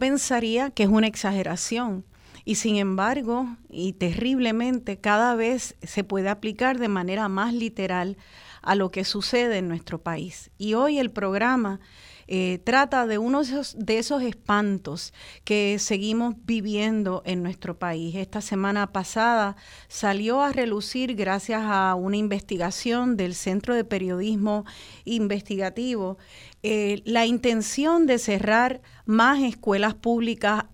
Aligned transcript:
pensaría 0.00 0.70
que 0.70 0.82
es 0.82 0.88
una 0.88 1.06
exageración. 1.06 2.04
Y 2.44 2.56
sin 2.56 2.76
embargo, 2.76 3.46
y 3.68 3.92
terriblemente, 3.92 4.98
cada 4.98 5.36
vez 5.36 5.76
se 5.82 6.02
puede 6.02 6.28
aplicar 6.28 6.78
de 6.78 6.88
manera 6.88 7.28
más 7.28 7.54
literal 7.54 8.16
a 8.62 8.74
lo 8.74 8.90
que 8.90 9.04
sucede 9.04 9.58
en 9.58 9.68
nuestro 9.68 10.02
país. 10.02 10.50
Y 10.58 10.74
hoy 10.74 10.98
el 10.98 11.10
programa 11.12 11.78
eh, 12.32 12.60
trata 12.62 13.08
de 13.08 13.18
uno 13.18 13.42
de 13.42 13.98
esos, 13.98 14.22
espantos 14.22 15.12
que 15.42 15.80
seguimos 15.80 16.36
viviendo 16.44 17.22
en 17.26 17.42
nuestro 17.42 17.76
país. 17.76 18.14
Esta 18.14 18.40
semana 18.40 18.92
pasada 18.92 19.56
salió 19.88 20.40
a 20.40 20.52
relucir, 20.52 21.16
gracias 21.16 21.62
a 21.64 21.96
una 21.96 22.16
investigación 22.16 23.16
del 23.16 23.34
Centro 23.34 23.74
de 23.74 23.82
Periodismo 23.82 24.64
Investigativo, 25.04 26.18
eh, 26.62 27.02
la 27.04 27.26
intención 27.26 28.06
de 28.06 28.18
cerrar 28.18 28.80
más 29.06 29.40
escuelas 29.42 29.94
públicas 29.94 30.66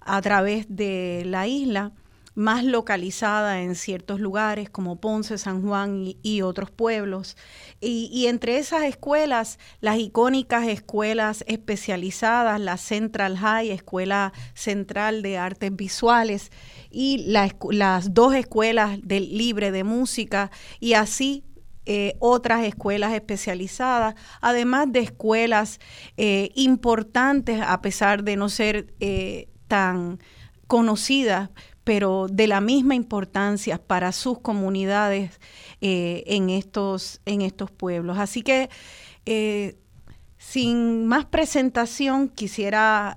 a 0.00 0.20
través 0.22 0.66
de 0.68 1.22
la 1.24 1.46
isla 1.46 1.92
más 2.36 2.64
localizada 2.64 3.62
en 3.62 3.74
ciertos 3.74 4.20
lugares 4.20 4.68
como 4.68 5.00
Ponce, 5.00 5.38
San 5.38 5.62
Juan 5.62 6.14
y, 6.22 6.42
otros 6.42 6.70
pueblos. 6.70 7.36
Y, 7.80 8.26
entre 8.26 8.58
esas 8.58 8.84
escuelas, 8.84 9.58
las 9.80 9.98
icónicas 9.98 10.68
escuelas 10.68 11.44
especializadas, 11.48 12.60
la 12.60 12.76
Central 12.76 13.38
High, 13.38 13.70
Escuela 13.70 14.34
Central 14.54 15.22
de 15.22 15.38
Artes 15.38 15.74
Visuales, 15.74 16.52
y 16.90 17.24
las 17.26 18.14
dos 18.14 18.34
escuelas 18.34 18.98
del 19.02 19.36
libre 19.36 19.72
de 19.72 19.82
música, 19.82 20.50
y 20.78 20.92
así 20.92 21.42
eh, 21.86 22.16
otras 22.18 22.64
escuelas 22.64 23.14
especializadas, 23.14 24.14
además 24.42 24.92
de 24.92 25.00
escuelas 25.00 25.80
eh, 26.18 26.50
importantes, 26.54 27.62
a 27.64 27.80
pesar 27.80 28.24
de 28.24 28.36
no 28.36 28.50
ser 28.50 28.92
eh, 29.00 29.48
tan 29.68 30.18
conocidas, 30.66 31.50
pero 31.86 32.26
de 32.28 32.48
la 32.48 32.60
misma 32.60 32.96
importancia 32.96 33.78
para 33.78 34.10
sus 34.10 34.40
comunidades 34.40 35.38
eh, 35.80 36.24
en, 36.26 36.50
estos, 36.50 37.20
en 37.26 37.42
estos 37.42 37.70
pueblos. 37.70 38.18
Así 38.18 38.42
que, 38.42 38.68
eh, 39.24 39.76
sin 40.36 41.06
más 41.06 41.26
presentación, 41.26 42.28
quisiera 42.28 43.16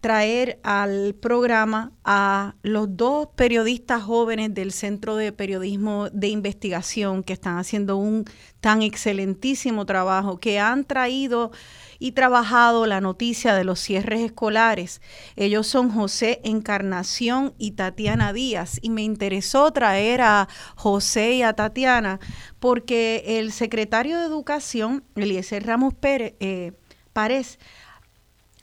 traer 0.00 0.58
al 0.62 1.14
programa 1.20 1.92
a 2.06 2.54
los 2.62 2.96
dos 2.96 3.28
periodistas 3.36 4.02
jóvenes 4.02 4.54
del 4.54 4.72
Centro 4.72 5.16
de 5.16 5.32
Periodismo 5.32 6.08
de 6.08 6.28
Investigación 6.28 7.22
que 7.22 7.34
están 7.34 7.58
haciendo 7.58 7.98
un 7.98 8.24
tan 8.60 8.80
excelentísimo 8.80 9.84
trabajo, 9.84 10.38
que 10.38 10.58
han 10.58 10.86
traído 10.86 11.50
y 11.98 12.12
trabajado 12.12 12.86
la 12.86 13.00
noticia 13.00 13.54
de 13.54 13.64
los 13.64 13.80
cierres 13.80 14.20
escolares. 14.20 15.00
Ellos 15.36 15.66
son 15.66 15.90
José 15.90 16.40
Encarnación 16.44 17.54
y 17.58 17.72
Tatiana 17.72 18.32
Díaz. 18.32 18.78
Y 18.82 18.90
me 18.90 19.02
interesó 19.02 19.70
traer 19.72 20.20
a 20.20 20.48
José 20.74 21.34
y 21.34 21.42
a 21.42 21.54
Tatiana 21.54 22.20
porque 22.60 23.38
el 23.38 23.52
secretario 23.52 24.18
de 24.18 24.26
Educación, 24.26 25.04
Eliezer 25.14 25.66
Ramos 25.66 25.94
Pérez, 25.94 26.34
eh, 26.40 26.72
Párez, 27.12 27.58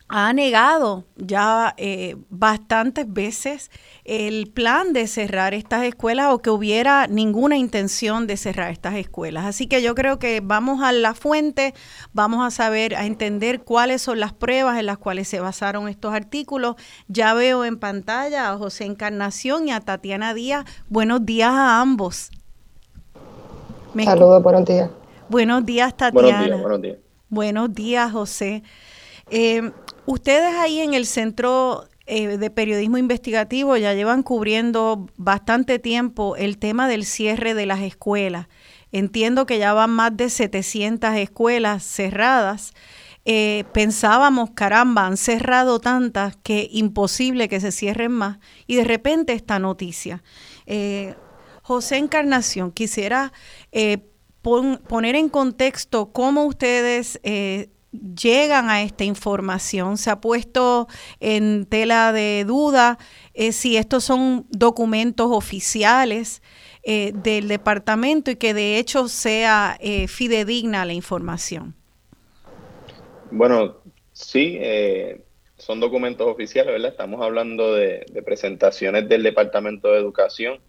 ha 0.09 0.33
negado 0.33 1.05
ya 1.15 1.73
eh, 1.77 2.17
bastantes 2.29 3.11
veces 3.11 3.71
el 4.03 4.51
plan 4.51 4.93
de 4.93 5.07
cerrar 5.07 5.53
estas 5.53 5.83
escuelas 5.83 6.27
o 6.31 6.39
que 6.39 6.49
hubiera 6.49 7.07
ninguna 7.07 7.57
intención 7.57 8.27
de 8.27 8.37
cerrar 8.37 8.71
estas 8.71 8.95
escuelas. 8.95 9.45
Así 9.45 9.67
que 9.67 9.81
yo 9.81 9.95
creo 9.95 10.19
que 10.19 10.41
vamos 10.43 10.83
a 10.83 10.91
la 10.91 11.13
fuente, 11.13 11.73
vamos 12.11 12.45
a 12.45 12.51
saber, 12.51 12.95
a 12.95 13.05
entender 13.05 13.63
cuáles 13.63 14.01
son 14.01 14.19
las 14.19 14.33
pruebas 14.33 14.77
en 14.77 14.85
las 14.85 14.97
cuales 14.97 15.27
se 15.27 15.39
basaron 15.39 15.87
estos 15.87 16.13
artículos. 16.13 16.75
Ya 17.07 17.33
veo 17.33 17.65
en 17.65 17.79
pantalla 17.79 18.51
a 18.51 18.57
José 18.57 18.85
Encarnación 18.85 19.67
y 19.67 19.71
a 19.71 19.79
Tatiana 19.79 20.33
Díaz. 20.33 20.65
Buenos 20.89 21.25
días 21.25 21.51
a 21.51 21.81
ambos. 21.81 22.29
Saludos, 24.03 24.43
buenos 24.43 24.65
días. 24.65 24.89
Buenos 25.29 25.65
días, 25.65 25.95
Tatiana. 25.95 26.21
Buenos 26.21 26.45
días, 26.45 26.61
buenos 26.61 26.81
días. 26.81 26.97
Buenos 27.29 27.73
días, 27.73 28.11
José. 28.11 28.63
Eh, 29.29 29.71
Ustedes 30.05 30.53
ahí 30.55 30.79
en 30.79 30.93
el 30.93 31.05
Centro 31.05 31.87
eh, 32.05 32.37
de 32.37 32.49
Periodismo 32.49 32.97
Investigativo 32.97 33.77
ya 33.77 33.93
llevan 33.93 34.23
cubriendo 34.23 35.07
bastante 35.15 35.79
tiempo 35.79 36.35
el 36.35 36.57
tema 36.57 36.89
del 36.89 37.05
cierre 37.05 37.53
de 37.53 37.65
las 37.65 37.79
escuelas. 37.79 38.47
Entiendo 38.91 39.45
que 39.45 39.57
ya 39.57 39.71
van 39.73 39.91
más 39.91 40.15
de 40.15 40.29
700 40.29 41.15
escuelas 41.15 41.83
cerradas. 41.83 42.73
Eh, 43.23 43.63
pensábamos, 43.71 44.51
caramba, 44.51 45.07
han 45.07 45.15
cerrado 45.15 45.79
tantas 45.79 46.35
que 46.35 46.67
imposible 46.69 47.47
que 47.47 47.61
se 47.61 47.71
cierren 47.71 48.11
más. 48.11 48.39
Y 48.67 48.75
de 48.75 48.83
repente 48.83 49.31
esta 49.31 49.57
noticia. 49.59 50.21
Eh, 50.65 51.15
José 51.61 51.95
Encarnación, 51.95 52.73
quisiera 52.73 53.31
poner 54.41 55.15
en 55.15 55.29
contexto 55.29 56.11
cómo 56.11 56.43
ustedes 56.43 57.21
llegan 57.93 58.69
a 58.69 58.83
esta 58.83 59.03
información. 59.03 59.97
Se 59.97 60.09
ha 60.09 60.19
puesto 60.19 60.87
en 61.19 61.65
tela 61.65 62.11
de 62.11 62.43
duda 62.45 62.97
eh, 63.33 63.51
si 63.51 63.77
estos 63.77 64.03
son 64.03 64.45
documentos 64.49 65.27
oficiales 65.31 66.41
eh, 66.83 67.11
del 67.13 67.47
departamento 67.47 68.31
y 68.31 68.35
que 68.35 68.53
de 68.53 68.77
hecho 68.79 69.07
sea 69.07 69.77
eh, 69.79 70.07
fidedigna 70.07 70.85
la 70.85 70.93
información. 70.93 71.75
Bueno, 73.31 73.77
sí, 74.11 74.59
son 75.57 75.79
documentos 75.79 76.27
oficiales, 76.27 76.73
¿verdad? 76.73 76.91
Estamos 76.91 77.19
hablando 77.21 77.73
de, 77.73 78.05
de 78.11 78.21
presentaciones 78.21 79.09
del 79.09 79.23
Departamento 79.23 79.91
de 79.91 79.97
Educación. 79.99 80.59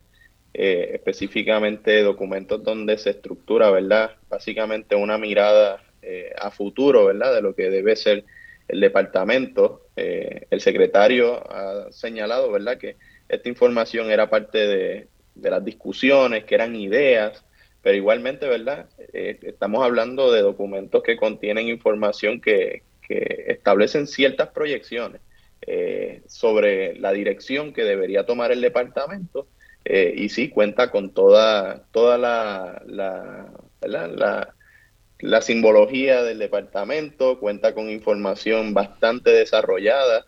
específicamente 0.55 2.03
documentos 2.03 2.63
donde 2.63 2.97
se 2.97 3.11
estructura, 3.11 3.71
¿verdad? 3.71 4.13
Básicamente 4.31 4.95
una 4.97 5.19
mirada 5.19 5.84
eh, 6.07 6.33
a 6.39 6.51
futuro, 6.51 7.07
¿verdad? 7.07 7.35
De 7.35 7.41
lo 7.41 7.55
que 7.55 7.71
debe 7.71 7.97
ser 7.97 8.25
el 8.69 8.81
departamento. 8.81 9.87
Eh, 9.97 10.47
el 10.51 10.61
secretario 10.61 11.43
ha 11.51 11.91
señalado, 11.93 12.51
¿verdad? 12.53 12.77
Que 12.77 12.97
esta 13.29 13.49
información 13.49 14.11
era 14.11 14.29
parte 14.29 14.67
de, 14.67 15.09
las 15.35 15.65
discusiones, 15.65 16.45
que 16.45 16.55
eran 16.55 16.77
ideas, 16.77 17.45
pero 17.83 17.97
igualmente, 17.97 18.47
¿verdad? 18.47 18.87
Eh, 19.13 19.39
estamos 19.43 19.83
hablando 19.83 20.31
de 20.31 20.43
documentos 20.43 21.03
que 21.03 21.17
contienen 21.17 21.69
información 21.69 22.41
que, 22.41 22.83
establecen 23.07 24.07
ciertas 24.07 24.49
proyecciones 24.49 25.21
sobre 26.27 26.99
la 26.99 27.13
dirección 27.13 27.75
que 27.75 27.85
debería 27.85 28.25
tomar 28.25 28.51
el 28.51 28.63
departamento 28.63 29.47
y 29.85 30.31
sí 30.31 30.49
cuenta 30.49 30.91
con 30.91 31.13
toda, 31.13 31.85
toda 31.93 32.17
la, 32.17 32.83
la, 32.87 33.53
la 33.83 34.09
la 34.09 34.54
simbología 35.43 36.23
del 36.23 36.39
departamento 36.39 37.39
cuenta 37.39 37.75
con 37.75 37.91
información 37.91 38.75
bastante 38.75 39.31
desarrollada, 39.31 40.27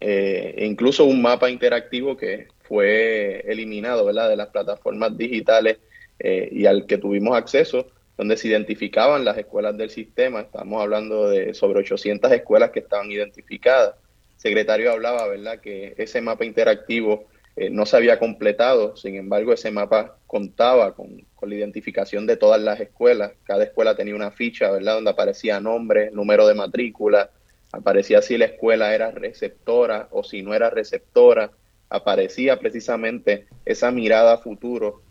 eh, 0.00 0.66
incluso 0.66 1.04
un 1.04 1.22
mapa 1.22 1.48
interactivo 1.50 2.16
que 2.16 2.48
fue 2.62 3.40
eliminado 3.46 4.04
¿verdad? 4.04 4.28
de 4.28 4.36
las 4.36 4.48
plataformas 4.48 5.16
digitales 5.16 5.78
eh, 6.18 6.48
y 6.52 6.66
al 6.66 6.86
que 6.86 6.98
tuvimos 6.98 7.36
acceso, 7.36 7.86
donde 8.16 8.36
se 8.36 8.48
identificaban 8.48 9.24
las 9.24 9.38
escuelas 9.38 9.76
del 9.76 9.90
sistema. 9.90 10.40
Estamos 10.40 10.82
hablando 10.82 11.28
de 11.28 11.54
sobre 11.54 11.80
800 11.80 12.30
escuelas 12.32 12.70
que 12.70 12.80
estaban 12.80 13.10
identificadas. 13.10 13.94
El 14.34 14.40
secretario 14.40 14.92
hablaba, 14.92 15.26
¿verdad?, 15.26 15.60
que 15.60 15.94
ese 15.96 16.20
mapa 16.20 16.44
interactivo 16.44 17.28
eh, 17.54 17.68
no 17.68 17.84
se 17.84 17.96
había 17.96 18.18
completado, 18.18 18.96
sin 18.96 19.16
embargo 19.16 19.52
ese 19.52 19.70
mapa 19.70 20.16
contaba 20.26 20.94
con, 20.94 21.26
la 21.42 21.54
identificación 21.54 22.24
de 22.24 22.36
todas 22.36 22.62
las 22.62 22.78
escuelas, 22.78 23.32
cada 23.42 23.64
escuela 23.64 23.96
tenía 23.96 24.14
una 24.14 24.30
ficha, 24.30 24.70
¿verdad?, 24.70 24.94
donde 24.94 25.10
aparecía 25.10 25.60
nombre, 25.60 26.10
número 26.12 26.46
de 26.46 26.54
matrícula, 26.54 27.30
aparecía 27.72 28.22
si 28.22 28.38
la 28.38 28.44
escuela 28.44 28.94
era 28.94 29.10
receptora 29.10 30.06
o 30.12 30.22
si 30.22 30.42
no 30.42 30.54
era 30.54 30.70
receptora, 30.70 31.50
aparecía 31.90 32.60
precisamente 32.60 33.48
esa 33.64 33.90
mirada 33.90 34.34
a 34.34 34.38
futuro, 34.38 35.02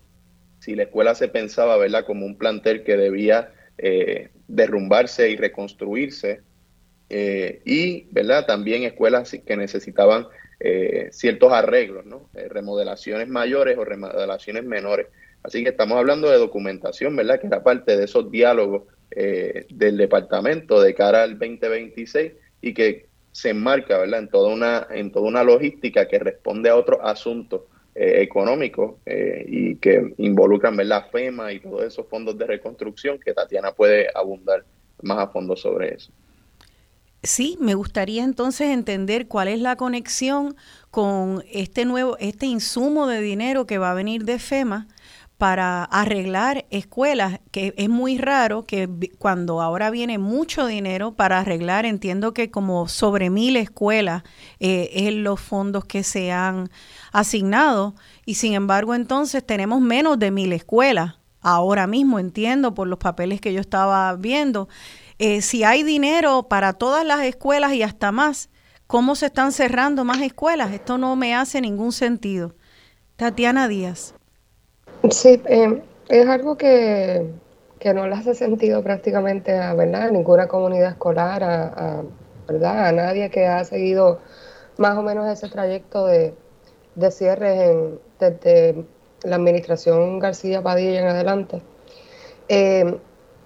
si 0.60 0.74
la 0.74 0.84
escuela 0.84 1.16
se 1.16 1.28
pensaba, 1.28 1.76
¿verdad?, 1.76 2.06
como 2.06 2.26
un 2.26 2.38
plantel 2.38 2.84
que 2.84 2.96
debía 2.96 3.52
eh, 3.78 4.30
derrumbarse 4.48 5.30
y 5.30 5.36
reconstruirse, 5.36 6.42
eh, 7.10 7.62
y, 7.66 8.08
¿verdad?, 8.12 8.46
también 8.46 8.84
escuelas 8.84 9.36
que 9.46 9.58
necesitaban 9.58 10.28
eh, 10.64 11.10
ciertos 11.12 11.52
arreglos, 11.52 12.06
¿no? 12.06 12.30
Eh, 12.36 12.48
remodelaciones 12.48 13.28
mayores 13.28 13.80
o 13.80 13.84
remodelaciones 13.84 14.64
menores. 14.64 15.08
Así 15.42 15.64
que 15.64 15.70
estamos 15.70 15.98
hablando 15.98 16.30
de 16.30 16.38
documentación, 16.38 17.16
¿verdad? 17.16 17.40
Que 17.40 17.48
era 17.48 17.64
parte 17.64 17.98
de 17.98 18.04
esos 18.04 18.30
diálogos 18.30 18.84
eh, 19.10 19.66
del 19.72 19.98
departamento 19.98 20.80
de 20.80 20.94
cara 20.94 21.24
al 21.24 21.40
2026 21.40 22.34
y 22.62 22.76
que 22.76 23.08
se 23.32 23.50
enmarca, 23.50 23.98
¿verdad? 23.98 24.20
En 24.20 24.28
toda 24.28 24.54
una, 24.54 24.86
en 24.92 25.12
toda 25.12 25.28
una 25.28 25.44
logística 25.44 26.08
que 26.08 26.20
responde 26.20 26.70
a 26.70 26.76
otros 26.76 27.00
asuntos 27.02 27.62
económicos 27.94 28.96
y 29.06 29.76
que 29.76 30.14
involucran, 30.18 30.78
¿verdad? 30.78 31.08
FEMA 31.12 31.52
y 31.52 31.60
todos 31.60 31.84
esos 31.84 32.08
fondos 32.08 32.38
de 32.38 32.48
reconstrucción 32.48 33.20
que 33.20 33.34
Tatiana 33.34 33.74
puede 33.74 34.08
abundar 34.16 34.64
más 35.02 35.18
a 35.18 35.28
fondo 35.28 35.58
sobre 35.58 35.96
eso. 35.96 36.12
Sí, 37.24 37.56
me 37.60 37.76
gustaría 37.76 38.24
entonces 38.24 38.70
entender 38.70 39.28
cuál 39.28 39.48
es 39.48 39.60
la 39.60 39.76
conexión 39.76 40.56
con 40.90 41.44
este 41.52 41.86
nuevo, 41.86 42.18
este 42.20 42.48
insumo 42.48 43.06
de 43.06 43.22
dinero 43.22 43.68
que 43.68 43.78
va 43.78 43.92
a 43.92 43.94
venir 43.94 44.26
de 44.26 44.40
FEMA 44.40 44.88
para 45.38 45.84
arreglar 45.84 46.66
escuelas, 46.72 47.40
que 47.52 47.74
es 47.78 47.90
muy 47.90 48.18
raro 48.18 48.64
que 48.64 48.90
cuando 49.20 49.62
ahora 49.62 49.92
viene 49.92 50.18
mucho 50.18 50.66
dinero 50.66 51.14
para 51.14 51.40
arreglar, 51.40 51.86
entiendo 51.86 52.34
que 52.34 52.50
como 52.50 52.88
sobre 52.88 53.30
mil 53.30 53.56
escuelas 53.56 54.24
eh, 54.60 54.90
es 54.94 55.14
los 55.14 55.40
fondos 55.40 55.86
que 55.86 56.04
se 56.04 56.32
han 56.32 56.70
asignado, 57.12 57.96
y 58.26 58.36
sin 58.36 58.54
embargo 58.54 58.96
entonces 58.96 59.46
tenemos 59.46 59.82
menos 59.82 60.18
de 60.18 60.32
mil 60.32 60.54
escuelas. 60.54 61.16
Ahora 61.44 61.88
mismo 61.88 62.20
entiendo 62.20 62.76
por 62.76 62.88
los 62.88 63.00
papeles 63.00 63.42
que 63.42 63.52
yo 63.52 63.62
estaba 63.62 64.16
viendo. 64.16 64.70
Eh, 65.24 65.44
si 65.44 65.64
hay 65.64 65.84
dinero 65.84 66.48
para 66.50 66.74
todas 66.74 67.06
las 67.06 67.22
escuelas 67.22 67.74
y 67.74 67.84
hasta 67.84 68.12
más, 68.12 68.50
¿cómo 68.88 69.14
se 69.14 69.28
están 69.28 69.52
cerrando 69.52 70.04
más 70.04 70.20
escuelas? 70.22 70.74
Esto 70.74 70.98
no 70.98 71.16
me 71.16 71.36
hace 71.36 71.62
ningún 71.62 71.92
sentido. 71.92 72.56
Tatiana 73.18 73.68
Díaz. 73.68 74.16
Sí, 75.12 75.40
eh, 75.46 75.80
es 76.10 76.28
algo 76.28 76.58
que, 76.58 77.30
no 77.94 78.08
le 78.08 78.16
hace 78.16 78.34
sentido 78.34 78.82
prácticamente 78.82 79.56
a, 79.56 79.76
¿verdad? 79.76 80.10
ninguna 80.10 80.48
comunidad 80.48 80.90
escolar, 80.94 81.44
a, 81.44 82.02
¿verdad? 82.48 82.88
a 82.88 82.92
nadie 82.92 83.30
que 83.30 83.46
ha 83.46 83.64
seguido 83.64 84.22
más 84.80 84.98
o 84.98 85.04
menos 85.04 85.30
ese 85.30 85.50
trayecto 85.50 86.08
de, 86.08 86.34
de 86.96 87.12
cierres 87.12 87.70
en, 87.70 88.00
desde 88.20 88.86
la 89.22 89.36
administración 89.36 90.18
García 90.18 90.64
Padilla 90.64 91.00
en 91.00 91.08
adelante. 91.10 91.62
Eh, 92.50 92.98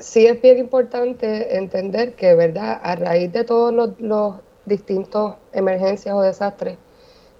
sí 0.05 0.27
es 0.27 0.39
bien 0.39 0.59
importante 0.59 1.57
entender 1.57 2.13
que, 2.13 2.35
¿verdad? 2.35 2.79
A 2.83 2.95
raíz 2.95 3.31
de 3.33 3.43
todos 3.43 3.73
los, 3.73 4.35
distintos 4.65 5.35
emergencias 5.53 6.15
o 6.15 6.21
desastres 6.21 6.77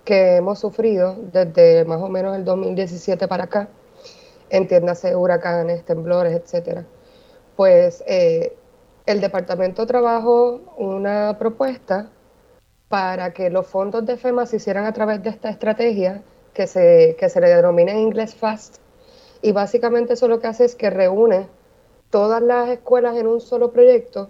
que 0.04 0.36
hemos 0.36 0.60
sufrido 0.60 1.16
desde 1.32 1.84
más 1.86 2.00
o 2.02 2.08
menos 2.08 2.36
el 2.36 2.46
2017 2.46 3.28
para 3.28 3.46
acá, 3.46 3.70
entiéndase 4.52 5.16
huracanes, 5.16 5.84
temblores, 5.86 6.34
etcétera, 6.34 6.86
pues 7.56 8.04
eh, 8.06 8.56
el 9.08 9.22
departamento 9.22 9.88
trabajó 9.88 10.62
una 10.78 11.38
propuesta 11.40 12.12
para 12.88 13.34
que 13.34 13.50
los 13.50 13.66
fondos 13.66 14.06
de 14.06 14.18
FEMA 14.18 14.46
se 14.46 14.58
hicieran 14.58 14.86
a 14.86 14.94
través 14.94 15.24
de 15.24 15.30
esta 15.30 15.50
estrategia 15.50 16.22
que 16.54 16.68
se, 16.68 17.16
que 17.20 17.30
se 17.30 17.42
le 17.42 17.50
denomina 17.50 17.92
en 17.92 18.00
inglés 18.00 18.36
FAST. 18.36 18.78
Y 19.42 19.52
básicamente 19.52 20.14
eso 20.14 20.28
lo 20.28 20.40
que 20.40 20.48
hace 20.48 20.66
es 20.66 20.76
que 20.76 20.92
reúne 20.92 21.48
todas 22.16 22.42
las 22.42 22.70
escuelas 22.70 23.18
en 23.18 23.28
un 23.28 23.42
solo 23.42 23.74
proyecto 23.74 24.30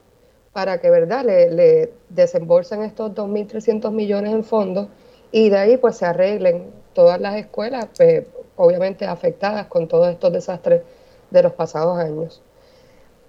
para 0.54 0.82
que, 0.82 0.90
¿verdad?, 0.90 1.24
le, 1.24 1.52
le 1.52 1.94
desembolsen 2.10 2.82
estos 2.82 3.12
2.300 3.12 3.92
millones 3.92 4.34
en 4.34 4.44
fondos 4.44 4.88
y 5.32 5.50
de 5.52 5.58
ahí 5.60 5.78
pues 5.78 5.98
se 5.98 6.08
arreglen 6.08 6.72
todas 6.94 7.22
las 7.22 7.36
escuelas, 7.36 7.88
pues, 7.96 8.26
obviamente 8.56 9.06
afectadas 9.06 9.68
con 9.68 9.88
todos 9.88 10.08
estos 10.08 10.34
desastres 10.34 10.82
de 11.30 11.44
los 11.44 11.54
pasados 11.54 12.00
años. 12.00 12.42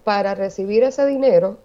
Para 0.04 0.34
recibir 0.34 0.84
ese 0.84 1.04
dinero, 1.04 1.58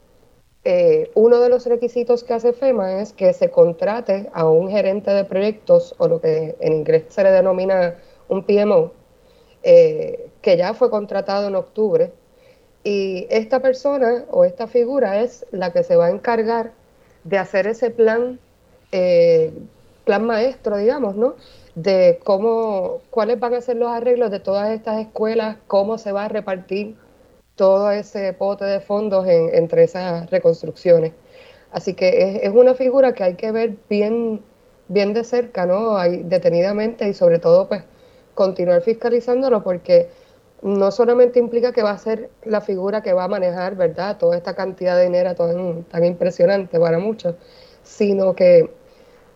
eh, 0.65 1.11
uno 1.15 1.39
de 1.39 1.47
los 1.47 1.65
requisitos 1.67 2.25
que 2.25 2.33
hace 2.33 2.51
FEMA 2.51 2.99
es 2.99 3.13
que 3.13 3.31
se 3.31 3.49
contrate 3.51 4.29
a 4.33 4.49
un 4.49 4.69
gerente 4.69 5.11
de 5.11 5.23
proyectos, 5.23 5.95
o 5.97 6.09
lo 6.09 6.19
que 6.19 6.57
en 6.59 6.73
inglés 6.73 7.05
se 7.07 7.23
le 7.23 7.31
denomina 7.31 7.95
un 8.27 8.43
PMO, 8.43 8.91
eh, 9.63 10.29
que 10.41 10.57
ya 10.57 10.73
fue 10.73 10.89
contratado 10.89 11.47
en 11.47 11.55
octubre 11.55 12.11
y 12.83 13.27
esta 13.29 13.59
persona 13.59 14.25
o 14.31 14.43
esta 14.45 14.67
figura 14.67 15.21
es 15.21 15.45
la 15.51 15.71
que 15.71 15.83
se 15.83 15.95
va 15.95 16.07
a 16.07 16.11
encargar 16.11 16.71
de 17.23 17.37
hacer 17.37 17.67
ese 17.67 17.91
plan, 17.91 18.39
eh, 18.91 19.53
plan 20.05 20.25
maestro, 20.25 20.77
digamos, 20.77 21.15
¿no? 21.15 21.35
De 21.75 22.19
cómo, 22.23 23.01
cuáles 23.11 23.39
van 23.39 23.53
a 23.53 23.61
ser 23.61 23.77
los 23.77 23.89
arreglos 23.89 24.31
de 24.31 24.39
todas 24.39 24.71
estas 24.71 24.99
escuelas, 24.99 25.57
cómo 25.67 25.97
se 25.97 26.11
va 26.11 26.25
a 26.25 26.27
repartir 26.27 26.95
todo 27.55 27.91
ese 27.91 28.33
pote 28.33 28.65
de 28.65 28.79
fondos 28.79 29.27
entre 29.27 29.83
esas 29.83 30.29
reconstrucciones. 30.31 31.13
Así 31.71 31.93
que 31.93 32.41
es, 32.43 32.49
una 32.49 32.73
figura 32.73 33.13
que 33.13 33.23
hay 33.23 33.35
que 33.35 33.51
ver 33.51 33.75
bien, 33.89 34.41
bien 34.87 35.13
de 35.13 35.23
cerca, 35.23 35.65
¿no? 35.65 35.97
Detenidamente 36.23 37.07
y 37.07 37.13
sobre 37.13 37.39
todo, 37.39 37.67
pues, 37.67 37.83
continuar 38.33 38.81
fiscalizándolo 38.81 39.63
porque 39.63 40.09
no 40.61 40.91
solamente 40.91 41.39
implica 41.39 41.71
que 41.71 41.81
va 41.81 41.91
a 41.91 41.97
ser 41.97 42.29
la 42.43 42.61
figura 42.61 43.01
que 43.01 43.13
va 43.13 43.23
a 43.25 43.27
manejar, 43.27 43.75
¿verdad?, 43.75 44.17
toda 44.17 44.37
esta 44.37 44.55
cantidad 44.55 44.95
de 44.95 45.05
dinero 45.05 45.33
tan, 45.35 45.83
tan 45.85 46.05
impresionante 46.05 46.79
para 46.79 46.99
muchos, 46.99 47.35
sino 47.83 48.35
que 48.35 48.69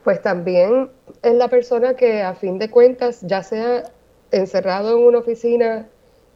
pues 0.04 0.22
también 0.22 0.92
es 1.24 1.34
la 1.34 1.48
persona 1.48 1.96
que 1.96 2.22
a 2.22 2.36
fin 2.36 2.60
de 2.60 2.70
cuentas, 2.70 3.22
ya 3.22 3.42
sea 3.42 3.92
encerrado 4.32 4.96
en 4.98 5.04
una 5.04 5.18
oficina, 5.20 5.88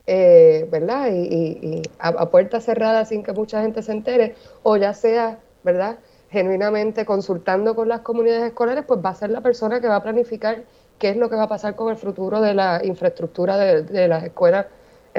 eh, 0.07 0.67
¿verdad?, 0.71 1.09
y, 1.13 1.83
a, 1.99 2.07
a 2.09 2.29
puerta 2.31 2.59
cerrada 2.61 3.05
sin 3.05 3.21
que 3.21 3.31
mucha 3.33 3.61
gente 3.61 3.83
se 3.83 3.91
entere, 3.91 4.35
o 4.63 4.75
ya 4.77 4.93
sea, 4.93 5.39
¿verdad?, 5.63 5.99
genuinamente 6.31 7.05
consultando 7.05 7.75
con 7.75 7.89
las 7.89 8.01
comunidades 8.01 8.43
escolares, 8.43 8.85
pues 8.87 8.99
va 9.05 9.09
a 9.11 9.15
ser 9.15 9.29
la 9.29 9.41
persona 9.41 9.81
que 9.81 9.87
va 9.87 9.97
a 9.97 10.03
planificar 10.03 10.63
qué 10.97 11.09
es 11.09 11.17
lo 11.17 11.29
que 11.29 11.35
va 11.35 11.43
a 11.43 11.47
pasar 11.47 11.75
con 11.75 11.89
el 11.91 11.97
futuro 11.97 12.41
de 12.41 12.53
la 12.53 12.81
infraestructura 12.83 13.57
de, 13.57 13.83
de 13.83 14.07
las 14.07 14.23
escuelas 14.23 14.65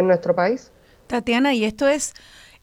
en 0.00 0.08
nuestro 0.08 0.34
país. 0.34 0.72
Tatiana, 1.06 1.54
y 1.54 1.64
esto 1.64 1.88
es, 1.88 2.14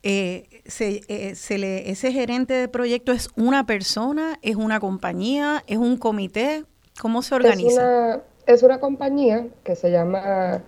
eh, 0.02 0.62
se, 0.66 1.02
eh, 1.08 1.34
se 1.34 1.58
le, 1.58 1.90
ese 1.90 2.12
gerente 2.12 2.54
de 2.54 2.68
proyecto 2.68 3.12
es 3.12 3.30
una 3.36 3.66
persona, 3.66 4.38
es 4.42 4.56
una 4.56 4.80
compañía, 4.80 5.64
es 5.66 5.78
un 5.78 5.96
comité, 5.96 6.64
¿cómo 7.00 7.22
se 7.22 7.34
organiza? 7.34 7.66
Es 7.66 7.78
una, 7.78 8.20
es 8.46 8.62
una 8.62 8.80
compañía 8.80 9.46
que 9.64 9.76
se 9.76 9.90
llama 9.90 10.62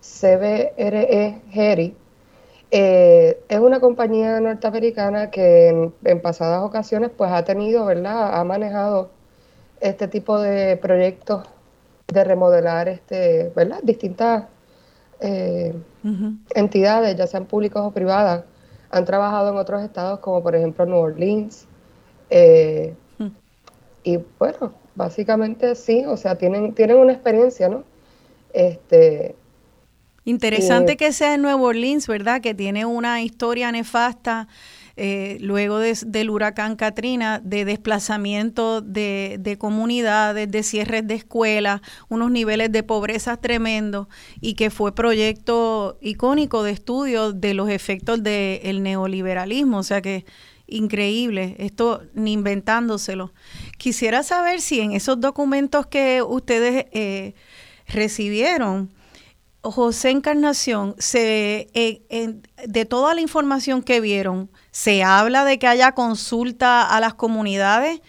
CBRE 0.00 1.42
Geri. 1.50 1.96
Eh, 2.72 3.42
es 3.48 3.58
una 3.58 3.80
compañía 3.80 4.40
norteamericana 4.40 5.30
que 5.30 5.92
en, 6.04 6.20
pasadas 6.20 6.62
ocasiones 6.62 7.10
pues 7.16 7.30
ha 7.32 7.44
tenido, 7.44 7.84
¿verdad? 7.86 8.38
Ha 8.38 8.44
manejado 8.44 9.10
este 9.80 10.08
tipo 10.08 10.38
de 10.40 10.76
proyectos 10.76 11.46
de 12.08 12.24
remodelar, 12.24 12.88
este, 12.88 13.52
¿verdad? 13.56 13.80
Distintas 13.82 14.44
eh, 15.20 15.74
entidades, 16.54 17.16
ya 17.16 17.26
sean 17.26 17.46
públicas 17.46 17.82
o 17.82 17.90
privadas, 17.90 18.44
han 18.90 19.04
trabajado 19.04 19.50
en 19.50 19.56
otros 19.56 19.82
estados 19.82 20.20
como 20.20 20.42
por 20.42 20.54
ejemplo 20.56 20.86
New 20.86 20.98
Orleans. 20.98 21.66
Eh. 22.30 22.94
Y 24.02 24.18
bueno, 24.38 24.72
básicamente 24.94 25.74
sí, 25.74 26.04
o 26.06 26.16
sea, 26.16 26.36
tienen, 26.36 26.74
tienen 26.74 26.96
una 26.96 27.12
experiencia, 27.12 27.68
¿no? 27.68 27.84
Este, 28.52 29.36
Interesante 30.24 30.96
que 30.96 31.12
sea 31.12 31.34
en 31.34 31.42
Nueva 31.42 31.60
Orleans, 31.60 32.06
¿verdad? 32.06 32.40
Que 32.40 32.54
tiene 32.54 32.84
una 32.84 33.22
historia 33.22 33.72
nefasta 33.72 34.48
eh, 35.02 35.38
luego 35.40 35.78
del 35.78 36.28
huracán 36.28 36.76
Katrina, 36.76 37.40
de 37.42 37.64
desplazamiento 37.64 38.82
de, 38.82 39.56
comunidades, 39.58 40.50
de 40.50 40.62
cierres 40.62 41.06
de 41.06 41.14
escuelas, 41.14 41.80
unos 42.10 42.30
niveles 42.30 42.70
de 42.70 42.82
pobreza 42.82 43.38
tremendos 43.38 44.08
y 44.42 44.56
que 44.56 44.68
fue 44.68 44.94
proyecto 44.94 45.96
icónico 46.02 46.62
de 46.62 46.72
estudio 46.72 47.32
de 47.32 47.54
los 47.54 47.70
efectos 47.70 48.22
del 48.22 48.82
neoliberalismo. 48.82 49.78
O 49.78 49.82
sea 49.84 50.02
que 50.02 50.26
increíble, 50.66 51.56
esto 51.58 52.02
ni 52.12 52.34
inventándoselo. 52.34 53.32
Quisiera 53.78 54.22
saber 54.22 54.60
si 54.60 54.80
en 54.80 54.92
esos 54.92 55.18
documentos 55.18 55.86
que 55.86 56.20
ustedes 56.20 56.84
eh, 56.92 57.32
recibieron, 57.86 58.90
José 59.62 60.10
Encarnación, 60.10 60.94
se, 60.98 61.68
eh, 61.74 62.40
de 62.66 62.84
toda 62.86 63.14
la 63.14 63.20
información 63.20 63.82
que 63.82 64.00
vieron, 64.00 64.50
se 64.70 65.02
habla 65.02 65.44
de 65.44 65.58
que 65.58 65.66
haya 65.66 65.92
consulta 65.92 66.82
a 66.82 67.00
las 67.00 67.14
comunidades. 67.14 68.00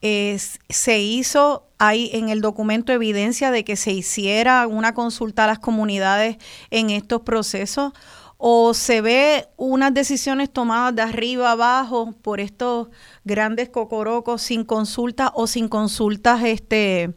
se 0.00 1.00
hizo, 1.00 1.66
hay 1.78 2.10
en 2.12 2.28
el 2.28 2.40
documento 2.40 2.92
evidencia 2.92 3.50
de 3.50 3.64
que 3.64 3.76
se 3.76 3.92
hiciera 3.92 4.66
una 4.68 4.94
consulta 4.94 5.44
a 5.44 5.48
las 5.48 5.58
comunidades 5.58 6.36
en 6.70 6.90
estos 6.90 7.22
procesos 7.22 7.92
o 8.38 8.72
se 8.72 9.00
ve 9.00 9.48
unas 9.56 9.92
decisiones 9.92 10.50
tomadas 10.50 10.94
de 10.94 11.02
arriba 11.02 11.50
abajo 11.50 12.14
por 12.22 12.38
estos 12.38 12.88
grandes 13.24 13.68
cocorocos 13.68 14.42
sin 14.42 14.64
consulta 14.64 15.32
o 15.34 15.48
sin 15.48 15.68
consultas 15.68 16.44
este 16.44 17.14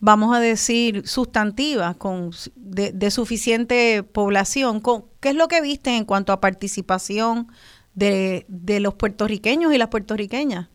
vamos 0.00 0.34
a 0.36 0.40
decir, 0.40 1.06
sustantivas, 1.06 1.96
con, 1.96 2.30
de, 2.56 3.10
suficiente 3.10 4.02
población. 4.02 4.80
¿Qué 5.20 5.30
es 5.30 5.34
lo 5.34 5.48
que 5.48 5.60
viste 5.60 5.96
en 5.96 6.04
cuanto 6.04 6.32
a 6.32 6.40
participación 6.40 7.48
de, 7.94 8.44
los 8.80 8.94
puertorriqueños 8.94 9.72
y 9.72 9.78
las 9.78 9.88
puertorriqueñas? 9.88 10.68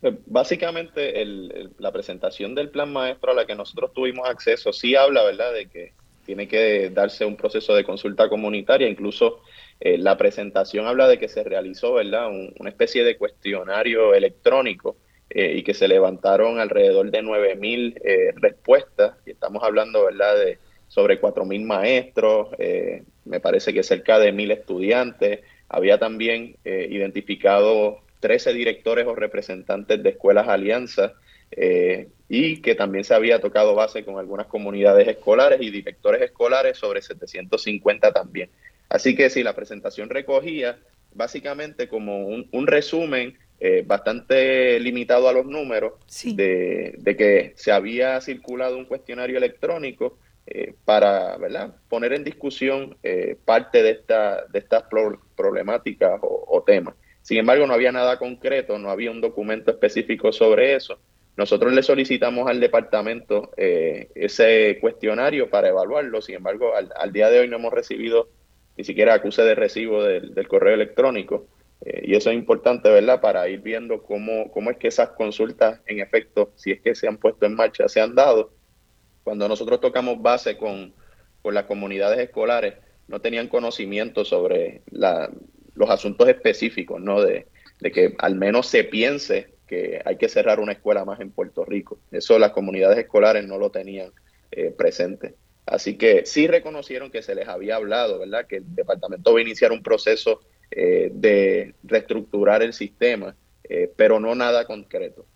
Pues, 0.00 0.14
básicamente, 0.26 1.24
la 1.78 1.90
presentación 1.92 2.54
del 2.54 2.70
plan 2.70 2.92
maestro 2.92 3.32
a 3.32 3.34
la 3.34 3.46
que 3.46 3.54
nosotros 3.54 3.92
tuvimos 3.92 4.28
acceso 4.28 4.72
sí 4.72 4.94
habla, 4.94 5.24
¿verdad?, 5.24 5.52
de 5.52 5.66
que 5.66 5.92
tiene 6.24 6.48
que 6.48 6.90
darse 6.90 7.24
un 7.24 7.36
proceso 7.36 7.74
de 7.74 7.84
consulta 7.84 8.28
comunitaria, 8.28 8.88
incluso 8.88 9.40
eh, 9.78 9.96
la 9.96 10.16
presentación 10.16 10.86
habla 10.86 11.06
de 11.06 11.18
que 11.18 11.28
se 11.28 11.44
realizó, 11.44 11.94
¿verdad?, 11.94 12.28
una 12.58 12.68
especie 12.68 13.04
de 13.04 13.16
cuestionario 13.16 14.14
electrónico 14.14 14.96
eh, 15.30 15.54
y 15.56 15.62
que 15.62 15.74
se 15.74 15.88
levantaron 15.88 16.60
alrededor 16.60 17.10
de 17.10 17.22
9.000 17.22 18.00
eh, 18.04 18.32
respuestas, 18.36 19.14
y 19.26 19.30
estamos 19.32 19.62
hablando, 19.62 20.04
¿verdad?, 20.04 20.36
de 20.36 20.58
sobre 20.88 21.20
4.000 21.20 21.64
maestros, 21.64 22.48
me 23.24 23.40
parece 23.40 23.74
que 23.74 23.82
cerca 23.82 24.20
de 24.20 24.32
1.000 24.32 24.52
estudiantes, 24.52 25.40
había 25.68 25.98
también 25.98 26.54
identificado 26.64 28.02
13 28.20 28.52
directores 28.52 29.04
o 29.04 29.16
representantes 29.16 30.00
de 30.00 30.10
escuelas 30.10 30.46
alianzas, 30.46 31.10
y 32.28 32.62
que 32.62 32.76
también 32.76 33.02
se 33.02 33.14
había 33.14 33.40
tocado 33.40 33.74
base 33.74 34.04
con 34.04 34.20
algunas 34.20 34.46
comunidades 34.46 35.08
escolares 35.08 35.60
y 35.60 35.70
directores 35.70 36.22
escolares 36.22 36.78
sobre 36.78 37.02
750 37.02 38.12
también. 38.12 38.48
Así 38.88 39.16
que 39.16 39.30
sí, 39.30 39.42
la 39.42 39.54
presentación 39.54 40.08
recogía 40.08 40.78
básicamente 41.14 41.88
como 41.88 42.26
un, 42.26 42.66
resumen 42.66 43.38
eh, 43.60 43.82
bastante 43.86 44.78
limitado 44.80 45.28
a 45.28 45.32
los 45.32 45.46
números 45.46 45.94
de, 46.24 47.14
que 47.18 47.52
se 47.56 47.72
había 47.72 48.20
circulado 48.20 48.76
un 48.76 48.84
cuestionario 48.84 49.38
electrónico 49.38 50.18
eh, 50.46 50.74
para 50.84 51.36
¿verdad? 51.38 51.74
poner 51.88 52.12
en 52.12 52.24
discusión 52.24 52.96
eh, 53.02 53.36
parte 53.44 53.82
de, 53.82 53.90
esta, 53.90 54.46
de 54.46 54.58
estas 54.58 54.84
problemáticas 55.36 56.20
o, 56.22 56.44
o 56.48 56.62
temas. 56.62 56.94
Sin 57.22 57.38
embargo, 57.38 57.66
no 57.66 57.74
había 57.74 57.90
nada 57.90 58.18
concreto, 58.18 58.78
no 58.78 58.90
había 58.90 59.10
un 59.10 59.20
documento 59.20 59.72
específico 59.72 60.32
sobre 60.32 60.76
eso. 60.76 60.98
Nosotros 61.36 61.72
le 61.72 61.82
solicitamos 61.82 62.48
al 62.48 62.60
departamento 62.60 63.50
eh, 63.56 64.08
ese 64.14 64.78
cuestionario 64.80 65.50
para 65.50 65.68
evaluarlo, 65.68 66.22
sin 66.22 66.36
embargo, 66.36 66.72
al, 66.74 67.12
día 67.12 67.28
de 67.28 67.40
hoy 67.40 67.48
no 67.48 67.56
hemos 67.56 67.74
recibido 67.74 68.30
ni 68.76 68.84
siquiera 68.84 69.14
acuse 69.14 69.42
de 69.42 69.54
recibo 69.54 70.02
del, 70.02 70.48
correo 70.48 70.74
electrónico. 70.74 71.46
Eh, 71.82 72.02
y 72.06 72.14
eso 72.14 72.30
es 72.30 72.36
importante, 72.36 72.90
¿verdad? 72.90 73.20
Para 73.20 73.48
ir 73.48 73.60
viendo 73.60 74.02
cómo, 74.02 74.50
cómo 74.50 74.70
es 74.70 74.78
que 74.78 74.88
esas 74.88 75.10
consultas, 75.10 75.80
en 75.86 76.00
efecto, 76.00 76.52
si 76.56 76.72
es 76.72 76.80
que 76.80 76.94
se 76.94 77.08
han 77.08 77.18
puesto 77.18 77.46
en 77.46 77.54
marcha, 77.54 77.88
se 77.88 78.00
han 78.00 78.14
dado. 78.14 78.52
Cuando 79.24 79.48
nosotros 79.48 79.80
tocamos 79.80 80.20
base 80.22 80.56
con, 80.56 80.94
con 81.42 81.54
las 81.54 81.64
comunidades 81.64 82.18
escolares, 82.18 82.74
no 83.08 83.20
tenían 83.20 83.48
conocimiento 83.48 84.24
sobre 84.24 84.82
los 84.90 85.90
asuntos 85.90 86.28
específicos, 86.28 87.00
¿no? 87.00 87.20
De, 87.20 87.46
de 87.80 87.92
que 87.92 88.14
al 88.18 88.34
menos 88.34 88.66
se 88.66 88.84
piense 88.84 89.54
que 89.66 90.00
hay 90.04 90.16
que 90.16 90.28
cerrar 90.28 90.60
una 90.60 90.72
escuela 90.72 91.04
más 91.04 91.20
en 91.20 91.30
Puerto 91.30 91.64
Rico. 91.64 91.98
Eso 92.10 92.38
las 92.38 92.52
comunidades 92.52 92.98
escolares 92.98 93.46
no 93.46 93.58
lo 93.58 93.70
tenían 93.70 94.12
eh, 94.50 94.70
presente. 94.76 95.34
Así 95.66 95.98
que 95.98 96.24
sí 96.24 96.46
reconocieron 96.46 97.10
que 97.10 97.22
se 97.22 97.34
les 97.34 97.48
había 97.48 97.76
hablado, 97.76 98.20
¿verdad? 98.20 98.46
Que 98.46 98.56
el 98.56 98.74
departamento 98.74 99.32
va 99.32 99.40
a 99.40 99.42
iniciar 99.42 99.72
un 99.72 99.82
proceso 99.82 100.40
eh, 100.70 101.10
de 101.12 101.74
reestructurar 101.82 102.62
el 102.62 102.72
sistema, 102.72 103.34
eh, 103.64 103.90
pero 103.96 104.20
no 104.20 104.34
nada 104.34 104.64
concreto. 104.64 105.26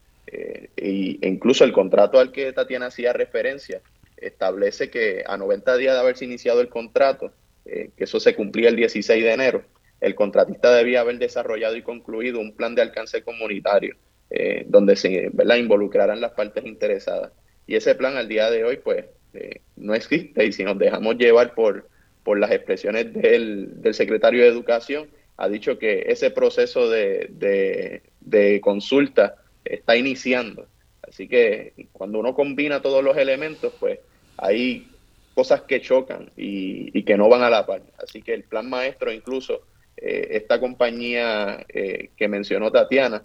y, 0.77 1.19
e 1.21 1.29
incluso 1.29 1.65
el 1.65 1.73
contrato 1.73 2.21
al 2.21 2.31
que 2.31 2.53
Tatiana 2.53 2.87
hacía 2.87 3.13
referencia 3.13 3.81
establece 4.17 4.91
que 4.91 5.25
a 5.27 5.37
90 5.37 5.77
días 5.77 5.95
de 5.95 6.01
haberse 6.01 6.25
iniciado 6.25 6.61
el 6.61 6.69
contrato, 6.69 7.33
que 7.65 8.05
eso 8.05 8.21
se 8.21 8.35
cumplía 8.35 8.69
el 8.69 8.77
16 8.77 9.25
de 9.25 9.33
enero, 9.33 9.65
el 10.01 10.15
contratista 10.15 10.75
debía 10.75 11.01
haber 11.01 11.19
desarrollado 11.19 11.77
y 11.77 11.83
concluido 11.83 12.41
un 12.41 12.55
plan 12.55 12.75
de 12.75 12.83
alcance 12.83 13.23
comunitario 13.23 13.97
eh, 14.31 14.65
donde 14.69 14.95
se 14.95 15.29
¿verdad? 15.33 15.57
involucrarán 15.57 16.21
las 16.21 16.33
partes 16.33 16.65
interesadas. 16.65 17.33
Y 17.67 17.75
ese 17.75 17.97
plan 17.97 18.17
al 18.17 18.29
día 18.29 18.49
de 18.49 18.65
hoy, 18.65 18.77
pues, 18.77 19.07
eh, 19.35 19.61
no 19.77 19.95
existe. 19.95 20.45
Y 20.45 20.53
si 20.53 20.63
nos 20.63 20.79
dejamos 20.79 21.17
llevar 21.17 21.55
por, 21.55 21.89
por 22.23 22.39
las 22.39 22.53
expresiones 22.53 23.13
del, 23.13 23.83
del 23.83 23.95
secretario 23.95 24.43
de 24.43 24.49
Educación, 24.49 25.09
ha 25.41 25.49
dicho 25.49 25.79
que 25.79 26.05
ese 26.07 26.31
proceso 26.31 26.89
de, 26.89 28.03
de, 28.21 28.61
consulta 28.61 29.37
está 29.65 29.97
iniciando. 29.97 30.67
Así 31.03 31.27
que 31.27 31.73
cuando 31.93 32.19
uno 32.19 32.35
combina 32.35 32.83
todos 32.83 33.03
los 33.03 33.17
elementos, 33.17 33.73
pues 33.81 33.99
hay 34.37 34.89
cosas 35.35 35.63
que 35.63 35.81
chocan 35.81 36.31
y, 36.37 36.97
y, 36.97 37.03
que 37.05 37.17
no 37.17 37.29
van 37.29 37.43
a 37.43 37.51
la 37.51 37.67
par. 37.67 37.83
Así 37.99 38.23
que 38.23 38.35
el 38.35 38.45
plan 38.45 38.69
maestro, 38.69 39.13
incluso 39.13 39.63
eh, 39.97 40.29
esta 40.33 40.61
compañía 40.61 41.65
que 41.69 42.29
mencionó 42.29 42.71
Tatiana, 42.71 43.25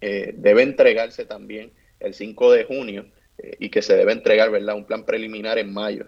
eh, 0.00 0.34
debe 0.36 0.62
entregarse 0.62 1.24
también 1.24 1.72
el 1.98 2.12
5 2.12 2.52
de 2.52 2.64
junio 2.64 3.06
eh, 3.38 3.56
y 3.58 3.70
que 3.70 3.80
se 3.80 3.96
debe 3.96 4.12
entregar, 4.12 4.50
¿verdad? 4.50 4.74
Un 4.74 4.84
plan 4.84 5.06
preliminar 5.06 5.58
en 5.58 5.72
mayo. 5.72 6.06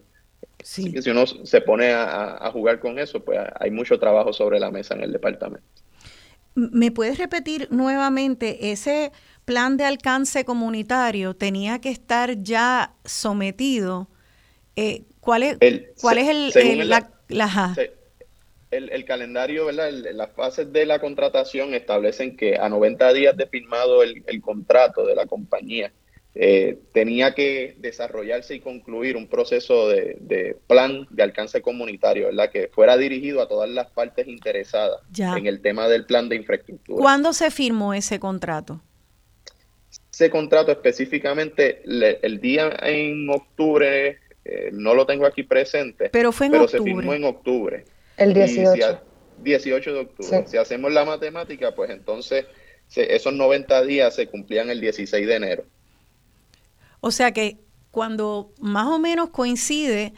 Sí. 0.66 0.92
que 0.92 1.00
si 1.00 1.11
uno 1.11 1.28
se 1.28 1.61
pone 1.61 1.92
a, 1.92 2.50
jugar 2.52 2.80
con 2.80 2.99
eso, 2.99 3.25
pues 3.25 3.38
hay 3.61 3.70
mucho 3.70 4.00
trabajo 4.00 4.32
sobre 4.32 4.58
la 4.58 4.73
mesa 4.73 4.94
en 4.94 5.02
el 5.04 5.12
departamento. 5.12 5.64
¿Me 6.56 6.90
puedes 6.90 7.18
repetir 7.18 7.68
nuevamente 7.70 8.73
ese 8.73 9.12
plan 9.44 9.76
de 9.76 9.85
alcance 9.85 10.44
comunitario 10.44 11.37
tenía 11.37 11.80
que 11.80 11.90
estar 11.90 12.42
ya 12.42 12.94
sometido? 13.04 14.08
Eh, 14.75 15.04
¿Cuál 15.20 15.44
es 15.44 15.56
el, 15.61 15.92
cuál 16.00 16.18
es 16.18 16.28
el, 16.28 16.88
la, 16.88 17.12
el, 18.73 19.04
calendario, 19.04 19.66
¿verdad? 19.66 19.92
las 19.92 20.32
fases 20.32 20.73
de 20.73 20.85
la 20.85 20.99
contratación 20.99 21.75
establecen 21.75 22.37
que 22.37 22.56
a 22.56 22.68
90 22.68 23.12
días 23.12 23.37
de 23.37 23.46
firmado 23.46 24.02
el, 24.02 24.25
contrato 24.40 25.06
de 25.06 25.14
la 25.14 25.26
compañía, 25.26 25.92
eh, 26.38 26.81
tenía 26.93 27.35
que 27.35 27.76
desarrollarse 27.78 28.57
y 28.57 28.61
concluir 28.61 29.16
un 29.16 29.26
proceso 29.26 29.88
de, 29.88 30.59
plan 30.66 31.07
de 31.09 31.23
alcance 31.23 31.62
comunitario, 31.62 32.26
¿verdad? 32.26 32.50
Que 32.50 32.69
fuera 32.69 32.99
dirigido 32.99 33.40
a 33.40 33.49
todas 33.49 33.71
las 33.71 33.90
partes 33.90 34.28
interesadas 34.28 35.00
en 35.19 35.47
el 35.47 35.62
tema 35.62 35.88
del 35.88 36.05
plan 36.05 36.28
de 36.28 36.37
infraestructura. 36.37 37.00
¿Cuándo 37.00 37.33
se 37.33 37.50
firmó 37.50 37.95
ese 37.95 38.21
contrato? 38.21 38.83
Ese 40.12 40.28
contrato 40.28 40.73
específicamente, 40.73 41.81
el 41.87 42.38
día 42.38 42.71
en 42.83 43.31
octubre, 43.31 44.19
eh, 44.45 44.69
no 44.75 44.93
lo 44.93 45.07
tengo 45.07 45.25
aquí 45.25 45.43
presente, 45.43 46.11
pero, 46.11 46.33
fue 46.33 46.47
en 46.47 46.52
pero 46.52 46.69
se 46.69 46.83
firmó 46.83 47.14
en 47.14 47.25
octubre. 47.25 47.87
El 48.19 48.35
18. 48.35 49.00
18 49.43 49.93
de 49.95 50.00
octubre. 50.00 50.45
Si 50.47 50.59
hacemos 50.59 50.93
la 50.93 51.07
matemática, 51.07 51.75
pues 51.75 51.88
entonces 51.88 52.45
esos 52.95 53.33
90 53.33 53.85
días 53.85 54.14
se 54.14 54.26
cumplían 54.26 54.69
el 54.69 54.83
16 54.83 55.26
de 55.26 55.35
enero. 55.35 55.64
O 57.00 57.10
sea 57.10 57.32
que 57.32 57.60
cuando 57.90 58.52
más 58.60 58.86
o 58.86 58.98
menos 58.98 59.30
coincide 59.30 60.12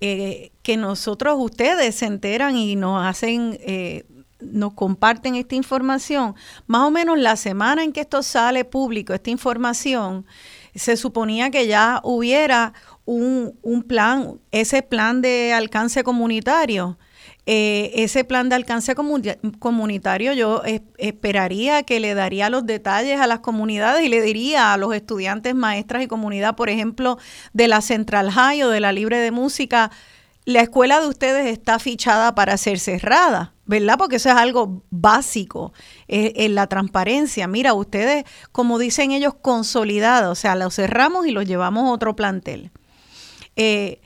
eh, 0.00 0.52
que 0.62 0.76
nosotros, 0.76 1.36
ustedes 1.38 1.94
se 1.96 2.06
enteran 2.06 2.56
y 2.56 2.76
nos 2.76 3.04
hacen, 3.04 3.58
eh, 3.60 4.04
nos 4.40 4.74
comparten 4.74 5.34
esta 5.34 5.54
información, 5.54 6.34
más 6.66 6.82
o 6.82 6.90
menos 6.90 7.18
la 7.18 7.36
semana 7.36 7.82
en 7.82 7.92
que 7.92 8.02
esto 8.02 8.22
sale 8.22 8.64
público, 8.64 9.14
esta 9.14 9.30
información, 9.30 10.26
se 10.74 10.96
suponía 10.96 11.50
que 11.50 11.66
ya 11.66 12.00
hubiera 12.04 12.72
un, 13.04 13.58
un 13.62 13.82
plan, 13.82 14.40
ese 14.50 14.82
plan 14.82 15.22
de 15.22 15.52
alcance 15.52 16.04
comunitario 16.04 16.98
eh, 17.46 17.92
ese 17.94 18.24
plan 18.24 18.48
de 18.48 18.54
alcance 18.54 18.94
comunitario 19.58 20.32
yo 20.32 20.62
esperaría 20.96 21.82
que 21.82 22.00
le 22.00 22.14
daría 22.14 22.48
los 22.48 22.64
detalles 22.64 23.20
a 23.20 23.26
las 23.26 23.40
comunidades 23.40 24.04
y 24.04 24.08
le 24.08 24.22
diría 24.22 24.72
a 24.72 24.76
los 24.78 24.94
estudiantes, 24.94 25.54
maestras 25.54 26.02
y 26.02 26.06
comunidad, 26.06 26.56
por 26.56 26.70
ejemplo, 26.70 27.18
de 27.52 27.68
la 27.68 27.82
Central 27.82 28.30
High 28.30 28.62
o 28.62 28.70
de 28.70 28.80
la 28.80 28.92
Libre 28.92 29.18
de 29.18 29.30
Música, 29.30 29.90
la 30.46 30.60
escuela 30.60 31.00
de 31.00 31.08
ustedes 31.08 31.46
está 31.46 31.78
fichada 31.78 32.34
para 32.34 32.56
ser 32.58 32.78
cerrada, 32.78 33.54
¿verdad? 33.64 33.96
Porque 33.96 34.16
eso 34.16 34.28
es 34.28 34.36
algo 34.36 34.82
básico 34.90 35.72
en 36.06 36.54
la 36.54 36.66
transparencia. 36.66 37.48
Mira, 37.48 37.72
ustedes, 37.72 38.24
como 38.52 38.78
dicen 38.78 39.12
ellos, 39.12 39.34
consolidados, 39.40 40.38
o 40.38 40.40
sea, 40.40 40.54
los 40.54 40.74
cerramos 40.74 41.26
y 41.26 41.30
los 41.30 41.46
llevamos 41.46 41.84
a 41.84 41.92
otro 41.92 42.14
plantel. 42.14 42.70
Eh, 43.56 44.00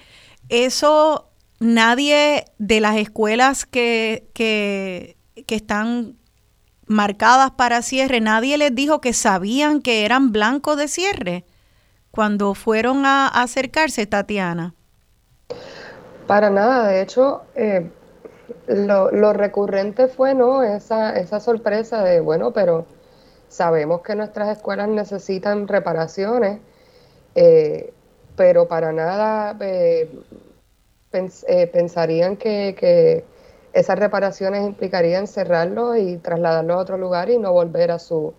eso 0.48 1.27
nadie 1.60 2.44
de 2.58 2.80
las 2.80 2.96
escuelas 2.96 3.66
que, 3.66 4.28
que, 4.34 5.16
están 5.48 6.16
marcadas 6.86 7.50
para 7.52 7.82
cierre, 7.82 8.20
nadie 8.20 8.58
les 8.58 8.74
dijo 8.74 9.00
que 9.00 9.12
sabían 9.12 9.80
que 9.80 10.04
eran 10.04 10.32
blancos 10.32 10.76
de 10.76 10.88
cierre 10.88 11.44
cuando 12.10 12.54
fueron 12.54 13.04
a, 13.06 13.28
acercarse, 13.28 14.06
Tatiana. 14.06 14.74
Para 16.26 16.50
nada, 16.50 16.88
de 16.88 17.00
hecho, 17.02 17.42
eh, 17.54 17.90
lo, 18.66 19.32
recurrente 19.32 20.08
fue 20.08 20.34
no 20.34 20.62
esa, 20.62 21.16
esa 21.18 21.40
sorpresa 21.40 22.02
de, 22.02 22.20
bueno, 22.20 22.52
pero 22.52 22.86
sabemos 23.48 24.02
que 24.02 24.14
nuestras 24.14 24.56
escuelas 24.56 24.88
necesitan 24.88 25.68
reparaciones, 25.68 26.60
eh, 27.34 27.92
pero 28.36 28.68
para 28.68 28.92
nada 28.92 29.56
eh, 29.60 30.10
eh, 31.12 31.66
pensarían 31.68 32.36
que, 32.36 33.24
esas 33.72 33.98
reparaciones 33.98 34.66
implicarían 34.66 35.26
cerrarlo 35.26 35.94
y 35.94 36.16
trasladarlo 36.16 36.74
a 36.74 36.78
otro 36.78 36.96
lugar 36.96 37.30
y 37.30 37.38
no 37.38 37.52
volver 37.52 37.90
a 37.90 37.98
su, 37.98 38.32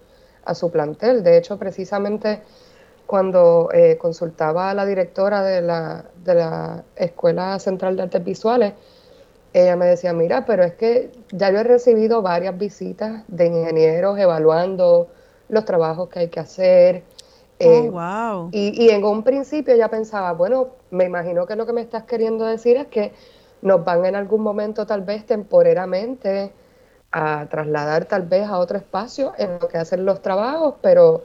a 0.44 0.56
su 0.56 0.72
plantel. 0.72 1.24
De 1.24 1.38
hecho, 1.38 1.58
precisamente 1.58 2.42
cuando 3.06 3.70
eh, 3.72 3.98
consultaba 3.98 4.72
a 4.72 4.74
la 4.74 4.86
directora 4.86 5.44
de 5.44 5.62
la, 5.62 6.06
de 6.24 6.36
la 6.36 6.84
Escuela 6.96 7.58
Central 7.60 7.96
de 7.96 8.04
Artes 8.04 8.24
Visuales, 8.24 8.74
ella 9.54 9.76
me 9.76 9.86
decía, 9.86 10.14
mira, 10.14 10.46
pero 10.46 10.64
es 10.64 10.74
que 10.74 11.12
ya 11.32 11.52
yo 11.52 11.60
he 11.60 11.64
recibido 11.64 12.22
varias 12.22 12.58
visitas 12.58 13.24
de 13.28 13.48
ingenieros 13.48 14.18
evaluando 14.20 15.08
los 15.48 15.66
trabajos 15.66 16.10
que 16.10 16.20
hay 16.20 16.28
que 16.28 16.40
hacer. 16.40 17.04
Oh, 17.60 17.64
eh, 17.64 17.90
wow. 17.90 18.50
y, 18.52 18.86
y 18.86 18.90
en 18.90 19.04
un 19.04 19.24
principio 19.24 19.76
ya 19.76 19.90
pensaba, 19.90 20.34
bueno, 20.34 20.70
me 20.92 21.06
imagino 21.06 21.46
que 21.46 21.56
lo 21.56 21.66
que 21.66 21.74
me 21.74 21.82
estás 21.82 22.04
queriendo 22.04 22.46
decir 22.46 22.78
es 22.78 22.88
que 22.88 23.14
nos 23.62 23.84
van 23.84 24.06
en 24.06 24.16
algún 24.16 24.42
momento 24.42 24.86
tal 24.86 25.02
vez 25.02 25.26
temporeramente 25.26 26.52
a 27.12 27.48
trasladar 27.50 28.06
tal 28.06 28.24
vez 28.24 28.48
a 28.48 28.60
otro 28.60 28.78
espacio 28.78 29.34
en 29.38 29.60
lo 29.60 29.68
que 29.68 29.78
hacen 29.78 30.06
los 30.06 30.22
trabajos, 30.22 30.76
pero 30.82 31.24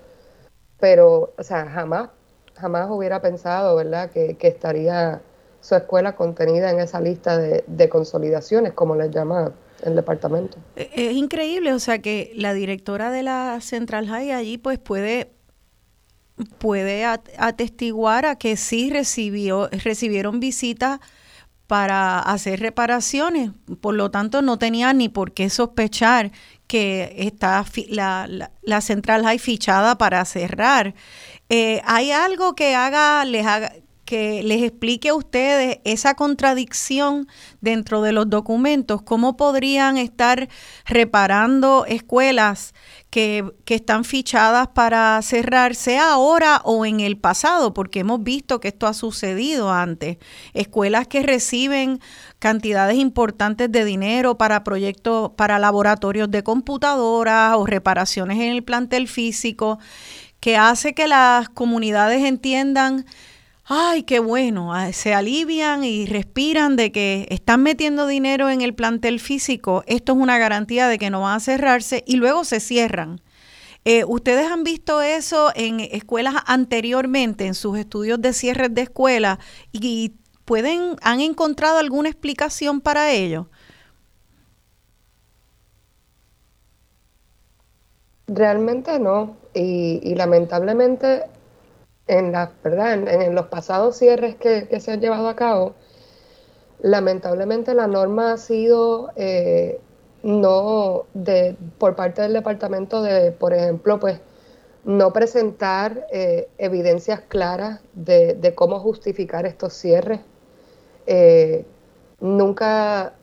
pero, 0.85 1.33
o 1.39 1.43
sea, 1.43 1.67
jamás, 1.67 2.11
jamás 2.57 2.91
hubiera 2.91 3.23
pensado, 3.23 3.77
¿verdad?, 3.77 4.11
que, 4.11 4.37
estaría 4.41 5.23
su 5.63 5.75
escuela 5.75 6.15
contenida 6.15 6.71
en 6.71 6.79
esa 6.79 7.01
lista 7.01 7.39
de, 7.39 7.89
consolidaciones, 7.89 8.75
como 8.75 8.95
les 8.95 9.11
llama 9.11 9.53
el 9.83 9.97
departamento. 9.97 10.59
E, 10.77 10.91
es 10.95 11.13
increíble, 11.15 11.73
o 11.73 11.79
sea, 11.79 12.01
que 12.01 12.33
la 12.35 12.53
directora 12.53 13.11
de 13.11 13.23
la 13.23 13.59
Central 13.63 14.09
High 14.09 14.33
allí, 14.33 14.59
pues 14.59 14.79
puede 14.79 15.31
puede 16.59 17.05
atestiguar 17.05 18.27
a 18.27 18.37
que 18.37 18.57
sí 18.57 18.91
recibió, 18.91 19.69
recibieron 19.71 20.41
visitas 20.41 21.01
para 21.67 22.19
hacer 22.19 22.61
reparaciones, 22.61 23.51
por 23.81 23.95
lo 23.95 24.11
tanto 24.11 24.43
no 24.43 24.59
tenía 24.59 24.93
ni 24.93 25.09
por 25.09 25.33
qué 25.33 25.49
sospechar 25.49 26.31
que 26.67 27.15
está 27.19 27.65
la, 27.89 28.51
la, 28.63 28.81
central 28.81 29.25
hay 29.27 29.39
fichada 29.39 29.97
para 29.97 30.25
cerrar. 30.25 30.95
Eh, 31.49 31.81
¿Hay 31.85 32.11
algo 32.11 32.55
que 32.55 32.75
haga, 32.75 33.25
les 33.25 33.47
haga, 33.47 33.73
que 34.05 34.43
les 34.43 34.63
explique 34.63 35.09
a 35.09 35.15
ustedes 35.15 35.79
esa 35.85 36.15
contradicción 36.15 37.27
dentro 37.61 38.03
de 38.03 38.13
los 38.13 38.29
documentos? 38.29 39.03
¿Cómo 39.03 39.37
podrían 39.37 39.97
estar 39.97 40.49
reparando 40.85 41.87
escuelas 41.87 42.75
que, 43.11 43.45
que, 43.65 43.75
están 43.75 44.05
fichadas 44.05 44.69
para 44.69 45.21
cerrar, 45.23 45.75
sea 45.75 46.13
ahora 46.13 46.61
o 46.65 46.85
en 46.85 47.01
el 47.01 47.17
pasado? 47.17 47.73
Porque 47.73 48.01
hemos 48.01 48.23
visto 48.23 48.61
que 48.61 48.69
esto 48.69 48.87
ha 48.87 48.95
sucedido 48.95 49.73
antes. 49.73 50.19
Escuelas 50.53 51.07
que 51.09 51.23
reciben 51.23 52.01
cantidades 52.39 52.99
importantes 52.99 53.73
de 53.73 53.85
dinero 53.85 54.37
para 54.37 54.65
proyectos, 54.65 55.31
para 55.37 55.59
laboratorios 55.59 56.31
de 56.31 56.43
computadoras 56.43 57.57
o 57.57 57.65
reparaciones 57.65 58.37
en 58.37 58.53
el 58.53 58.63
plantel 58.63 59.09
físico, 59.09 59.79
que 60.41 60.59
hace 60.59 60.93
que 60.95 61.09
las 61.09 61.49
comunidades 61.49 62.23
entiendan 62.23 63.07
ay, 63.67 64.03
qué 64.03 64.19
bueno, 64.19 64.75
ah, 64.75 64.93
se 64.93 65.15
alivian 65.15 65.85
y 65.85 66.07
respiran 66.07 66.77
de 66.77 66.93
que 66.93 67.27
están 67.31 67.63
metiendo 67.63 68.07
dinero 68.07 68.51
en 68.51 68.61
el 68.61 68.75
plantel 68.75 69.21
físico, 69.21 69.83
esto 69.87 70.13
es 70.13 70.19
una 70.19 70.39
garantía 70.39 70.89
de 70.89 70.99
que 70.99 71.11
no 71.11 71.23
van 71.23 71.37
a 71.37 71.41
cerrarse 71.41 72.05
y 72.07 72.17
luego 72.17 72.45
se 72.45 72.61
cierran. 72.61 73.21
Eh, 73.87 74.05
¿Ustedes 74.05 74.51
han 74.51 74.65
visto 74.65 75.03
eso 75.03 75.51
en 75.55 75.81
escuelas 75.81 76.35
anteriormente, 76.47 77.47
en 77.47 77.55
sus 77.55 77.79
estudios 77.79 78.21
de 78.21 78.33
cierres 78.33 78.75
de 78.75 78.83
escuela 78.83 79.39
y 79.73 80.15
pueden, 80.45 80.97
han 81.03 81.21
encontrado 81.21 81.79
alguna 81.79 82.09
explicación 82.09 82.81
para 82.81 83.13
ello? 83.13 83.49
Realmente 88.27 88.99
no, 88.99 89.37
y, 89.53 90.01
y 90.03 90.15
lamentablemente 90.15 91.25
en, 92.07 92.33
la, 92.33 92.53
¿verdad? 92.63 92.95
En, 92.95 93.35
los 93.35 93.47
pasados 93.47 93.97
cierres 93.97 94.37
que, 94.37 94.81
se 94.81 94.93
han 94.93 95.01
llevado 95.01 95.29
a 95.29 95.37
cabo, 95.37 95.75
lamentablemente 96.81 97.75
la 97.75 97.87
norma 97.87 98.33
ha 98.33 98.37
sido 98.37 99.11
eh, 99.17 99.81
no 100.23 101.05
de 101.15 101.57
por 101.79 101.97
parte 101.97 102.23
del 102.23 102.33
departamento 102.33 103.03
de, 103.03 103.33
por 103.33 103.55
ejemplo, 103.55 104.01
pues 104.01 104.21
no 104.85 105.13
presentar 105.13 106.07
eh, 106.13 106.49
evidencias 106.59 107.21
claras 107.29 107.81
de, 107.95 108.53
cómo 108.55 108.81
justificar 108.81 109.47
estos 109.47 109.73
cierres. 109.73 110.21
Eh, 111.07 111.65
nunca 112.21 113.15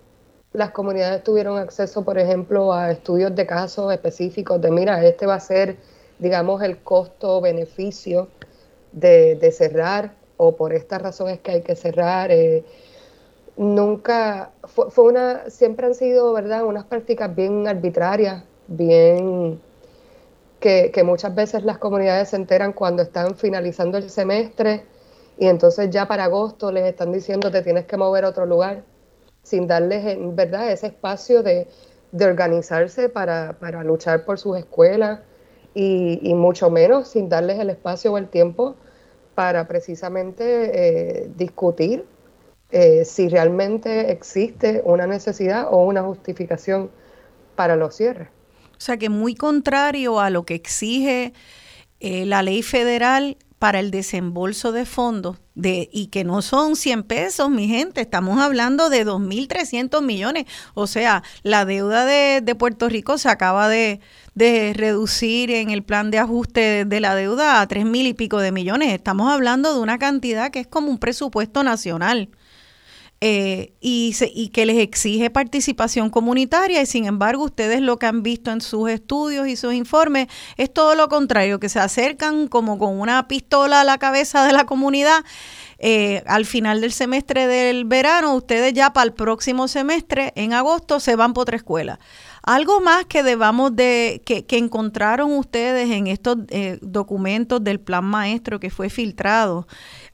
las 0.53 0.71
comunidades 0.71 1.23
tuvieron 1.23 1.57
acceso, 1.57 2.03
por 2.03 2.17
ejemplo, 2.17 2.73
a 2.73 2.91
estudios 2.91 3.35
de 3.35 3.45
casos 3.45 3.93
específicos 3.93 4.59
de, 4.61 4.71
mira, 4.71 5.03
este 5.05 5.25
va 5.25 5.35
a 5.35 5.39
ser, 5.39 5.77
digamos, 6.19 6.61
el 6.61 6.79
costo-beneficio 6.79 8.27
de, 8.91 9.51
cerrar 9.51 10.13
o 10.37 10.55
por 10.55 10.73
estas 10.73 11.01
razones 11.01 11.39
que 11.39 11.51
hay 11.51 11.61
que 11.61 11.75
cerrar. 11.75 12.31
Eh, 12.31 12.63
nunca, 13.57 14.51
fue, 14.63 15.03
una, 15.03 15.49
siempre 15.49 15.87
han 15.87 15.95
sido, 15.95 16.33
¿verdad?, 16.33 16.63
unas 16.63 16.85
prácticas 16.85 17.35
bien 17.35 17.67
arbitrarias, 17.67 18.43
bien, 18.67 19.59
que, 20.59 21.03
muchas 21.03 21.33
veces 21.33 21.63
las 21.63 21.77
comunidades 21.79 22.29
se 22.29 22.35
enteran 22.35 22.73
cuando 22.73 23.01
están 23.03 23.35
finalizando 23.35 23.97
el 23.97 24.09
semestre 24.09 24.85
y 25.37 25.47
entonces 25.47 25.89
ya 25.89 26.07
para 26.07 26.25
agosto 26.25 26.71
les 26.71 26.85
están 26.85 27.11
diciendo 27.11 27.49
te 27.49 27.63
tienes 27.63 27.85
que 27.85 27.97
mover 27.97 28.25
a 28.25 28.29
otro 28.29 28.45
lugar, 28.45 28.83
sin 29.43 29.67
darles, 29.67 30.17
¿verdad?, 30.35 30.71
ese 30.71 30.87
espacio 30.87 31.43
de, 31.43 31.67
organizarse 32.13 33.07
para, 33.09 33.57
para 33.59 33.83
luchar 33.83 34.25
por 34.25 34.37
sus 34.37 34.57
escuelas 34.57 35.21
y, 35.73 36.33
mucho 36.35 36.69
menos 36.69 37.07
sin 37.07 37.29
darles 37.29 37.59
el 37.59 37.69
espacio 37.69 38.13
o 38.13 38.17
el 38.17 38.27
tiempo 38.27 38.75
para 39.35 39.67
precisamente 39.67 40.43
eh, 41.23 41.29
discutir 41.35 42.05
eh, 42.71 43.03
si 43.05 43.27
realmente 43.27 44.11
existe 44.11 44.81
una 44.85 45.05
necesidad 45.05 45.67
o 45.69 45.83
una 45.83 46.03
justificación 46.03 46.89
para 47.55 47.75
los 47.75 47.95
cierres. 47.95 48.29
O 48.77 48.83
sea 48.83 48.97
que 48.97 49.09
muy 49.09 49.35
contrario 49.35 50.19
a 50.19 50.29
lo 50.29 50.43
que 50.43 50.55
exige 50.55 51.33
eh, 51.99 52.25
la 52.25 52.41
ley 52.43 52.63
federal 52.63 53.37
para 53.61 53.79
el 53.79 53.91
desembolso 53.91 54.71
de 54.71 54.87
fondos 54.87 55.37
de 55.53 55.87
y 55.93 56.07
que 56.07 56.23
no 56.23 56.41
son 56.41 56.75
100 56.75 57.03
pesos, 57.03 57.51
mi 57.51 57.67
gente, 57.67 58.01
estamos 58.01 58.41
hablando 58.41 58.89
de 58.89 59.05
2.300 59.05 60.01
millones. 60.01 60.45
O 60.73 60.87
sea, 60.87 61.21
la 61.43 61.63
deuda 61.63 62.03
de, 62.05 62.41
de 62.41 62.55
Puerto 62.55 62.89
Rico 62.89 63.19
se 63.19 63.29
acaba 63.29 63.69
de, 63.69 63.99
de 64.33 64.73
reducir 64.75 65.51
en 65.51 65.69
el 65.69 65.83
plan 65.83 66.09
de 66.09 66.17
ajuste 66.17 66.85
de 66.85 66.99
la 66.99 67.13
deuda 67.13 67.61
a 67.61 67.67
tres 67.67 67.85
mil 67.85 68.07
y 68.07 68.15
pico 68.15 68.39
de 68.39 68.51
millones. 68.51 68.95
Estamos 68.95 69.31
hablando 69.31 69.75
de 69.75 69.79
una 69.79 69.99
cantidad 69.99 70.49
que 70.49 70.61
es 70.61 70.67
como 70.67 70.89
un 70.89 70.97
presupuesto 70.97 71.61
nacional. 71.63 72.29
Eh, 73.23 73.75
y, 73.79 74.15
y 74.33 74.47
que 74.47 74.65
les 74.65 74.79
exige 74.79 75.29
participación 75.29 76.09
comunitaria 76.09 76.81
y 76.81 76.87
sin 76.87 77.05
embargo 77.05 77.43
ustedes 77.43 77.79
lo 77.79 77.99
que 77.99 78.07
han 78.07 78.23
visto 78.23 78.49
en 78.49 78.61
sus 78.61 78.89
estudios 78.89 79.47
y 79.47 79.55
sus 79.55 79.75
informes 79.75 80.27
es 80.57 80.73
todo 80.73 80.95
lo 80.95 81.07
contrario, 81.07 81.59
que 81.59 81.69
se 81.69 81.79
acercan 81.79 82.47
como 82.47 82.79
con 82.79 82.99
una 82.99 83.27
pistola 83.27 83.81
a 83.81 83.83
la 83.83 83.99
cabeza 83.99 84.43
de 84.47 84.53
la 84.53 84.65
comunidad. 84.65 85.23
Eh, 85.77 86.23
al 86.25 86.45
final 86.45 86.81
del 86.81 86.91
semestre 86.91 87.45
del 87.45 87.85
verano, 87.85 88.33
ustedes 88.33 88.73
ya 88.73 88.91
para 88.91 89.05
el 89.05 89.13
próximo 89.13 89.67
semestre, 89.67 90.33
en 90.35 90.53
agosto, 90.53 90.99
se 90.99 91.15
van 91.15 91.33
por 91.33 91.43
otra 91.43 91.57
escuela. 91.57 91.99
Algo 92.41 92.81
más 92.81 93.05
que 93.05 93.21
debamos 93.21 93.75
de, 93.75 94.23
que, 94.25 94.45
encontraron 94.57 95.33
ustedes 95.33 95.91
en 95.91 96.07
estos 96.07 96.37
eh, 96.49 96.79
documentos 96.81 97.63
del 97.63 97.79
plan 97.79 98.05
maestro 98.05 98.59
que 98.59 98.71
fue 98.71 98.89
filtrado 98.89 99.67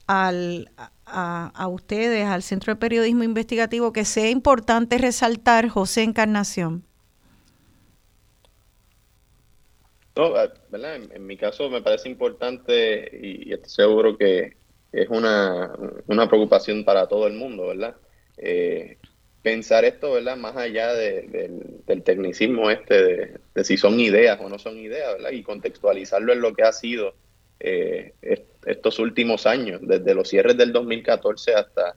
al, 0.06 0.70
a, 1.10 1.68
ustedes, 1.68 2.26
al 2.26 2.42
Centro 2.42 2.74
de 2.74 2.80
Periodismo 2.80 3.24
Investigativo, 3.24 3.92
que 3.92 4.04
sea 4.04 4.30
importante 4.30 4.98
resaltar, 4.98 5.68
José 5.68 6.02
Encarnación. 6.02 6.84
No, 10.16 10.34
ah, 10.36 10.52
¿verdad? 10.70 10.96
En, 11.12 11.26
mi 11.26 11.36
caso 11.36 11.70
me 11.70 11.80
parece 11.80 12.08
importante 12.08 13.10
y, 13.22 13.52
estoy 13.52 13.70
seguro 13.70 14.16
que 14.16 14.56
es 14.92 15.08
una, 15.08 15.72
una 16.06 16.28
preocupación 16.28 16.84
para 16.84 17.06
todo 17.06 17.26
el 17.26 17.34
mundo, 17.34 17.68
¿verdad? 17.68 17.96
Eh, 18.36 18.98
pensar 19.42 19.84
esto, 19.84 20.12
¿verdad? 20.12 20.36
Más 20.36 20.56
allá 20.56 20.92
del 20.94 22.02
tecnicismo 22.04 22.70
este 22.70 23.38
de, 23.54 23.64
si 23.64 23.76
son 23.76 23.98
ideas 24.00 24.38
o 24.40 24.48
no 24.48 24.58
son 24.58 24.78
ideas, 24.78 25.14
¿verdad? 25.14 25.30
Y 25.30 25.42
contextualizarlo 25.42 26.32
en 26.32 26.40
lo 26.40 26.54
que 26.54 26.64
ha 26.64 26.72
sido 26.72 27.14
eh, 27.60 28.12
estos 28.66 28.98
últimos 28.98 29.46
años, 29.46 29.80
desde 29.82 30.14
los 30.14 30.28
cierres 30.28 30.56
del 30.56 30.72
2014 30.72 31.54
hasta, 31.54 31.96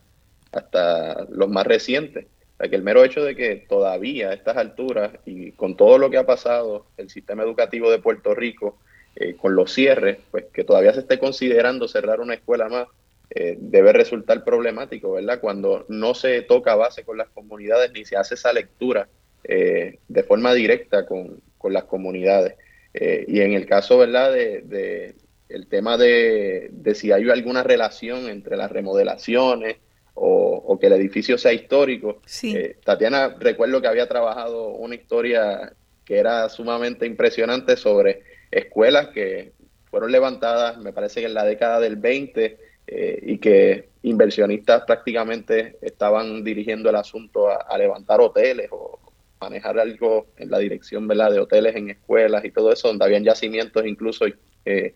hasta 0.51 1.25
los 1.29 1.49
más 1.49 1.67
recientes. 1.67 2.25
O 2.59 2.63
el 2.63 2.83
mero 2.83 3.03
hecho 3.03 3.23
de 3.23 3.35
que 3.35 3.65
todavía 3.67 4.29
a 4.29 4.33
estas 4.33 4.57
alturas 4.57 5.11
y 5.25 5.51
con 5.53 5.75
todo 5.75 5.97
lo 5.97 6.09
que 6.09 6.17
ha 6.17 6.25
pasado 6.25 6.85
el 6.97 7.09
sistema 7.09 7.43
educativo 7.43 7.89
de 7.89 7.99
Puerto 7.99 8.35
Rico, 8.35 8.77
eh, 9.15 9.35
con 9.35 9.55
los 9.55 9.73
cierres, 9.73 10.19
pues 10.29 10.45
que 10.53 10.63
todavía 10.63 10.93
se 10.93 11.01
esté 11.01 11.19
considerando 11.19 11.87
cerrar 11.87 12.21
una 12.21 12.35
escuela 12.35 12.69
más, 12.69 12.87
eh, 13.31 13.57
debe 13.59 13.93
resultar 13.93 14.43
problemático, 14.43 15.13
¿verdad? 15.13 15.39
Cuando 15.39 15.85
no 15.89 16.13
se 16.13 16.41
toca 16.43 16.75
base 16.75 17.03
con 17.03 17.17
las 17.17 17.29
comunidades 17.29 17.91
ni 17.93 18.05
se 18.05 18.15
hace 18.15 18.35
esa 18.35 18.53
lectura 18.53 19.07
de 19.43 20.23
forma 20.25 20.53
directa 20.53 21.05
con, 21.05 21.41
las 21.63 21.83
comunidades. 21.85 22.55
Y 22.93 23.41
en 23.41 23.53
el 23.53 23.65
caso, 23.65 23.97
¿verdad? 23.97 24.31
De, 24.31 25.15
el 25.53 25.67
tema 25.67 25.97
de, 25.97 26.71
si 26.93 27.11
hay 27.11 27.29
alguna 27.29 27.63
relación 27.63 28.27
entre 28.29 28.57
las 28.57 28.71
remodelaciones 28.71 29.77
o, 30.13 30.77
que 30.79 30.87
el 30.87 30.93
edificio 30.93 31.37
sea 31.37 31.53
histórico. 31.53 32.21
Eh, 32.43 32.77
Tatiana, 32.83 33.35
recuerdo 33.39 33.81
que 33.81 33.87
había 33.87 34.07
trabajado 34.07 34.69
una 34.69 34.95
historia 34.95 35.73
que 36.05 36.17
era 36.17 36.49
sumamente 36.49 37.05
impresionante 37.05 37.77
sobre 37.77 38.23
escuelas 38.49 39.09
que 39.09 39.51
fueron 39.91 40.11
levantadas, 40.11 40.77
me 40.77 40.93
parece 40.93 41.19
que 41.19 41.27
en 41.27 41.33
la 41.33 41.45
década 41.45 41.79
del 41.79 41.97
20, 41.97 42.57
eh, 42.87 43.19
y 43.21 43.37
que 43.37 43.89
inversionistas 44.03 44.83
prácticamente 44.85 45.77
estaban 45.81 46.43
dirigiendo 46.43 46.89
el 46.89 46.95
asunto 46.95 47.47
a, 47.49 47.77
levantar 47.77 48.19
hoteles 48.19 48.67
o 48.71 48.99
manejar 49.39 49.79
algo 49.79 50.27
en 50.35 50.49
la 50.49 50.57
dirección 50.57 51.07
¿verdad? 51.07 51.31
de 51.31 51.39
hoteles 51.39 51.75
en 51.75 51.89
escuelas 51.89 52.43
y 52.43 52.51
todo 52.51 52.71
eso, 52.73 52.89
donde 52.89 53.05
habían 53.05 53.23
yacimientos 53.23 53.85
incluso 53.85 54.25
eh, 54.65 54.95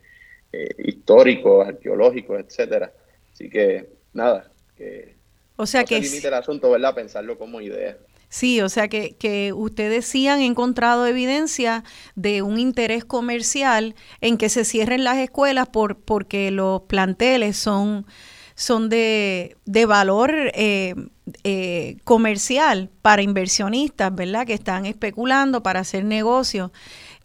eh, 0.56 0.70
históricos, 0.86 1.68
arqueológicos, 1.68 2.39
etcétera. 2.39 2.94
Así 3.34 3.50
que 3.50 3.89
nada, 4.13 4.52
que 4.78 5.15
o 5.58 5.65
sea 5.65 5.84
que 5.84 6.02
se 6.02 6.10
limite 6.10 6.28
el 6.28 6.34
asunto, 6.34 6.72
¿verdad? 6.72 6.96
Pensarlo 6.96 7.38
como 7.38 7.62
idea. 7.62 7.98
Sí, 8.30 8.60
o 8.62 8.70
sea 8.70 8.88
que, 8.88 9.15
que 9.15 9.54
ustedes 9.54 10.06
sí 10.06 10.28
han 10.28 10.41
encontrado 10.41 11.08
evidencia 11.08 11.84
de 12.15 12.41
un 12.41 12.60
interés 12.60 13.06
comercial 13.06 13.96
en 14.20 14.38
que 14.38 14.50
se 14.50 14.65
cierren 14.65 15.04
las 15.04 15.18
escuelas 15.18 15.70
por, 15.70 15.98
porque 16.00 16.52
los 16.52 16.82
planteles 16.84 17.56
son, 17.56 18.06
son 18.56 18.89
de, 18.89 19.56
de 19.65 19.86
valor 19.86 20.34
eh, 20.54 20.96
eh, 21.44 21.98
comercial 22.04 22.89
para 23.02 23.22
inversionistas, 23.22 24.13
¿verdad? 24.13 24.46
Que 24.46 24.54
están 24.54 24.86
especulando 24.86 25.63
para 25.63 25.82
hacer 25.82 26.04
negocios. 26.04 26.72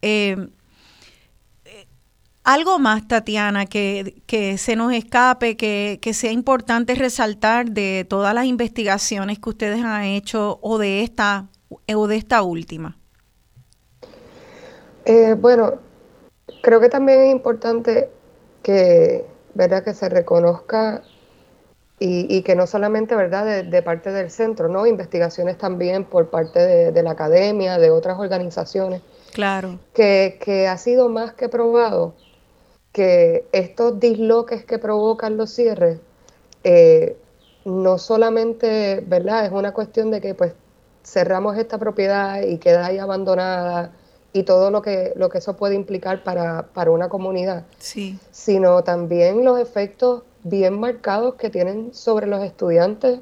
Eh, 0.02 0.36
algo 2.44 2.78
más, 2.78 3.06
Tatiana, 3.06 3.66
que, 3.66 4.54
se 4.58 4.76
nos 4.76 4.92
escape, 4.92 5.56
que, 5.56 6.14
sea 6.14 6.32
importante 6.32 6.94
resaltar 6.94 7.70
de 7.70 8.06
todas 8.08 8.34
las 8.34 8.46
investigaciones 8.46 9.38
que 9.38 9.50
ustedes 9.50 9.84
han 9.84 10.04
hecho 10.04 10.58
o 10.62 10.78
de 10.78 11.02
esta, 11.02 11.48
o 11.94 12.06
de 12.06 12.16
esta 12.16 12.42
última. 12.42 12.96
Eh, 15.04 15.34
bueno, 15.38 15.74
creo 16.62 16.80
que 16.80 16.88
también 16.88 17.20
es 17.22 17.32
importante 17.32 18.10
que, 18.62 19.24
¿verdad? 19.54 19.84
que 19.84 19.94
se 19.94 20.08
reconozca 20.08 21.02
y, 22.02 22.40
que 22.42 22.56
no 22.56 22.66
solamente 22.66 23.14
verdad 23.14 23.62
de, 23.62 23.82
parte 23.82 24.10
del 24.10 24.30
centro, 24.30 24.68
no 24.68 24.86
investigaciones 24.86 25.58
también 25.58 26.04
por 26.04 26.30
parte 26.30 26.90
de, 26.90 27.02
la 27.02 27.10
academia, 27.10 27.78
de 27.78 27.90
otras 27.90 28.18
organizaciones. 28.18 29.02
Claro. 29.34 29.78
Que, 29.92 30.38
que 30.42 30.66
ha 30.66 30.78
sido 30.78 31.10
más 31.10 31.34
que 31.34 31.50
probado 31.50 32.14
que 32.92 33.46
estos 33.52 34.00
disloques 34.00 34.64
que 34.64 34.78
provocan 34.78 35.36
los 35.36 35.50
cierres 35.50 36.00
eh, 36.64 37.16
no 37.64 37.98
solamente, 37.98 39.04
¿verdad? 39.06 39.46
Es 39.46 39.52
una 39.52 39.72
cuestión 39.72 40.10
de 40.10 40.20
que 40.20 40.34
pues 40.34 40.54
cerramos 41.04 41.56
esta 41.56 41.78
propiedad 41.78 42.42
y 42.42 42.58
queda 42.58 42.86
ahí 42.86 42.98
abandonada 42.98 43.92
y 44.32 44.44
todo 44.44 44.70
lo 44.70 44.82
que, 44.82 45.12
lo 45.16 45.28
que 45.28 45.38
eso 45.38 45.56
puede 45.56 45.74
implicar 45.74 46.22
para, 46.22 46.68
para 46.72 46.90
una 46.90 47.08
comunidad, 47.08 47.64
sí. 47.78 48.18
sino 48.30 48.82
también 48.84 49.44
los 49.44 49.58
efectos 49.58 50.22
bien 50.44 50.78
marcados 50.78 51.34
que 51.34 51.50
tienen 51.50 51.92
sobre 51.92 52.26
los 52.26 52.42
estudiantes, 52.42 53.20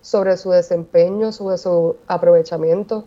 sobre 0.00 0.36
su 0.36 0.50
desempeño, 0.50 1.32
sobre 1.32 1.58
su 1.58 1.96
aprovechamiento, 2.06 3.06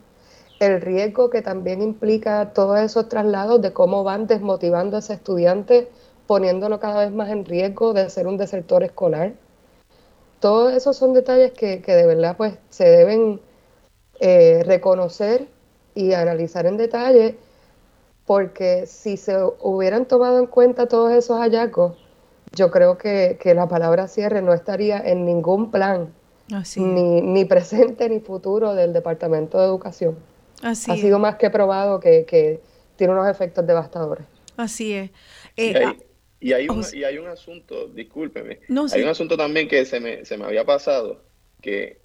el 0.59 0.81
riesgo 0.81 1.29
que 1.29 1.41
también 1.41 1.81
implica 1.81 2.53
todos 2.53 2.79
esos 2.79 3.09
traslados 3.09 3.61
de 3.61 3.73
cómo 3.73 4.03
van 4.03 4.27
desmotivando 4.27 4.95
a 4.95 4.99
ese 4.99 5.13
estudiante, 5.13 5.89
poniéndolo 6.27 6.79
cada 6.79 7.05
vez 7.05 7.11
más 7.11 7.29
en 7.29 7.45
riesgo 7.45 7.93
de 7.93 8.09
ser 8.09 8.27
un 8.27 8.37
desertor 8.37 8.83
escolar. 8.83 9.33
Todos 10.39 10.73
esos 10.73 10.95
son 10.95 11.13
detalles 11.13 11.51
que, 11.51 11.79
de 11.79 12.05
verdad 12.05 12.37
pues 12.37 12.57
se 12.69 12.85
deben 12.85 13.41
eh, 14.19 14.63
reconocer 14.65 15.47
y 15.93 16.13
analizar 16.13 16.65
en 16.65 16.77
detalle, 16.77 17.37
porque 18.25 18.85
si 18.87 19.17
se 19.17 19.37
hubieran 19.61 20.05
tomado 20.05 20.39
en 20.39 20.47
cuenta 20.47 20.87
todos 20.87 21.11
esos 21.11 21.39
hallazgos, 21.39 21.97
yo 22.53 22.71
creo 22.71 22.97
que, 22.97 23.37
la 23.55 23.67
palabra 23.67 24.07
cierre 24.07 24.41
no 24.41 24.53
estaría 24.53 24.99
en 24.99 25.25
ningún 25.25 25.71
plan, 25.71 26.13
ni, 26.77 27.21
ni 27.21 27.45
presente 27.45 28.07
ni 28.07 28.19
futuro 28.19 28.73
del 28.73 28.93
Departamento 28.93 29.59
de 29.59 29.65
Educación 29.65 30.15
ha 30.65 30.75
sido 30.75 31.19
más 31.19 31.35
que 31.35 31.49
probado 31.49 31.99
que, 31.99 32.59
tiene 32.95 33.13
unos 33.13 33.27
efectos 33.27 33.67
devastadores. 33.67 34.25
Así 34.57 34.93
es. 34.93 35.11
y, 35.55 35.75
hay, 35.75 35.83
ah, 35.83 35.95
y, 36.39 36.53
hay 36.53 36.69
un, 36.69 36.83
y, 36.93 37.03
hay, 37.03 37.17
un, 37.17 37.27
asunto, 37.27 37.87
discúlpeme, 37.87 38.59
hay 38.93 39.01
un 39.01 39.09
asunto 39.09 39.35
también 39.37 39.67
que 39.67 39.83
se 39.85 39.99
me, 39.99 40.25
se 40.25 40.37
me 40.37 40.45
había 40.45 40.63
pasado, 40.63 41.21
que 41.61 41.99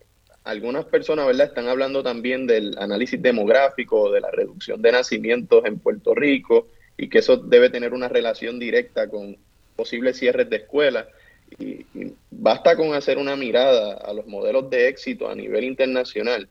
algunas 0.44 0.84
personas, 0.86 1.26
¿verdad?, 1.26 1.46
están 1.46 1.68
hablando 1.68 2.02
también 2.02 2.46
del 2.46 2.76
análisis 2.78 3.20
demográfico, 3.22 4.10
de 4.10 4.20
la 4.20 4.30
reducción 4.30 4.82
de 4.82 4.92
nacimientos 4.92 5.64
en 5.64 5.78
Puerto 5.78 6.14
Rico, 6.14 6.68
y 6.96 7.08
que 7.08 7.18
eso 7.18 7.36
debe 7.36 7.70
tener 7.70 7.94
una 7.94 8.08
relación 8.08 8.58
directa 8.58 9.08
con 9.08 9.36
posibles 9.76 10.18
cierres 10.18 10.50
de 10.50 10.56
escuelas. 10.56 11.06
y 11.58 11.84
basta 12.30 12.76
con 12.76 12.94
hacer 12.94 13.18
una 13.18 13.36
mirada 13.36 13.94
a 13.94 14.12
los 14.12 14.26
modelos 14.26 14.70
de 14.70 14.88
éxito 14.88 15.28
a 15.28 15.34
nivel 15.34 15.64
internacional 15.64 16.48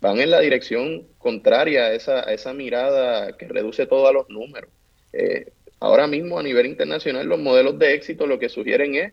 van 0.00 0.20
en 0.20 0.30
la 0.30 0.40
dirección 0.40 1.06
contraria 1.18 1.86
a 1.86 1.94
esa, 1.94 2.20
esa 2.22 2.52
mirada 2.52 3.36
que 3.36 3.48
reduce 3.48 3.86
todos 3.86 4.12
los 4.12 4.28
números. 4.28 4.70
Eh, 5.12 5.52
ahora 5.80 6.06
mismo 6.06 6.38
a 6.38 6.42
nivel 6.42 6.66
internacional 6.66 7.26
los 7.26 7.38
modelos 7.38 7.78
de 7.78 7.94
éxito 7.94 8.26
lo 8.26 8.38
que 8.38 8.48
sugieren 8.48 8.94
es 8.94 9.12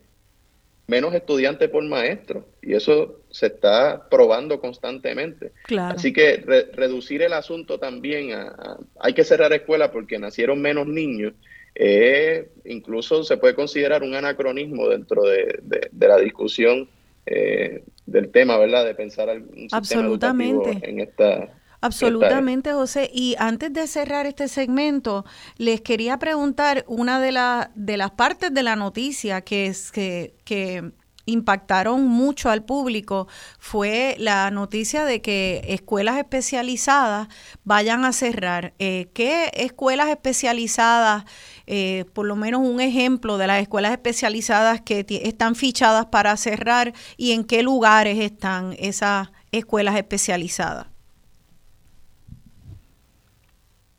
menos 0.86 1.14
estudiantes 1.14 1.68
por 1.68 1.82
maestro 1.84 2.46
y 2.62 2.74
eso 2.74 3.22
se 3.30 3.46
está 3.46 4.08
probando 4.08 4.60
constantemente. 4.60 5.52
Así 5.78 6.12
que 6.12 6.36
reducir 6.74 7.22
el 7.22 7.32
asunto 7.32 7.78
también 7.78 8.32
a, 8.34 8.78
hay 9.00 9.12
que 9.12 9.24
cerrar 9.24 9.52
escuelas 9.52 9.90
porque 9.90 10.18
nacieron 10.18 10.62
menos 10.62 10.86
niños, 10.86 11.32
eh, 11.74 12.48
incluso 12.64 13.24
se 13.24 13.36
puede 13.36 13.54
considerar 13.54 14.02
un 14.02 14.14
anacronismo 14.14 14.88
dentro 14.88 15.24
de, 15.24 15.58
de 15.90 16.08
la 16.08 16.18
discusión 16.18 16.88
eh, 17.26 17.84
del 18.06 18.30
tema, 18.30 18.56
¿verdad? 18.56 18.84
De 18.84 18.94
pensar 18.94 19.28
un 19.28 19.68
Absolutamente. 19.72 20.78
en 20.88 21.00
esta 21.00 21.48
Absolutamente, 21.80 22.72
José. 22.72 23.10
Y 23.12 23.36
antes 23.38 23.72
de 23.72 23.86
cerrar 23.86 24.26
este 24.26 24.48
segmento, 24.48 25.24
les 25.56 25.80
quería 25.80 26.18
preguntar 26.18 26.84
una 26.88 27.20
de, 27.20 27.32
la, 27.32 27.70
de 27.74 27.96
las 27.96 28.10
partes 28.12 28.52
de 28.52 28.62
la 28.62 28.76
noticia 28.76 29.42
que 29.42 29.66
es 29.66 29.92
que, 29.92 30.34
que 30.44 30.92
impactaron 31.26 32.06
mucho 32.06 32.50
al 32.50 32.64
público 32.64 33.26
fue 33.58 34.14
la 34.18 34.50
noticia 34.50 35.04
de 35.04 35.20
que 35.20 35.60
escuelas 35.66 36.18
especializadas 36.18 37.28
vayan 37.64 38.04
a 38.04 38.12
cerrar. 38.12 38.74
Eh, 38.78 39.08
¿Qué 39.12 39.50
escuelas 39.54 40.08
especializadas, 40.08 41.24
eh, 41.66 42.04
por 42.12 42.26
lo 42.26 42.36
menos 42.36 42.60
un 42.60 42.80
ejemplo 42.80 43.38
de 43.38 43.46
las 43.46 43.60
escuelas 43.60 43.92
especializadas 43.92 44.80
que 44.80 45.04
están 45.24 45.54
fichadas 45.54 46.06
para 46.06 46.36
cerrar 46.36 46.92
y 47.16 47.32
en 47.32 47.44
qué 47.44 47.62
lugares 47.62 48.18
están 48.18 48.74
esas 48.78 49.28
escuelas 49.52 49.96
especializadas? 49.96 50.86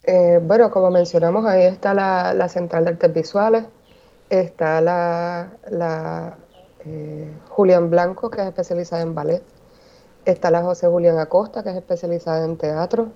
Eh, 0.04 0.40
bueno, 0.42 0.72
como 0.72 0.90
mencionamos, 0.90 1.46
ahí 1.46 1.64
está 1.64 1.94
la, 1.94 2.48
Central 2.50 2.86
de 2.86 2.92
Artes 2.92 3.14
Visuales, 3.14 3.66
está 4.30 4.80
la 4.80 6.38
eh, 6.90 7.30
Julián 7.50 7.90
Blanco, 7.90 8.30
que 8.30 8.42
es 8.42 8.48
especializada 8.48 9.02
en 9.02 9.14
ballet. 9.14 9.44
Está 10.26 10.52
la 10.52 10.62
José 10.62 10.88
Julián 10.88 11.18
Acosta, 11.18 11.64
que 11.64 11.70
es 11.70 11.76
especializada 11.76 12.46
en 12.46 12.58
teatro. 12.58 13.12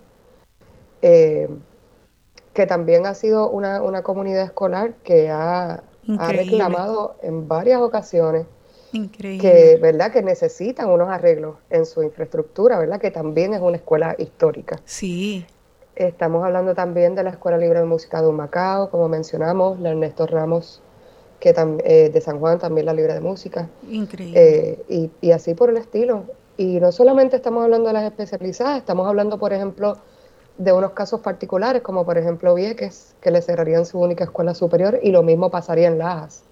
Que 2.54 2.66
también 2.66 3.06
ha 3.06 3.14
sido 3.14 3.50
una, 3.50 4.02
comunidad 4.04 4.44
escolar 4.44 4.94
que 5.04 5.30
ha, 5.30 5.84
reclamado 6.08 7.16
en 7.22 7.48
varias 7.48 7.80
ocasiones 7.82 8.46
que, 8.92 9.80
¿verdad? 9.82 10.12
que 10.12 10.22
necesitan 10.22 10.90
unos 10.90 11.10
arreglos 11.10 11.56
en 11.70 11.86
su 11.86 12.04
infraestructura, 12.04 12.78
¿verdad? 12.78 13.00
que 13.00 13.12
también 13.12 13.54
es 13.54 13.62
una 13.62 13.78
escuela 13.78 14.16
histórica. 14.18 14.80
Sí. 14.86 15.46
Estamos 15.96 16.44
hablando 16.44 16.74
también 16.74 17.16
de 17.16 17.24
la 17.24 17.30
Escuela 17.32 17.58
Libre 17.58 17.80
de 17.80 17.86
Música 17.86 18.22
de 18.22 18.28
Humacao, 18.28 18.90
como 18.90 19.08
mencionamos, 19.08 19.80
la 19.80 19.92
Ernesto 19.92 20.26
Ramos 20.26 20.82
que 21.42 21.54
eh, 21.84 22.10
de 22.14 22.22
San 22.22 22.40
Juan 22.40 22.60
también 22.60 22.86
la 22.86 22.94
Libre 22.94 23.16
de 23.16 23.20
Música. 23.20 23.68
Increíble. 23.90 24.78
Eh, 24.88 25.10
y, 25.20 25.32
así 25.32 25.54
por 25.56 25.70
el 25.72 25.78
estilo. 25.78 26.24
Y 26.56 26.80
no 26.80 26.92
solamente 26.92 27.36
estamos 27.36 27.64
hablando 27.64 27.88
de 27.88 27.94
las 27.94 28.04
especializadas, 28.04 28.78
estamos 28.78 29.08
hablando, 29.08 29.40
por 29.40 29.52
ejemplo, 29.52 29.98
de 30.63 30.71
unos 30.74 30.91
casos 30.91 31.21
particulares, 31.21 31.82
como 31.82 32.06
por 32.06 32.19
ejemplo 32.19 32.54
Vieques, 32.54 33.15
que 33.19 33.32
le 33.32 33.41
cerrarían 33.41 33.86
su 33.86 34.00
única 34.00 34.26
escuela 34.26 34.54
superior, 34.54 35.00
y 35.02 35.12
lo 35.12 35.24
mismo 35.24 35.50
pasaría 35.50 35.88
en 35.88 35.97
Lajas, 35.97 36.43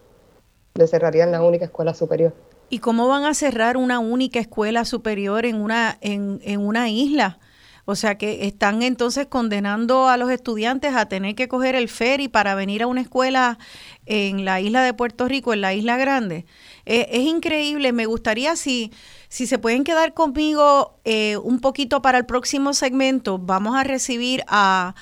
le 0.74 0.88
cerrarían 0.88 1.32
la 1.32 1.44
única 1.44 1.66
escuela 1.66 1.94
superior. 1.94 2.34
¿Y 2.70 2.80
cómo 2.80 3.08
van 3.08 3.26
a 3.26 3.36
cerrar 3.36 3.78
una 3.78 4.00
única 4.00 4.40
escuela 4.40 4.84
superior 4.86 5.46
en 5.46 5.62
una, 5.62 5.98
en, 6.02 6.40
en 6.44 6.60
una 6.60 6.90
isla? 6.90 7.38
O 7.86 7.96
sea 7.96 8.18
que 8.18 8.48
están 8.48 8.82
entonces 8.82 9.28
condenando 9.28 10.08
a 10.10 10.18
los 10.18 10.32
estudiantes 10.32 10.96
a 10.96 11.08
tener 11.08 11.36
que 11.36 11.48
coger 11.48 11.76
el 11.76 11.88
ferry 11.90 12.28
para 12.28 12.54
venir 12.56 12.84
a 12.84 12.88
una 12.88 13.02
escuela 13.02 13.58
en 14.06 14.44
la 14.46 14.60
isla 14.60 14.84
de 14.84 14.94
Puerto 14.94 15.28
Rico, 15.28 15.54
en 15.54 15.62
la 15.62 15.74
isla 15.74 15.98
grande. 15.98 16.46
es 16.86 17.22
increíble, 17.22 17.92
me 17.92 18.06
gustaría 18.06 18.56
si, 18.56 18.92
si 19.30 19.48
se 19.48 19.60
pueden 19.60 19.84
quedar 19.84 20.14
conmigo 20.14 21.00
eh, 21.06 21.38
un 21.38 21.60
poquito 21.60 22.02
para 22.02 22.18
el 22.18 22.26
próximo 22.26 22.74
segmento, 22.74 23.38
vamos 23.38 23.76
a 23.76 23.84
recibir 23.84 24.44
a 24.48 24.96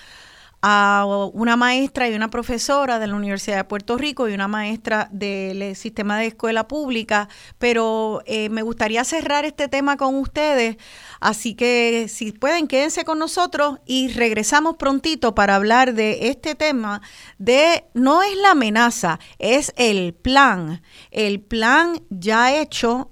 una 1.33 1.55
maestra 1.55 2.09
y 2.09 2.15
una 2.15 2.29
profesora 2.29 2.99
de 2.99 3.07
la 3.07 3.15
Universidad 3.15 3.57
de 3.57 3.63
Puerto 3.63 3.97
Rico 3.97 4.27
y 4.27 4.33
una 4.33 4.47
maestra 4.47 5.07
del 5.11 5.75
sistema 5.75 6.17
de 6.17 6.27
escuela 6.27 6.67
pública, 6.67 7.29
pero 7.57 8.21
eh, 8.25 8.49
me 8.49 8.63
gustaría 8.63 9.03
cerrar 9.03 9.45
este 9.45 9.67
tema 9.67 9.97
con 9.97 10.15
ustedes, 10.15 10.77
así 11.19 11.53
que 11.53 12.07
si 12.09 12.31
pueden 12.31 12.67
quédense 12.67 13.05
con 13.05 13.19
nosotros 13.19 13.79
y 13.85 14.09
regresamos 14.09 14.75
prontito 14.77 15.35
para 15.35 15.55
hablar 15.55 15.93
de 15.93 16.29
este 16.29 16.55
tema 16.55 17.01
de 17.37 17.85
no 17.93 18.23
es 18.23 18.35
la 18.37 18.51
amenaza, 18.51 19.19
es 19.39 19.73
el 19.77 20.13
plan, 20.15 20.81
el 21.11 21.39
plan 21.39 22.01
ya 22.09 22.59
hecho 22.59 23.11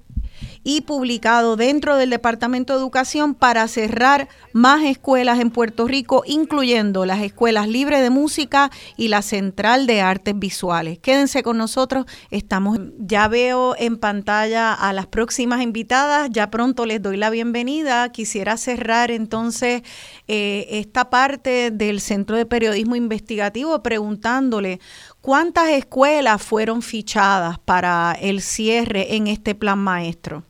y 0.65 0.81
publicado 0.81 1.55
dentro 1.55 1.95
del 1.95 2.09
Departamento 2.09 2.73
de 2.73 2.79
Educación 2.79 3.35
para 3.35 3.67
cerrar 3.67 4.27
más 4.51 4.83
escuelas 4.83 5.39
en 5.39 5.51
Puerto 5.51 5.87
Rico, 5.87 6.23
incluyendo 6.25 7.05
las 7.05 7.21
escuelas 7.21 7.67
libres 7.67 8.01
de 8.01 8.09
música 8.09 8.71
y 8.97 9.07
la 9.09 9.21
Central 9.21 9.85
de 9.85 10.01
Artes 10.01 10.37
Visuales. 10.37 10.97
Quédense 10.97 11.43
con 11.43 11.57
nosotros, 11.57 12.07
estamos 12.31 12.79
ya 12.97 13.27
veo 13.27 13.75
en 13.77 13.97
pantalla 13.97 14.73
a 14.73 14.91
las 14.91 15.05
próximas 15.05 15.61
invitadas, 15.61 16.29
ya 16.31 16.49
pronto 16.49 16.87
les 16.87 16.99
doy 16.99 17.17
la 17.17 17.29
bienvenida. 17.29 18.11
Quisiera 18.11 18.57
cerrar 18.57 19.11
entonces 19.11 19.83
eh, 20.27 20.65
esta 20.71 21.11
parte 21.11 21.69
del 21.69 22.01
Centro 22.01 22.37
de 22.37 22.47
Periodismo 22.47 22.95
Investigativo 22.95 23.83
preguntándole 23.83 24.79
¿Cuántas 25.25 25.69
escuelas 25.69 26.39
fueron 26.39 26.83
fichadas 26.83 27.57
para 27.57 28.15
el 28.21 28.41
cierre 28.41 29.15
en 29.15 29.25
este 29.25 29.55
plan 29.55 29.79
maestro? 29.79 30.43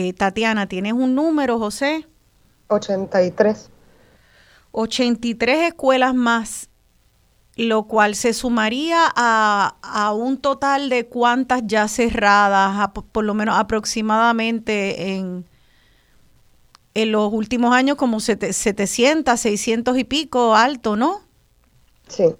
Eh, 0.00 0.12
Tatiana, 0.12 0.68
¿tienes 0.68 0.92
un 0.92 1.16
número, 1.16 1.58
José? 1.58 2.06
83. 2.68 3.68
83 4.70 5.68
escuelas 5.70 6.14
más, 6.14 6.68
lo 7.56 7.88
cual 7.88 8.14
se 8.14 8.32
sumaría 8.32 9.12
a, 9.12 10.12
un 10.16 10.38
total 10.38 10.88
de 10.88 11.08
cuántas 11.08 11.62
ya 11.66 11.88
cerradas, 11.88 12.90
por 13.10 13.24
lo 13.24 13.34
menos 13.34 13.58
aproximadamente 13.58 15.16
en, 15.16 15.44
en 16.94 17.10
los 17.10 17.32
últimos 17.32 17.74
años 17.74 17.96
como 17.96 18.20
700, 18.20 19.40
600 19.40 19.98
y 19.98 20.04
pico 20.04 20.54
alto, 20.54 20.94
¿no? 20.94 21.22
Sí. 22.06 22.36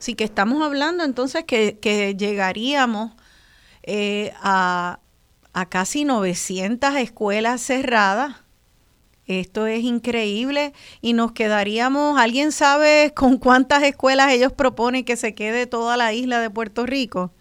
Sí 0.00 0.16
que 0.16 0.24
estamos 0.24 0.60
hablando 0.60 1.04
entonces 1.04 1.44
que, 1.44 2.16
llegaríamos 2.18 3.12
eh, 3.84 4.32
a, 4.42 4.98
a 5.56 5.64
casi 5.64 6.04
900 6.04 6.96
escuelas 6.96 7.62
cerradas. 7.62 8.36
Esto 9.24 9.66
es 9.66 9.84
increíble 9.84 10.74
y 11.00 11.14
nos 11.14 11.32
quedaríamos, 11.32 12.20
¿alguien 12.20 12.52
sabe 12.52 13.14
con 13.16 13.38
cuántas 13.38 13.82
escuelas 13.82 14.30
ellos 14.32 14.52
proponen 14.52 15.02
que 15.02 15.16
se 15.16 15.34
quede 15.34 15.66
toda 15.66 15.96
la 15.96 16.12
isla 16.12 16.40
de 16.40 16.50
Puerto 16.50 16.84
Rico? 16.84 17.32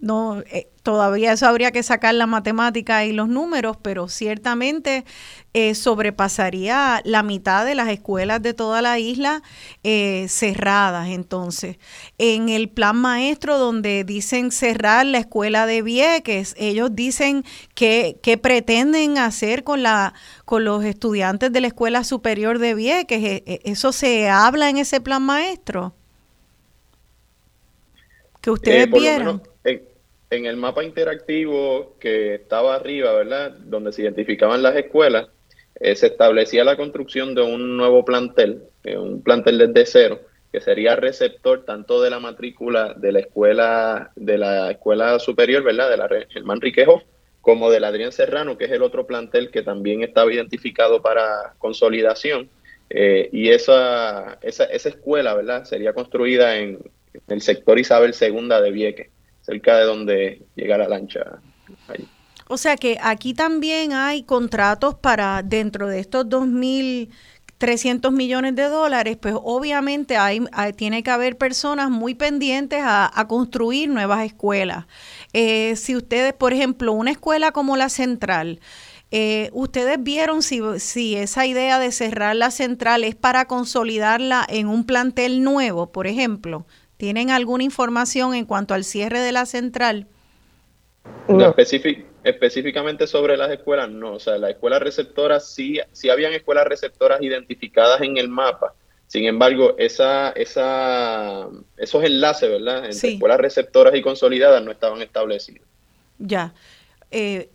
No, 0.00 0.42
eh, 0.52 0.68
todavía 0.84 1.32
eso 1.32 1.46
habría 1.48 1.72
que 1.72 1.82
sacar 1.82 2.14
la 2.14 2.26
matemática 2.28 3.04
y 3.04 3.12
los 3.12 3.28
números, 3.28 3.76
pero 3.82 4.08
ciertamente 4.08 5.04
eh, 5.52 5.74
sobrepasaría 5.74 7.00
la 7.04 7.24
mitad 7.24 7.66
de 7.66 7.74
las 7.74 7.88
escuelas 7.88 8.40
de 8.40 8.54
toda 8.54 8.80
la 8.80 9.00
isla 9.00 9.42
eh, 9.82 10.26
cerradas. 10.28 11.08
Entonces, 11.08 11.78
en 12.18 12.48
el 12.48 12.68
plan 12.68 12.96
maestro 12.96 13.58
donde 13.58 14.04
dicen 14.04 14.52
cerrar 14.52 15.04
la 15.04 15.18
escuela 15.18 15.66
de 15.66 15.82
Vieques, 15.82 16.54
ellos 16.58 16.94
dicen 16.94 17.44
que, 17.74 18.20
pretenden 18.40 19.18
hacer 19.18 19.64
con, 19.64 19.82
la, 19.82 20.14
con 20.44 20.64
los 20.64 20.84
estudiantes 20.84 21.52
de 21.52 21.60
la 21.60 21.66
escuela 21.66 22.04
superior 22.04 22.60
de 22.60 22.74
Vieques. 22.74 23.24
E, 23.24 23.60
¿Eso 23.64 23.90
se 23.90 24.28
habla 24.28 24.70
en 24.70 24.76
ese 24.76 25.00
plan 25.00 25.24
maestro? 25.24 25.92
Que 28.40 28.52
ustedes 28.52 28.88
vieron 28.92 29.42
en 30.30 30.46
el 30.46 30.56
mapa 30.56 30.84
interactivo 30.84 31.96
que 31.98 32.34
estaba 32.34 32.74
arriba, 32.74 33.12
¿verdad? 33.12 33.52
Donde 33.52 33.92
se 33.92 34.02
identificaban 34.02 34.62
las 34.62 34.76
escuelas, 34.76 35.28
eh, 35.80 35.96
se 35.96 36.08
establecía 36.08 36.64
la 36.64 36.76
construcción 36.76 37.34
de 37.34 37.42
un 37.42 37.76
nuevo 37.76 38.04
plantel, 38.04 38.64
eh, 38.84 38.98
un 38.98 39.22
plantel 39.22 39.58
desde 39.58 39.86
cero, 39.86 40.20
que 40.52 40.60
sería 40.60 40.96
receptor 40.96 41.64
tanto 41.64 42.02
de 42.02 42.10
la 42.10 42.20
matrícula 42.20 42.94
de 42.94 43.12
la 43.12 43.20
escuela, 43.20 44.12
de 44.16 44.38
la 44.38 44.70
escuela 44.70 45.18
superior, 45.18 45.62
¿verdad? 45.62 45.90
De 45.90 45.96
la 45.96 46.08
Germán 46.28 46.60
Riquejo, 46.60 47.02
como 47.40 47.70
del 47.70 47.84
Adrián 47.84 48.12
Serrano, 48.12 48.58
que 48.58 48.66
es 48.66 48.72
el 48.72 48.82
otro 48.82 49.06
plantel 49.06 49.50
que 49.50 49.62
también 49.62 50.02
estaba 50.02 50.32
identificado 50.32 51.00
para 51.00 51.54
consolidación. 51.58 52.50
Eh, 52.90 53.28
y 53.32 53.50
esa, 53.50 54.38
esa, 54.42 54.64
esa 54.64 54.88
escuela, 54.88 55.34
¿verdad? 55.34 55.64
Sería 55.64 55.92
construida 55.92 56.56
en 56.56 56.78
el 57.28 57.40
sector 57.40 57.78
Isabel 57.78 58.14
II 58.18 58.48
de 58.48 58.70
Vieques 58.70 59.10
cerca 59.48 59.78
de 59.78 59.84
donde 59.84 60.42
llega 60.54 60.76
la 60.76 60.88
lancha. 60.88 61.40
O 62.48 62.58
sea 62.58 62.76
que 62.76 62.98
aquí 63.00 63.32
también 63.32 63.92
hay 63.92 64.22
contratos 64.22 64.94
para 64.94 65.42
dentro 65.42 65.88
de 65.88 66.00
estos 66.00 66.26
2.300 66.26 68.10
millones 68.12 68.54
de 68.56 68.64
dólares, 68.64 69.16
pues 69.16 69.34
obviamente 69.36 70.18
hay, 70.18 70.44
tiene 70.76 71.02
que 71.02 71.10
haber 71.10 71.38
personas 71.38 71.88
muy 71.90 72.14
pendientes 72.14 72.80
a, 72.84 73.26
construir 73.26 73.88
nuevas 73.88 74.24
escuelas. 74.24 74.86
Eh, 75.32 75.76
si 75.76 75.96
ustedes, 75.96 76.34
por 76.34 76.52
ejemplo, 76.52 76.92
una 76.92 77.10
escuela 77.10 77.52
como 77.52 77.76
la 77.76 77.88
central, 77.88 78.60
eh, 79.10 79.48
¿Ustedes 79.54 80.02
vieron 80.02 80.42
si, 80.42 80.60
si, 80.80 81.16
esa 81.16 81.46
idea 81.46 81.78
de 81.78 81.92
cerrar 81.92 82.36
la 82.36 82.50
central 82.50 83.04
es 83.04 83.14
para 83.14 83.46
consolidarla 83.46 84.44
en 84.46 84.68
un 84.68 84.84
plantel 84.84 85.42
nuevo, 85.42 85.90
por 85.92 86.06
ejemplo? 86.06 86.66
¿Tienen 86.98 87.30
alguna 87.30 87.64
información 87.64 88.34
en 88.34 88.44
cuanto 88.44 88.74
al 88.74 88.84
cierre 88.84 89.20
de 89.20 89.32
la 89.32 89.46
central? 89.46 90.06
No. 91.28 91.54
específicamente 92.24 93.06
sobre 93.06 93.36
las 93.36 93.50
escuelas, 93.50 93.88
no. 93.88 94.14
O 94.14 94.20
sea, 94.20 94.36
las 94.36 94.50
escuelas 94.50 94.82
receptoras 94.82 95.48
sí, 95.48 95.80
sí 95.92 96.10
habían 96.10 96.32
escuelas 96.32 96.66
receptoras 96.66 97.22
identificadas 97.22 98.02
en 98.02 98.18
el 98.18 98.28
mapa. 98.28 98.74
Sin 99.06 99.24
embargo, 99.24 99.74
esa, 99.78 100.30
esa, 100.30 101.48
esos 101.76 102.04
enlaces, 102.04 102.50
¿verdad? 102.50 102.84
Entre 102.84 103.14
escuelas 103.14 103.38
receptoras 103.38 103.94
y 103.94 104.02
consolidadas 104.02 104.62
no 104.62 104.70
estaban 104.70 105.00
establecidos. 105.00 105.66
Ya. 106.18 106.52
Eh, 107.10 107.48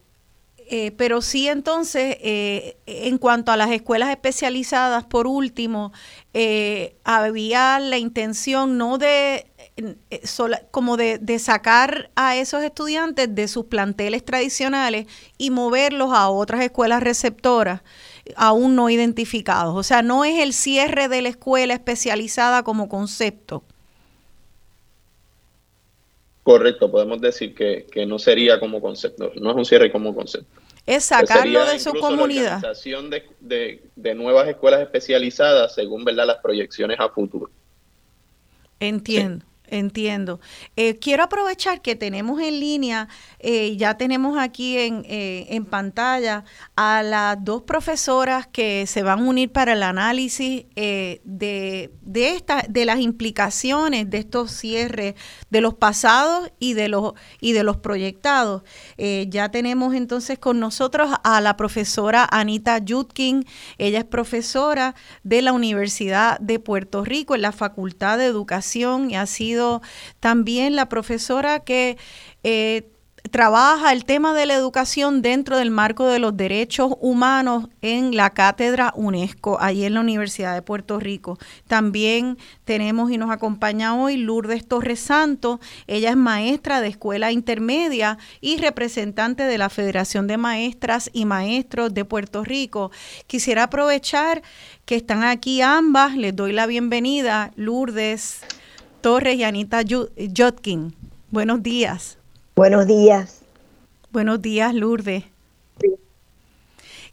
eh, 0.69 0.91
pero 0.91 1.21
sí 1.21 1.47
entonces, 1.47 2.17
eh, 2.21 2.77
en 2.85 3.17
cuanto 3.17 3.51
a 3.51 3.57
las 3.57 3.69
escuelas 3.71 4.09
especializadas, 4.09 5.03
por 5.03 5.27
último, 5.27 5.91
eh, 6.33 6.95
había 7.03 7.79
la 7.79 7.97
intención 7.97 8.77
no 8.77 8.97
de 8.97 9.45
como 10.71 10.97
de, 10.97 11.39
sacar 11.39 12.11
a 12.15 12.35
esos 12.37 12.63
estudiantes 12.63 13.33
de 13.33 13.47
sus 13.47 13.65
planteles 13.65 14.23
tradicionales 14.23 15.07
y 15.37 15.49
moverlos 15.49 16.11
a 16.13 16.29
otras 16.29 16.61
escuelas 16.61 17.01
receptoras 17.01 17.81
aún 18.35 18.75
no 18.75 18.89
identificados. 18.89 19.75
O 19.75 19.83
sea, 19.83 20.01
no 20.01 20.25
es 20.25 20.39
el 20.39 20.53
cierre 20.53 21.07
de 21.07 21.21
la 21.21 21.29
escuela 21.29 21.73
especializada 21.73 22.63
como 22.63 22.87
concepto. 22.87 23.63
Correcto, 26.43 26.91
podemos 26.91 27.21
decir 27.21 27.55
que, 27.55 28.05
no 28.05 28.19
sería 28.19 28.59
como 28.59 28.81
concepto, 28.81 29.31
no 29.39 29.51
es 29.51 29.55
un 29.55 29.65
cierre 29.65 29.91
como 29.91 30.13
concepto. 30.13 30.62
Es 30.85 31.05
sacarlo 31.05 31.65
de 31.65 31.79
su 31.79 31.93
comunidad. 31.93 32.43
La 32.43 32.55
organización 32.55 33.09
de, 33.09 33.89
de, 33.95 34.15
nuevas 34.15 34.47
escuelas 34.47 34.81
especializadas 34.81 35.73
según 35.73 36.03
¿verdad? 36.03 36.27
las 36.27 36.37
proyecciones 36.37 36.99
a 36.99 37.07
futuro. 37.09 37.49
Entiendo. 38.79 39.45
Entiendo. 39.73 40.39
Eh, 40.75 40.99
quiero 40.99 41.23
aprovechar 41.23 41.81
que 41.81 41.95
tenemos 41.95 42.39
en 42.39 42.59
línea, 42.59 43.07
eh, 43.39 43.75
ya 43.75 43.97
tenemos 43.97 44.37
aquí 44.37 44.77
en, 44.77 45.03
eh, 45.07 45.47
en, 45.49 45.65
pantalla 45.65 46.43
a 46.75 47.01
las 47.01 47.43
dos 47.43 47.63
profesoras 47.63 48.45
que 48.45 48.85
se 48.85 49.01
van 49.01 49.21
a 49.21 49.23
unir 49.23 49.51
para 49.51 49.73
el 49.73 49.81
análisis 49.81 50.65
de, 50.75 51.21
de, 51.23 52.29
esta, 52.35 52.63
de 52.69 52.85
las 52.85 52.99
implicaciones 52.99 54.11
de 54.11 54.19
estos 54.19 54.51
cierres, 54.51 55.15
de 55.49 55.61
los 55.61 55.73
pasados 55.73 56.51
y 56.59 56.73
de 56.73 56.87
los, 56.87 57.13
y 57.41 57.53
de 57.53 57.63
los 57.63 57.77
proyectados. 57.77 58.61
ya 58.97 59.49
tenemos 59.49 59.95
entonces 59.95 60.37
con 60.37 60.59
nosotros 60.59 61.09
a 61.23 61.41
la 61.41 61.57
profesora 61.57 62.27
Anita 62.29 62.77
Yutkin. 62.77 63.45
Ella 63.79 63.99
es 63.99 64.05
profesora 64.05 64.93
de 65.23 65.41
la 65.41 65.51
Universidad 65.51 66.39
de 66.39 66.59
Puerto 66.59 67.03
Rico 67.03 67.33
en 67.33 67.41
la 67.41 67.51
Facultad 67.51 68.19
de 68.19 68.25
Educación 68.25 69.09
y 69.09 69.15
ha 69.15 69.25
sido 69.25 69.62
también 70.19 70.75
la 70.75 70.89
profesora 70.89 71.59
que 71.59 71.97
eh, 72.43 72.93
trabaja 73.31 73.93
el 73.93 74.05
tema 74.05 74.33
de 74.33 74.45
la 74.45 74.53
educación 74.53 75.21
dentro 75.21 75.57
del 75.57 75.71
marco 75.71 76.05
de 76.05 76.19
los 76.19 76.35
derechos 76.37 76.93
humanos 76.99 77.67
en 77.81 78.15
la 78.15 78.29
cátedra 78.31 78.93
UNESCO, 78.95 79.59
allí 79.59 79.85
en 79.85 79.95
la 79.95 80.01
Universidad 80.01 80.53
de 80.53 80.61
Puerto 80.61 80.99
Rico. 80.99 81.39
También 81.67 82.37
tenemos 82.65 83.11
y 83.11 83.17
nos 83.17 83.31
acompaña 83.31 83.95
hoy 83.95 84.17
Lourdes 84.17 84.67
Torres 84.67 84.99
Santo. 84.99 85.59
Ella 85.87 86.11
es 86.11 86.17
maestra 86.17 86.81
de 86.81 86.89
escuela 86.89 87.31
intermedia 87.31 88.17
y 88.41 88.57
representante 88.57 89.43
de 89.43 89.57
la 89.57 89.69
Federación 89.69 90.27
de 90.27 90.37
Maestras 90.37 91.09
y 91.13 91.25
Maestros 91.25 91.93
de 91.93 92.05
Puerto 92.05 92.43
Rico. 92.43 92.91
Quisiera 93.25 93.63
aprovechar 93.63 94.43
que 94.85 94.95
están 94.95 95.23
aquí 95.23 95.61
ambas. 95.61 96.15
Les 96.15 96.35
doy 96.35 96.51
la 96.51 96.67
bienvenida, 96.67 97.51
Lourdes 97.55 98.41
Torres 99.03 99.35
y 99.35 99.43
Anita 99.43 99.81
Jotkin. 99.85 100.95
Buenos 101.29 101.61
días. 101.61 102.17
Buenos 102.55 102.87
días. 102.87 103.41
Buenos 104.11 104.41
días, 104.41 104.73
Lourdes. 104.73 105.25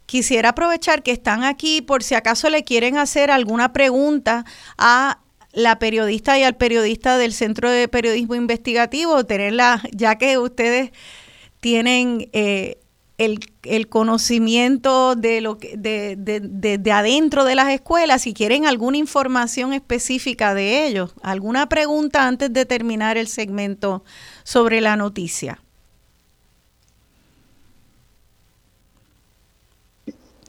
Quisiera 0.05 0.49
aprovechar 0.49 1.03
que 1.03 1.11
están 1.11 1.43
aquí 1.43 1.81
por 1.81 2.01
si 2.01 2.15
acaso 2.15 2.49
le 2.49 2.63
quieren 2.63 2.97
hacer 2.97 3.29
alguna 3.29 3.73
pregunta 3.73 4.45
a 4.77 5.19
la 5.51 5.79
periodista 5.79 6.39
y 6.39 6.43
al 6.43 6.55
periodista 6.55 7.17
del 7.17 7.33
Centro 7.33 7.69
de 7.69 7.89
Periodismo 7.89 8.35
Investigativo, 8.35 9.25
tenerla, 9.25 9.83
ya 9.91 10.17
que 10.17 10.37
ustedes 10.37 10.91
tienen 11.59 12.29
eh, 12.31 12.80
el, 13.25 13.39
el, 13.63 13.87
conocimiento 13.87 15.15
de 15.15 15.41
lo 15.41 15.57
que, 15.57 15.77
de, 15.77 16.15
de, 16.17 16.77
de, 16.77 16.91
adentro 16.91 17.45
de 17.45 17.55
las 17.55 17.69
escuelas, 17.69 18.23
si 18.23 18.33
quieren 18.33 18.65
alguna 18.65 18.97
información 18.97 19.73
específica 19.73 20.55
de 20.55 20.87
ellos, 20.87 21.13
alguna 21.21 21.69
pregunta 21.69 22.27
antes 22.27 22.51
de 22.51 22.65
terminar 22.65 23.17
el 23.17 23.27
segmento 23.27 24.03
sobre 24.43 24.81
la 24.81 24.95
noticia. 24.95 25.61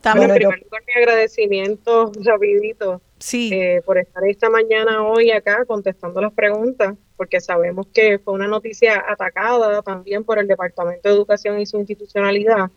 Bueno, 0.03 0.23
en 0.23 0.35
primer 0.35 0.63
lugar, 0.63 0.83
mi 0.87 1.03
agradecimiento 1.03 2.11
rapidito 2.25 3.01
sí. 3.23 3.51
Eh, 3.53 3.83
por 3.85 3.99
estar 3.99 4.23
esta 4.27 4.51
mañana 4.51 5.07
hoy 5.07 5.31
acá 5.31 5.65
contestando 5.65 6.21
las 6.21 6.33
preguntas, 6.33 6.95
porque 7.17 7.41
sabemos 7.41 7.87
que 7.93 8.19
fue 8.19 8.35
una 8.35 8.49
noticia 8.49 9.05
atacada 9.09 9.83
también 9.83 10.25
por 10.25 10.39
el 10.39 10.47
Departamento 10.47 11.09
de 11.09 11.15
Educación 11.15 11.61
y 11.61 11.67
su 11.67 11.79
institucionalidad. 11.79 12.71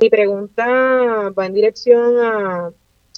Mi 0.00 0.10
pregunta 0.10 1.30
va 1.38 1.46
en 1.46 1.54
dirección 1.54 2.18
a, 2.18 2.70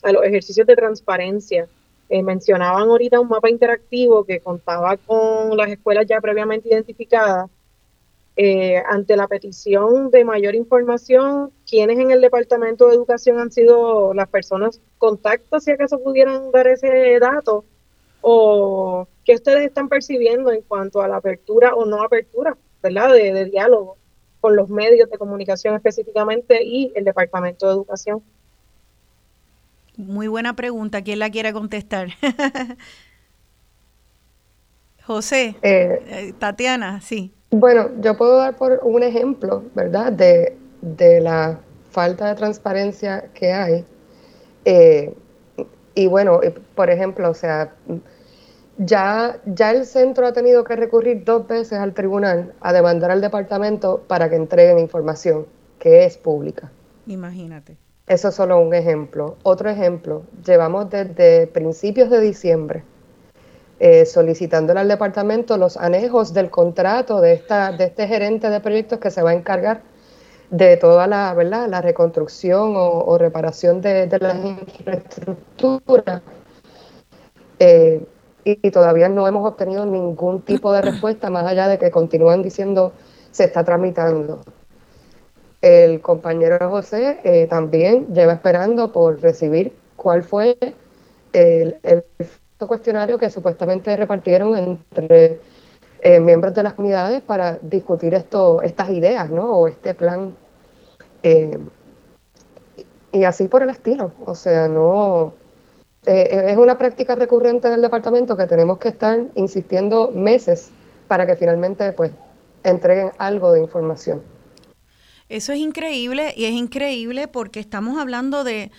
a 0.02 0.12
los 0.12 0.24
ejercicios 0.24 0.66
de 0.66 0.76
transparencia 0.76 1.68
eh, 2.09 2.22
mencionaban 2.22 2.88
ahorita 2.88 3.18
un 3.18 3.29
mapa 3.29 3.50
interactivo 3.50 4.24
que 4.24 4.38
contaba 4.38 4.96
con 4.96 5.57
las 5.57 5.68
escuelas 5.70 6.07
ya 6.07 6.20
previamente 6.20 6.68
identificadas. 6.68 7.50
Eh, 8.37 8.83
ante 8.88 9.16
la 9.16 9.26
petición 9.26 10.11
de 10.11 10.24
mayor 10.24 10.55
información, 10.55 11.50
¿quiénes 11.68 11.98
en 11.98 12.11
el 12.11 12.20
Departamento 12.20 12.88
de 12.88 12.94
Educación 12.94 13.38
han 13.38 13.50
sido 13.50 14.14
las 14.14 14.29
personas 14.29 14.81
contactos, 14.98 15.64
si 15.64 15.72
acaso 15.72 15.98
pudieran 16.02 16.50
dar 16.52 16.66
ese 16.68 17.18
dato? 17.20 17.64
¿O 18.20 19.07
qué 19.24 19.35
ustedes 19.35 19.66
están 19.66 19.88
percibiendo 19.88 20.52
en 20.52 20.62
cuanto 20.62 21.02
a 21.02 21.09
la 21.09 21.16
apertura 21.16 21.74
o 21.74 21.85
no 21.85 22.02
apertura, 22.02 22.57
¿verdad? 22.83 23.12
De, 23.12 23.33
de 23.33 23.44
diálogo 23.46 23.96
con 24.40 24.57
los 24.57 24.68
medios 24.68 25.11
de 25.11 25.18
comunicación 25.18 25.74
específicamente 25.74 26.62
y 26.62 26.92
el 26.94 27.05
Departamento 27.05 27.66
de 27.66 27.72
Educación. 27.72 28.22
Muy 29.96 30.29
buena 30.29 30.55
pregunta. 30.55 31.02
¿Quién 31.02 31.18
la 31.18 31.31
quiere 31.31 31.52
contestar? 31.52 32.09
José, 35.07 35.57
eh, 35.62 36.02
eh, 36.09 36.35
Tatiana, 36.38 37.00
sí. 37.00 37.33
Bueno, 37.50 37.90
yo 38.00 38.16
puedo 38.16 38.37
dar 38.37 38.57
por 38.57 38.81
un 38.83 39.02
ejemplo, 39.02 39.62
¿verdad? 39.74 40.12
De, 40.12 40.57
la 40.82 41.60
falta 41.90 42.28
de 42.28 42.34
transparencia 42.34 43.30
que 43.34 43.52
hay. 43.52 43.84
Eh, 44.64 45.14
y 45.94 46.06
bueno, 46.06 46.40
por 46.74 46.90
ejemplo, 46.90 47.30
o 47.30 47.34
sea, 47.34 47.74
ya, 48.78 49.38
ya 49.46 49.70
el 49.70 49.86
centro 49.86 50.26
ha 50.26 50.32
tenido 50.32 50.64
que 50.64 50.76
recurrir 50.76 51.24
dos 51.24 51.46
veces 51.46 51.78
al 51.78 51.94
tribunal 51.94 52.52
a 52.60 52.72
demandar 52.72 53.10
al 53.10 53.20
departamento 53.20 54.04
para 54.06 54.28
que 54.28 54.36
entreguen 54.36 54.78
información 54.78 55.46
que 55.78 56.04
es 56.04 56.18
pública. 56.18 56.70
Imagínate. 57.06 57.76
Eso 58.06 58.28
es 58.28 58.34
solo 58.34 58.60
un 58.60 58.74
ejemplo. 58.74 59.36
Otro 59.42 59.70
ejemplo, 59.70 60.24
llevamos 60.44 60.90
desde 60.90 61.46
principios 61.46 62.10
de 62.10 62.20
diciembre 62.20 62.84
eh, 63.78 64.06
solicitándole 64.06 64.80
al 64.80 64.88
departamento 64.88 65.58
los 65.58 65.76
anejos 65.76 66.32
del 66.32 66.48
contrato 66.48 67.20
de, 67.20 67.34
esta, 67.34 67.72
de 67.72 67.84
este 67.84 68.08
gerente 68.08 68.48
de 68.48 68.60
proyectos 68.60 68.98
que 68.98 69.10
se 69.10 69.20
va 69.22 69.30
a 69.30 69.34
encargar 69.34 69.82
de 70.50 70.76
toda 70.76 71.06
la, 71.06 71.35
¿verdad? 71.35 71.68
la 71.68 71.80
reconstrucción 71.80 72.74
o, 72.76 73.18
reparación 73.18 73.80
de, 73.80 74.09
las 74.20 74.37
infraestructuras. 74.44 76.22
Eh, 77.59 78.06
y, 78.44 78.70
todavía 78.70 79.09
no 79.09 79.26
hemos 79.26 79.46
obtenido 79.46 79.87
ningún 79.87 80.42
tipo 80.42 80.72
de 80.72 80.82
respuesta 80.82 81.30
más 81.30 81.46
allá 81.46 81.68
de 81.68 81.78
que 81.78 81.90
continúan 81.90 82.42
diciendo 82.42 82.92
se 83.32 83.44
está 83.44 83.64
tramitando. 83.64 84.42
El 85.62 86.00
compañero 86.00 86.70
José 86.70 87.18
eh, 87.24 87.46
también 87.48 88.06
lleva 88.14 88.35
esperando 88.35 88.92
por 88.92 89.20
recibir 89.20 89.72
cuál 89.96 90.22
fue 90.22 90.56
el, 91.32 92.04
cuestionario 92.59 93.18
que 93.18 93.30
supuestamente 93.30 93.96
repartieron 93.96 94.56
entre 94.56 95.40
eh, 96.00 96.20
miembros 96.20 96.54
de 96.54 96.62
las 96.62 96.74
comunidades 96.74 97.22
para 97.22 97.59
discutir 97.62 98.14
esto, 98.14 98.62
estas 98.62 98.90
ideas, 98.90 99.30
¿no? 99.30 99.50
O 99.50 99.68
este 99.68 99.94
plan. 99.94 100.35
Eh, 101.22 101.59
y 103.12 103.24
así 103.24 103.48
por 103.48 103.62
el 103.62 103.70
estilo. 103.70 104.12
O 104.24 104.35
sea, 104.35 104.68
no. 104.68 105.35
es 106.04 106.56
una 106.56 106.78
práctica 106.78 107.14
recurrente 107.14 107.68
del 107.68 107.82
departamento 107.82 108.37
que 108.37 108.46
tenemos 108.46 108.78
que 108.78 108.88
estar 108.88 109.20
insistiendo 109.35 110.11
meses 110.12 110.70
para 111.09 111.26
que 111.26 111.37
finalmente, 111.37 111.92
pues, 111.92 112.12
entreguen 112.62 113.11
algo 113.18 113.52
de 113.52 113.61
información. 113.61 114.22
Eso 115.28 115.52
es 115.52 115.59
increíble 115.59 116.32
y 116.37 116.44
es 116.44 116.52
increíble 116.52 117.26
porque 117.26 117.59
estamos 117.59 117.98
hablando 117.98 118.44
de, 118.44 118.70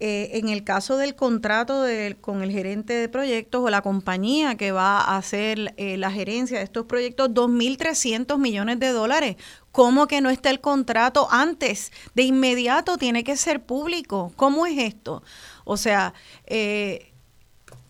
eh, 0.00 0.30
en 0.38 0.48
el 0.48 0.64
caso 0.64 0.96
del 0.96 1.14
contrato 1.14 1.84
con 2.20 2.42
el 2.42 2.50
gerente 2.50 2.92
de 2.92 3.08
proyectos 3.08 3.62
o 3.62 3.70
la 3.70 3.82
compañía 3.82 4.56
que 4.56 4.72
va 4.72 5.00
a 5.00 5.16
hacer 5.16 5.74
eh, 5.76 5.96
la 5.96 6.10
gerencia 6.10 6.58
de 6.58 6.64
estos 6.64 6.86
proyectos, 6.86 7.30
2.300 7.30 8.36
millones 8.38 8.80
de 8.80 8.88
dólares. 8.88 9.36
¿Cómo 9.70 10.08
que 10.08 10.20
no 10.20 10.30
está 10.30 10.50
el 10.50 10.60
contrato 10.60 11.28
antes? 11.30 11.92
De 12.14 12.24
inmediato 12.24 12.96
tiene 12.98 13.22
que 13.22 13.36
ser 13.36 13.62
público. 13.64 14.32
¿Cómo 14.34 14.66
es 14.66 14.76
esto? 14.78 15.22
O 15.64 15.76
sea, 15.76 16.14
eh, 16.46 17.12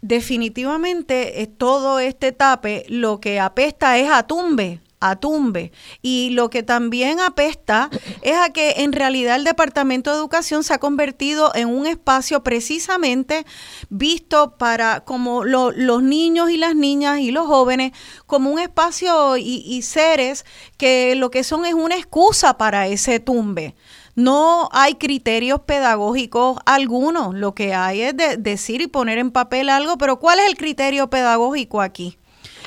definitivamente 0.02 1.50
todo 1.56 1.98
este 1.98 2.32
tape 2.32 2.84
lo 2.88 3.20
que 3.20 3.40
apesta 3.40 3.96
es 3.96 4.10
a 4.10 4.26
tumbe 4.26 4.80
a 5.02 5.16
tumbe. 5.16 5.72
Y 6.00 6.30
lo 6.30 6.48
que 6.48 6.62
también 6.62 7.20
apesta 7.20 7.90
es 8.22 8.36
a 8.36 8.50
que 8.50 8.74
en 8.78 8.92
realidad 8.92 9.36
el 9.36 9.44
Departamento 9.44 10.10
de 10.10 10.16
Educación 10.16 10.64
se 10.64 10.72
ha 10.72 10.78
convertido 10.78 11.52
en 11.54 11.68
un 11.68 11.86
espacio 11.86 12.42
precisamente 12.42 13.44
visto 13.90 14.56
para 14.56 15.00
como 15.00 15.44
los 15.44 16.02
niños 16.02 16.50
y 16.50 16.56
las 16.56 16.76
niñas 16.76 17.18
y 17.18 17.32
los 17.32 17.46
jóvenes 17.46 17.92
como 18.26 18.50
un 18.50 18.60
espacio 18.60 19.36
y, 19.36 19.82
seres 19.82 20.44
que 20.76 21.14
lo 21.16 21.30
que 21.30 21.42
son 21.42 21.66
es 21.66 21.74
una 21.74 21.96
excusa 21.96 22.56
para 22.56 22.86
ese 22.86 23.18
tumbe. 23.18 23.74
No 24.14 24.68
hay 24.72 24.94
criterios 24.94 25.60
pedagógicos 25.60 26.58
algunos, 26.66 27.34
lo 27.34 27.54
que 27.54 27.74
hay 27.74 28.02
es 28.02 28.16
de 28.16 28.36
decir 28.36 28.80
y 28.82 28.86
poner 28.86 29.18
en 29.18 29.30
papel 29.30 29.68
algo, 29.68 29.98
pero 29.98 30.18
¿cuál 30.18 30.38
es 30.38 30.46
el 30.46 30.56
criterio 30.56 31.08
pedagógico 31.08 31.80
aquí? 31.80 32.18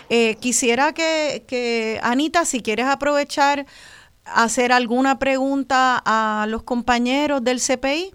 Eh, 0.09 0.35
quisiera 0.35 0.93
que, 0.93 1.99
Anita, 2.03 2.45
si 2.45 2.61
quieres 2.61 2.85
aprovechar, 2.85 3.65
hacer 4.25 4.71
alguna 4.71 5.19
pregunta 5.19 6.01
a 6.05 6.45
los 6.47 6.63
compañeros 6.63 7.43
del 7.43 7.59
CPI. 7.59 8.13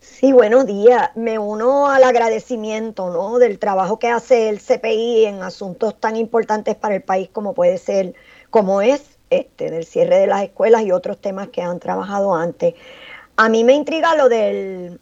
Sí, 0.00 0.32
buenos 0.32 0.66
días. 0.66 1.10
Me 1.16 1.38
uno 1.38 1.88
al 1.88 2.04
agradecimiento 2.04 3.10
¿no? 3.10 3.38
del 3.38 3.58
trabajo 3.58 3.98
que 3.98 4.08
hace 4.08 4.48
el 4.48 4.60
CPI 4.60 5.26
en 5.26 5.42
asuntos 5.42 5.98
tan 6.00 6.16
importantes 6.16 6.76
para 6.76 6.94
el 6.94 7.02
país 7.02 7.28
como 7.32 7.54
puede 7.54 7.78
ser, 7.78 8.14
como 8.50 8.80
es 8.80 9.18
este, 9.30 9.70
del 9.70 9.84
cierre 9.84 10.18
de 10.18 10.26
las 10.26 10.42
escuelas 10.42 10.82
y 10.82 10.92
otros 10.92 11.20
temas 11.20 11.48
que 11.48 11.62
han 11.62 11.78
trabajado 11.80 12.34
antes. 12.34 12.74
A 13.36 13.48
mí 13.48 13.64
me 13.64 13.74
intriga 13.74 14.14
lo 14.16 14.28
del, 14.28 14.98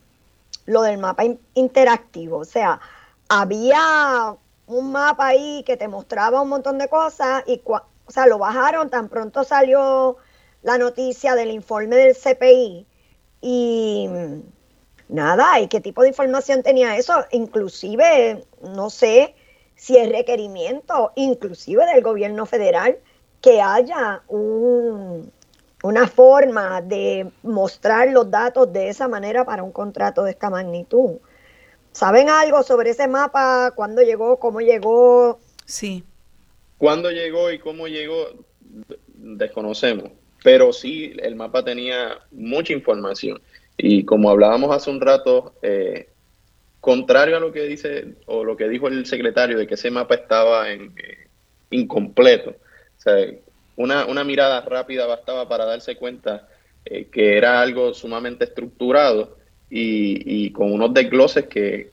lo 0.67 0.83
del 0.83 0.99
mapa 0.99 1.25
interactivo. 1.55 2.39
O 2.39 2.45
sea, 2.45 2.81
había 3.29 4.37
un 4.67 4.93
mapa 4.93 5.29
ahí 5.29 5.63
que 5.65 5.77
te 5.77 5.89
mostraba 5.89 6.43
un 6.43 6.49
montón 6.49 6.79
de 6.79 6.89
cosas 6.89 7.45
y 7.47 7.63
o 7.67 8.11
sea, 8.11 8.27
lo 8.27 8.39
bajaron 8.39 8.89
tan 8.89 9.09
pronto 9.09 9.45
salió 9.45 10.17
la 10.63 10.79
noticia 10.79 11.35
del 11.35 11.51
informe 11.51 11.97
del 11.97 12.17
CPI 12.17 12.87
y 13.41 14.09
nada, 15.09 15.61
¿y 15.61 15.69
qué 15.69 15.81
tipo 15.81 16.03
de 16.03 16.09
información 16.09 16.63
tenía 16.63 16.97
eso? 16.97 17.25
Inclusive, 17.31 18.45
no 18.63 18.91
sé 18.91 19.35
si 19.75 19.97
es 19.97 20.11
requerimiento, 20.11 21.13
inclusive 21.15 21.85
del 21.87 22.03
gobierno 22.03 22.47
federal, 22.47 22.99
que 23.41 23.61
haya 23.61 24.23
una 24.29 26.09
forma 26.09 26.81
de 26.81 27.31
mostrar 27.43 28.09
los 28.09 28.31
datos 28.31 28.73
de 28.73 28.89
esa 28.89 29.07
manera 29.07 29.45
para 29.45 29.63
un 29.63 29.71
contrato 29.71 30.25
de 30.25 30.33
esta 30.33 30.51
magnitud. 30.51 31.19
¿Saben 31.97 32.29
algo 32.29 32.63
sobre 32.63 32.91
ese 32.91 33.09
mapa? 33.09 33.73
¿Cuándo 33.75 34.03
llegó? 34.03 34.39
¿Cómo 34.39 34.61
llegó? 34.61 35.41
Sí. 35.65 36.05
¿Cuándo 36.77 37.11
llegó 37.11 37.51
y 37.51 37.59
cómo 37.59 37.89
llegó? 37.89 38.27
Desconocemos. 39.15 40.11
Pero 40.45 40.75
sí, 40.75 41.15
el 41.23 41.37
mapa 41.37 41.65
tenía 41.65 42.19
mucha 42.33 42.75
información. 42.75 43.41
Y 43.79 44.05
como 44.05 44.29
hablábamos 44.29 44.77
hace 44.77 44.91
un 44.91 45.01
rato, 45.01 45.55
eh, 45.63 46.11
contrario 46.83 47.39
a 47.39 47.41
lo 47.41 47.51
que 47.51 47.63
dice 47.63 48.17
o 48.27 48.45
lo 48.45 48.59
que 48.59 48.69
dijo 48.69 48.89
el 48.89 49.07
secretario 49.07 49.57
de 49.57 49.67
que 49.67 49.77
ese 49.77 49.91
mapa 49.91 50.17
estaba 50.17 50.71
en, 50.71 50.93
eh, 50.99 51.29
incompleto, 51.71 52.51
o 52.51 53.01
sea, 53.01 53.27
una, 53.77 54.05
una, 54.05 54.23
mirada 54.23 54.61
rápida 54.61 55.07
bastaba 55.07 55.49
para 55.49 55.65
darse 55.65 55.97
cuenta 55.97 56.47
eh, 56.85 57.07
que 57.07 57.39
era 57.39 57.63
algo 57.63 57.95
sumamente 57.95 58.45
estructurado 58.45 59.39
y, 59.71 60.51
con 60.53 60.73
unos 60.73 60.95
desgloses 60.95 61.47
que 61.47 61.91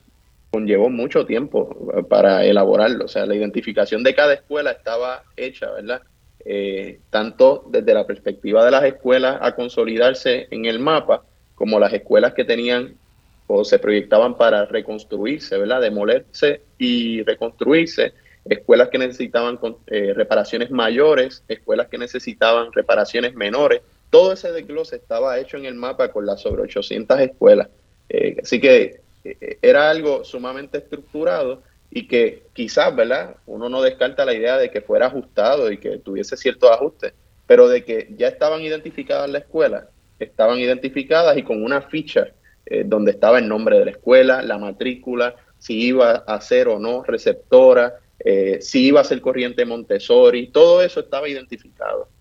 conllevó 0.51 0.89
mucho 0.89 1.25
tiempo 1.25 1.91
para 2.07 2.45
elaborarlo. 2.45 3.05
O 3.05 3.07
sea, 3.07 3.25
la 3.25 3.35
identificación 3.35 4.03
de 4.03 4.13
cada 4.13 4.35
escuela 4.35 4.71
estaba 4.71 5.23
hecha, 5.35 5.71
¿verdad? 5.71 6.01
Eh, 6.45 6.99
tanto 7.09 7.65
desde 7.69 7.93
la 7.93 8.05
perspectiva 8.05 8.65
de 8.65 8.71
las 8.71 8.83
escuelas 8.83 9.39
a 9.41 9.55
consolidarse 9.55 10.47
en 10.51 10.65
el 10.65 10.79
mapa, 10.79 11.23
como 11.55 11.79
las 11.79 11.93
escuelas 11.93 12.33
que 12.33 12.43
tenían 12.43 12.95
o 13.47 13.63
se 13.63 13.79
proyectaban 13.79 14.35
para 14.35 14.65
reconstruirse, 14.65 15.57
¿verdad? 15.57 15.81
Demolerse 15.81 16.61
y 16.77 17.23
reconstruirse, 17.23 18.13
escuelas 18.45 18.89
que 18.89 18.97
necesitaban 18.97 19.59
eh, 19.87 20.13
reparaciones 20.13 20.71
mayores, 20.71 21.43
escuelas 21.47 21.87
que 21.87 21.97
necesitaban 21.97 22.71
reparaciones 22.73 23.35
menores. 23.35 23.81
Todo 24.13 24.33
ese 24.33 24.51
desglose 24.51 24.97
estaba 24.97 25.39
hecho 25.39 25.57
en 25.57 25.65
el 25.65 25.73
mapa 25.73 26.11
con 26.11 26.27
las 26.27 26.39
sobre 26.39 26.61
800 26.61 27.19
escuelas. 27.19 27.69
Eh, 28.07 28.37
así 28.43 28.61
que 28.61 29.01
eh, 29.23 29.57
era 29.59 29.89
algo 29.89 30.23
sumamente 30.23 30.77
estructurado 30.77 31.63
y 31.89 32.07
que 32.07 32.43
quizás, 32.53 32.95
¿verdad? 32.95 33.37
Uno 33.47 33.69
no 33.69 33.81
descarta 33.81 34.23
la 34.23 34.35
idea 34.35 34.59
de 34.59 34.69
que 34.69 34.81
fuera 34.81 35.07
ajustado 35.07 35.71
y 35.71 35.79
que 35.79 35.97
tuviese 35.97 36.37
ciertos 36.37 36.69
ajustes, 36.69 37.15
pero 37.47 37.67
de 37.67 37.83
que 37.83 38.13
ya 38.15 38.27
estaban 38.27 38.61
identificadas 38.61 39.27
las 39.31 39.41
escuelas, 39.41 39.85
estaban 40.19 40.59
identificadas 40.59 41.35
y 41.35 41.41
con 41.41 41.63
una 41.63 41.81
ficha 41.81 42.27
eh, 42.67 42.83
donde 42.85 43.13
estaba 43.13 43.39
el 43.39 43.47
nombre 43.47 43.79
de 43.79 43.85
la 43.85 43.91
escuela, 43.91 44.43
la 44.43 44.59
matrícula, 44.59 45.37
si 45.57 45.87
iba 45.87 46.17
a 46.17 46.39
ser 46.39 46.67
o 46.67 46.77
no 46.77 47.01
receptora, 47.03 47.95
si 48.59 48.85
iba 48.85 49.01
a 49.01 49.03
ser 49.03 49.19
corriente 49.21 49.65
Montessori, 49.65 50.47
todo 50.47 50.83
eso 50.83 50.99
estaba 50.99 51.27
identificado. 51.27 52.12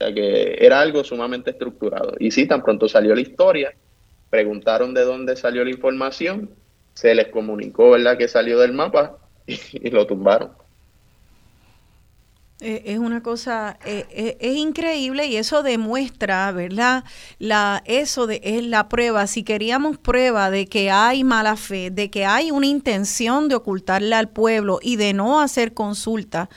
Sea 0.00 0.14
que 0.14 0.56
era 0.58 0.80
algo 0.80 1.04
sumamente 1.04 1.50
estructurado. 1.50 2.14
Y 2.18 2.30
sí, 2.30 2.46
tan 2.46 2.62
pronto 2.62 2.88
salió 2.88 3.14
la 3.14 3.20
historia, 3.20 3.74
preguntaron 4.30 4.94
de 4.94 5.02
dónde 5.02 5.36
salió 5.36 5.62
la 5.62 5.70
información, 5.70 6.50
se 6.94 7.14
les 7.14 7.28
comunicó, 7.28 7.90
¿verdad?, 7.90 8.16
que 8.16 8.26
salió 8.26 8.58
del 8.58 8.72
mapa 8.72 9.18
y 9.46 9.90
lo 9.90 10.06
tumbaron. 10.06 10.52
Eh, 12.62 12.82
es 12.92 12.98
una 12.98 13.22
cosa, 13.22 13.78
eh, 13.86 14.06
eh, 14.10 14.36
es 14.38 14.56
increíble 14.56 15.26
y 15.26 15.36
eso 15.36 15.62
demuestra, 15.62 16.52
¿verdad? 16.52 17.04
La, 17.38 17.82
eso 17.86 18.26
de, 18.26 18.40
es 18.44 18.62
la 18.62 18.90
prueba. 18.90 19.26
Si 19.26 19.44
queríamos 19.44 19.96
prueba 19.96 20.50
de 20.50 20.66
que 20.66 20.90
hay 20.90 21.24
mala 21.24 21.56
fe, 21.56 21.90
de 21.90 22.10
que 22.10 22.26
hay 22.26 22.50
una 22.50 22.66
intención 22.66 23.48
de 23.48 23.54
ocultarle 23.54 24.14
al 24.14 24.28
pueblo 24.28 24.78
y 24.82 24.96
de 24.96 25.14
no 25.14 25.40
hacer 25.40 25.72
consulta, 25.72 26.50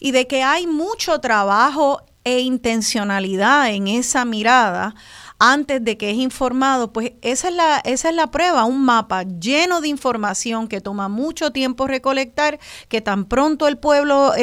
y 0.00 0.12
de 0.12 0.26
que 0.26 0.42
hay 0.42 0.66
mucho 0.66 1.20
trabajo 1.20 2.00
e 2.24 2.40
intencionalidad 2.40 3.70
en 3.70 3.88
esa 3.88 4.24
mirada, 4.24 4.94
antes 5.38 5.82
de 5.82 5.96
que 5.96 6.10
es 6.10 6.16
informado, 6.16 6.92
pues 6.92 7.12
esa 7.22 7.48
es 7.48 7.54
la, 7.54 7.78
esa 7.78 8.10
es 8.10 8.14
la 8.14 8.30
prueba, 8.30 8.64
un 8.64 8.84
mapa 8.84 9.22
lleno 9.22 9.80
de 9.80 9.88
información 9.88 10.68
que 10.68 10.80
toma 10.80 11.08
mucho 11.08 11.50
tiempo 11.50 11.86
recolectar, 11.86 12.58
que 12.88 13.00
tan 13.00 13.24
pronto 13.24 13.66
el 13.66 13.78
pueblo 13.78 14.34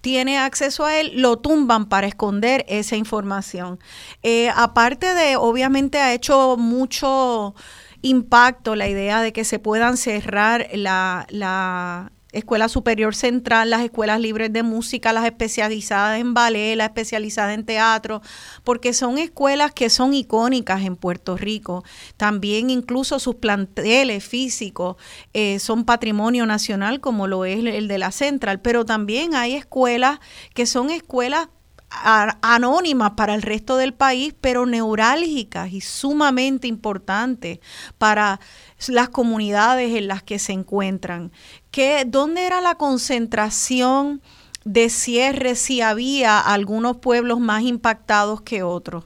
tiene 0.00 0.38
acceso 0.38 0.84
a 0.84 0.98
él, 0.98 1.12
lo 1.16 1.38
tumban 1.38 1.86
para 1.88 2.06
esconder 2.06 2.64
esa 2.68 2.96
información. 2.96 3.78
Eh, 4.22 4.50
aparte 4.54 5.14
de, 5.14 5.36
obviamente 5.36 5.98
ha 5.98 6.12
hecho 6.12 6.56
mucho 6.56 7.54
impacto 8.02 8.76
la 8.76 8.88
idea 8.88 9.20
de 9.20 9.32
que 9.32 9.44
se 9.44 9.58
puedan 9.58 9.96
cerrar 9.96 10.68
la, 10.72 11.26
la 11.28 12.12
Escuela 12.32 12.68
Superior 12.68 13.14
Central, 13.14 13.70
las 13.70 13.82
escuelas 13.82 14.20
libres 14.20 14.52
de 14.52 14.62
música, 14.62 15.12
las 15.12 15.24
especializadas 15.24 16.20
en 16.20 16.34
ballet, 16.34 16.76
las 16.76 16.88
especializadas 16.88 17.54
en 17.54 17.64
teatro, 17.64 18.22
porque 18.64 18.92
son 18.92 19.18
escuelas 19.18 19.72
que 19.72 19.90
son 19.90 20.14
icónicas 20.14 20.82
en 20.82 20.96
Puerto 20.96 21.36
Rico. 21.36 21.84
También 22.16 22.70
incluso 22.70 23.18
sus 23.18 23.36
planteles 23.36 24.24
físicos 24.24 24.96
eh, 25.32 25.58
son 25.58 25.84
patrimonio 25.84 26.46
nacional, 26.46 27.00
como 27.00 27.26
lo 27.26 27.44
es 27.44 27.64
el 27.64 27.88
de 27.88 27.98
la 27.98 28.12
Central, 28.12 28.60
pero 28.60 28.84
también 28.84 29.34
hay 29.34 29.54
escuelas 29.54 30.20
que 30.54 30.66
son 30.66 30.90
escuelas 30.90 31.48
anónimas 31.90 33.12
para 33.12 33.34
el 33.34 33.42
resto 33.42 33.76
del 33.76 33.94
país, 33.94 34.34
pero 34.40 34.64
neurálgicas 34.64 35.72
y 35.72 35.80
sumamente 35.80 36.68
importantes 36.68 37.58
para 37.98 38.40
las 38.88 39.08
comunidades 39.08 39.96
en 39.96 40.06
las 40.06 40.22
que 40.22 40.38
se 40.38 40.52
encuentran. 40.52 41.32
¿Qué, 41.70 42.04
¿Dónde 42.06 42.46
era 42.46 42.60
la 42.60 42.74
concentración 42.74 44.20
de 44.64 44.90
cierre 44.90 45.54
si 45.54 45.80
había 45.80 46.40
algunos 46.40 46.96
pueblos 46.96 47.38
más 47.38 47.62
impactados 47.62 48.40
que 48.40 48.62
otros? 48.62 49.04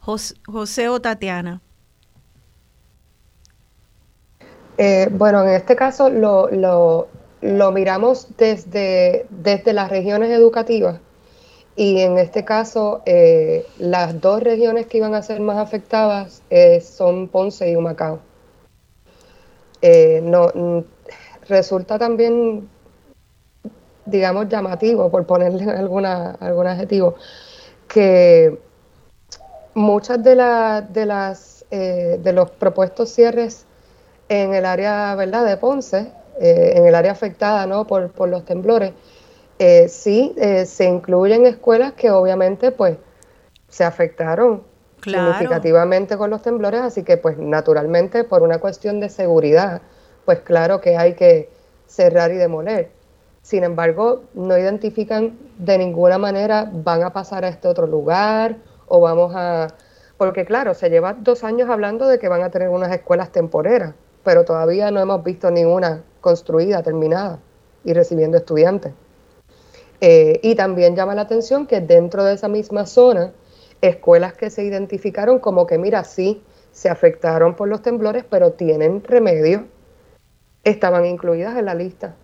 José, 0.00 0.88
o 0.88 1.00
Tatiana. 1.00 1.60
Eh, 4.78 5.08
bueno, 5.12 5.42
en 5.42 5.50
este 5.50 5.76
caso 5.76 6.08
lo, 6.08 6.48
lo, 6.50 7.72
miramos 7.72 8.28
desde, 8.38 9.26
desde 9.28 9.72
las 9.74 9.90
regiones 9.90 10.30
educativas 10.30 11.00
y 11.76 12.00
en 12.00 12.18
este 12.18 12.44
caso, 12.44 13.02
eh, 13.04 13.66
las 13.78 14.20
dos 14.20 14.42
regiones 14.42 14.86
que 14.86 14.98
iban 14.98 15.14
a 15.14 15.22
ser 15.22 15.40
más 15.40 15.58
afectadas 15.58 16.42
eh, 16.50 16.80
son 16.80 17.28
Ponce 17.28 17.70
y 17.70 17.76
Humacao. 17.76 18.20
No, 20.22 20.52
resulta 21.50 21.98
también, 21.98 22.68
digamos, 24.06 24.48
llamativo, 24.48 25.10
por 25.10 25.26
ponerle 25.26 25.64
alguna, 25.70 26.30
algún 26.40 26.66
adjetivo, 26.66 27.16
que 27.88 28.58
muchas 29.74 30.22
de, 30.22 30.30
de, 30.90 31.06
las, 31.06 31.64
de 31.70 32.32
los 32.32 32.50
propuestos 32.50 33.10
cierres 33.10 33.66
en 34.28 34.54
el 34.54 34.64
área 34.64 35.14
¿verdad? 35.16 35.44
de 35.44 35.56
Ponce, 35.56 36.12
en 36.38 36.86
el 36.86 36.94
área 36.94 37.12
afectada 37.12 37.66
¿no? 37.66 37.86
por, 37.86 38.10
por 38.10 38.28
los 38.28 38.44
temblores, 38.44 38.92
eh, 39.62 39.90
sí 39.90 40.34
eh, 40.38 40.64
se 40.64 40.86
incluyen 40.86 41.44
escuelas 41.44 41.92
que 41.92 42.10
obviamente 42.10 42.72
pues 42.72 42.96
se 43.68 43.84
afectaron 43.84 44.62
significativamente 45.04 46.16
con 46.16 46.30
los 46.30 46.40
temblores, 46.40 46.80
así 46.80 47.02
que 47.02 47.18
pues 47.18 47.36
naturalmente 47.36 48.24
por 48.24 48.42
una 48.42 48.56
cuestión 48.56 49.00
de 49.00 49.10
seguridad, 49.10 49.82
pues 50.30 50.42
claro 50.42 50.80
que 50.80 50.96
hay 50.96 51.14
que 51.14 51.48
cerrar 51.88 52.30
y 52.30 52.36
demoler. 52.36 52.88
Sin 53.42 53.64
embargo, 53.64 54.22
no 54.34 54.56
identifican 54.56 55.36
de 55.58 55.76
ninguna 55.76 56.18
manera 56.18 56.70
van 56.72 57.02
a 57.02 57.12
pasar 57.12 57.44
a 57.44 57.48
este 57.48 57.66
otro 57.66 57.88
lugar 57.88 58.56
o 58.86 59.00
vamos 59.00 59.32
a... 59.34 59.66
Porque 60.18 60.44
claro, 60.44 60.72
se 60.74 60.88
lleva 60.88 61.14
dos 61.14 61.42
años 61.42 61.68
hablando 61.68 62.06
de 62.06 62.20
que 62.20 62.28
van 62.28 62.44
a 62.44 62.50
tener 62.50 62.68
unas 62.68 62.92
escuelas 62.92 63.32
temporeras, 63.32 63.94
pero 64.22 64.44
todavía 64.44 64.92
no 64.92 65.00
hemos 65.00 65.24
visto 65.24 65.50
ninguna 65.50 66.04
construida, 66.20 66.80
terminada 66.84 67.40
y 67.82 67.92
recibiendo 67.92 68.36
estudiantes. 68.36 68.92
Eh, 70.00 70.38
y 70.44 70.54
también 70.54 70.94
llama 70.94 71.16
la 71.16 71.22
atención 71.22 71.66
que 71.66 71.80
dentro 71.80 72.22
de 72.22 72.34
esa 72.34 72.46
misma 72.46 72.86
zona, 72.86 73.32
escuelas 73.80 74.34
que 74.34 74.48
se 74.48 74.62
identificaron 74.62 75.40
como 75.40 75.66
que, 75.66 75.76
mira, 75.76 76.04
sí, 76.04 76.40
se 76.70 76.88
afectaron 76.88 77.56
por 77.56 77.66
los 77.66 77.82
temblores, 77.82 78.24
pero 78.30 78.52
tienen 78.52 79.02
remedio, 79.02 79.66
estaban 80.64 81.06
incluidas 81.06 81.56
en 81.56 81.66
la 81.66 81.74
lista 81.74 82.14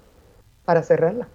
para 0.64 0.82
cerrarla. 0.82 1.28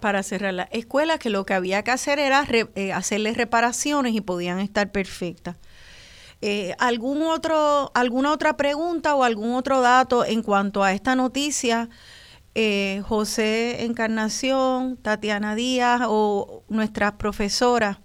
Para 0.00 0.22
cerrarla. 0.22 0.68
Escuelas 0.72 1.18
que 1.18 1.30
lo 1.30 1.46
que 1.46 1.54
había 1.54 1.82
que 1.82 1.92
hacer 1.92 2.18
era 2.18 2.44
eh, 2.50 2.92
hacerles 2.92 3.36
reparaciones 3.36 4.14
y 4.14 4.20
podían 4.20 4.58
estar 4.58 4.90
perfectas. 4.90 5.56
Eh, 6.40 6.74
¿algún 6.78 7.22
otro, 7.22 7.92
¿Alguna 7.94 8.32
otra 8.32 8.56
pregunta 8.56 9.14
o 9.14 9.22
algún 9.22 9.54
otro 9.54 9.80
dato 9.80 10.24
en 10.24 10.42
cuanto 10.42 10.82
a 10.82 10.92
esta 10.92 11.14
noticia? 11.14 11.88
Eh, 12.54 13.00
José 13.06 13.84
Encarnación, 13.84 14.96
Tatiana 14.96 15.54
Díaz 15.54 16.02
o 16.06 16.64
nuestras 16.68 17.12
profesoras 17.12 17.98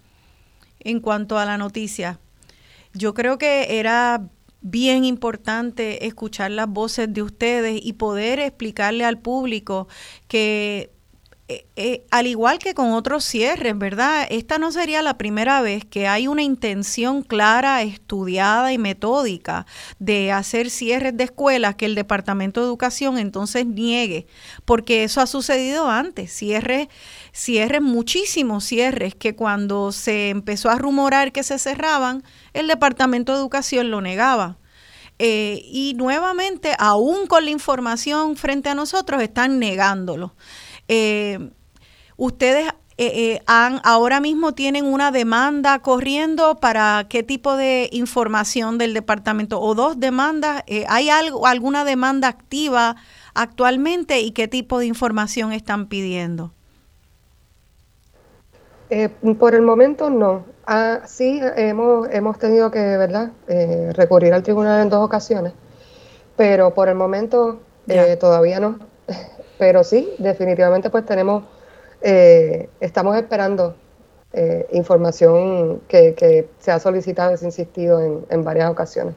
en 0.80 1.00
cuanto 1.00 1.36
a 1.36 1.44
la 1.44 1.58
noticia. 1.58 2.20
Yo 2.94 3.12
creo 3.12 3.38
que 3.38 3.78
era 3.78 4.22
bien 4.60 5.04
importante 5.04 6.06
escuchar 6.06 6.50
las 6.50 6.68
voces 6.68 7.12
de 7.12 7.22
ustedes 7.22 7.80
y 7.82 7.94
poder 7.94 8.40
explicarle 8.40 9.04
al 9.04 9.18
público 9.20 9.88
que 10.26 10.92
eh, 11.50 11.66
eh, 11.76 12.04
al 12.10 12.26
igual 12.26 12.58
que 12.58 12.74
con 12.74 12.92
otros 12.92 13.24
cierres, 13.24 13.76
¿verdad? 13.78 14.26
Esta 14.28 14.58
no 14.58 14.70
sería 14.70 15.00
la 15.00 15.16
primera 15.16 15.62
vez 15.62 15.82
que 15.86 16.06
hay 16.06 16.28
una 16.28 16.42
intención 16.42 17.22
clara, 17.22 17.80
estudiada 17.80 18.70
y 18.74 18.76
metódica 18.76 19.64
de 19.98 20.30
hacer 20.30 20.68
cierres 20.68 21.16
de 21.16 21.24
escuelas 21.24 21.74
que 21.76 21.86
el 21.86 21.94
Departamento 21.94 22.60
de 22.60 22.66
Educación 22.66 23.16
entonces 23.16 23.64
niegue, 23.64 24.26
porque 24.66 25.04
eso 25.04 25.22
ha 25.22 25.26
sucedido 25.26 25.88
antes, 25.88 26.30
cierres, 26.34 26.88
cierres, 27.32 27.80
muchísimos 27.80 28.64
cierres 28.64 29.14
que 29.14 29.34
cuando 29.34 29.90
se 29.92 30.28
empezó 30.28 30.68
a 30.68 30.76
rumorar 30.76 31.32
que 31.32 31.44
se 31.44 31.58
cerraban, 31.58 32.24
el 32.52 32.68
Departamento 32.68 33.32
de 33.32 33.38
Educación 33.38 33.90
lo 33.90 34.02
negaba. 34.02 34.58
Eh, 35.18 35.62
y 35.64 35.94
nuevamente, 35.94 36.74
aún 36.78 37.26
con 37.26 37.44
la 37.46 37.50
información 37.50 38.36
frente 38.36 38.68
a 38.68 38.74
nosotros, 38.74 39.22
están 39.22 39.58
negándolo. 39.58 40.34
Eh, 40.88 41.50
ustedes 42.16 42.68
eh, 42.96 43.12
eh, 43.14 43.42
han, 43.46 43.80
ahora 43.84 44.20
mismo 44.20 44.54
tienen 44.54 44.86
una 44.86 45.12
demanda 45.12 45.78
corriendo 45.80 46.56
para 46.56 47.06
qué 47.08 47.22
tipo 47.22 47.56
de 47.56 47.88
información 47.92 48.78
del 48.78 48.94
departamento 48.94 49.60
o 49.60 49.74
dos 49.74 50.00
demandas. 50.00 50.64
¿Hay 50.88 51.10
algo, 51.10 51.46
alguna 51.46 51.84
demanda 51.84 52.28
activa 52.28 52.96
actualmente 53.34 54.20
y 54.20 54.32
qué 54.32 54.48
tipo 54.48 54.78
de 54.78 54.86
información 54.86 55.52
están 55.52 55.86
pidiendo? 55.86 56.52
por 59.38 59.54
el 59.54 59.60
momento 59.60 60.08
no. 60.08 60.46
Ah, 60.66 61.00
sí, 61.04 61.40
hemos, 61.56 62.08
hemos 62.10 62.38
tenido 62.38 62.70
que 62.70 62.78
¿verdad? 62.78 63.32
recurrir 63.92 64.32
al 64.32 64.42
tribunal 64.42 64.80
en 64.80 64.88
dos 64.88 65.04
ocasiones, 65.04 65.52
pero 66.38 66.72
por 66.72 66.88
el 66.88 66.94
momento 66.94 67.60
todavía 68.18 68.60
no. 68.60 68.78
Pero 69.58 69.84
sí, 69.84 70.14
definitivamente 70.18 70.90
pues 70.90 71.04
tenemos, 71.04 71.44
eh, 72.00 72.68
estamos 72.80 73.16
esperando 73.16 73.74
eh, 74.32 74.66
información 74.72 75.80
que, 75.88 76.48
se 76.58 76.70
ha 76.70 76.78
solicitado 76.78 77.36
se 77.36 77.44
ha 77.44 77.48
insistido 77.48 78.00
en, 78.00 78.24
en 78.30 78.44
varias 78.44 78.70
ocasiones. 78.70 79.14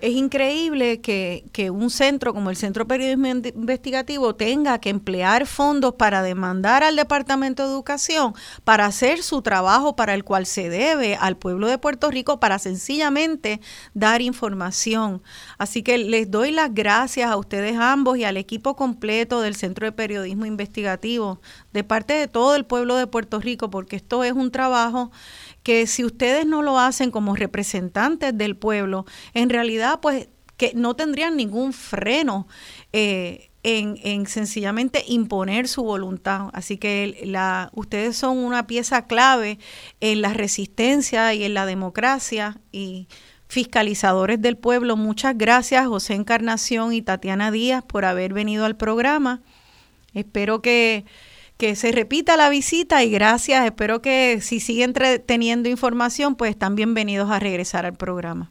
Es 0.00 0.14
increíble 0.14 1.02
que, 1.02 1.70
un 1.70 1.90
centro 1.90 2.32
como 2.32 2.48
el 2.48 2.56
Centro 2.56 2.86
Periodismo 2.86 3.26
Investigativo 3.26 4.34
tenga 4.34 4.78
que 4.78 4.88
emplear 4.88 5.46
fondos 5.46 5.94
para 5.94 6.22
demandar 6.22 6.82
al 6.82 6.96
Departamento 6.96 7.64
de 7.64 7.68
Educación 7.68 8.34
para 8.64 8.86
hacer 8.86 9.22
su 9.22 9.42
trabajo 9.42 9.96
para 9.96 10.14
el 10.14 10.24
cual 10.24 10.46
se 10.46 10.70
debe 10.70 11.16
al 11.16 11.36
pueblo 11.36 11.68
de 11.68 11.76
Puerto 11.76 12.10
Rico 12.10 12.40
para 12.40 12.58
sencillamente 12.58 13.60
dar 13.92 14.22
información. 14.22 15.22
Así 15.58 15.82
que 15.82 15.98
les 15.98 16.30
doy 16.30 16.50
las 16.50 16.72
gracias 16.72 17.30
a 17.30 17.36
ustedes 17.36 17.76
ambos 17.76 18.16
y 18.16 18.24
al 18.24 18.38
equipo 18.38 18.76
completo 18.76 19.42
del 19.42 19.54
Centro 19.54 19.84
de 19.84 19.92
Periodismo 19.92 20.46
Investigativo 20.46 21.42
de 21.74 21.84
parte 21.84 22.14
de 22.14 22.26
todo 22.26 22.56
el 22.56 22.64
pueblo 22.64 22.96
de 22.96 23.06
Puerto 23.06 23.38
Rico 23.38 23.68
porque 23.70 23.96
esto 23.96 24.24
es 24.24 24.32
un 24.32 24.50
trabajo 24.50 25.10
que 25.62 25.86
si 25.86 26.04
ustedes 26.04 26.46
no 26.46 26.62
lo 26.62 26.78
hacen 26.78 27.10
como 27.10 27.36
representantes 27.36 28.36
del 28.36 28.56
pueblo, 28.56 29.06
en 29.34 29.50
realidad 29.50 30.00
pues 30.00 30.28
que 30.56 30.72
no 30.74 30.94
tendrían 30.94 31.36
ningún 31.36 31.72
freno 31.72 32.46
eh, 32.92 33.50
en, 33.62 34.26
sencillamente 34.26 35.04
imponer 35.06 35.68
su 35.68 35.82
voluntad. 35.82 36.48
Así 36.52 36.76
que 36.76 37.20
la, 37.24 37.70
ustedes 37.74 38.16
son 38.16 38.38
una 38.38 38.66
pieza 38.66 39.06
clave 39.06 39.58
en 40.00 40.22
la 40.22 40.32
resistencia 40.32 41.32
y 41.34 41.44
en 41.44 41.54
la 41.54 41.66
democracia 41.66 42.58
y 42.72 43.08
fiscalizadores 43.48 44.40
del 44.40 44.56
pueblo. 44.56 44.96
Muchas 44.96 45.36
gracias 45.36 45.86
José 45.86 46.14
Encarnación 46.14 46.92
y 46.92 47.02
Tatiana 47.02 47.50
Díaz 47.50 47.84
por 47.84 48.04
haber 48.04 48.32
venido 48.32 48.64
al 48.64 48.76
programa. 48.76 49.40
Espero 50.14 50.62
que 50.62 51.04
que 51.60 51.76
se 51.76 51.92
repita 51.92 52.38
la 52.38 52.48
visita 52.48 53.04
y 53.04 53.10
gracias. 53.10 53.66
Espero 53.66 54.00
que 54.00 54.40
si 54.40 54.60
siguen 54.60 54.94
teniendo 55.26 55.68
información, 55.68 56.34
pues 56.34 56.52
están 56.52 56.74
bienvenidos 56.74 57.30
a 57.30 57.38
regresar 57.38 57.84
al 57.84 57.92
programa. 57.92 58.50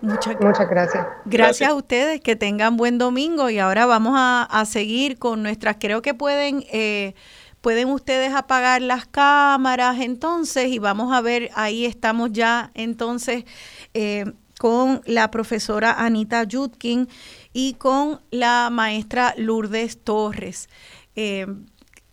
Muchas, 0.00 0.40
Muchas 0.40 0.70
gracias. 0.70 1.06
gracias. 1.26 1.68
a 1.68 1.74
ustedes, 1.74 2.22
que 2.22 2.34
tengan 2.34 2.78
buen 2.78 2.96
domingo 2.96 3.50
y 3.50 3.58
ahora 3.58 3.84
vamos 3.84 4.14
a, 4.16 4.64
seguir 4.64 5.18
con 5.18 5.42
nuestras, 5.42 5.76
creo 5.78 6.00
que 6.00 6.14
pueden, 6.14 6.64
eh, 6.72 7.14
pueden 7.60 7.90
ustedes 7.90 8.32
apagar 8.32 8.80
las 8.80 9.04
cámaras 9.04 10.00
entonces 10.00 10.68
y 10.68 10.78
vamos 10.78 11.12
a 11.12 11.20
ver, 11.20 11.50
ahí 11.54 11.84
estamos 11.84 12.32
ya 12.32 12.70
entonces 12.72 13.44
eh, 13.92 14.32
con 14.58 15.02
la 15.04 15.30
profesora 15.30 15.92
Anita 15.92 16.44
Yudkin 16.44 17.08
y 17.56 17.72
con 17.72 18.20
la 18.30 18.68
maestra 18.70 19.32
Lourdes 19.38 20.04
Torres. 20.04 20.68
Eh, 21.14 21.46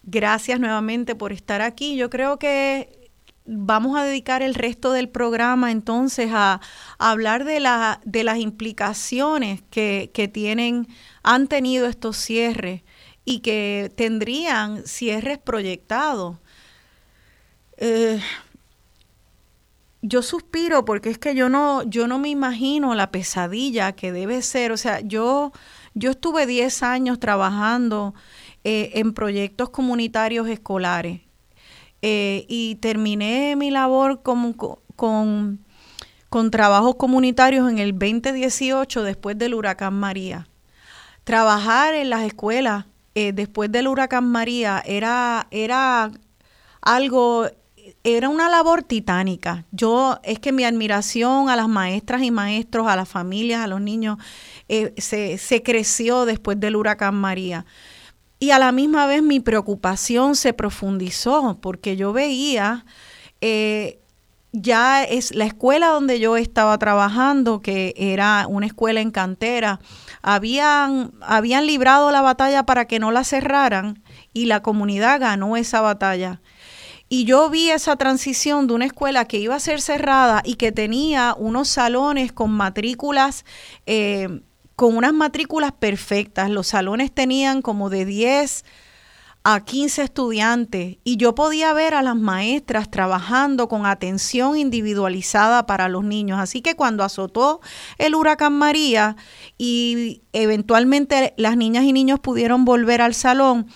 gracias 0.04 0.58
nuevamente 0.58 1.16
por 1.16 1.34
estar 1.34 1.60
aquí. 1.60 1.98
Yo 1.98 2.10
creo 2.10 2.40
que 2.40 3.12
vamos 3.46 3.98
a 3.98 4.06
dedicar 4.06 4.42
el 4.42 4.56
resto 4.56 4.94
del 4.94 5.10
programa 5.10 5.70
entonces 5.70 6.32
a, 6.34 6.62
hablar 6.98 7.44
de, 7.44 7.60
la, 7.60 8.00
de 8.06 8.24
las 8.24 8.38
implicaciones 8.38 9.62
que, 9.70 10.32
tienen, 10.34 10.88
han 11.24 11.50
tenido 11.50 11.88
estos 11.88 12.16
cierres 12.16 12.84
y 13.26 13.40
que 13.40 13.92
tendrían 13.98 14.88
cierres 14.88 15.40
proyectados. 15.40 16.38
Eh, 17.76 18.22
yo 20.04 20.22
suspiro 20.22 20.84
porque 20.84 21.10
es 21.10 21.18
que 21.18 21.34
yo 21.34 21.48
no, 21.48 21.82
yo 21.84 22.08
no 22.08 22.20
me 22.20 22.28
imagino 22.28 22.94
la 22.94 23.10
pesadilla 23.10 23.94
que 23.94 24.12
debe 24.12 24.42
ser. 24.42 24.74
O 24.74 24.78
sea, 24.78 25.00
yo, 25.00 25.54
yo 25.94 26.12
estuve 26.12 26.46
10 26.46 26.84
años 26.84 27.20
trabajando 27.22 28.14
eh, 28.66 28.92
en 28.96 29.14
proyectos 29.14 29.70
comunitarios 29.70 30.50
escolares 30.50 31.22
eh, 32.02 32.46
y 32.50 32.76
terminé 32.76 33.56
mi 33.56 33.72
labor 33.72 34.22
con, 34.24 34.52
con, 34.54 35.66
con 36.30 36.52
trabajos 36.52 36.96
comunitarios 36.96 37.72
en 37.72 37.80
el 37.80 37.98
2018 37.98 39.04
después 39.04 39.38
del 39.38 39.54
huracán 39.54 39.94
María. 39.94 40.50
Trabajar 41.24 41.94
en 41.94 42.10
las 42.10 42.24
escuelas 42.24 42.88
eh, 43.16 43.32
después 43.32 43.72
del 43.72 43.88
huracán 43.88 44.26
María 44.26 44.84
era, 44.86 45.48
era 45.50 46.12
algo 46.82 47.48
era 48.04 48.30
una 48.30 48.50
labor 48.50 48.84
titánica. 48.84 49.66
Yo, 49.72 50.20
es 50.24 50.40
que 50.40 50.52
mi 50.52 50.64
admiración 50.64 51.50
a 51.50 51.56
las 51.56 51.68
maestras 51.68 52.24
y 52.24 52.32
maestros, 52.32 52.88
a 52.88 52.96
las 52.96 53.10
familias, 53.10 53.62
a 53.62 53.68
los 53.68 53.82
niños, 53.82 54.18
eh, 54.70 54.94
se, 54.98 55.64
creció 55.64 56.26
después 56.26 56.60
del 56.60 56.76
huracán 56.76 57.16
María. 57.16 57.66
Y 58.40 58.52
a 58.52 58.60
la 58.60 58.72
misma 58.72 59.06
vez 59.06 59.24
mi 59.24 59.40
preocupación 59.40 60.36
se 60.36 60.54
profundizó 60.54 61.58
porque 61.62 61.96
yo 61.96 62.12
veía 62.12 62.86
eh, 63.42 64.00
ya 64.54 65.04
es 65.04 65.34
la 65.34 65.46
escuela 65.46 65.88
donde 65.88 66.20
yo 66.20 66.38
estaba 66.38 66.78
trabajando, 66.78 67.62
que 67.62 67.94
era 67.98 68.46
una 68.48 68.68
escuela 68.68 69.02
en 69.02 69.10
cantera, 69.10 69.80
habían, 70.22 71.12
habían 71.22 71.66
librado 71.66 72.12
la 72.12 72.22
batalla 72.22 72.64
para 72.64 72.86
que 72.86 73.00
no 73.00 73.12
la 73.12 73.24
cerraran 73.24 74.04
y 74.32 74.46
la 74.46 74.62
comunidad 74.62 75.20
ganó 75.20 75.58
esa 75.58 75.82
batalla. 75.82 76.40
Y 77.10 77.26
yo 77.26 77.50
vi 77.50 77.70
esa 77.70 77.96
transición 77.96 78.68
de 78.68 78.74
una 78.74 78.86
escuela 78.86 79.26
que 79.26 79.38
iba 79.38 79.56
a 79.56 79.60
ser 79.60 79.82
cerrada 79.82 80.42
y 80.44 80.56
que 80.56 80.72
tenía 80.72 81.36
unos 81.38 81.68
salones 81.68 82.32
con 82.32 82.52
matrículas, 82.52 83.46
eh, 83.86 84.42
con 84.76 84.98
unas 84.98 85.14
matrículas 85.14 85.74
perfectas. 85.74 86.50
Los 86.50 86.68
salones 86.68 87.12
tenían 87.12 87.62
como 87.62 87.90
de 87.90 88.06
10 88.06 88.64
a 89.46 89.60
15 89.60 90.04
estudiantes 90.04 90.98
y 91.04 91.18
yo 91.18 91.36
podía 91.36 91.74
ver 91.74 91.94
a 91.96 92.02
las 92.02 92.16
maestras 92.16 92.90
trabajando 92.90 93.68
con 93.68 93.86
atención 93.86 94.58
individualizada 94.58 95.66
para 95.66 95.90
los 95.90 96.04
niños. 96.04 96.40
Así 96.40 96.62
que 96.62 96.76
cuando 96.76 97.04
azotó 97.04 97.60
el 97.98 98.16
huracán 98.16 98.54
María 98.54 99.18
y 99.58 100.22
eventualmente 100.32 101.34
las 101.36 101.58
niñas 101.58 101.84
y 101.84 101.92
niños 101.92 102.22
pudieron 102.22 102.64
volver 102.64 103.02
al 103.02 103.14
salón, 103.14 103.68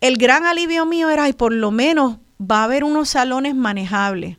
el 0.00 0.18
gran 0.18 0.44
alivio 0.44 0.86
mío 0.86 1.10
era, 1.10 1.28
y 1.28 1.32
por 1.32 1.52
lo 1.52 1.72
menos 1.72 2.18
va 2.40 2.60
a 2.60 2.64
haber 2.64 2.84
unos 2.84 3.10
salones 3.10 3.54
manejables. 3.54 4.38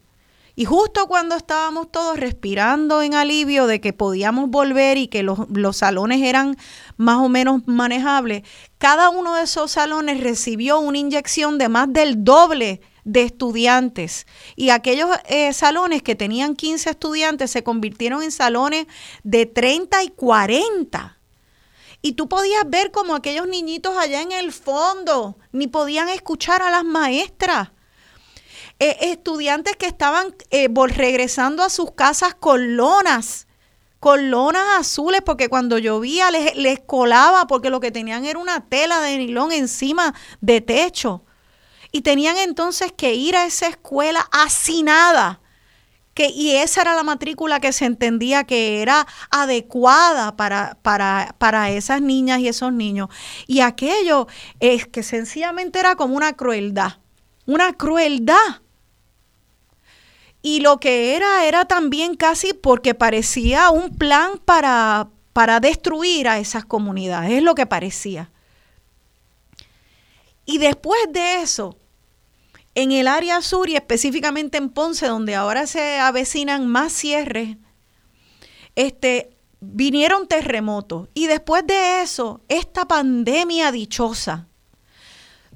Y 0.59 0.65
justo 0.65 1.05
cuando 1.07 1.35
estábamos 1.35 1.91
todos 1.91 2.19
respirando 2.19 3.03
en 3.03 3.13
alivio 3.13 3.67
de 3.67 3.79
que 3.79 3.93
podíamos 3.93 4.49
volver 4.49 4.97
y 4.97 5.07
que 5.07 5.21
los, 5.21 5.47
los, 5.53 5.77
salones 5.77 6.23
eran 6.23 6.57
más 6.97 7.17
o 7.17 7.29
menos 7.29 7.61
manejables, 7.67 8.41
cada 8.79 9.09
uno 9.09 9.35
de 9.35 9.43
esos 9.43 9.69
salones 9.69 10.19
recibió 10.19 10.79
una 10.79 10.97
inyección 10.97 11.59
de 11.59 11.69
más 11.69 11.93
del 11.93 12.23
doble 12.23 12.81
de 13.03 13.21
estudiantes. 13.21 14.25
Y 14.55 14.69
aquellos 14.69 15.09
eh, 15.29 15.53
salones 15.53 16.01
que 16.01 16.15
tenían 16.15 16.55
15 16.55 16.89
estudiantes 16.89 17.51
se 17.51 17.63
convirtieron 17.63 18.23
en 18.23 18.31
salones 18.31 18.87
de 19.23 19.45
30 19.45 20.03
y 20.03 20.07
40. 20.09 21.19
Y 22.01 22.13
tú 22.13 22.27
podías 22.27 22.67
ver 22.67 22.91
como 22.91 23.15
aquellos 23.15 23.47
niñitos 23.47 23.95
allá 23.95 24.21
en 24.21 24.31
el 24.31 24.51
fondo 24.51 25.37
ni 25.51 25.67
podían 25.67 26.09
escuchar 26.09 26.63
a 26.63 26.71
las 26.71 26.83
maestras 26.83 27.69
eh, 28.79 28.97
estudiantes 29.01 29.75
que 29.75 29.87
estaban 29.87 30.35
eh, 30.51 30.69
regresando 30.89 31.63
a 31.63 31.69
sus 31.69 31.91
casas 31.93 32.35
con 32.35 32.77
lonas, 32.77 33.47
con 33.99 34.29
lonas 34.29 34.63
azules 34.77 35.21
porque 35.25 35.49
cuando 35.49 35.79
llovía 35.79 36.29
les, 36.29 36.55
les 36.55 36.79
colaba 36.79 37.47
porque 37.47 37.71
lo 37.71 37.79
que 37.79 37.91
tenían 37.91 38.25
era 38.25 38.37
una 38.37 38.69
tela 38.69 39.01
de 39.01 39.17
nilón 39.17 39.51
encima 39.51 40.13
de 40.41 40.61
techo. 40.61 41.23
Y 41.91 42.01
tenían 42.01 42.37
entonces 42.37 42.91
que 42.91 43.15
ir 43.15 43.35
a 43.35 43.45
esa 43.45 43.67
escuela 43.67 44.27
hacinada. 44.31 45.41
Que, 46.13 46.27
y 46.29 46.51
esa 46.51 46.81
era 46.81 46.95
la 46.95 47.03
matrícula 47.03 47.59
que 47.59 47.71
se 47.71 47.85
entendía 47.85 48.43
que 48.43 48.81
era 48.81 49.07
adecuada 49.31 50.35
para, 50.35 50.77
para, 50.81 51.35
para 51.39 51.71
esas 51.71 52.01
niñas 52.01 52.39
y 52.39 52.47
esos 52.47 52.73
niños. 52.73 53.09
Y 53.47 53.61
aquello 53.61 54.27
es 54.59 54.85
que 54.87 55.01
sencillamente 55.01 55.79
era 55.79 55.95
como 55.95 56.15
una 56.15 56.33
crueldad, 56.33 56.93
una 57.45 57.73
crueldad 57.73 58.61
y 60.41 60.59
lo 60.61 60.79
que 60.79 61.15
era 61.15 61.45
era 61.45 61.65
también 61.65 62.15
casi 62.15 62.53
porque 62.53 62.93
parecía 62.93 63.69
un 63.69 63.95
plan 63.95 64.39
para, 64.43 65.09
para 65.33 65.59
destruir 65.59 66.27
a 66.27 66.39
esas 66.39 66.65
comunidades, 66.65 67.31
es 67.31 67.43
lo 67.43 67.55
que 67.55 67.65
parecía. 67.65 68.31
Y 70.45 70.59
después 70.59 70.99
de 71.11 71.41
eso, 71.41 71.77
en 72.73 72.91
el 72.91 73.07
área 73.07 73.41
sur 73.41 73.69
y 73.69 73.75
específicamente 73.75 74.57
en 74.57 74.69
Ponce, 74.69 75.07
donde 75.07 75.35
ahora 75.35 75.67
se 75.67 75.99
avecinan 75.99 76.67
más 76.67 76.93
cierres, 76.93 77.57
este, 78.75 79.35
vinieron 79.59 80.27
terremotos. 80.27 81.09
Y 81.13 81.27
después 81.27 81.65
de 81.65 82.01
eso, 82.03 82.41
esta 82.47 82.87
pandemia 82.87 83.71
dichosa, 83.71 84.47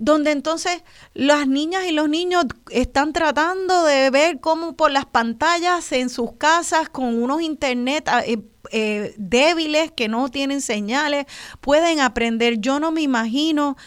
donde 0.02 0.32
entonces 0.32 0.84
las 1.14 1.48
niñas 1.48 1.86
y 1.88 1.92
los 1.92 2.10
niños 2.10 2.46
están 2.72 3.14
tratando 3.14 3.86
de 3.86 4.10
ver 4.10 4.40
cómo 4.40 4.76
por 4.76 4.90
las 4.90 5.06
pantallas 5.06 5.92
en 5.92 6.10
sus 6.10 6.34
casas 6.34 6.90
con 6.90 7.22
unos 7.22 7.44
internet 7.44 8.06
ah, 8.08 8.24
eh, 8.26 8.40
eh, 8.72 9.14
débiles 9.18 9.92
que 9.92 10.08
no 10.08 10.30
tienen 10.30 10.62
señales 10.62 11.28
pueden 11.62 12.00
aprender. 12.00 12.58
Yo 12.60 12.80
no 12.80 12.92
me 12.92 13.02
imagino 13.02 13.78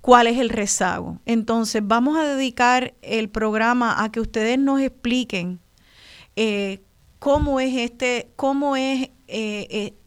cuál 0.00 0.26
es 0.26 0.38
el 0.38 0.48
rezago. 0.48 1.20
Entonces 1.26 1.80
vamos 1.84 2.18
a 2.18 2.24
dedicar 2.24 2.94
el 3.02 3.28
programa 3.28 4.02
a 4.02 4.10
que 4.10 4.18
ustedes 4.18 4.58
nos 4.58 4.80
expliquen 4.80 5.60
eh, 6.34 6.82
cómo 7.20 7.60
es 7.60 7.72
este, 7.76 8.32
cómo 8.34 8.74
es, 8.74 9.10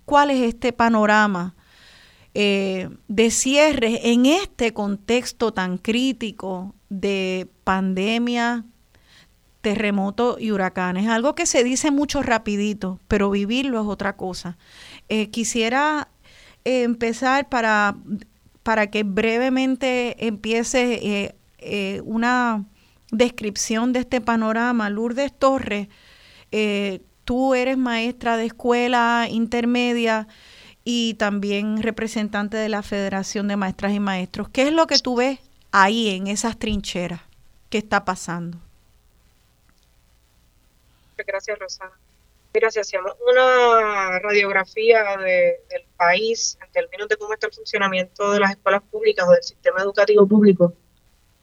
cuál 0.04 0.32
es 0.32 0.42
este 0.42 0.74
panorama 0.74 1.56
eh, 2.36 2.90
de 3.08 3.32
cierre 3.32 4.12
en 4.12 4.28
este 4.28 4.72
contexto 4.72 5.52
tan 5.52 5.80
crítico 5.80 6.76
de 6.90 7.48
pandemia, 7.64 8.66
terremoto 9.62 10.38
y 10.40 10.52
huracanes. 10.52 11.08
Algo 11.08 11.34
que 11.34 11.48
se 11.48 11.64
dice 11.64 11.90
mucho 11.90 12.22
rapidito, 12.22 13.00
pero 13.08 13.32
vivirlo 13.32 13.82
es 13.82 13.88
otra 13.88 14.16
cosa. 14.16 14.58
Eh, 15.10 15.30
quisiera 15.30 16.10
eh, 16.66 16.84
empezar 16.84 17.50
para, 17.50 17.96
para 18.62 18.88
que 18.88 19.04
brevemente 19.04 20.28
empiece 20.28 21.36
una 22.06 22.64
descripción 23.12 23.92
de 23.92 24.00
este 24.00 24.22
panorama. 24.22 24.90
Lourdes 24.90 25.34
Torres, 25.38 25.90
tú 27.26 27.54
eres 27.56 27.78
maestra 27.78 28.38
de 28.38 28.46
escuela 28.46 29.28
intermedia 29.30 30.28
y 30.84 31.16
también 31.16 31.82
representante 31.82 32.58
de 32.58 32.70
la 32.70 32.84
Federación 32.84 33.48
de 33.48 33.58
Maestras 33.58 33.94
y 33.94 34.00
Maestros. 34.00 34.50
¿Qué 34.50 34.68
es 34.68 34.74
lo 34.74 34.88
que 34.88 35.00
tú 35.00 35.18
ves 35.18 35.40
ahí 35.72 36.10
en 36.10 36.28
esas 36.28 36.58
trincheras? 36.58 37.22
¿Qué 37.70 37.78
está 37.78 38.06
pasando? 38.06 38.58
Gracias, 41.18 41.60
Rosana. 41.60 41.92
Mira, 42.54 42.72
si 42.72 42.80
hacemos 42.80 43.14
una 43.32 44.20
radiografía 44.20 45.18
del 45.18 45.84
país 45.96 46.58
en 46.66 46.72
términos 46.72 47.08
de 47.08 47.18
cómo 47.18 47.34
está 47.34 47.48
el 47.48 47.54
funcionamiento 47.54 48.32
de 48.32 48.40
las 48.40 48.52
escuelas 48.52 48.82
públicas 48.90 49.28
o 49.28 49.32
del 49.32 49.44
sistema 49.44 49.82
educativo 49.82 50.28
público, 50.28 50.74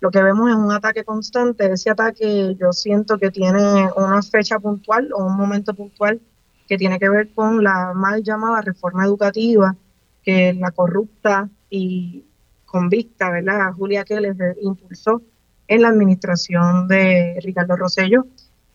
lo 0.00 0.10
que 0.10 0.22
vemos 0.22 0.50
es 0.50 0.56
un 0.56 0.72
ataque 0.72 1.04
constante. 1.04 1.72
Ese 1.72 1.90
ataque 1.90 2.56
yo 2.58 2.72
siento 2.72 3.18
que 3.18 3.30
tiene 3.30 3.88
una 3.94 4.20
fecha 4.22 4.58
puntual 4.58 5.12
o 5.12 5.24
un 5.24 5.36
momento 5.36 5.74
puntual 5.74 6.20
que 6.66 6.76
tiene 6.76 6.98
que 6.98 7.08
ver 7.08 7.32
con 7.32 7.62
la 7.62 7.92
mal 7.94 8.22
llamada 8.22 8.60
reforma 8.60 9.04
educativa 9.04 9.76
que 10.22 10.52
la 10.54 10.70
corrupta 10.72 11.48
y 11.70 12.24
convicta, 12.64 13.30
¿verdad? 13.30 13.72
Julia 13.72 14.04
Keller 14.04 14.56
impulsó 14.60 15.22
en 15.68 15.82
la 15.82 15.88
administración 15.88 16.88
de 16.88 17.38
Ricardo 17.42 17.76
Rosello. 17.76 18.26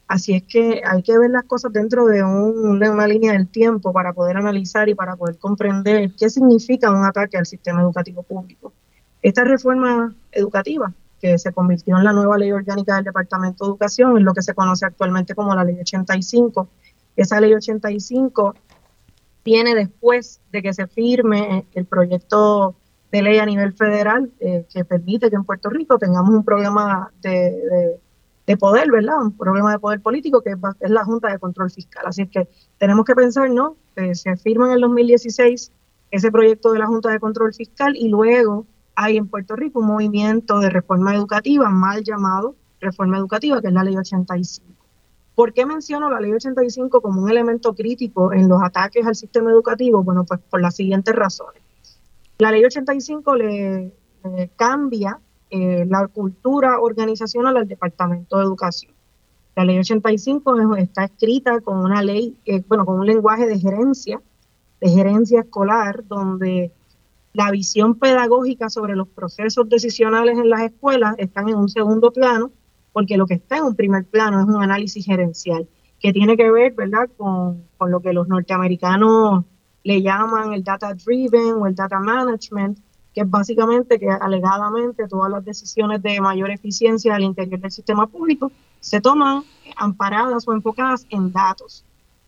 Así 0.07 0.33
es 0.33 0.43
que 0.43 0.81
hay 0.85 1.03
que 1.03 1.17
ver 1.17 1.29
las 1.29 1.43
cosas 1.45 1.71
dentro 1.71 2.05
de 2.05 2.23
una 2.23 3.07
línea 3.07 3.33
del 3.33 3.47
tiempo 3.47 3.93
para 3.93 4.11
poder 4.11 4.37
analizar 4.37 4.89
y 4.89 4.95
para 4.95 5.15
poder 5.15 5.37
comprender 5.37 6.13
qué 6.17 6.29
significa 6.29 6.91
un 6.91 7.05
ataque 7.05 7.37
al 7.37 7.45
sistema 7.45 7.81
educativo 7.81 8.23
público. 8.23 8.73
Esta 9.21 9.43
reforma 9.43 10.13
educativa, 10.31 10.91
que 11.21 11.37
se 11.37 11.53
convirtió 11.53 11.97
en 11.97 12.03
la 12.03 12.11
nueva 12.11 12.37
ley 12.37 12.51
orgánica 12.51 12.95
del 12.95 13.05
Departamento 13.05 13.63
de 13.63 13.69
Educación, 13.69 14.17
es 14.17 14.23
lo 14.23 14.33
que 14.33 14.41
se 14.41 14.53
conoce 14.53 14.85
actualmente 14.85 15.35
como 15.35 15.53
la 15.55 15.63
Ley 15.63 15.79
85, 15.79 16.67
esa 17.15 17.39
ley 17.39 17.53
85 17.53 18.55
viene 19.43 19.75
después 19.75 20.39
de 20.51 20.61
que 20.61 20.73
se 20.73 20.87
firme 20.87 21.65
el 21.73 21.85
proyecto 21.85 22.75
de 23.11 23.21
ley 23.21 23.39
a 23.39 23.45
nivel 23.45 23.73
federal 23.73 24.31
eh, 24.39 24.65
que 24.73 24.85
permite 24.85 25.29
que 25.29 25.35
en 25.35 25.43
Puerto 25.43 25.69
Rico 25.69 25.97
tengamos 25.97 26.33
un 26.33 26.43
problema 26.43 27.11
de, 27.21 27.99
poder, 28.59 28.91
¿verdad? 28.91 29.21
Un 29.21 29.37
problema 29.37 29.71
de 29.71 29.79
poder 29.79 30.01
político 30.01 30.41
que 30.41 30.51
es, 30.51 30.89
la 30.89 31.05
Junta 31.05 31.29
de 31.29 31.39
Control 31.39 31.71
Fiscal. 31.71 32.03
Así 32.05 32.27
que 32.27 32.49
tenemos 32.77 33.05
que 33.05 33.15
pensar, 33.15 33.49
¿no? 33.49 33.77
se 34.13 34.35
firma 34.37 34.67
en 34.67 34.73
el 34.73 34.81
2016 34.81 35.71
ese 36.11 36.31
proyecto 36.31 36.73
de 36.73 36.79
la 36.79 36.87
Junta 36.87 37.09
de 37.09 37.19
Control 37.19 37.53
Fiscal 37.53 37.95
y 37.95 38.09
luego 38.09 38.65
hay 38.95 39.17
en 39.17 39.27
Puerto 39.27 39.55
Rico 39.55 39.79
un 39.79 39.87
movimiento 39.87 40.59
de 40.59 40.69
reforma 40.69 41.15
educativa 41.15 41.69
mal 41.69 42.03
llamado 42.03 42.55
reforma 42.81 43.17
educativa, 43.17 43.61
que 43.61 43.67
es 43.67 43.73
la 43.73 43.83
ley 43.83 43.95
85. 43.95 44.80
¿Por 45.35 45.53
qué 45.53 45.65
menciono 45.65 46.09
la 46.09 46.19
ley 46.19 46.33
85 46.33 47.01
como 47.01 47.21
un 47.21 47.29
elemento 47.29 47.73
crítico 47.73 48.33
en 48.33 48.49
los 48.49 48.61
ataques 48.61 49.05
al 49.05 49.15
sistema 49.15 49.51
educativo? 49.51 50.03
Bueno, 50.03 50.25
pues 50.25 50.39
por 50.49 50.61
las 50.61 50.75
siguientes 50.75 51.15
razones. 51.15 51.61
La 52.37 52.51
ley 52.51 52.63
85 52.65 53.35
le, 53.35 53.93
cambia 54.55 55.19
eh, 55.49 55.85
la 55.87 56.07
cultura 56.07 56.79
organizacional 56.79 57.57
al 57.57 57.67
Departamento 57.67 58.37
de 58.37 58.43
Educación. 58.43 58.93
La 59.55 59.65
ley 59.65 59.79
85 59.79 60.75
está 60.77 61.05
escrita 61.05 61.59
con 61.61 61.79
una 61.79 62.01
ley, 62.01 62.37
eh, 62.45 62.63
bueno, 62.67 62.85
con 62.85 62.99
un 62.99 63.05
lenguaje 63.05 63.47
de 63.47 63.59
gerencia, 63.59 64.21
de 64.79 64.89
gerencia 64.89 65.41
escolar, 65.41 66.05
donde 66.07 66.71
la 67.33 67.51
visión 67.51 67.95
pedagógica 67.95 68.69
sobre 68.69 68.95
los 68.95 69.07
procesos 69.07 69.69
decisionales 69.69 70.37
en 70.37 70.49
las 70.49 70.61
escuelas 70.61 71.15
están 71.17 71.49
en 71.49 71.55
un 71.55 71.69
segundo 71.69 72.11
plano 72.11 72.51
porque 72.93 73.17
lo 73.17 73.25
que 73.25 73.35
está 73.35 73.57
en 73.57 73.63
un 73.63 73.75
primer 73.75 74.05
plano 74.05 74.39
es 74.39 74.47
un 74.47 74.61
análisis 74.61 75.05
gerencial 75.05 75.67
que 76.01 76.11
tiene 76.11 76.35
que 76.35 76.49
ver, 76.51 76.73
¿verdad?, 76.73 77.09
con, 77.15 77.63
lo 77.79 77.99
que 78.01 78.11
los 78.11 78.27
norteamericanos 78.27 79.45
le 79.83 80.01
llaman 80.01 80.53
el 80.53 80.63
data 80.63 80.93
driven 80.93 81.53
o 81.53 81.67
el 81.67 81.75
data 81.75 81.99
management, 81.99 82.79
que 83.13 83.21
es 83.21 83.29
básicamente 83.29 83.99
que 83.99 84.09
alegadamente 84.09 85.07
todas 85.07 85.31
las 85.31 85.45
decisiones 85.45 86.01
de 86.01 86.19
mayor 86.21 86.49
eficiencia 86.49 87.15
al 87.15 87.23
interior 87.23 87.59
del 87.59 87.71
sistema 87.71 88.07
público 88.07 88.51
se 88.79 89.01
toman 89.01 89.43
amparadas 89.75 90.47
o 90.47 90.53
enfocadas 90.53 91.05
en 91.09 91.31
datos. 91.31 91.85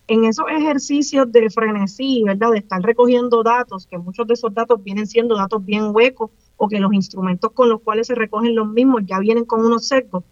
En 0.08 0.26
esos 0.26 0.46
ejercicios 0.50 1.32
de 1.32 1.50
frenesí, 1.50 2.24
¿verdad? 2.26 2.52
De 2.52 2.60
estar 2.60 2.82
recogiendo 2.82 3.42
datos, 3.42 3.88
que 3.88 3.98
muchos 3.98 4.28
de 4.28 4.34
esos 4.34 4.54
datos 4.54 4.84
vienen 4.84 5.08
siendo 5.08 5.36
datos 5.36 5.64
bien 5.64 5.92
huecos 5.94 6.30
o 6.58 6.68
que 6.68 6.80
los 6.80 6.94
instrumentos 6.94 7.52
con 7.54 7.70
los 7.70 7.82
cuales 7.82 8.08
se 8.08 8.16
recogen 8.16 8.56
los 8.56 8.68
mismos 8.68 9.04
ya 9.06 9.20
vienen 9.20 9.46
con 9.46 9.66
unos 9.66 9.88
secos, 9.88 10.24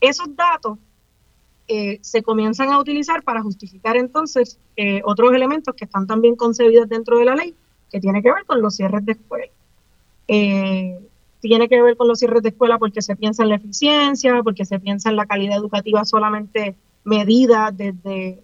esos 0.00 0.34
datos 0.34 0.78
eh, 1.72 2.00
se 2.02 2.22
comienzan 2.24 2.70
a 2.70 2.80
utilizar 2.80 3.22
para 3.22 3.42
justificar 3.42 3.96
entonces 3.96 4.58
eh, 4.76 5.02
otros 5.04 5.32
elementos 5.32 5.72
que 5.74 5.84
están 5.84 6.06
también 6.06 6.34
concebidos 6.34 6.88
dentro 6.88 7.16
de 7.16 7.24
la 7.24 7.36
ley, 7.36 7.54
que 7.92 8.00
tiene 8.00 8.22
que 8.22 8.32
ver 8.32 8.44
con 8.44 8.60
los 8.60 8.74
cierres 8.74 9.06
de 9.06 9.12
escuela. 9.12 9.52
Eh, 10.26 10.98
tiene 11.40 11.68
que 11.68 11.80
ver 11.80 11.96
con 11.96 12.08
los 12.08 12.18
cierres 12.18 12.42
de 12.42 12.48
escuela 12.48 12.76
porque 12.78 13.02
se 13.02 13.14
piensa 13.14 13.44
en 13.44 13.50
la 13.50 13.54
eficiencia, 13.54 14.42
porque 14.42 14.64
se 14.64 14.80
piensa 14.80 15.10
en 15.10 15.16
la 15.16 15.26
calidad 15.26 15.58
educativa 15.58 16.04
solamente 16.04 16.74
medida 17.04 17.70
desde 17.70 18.42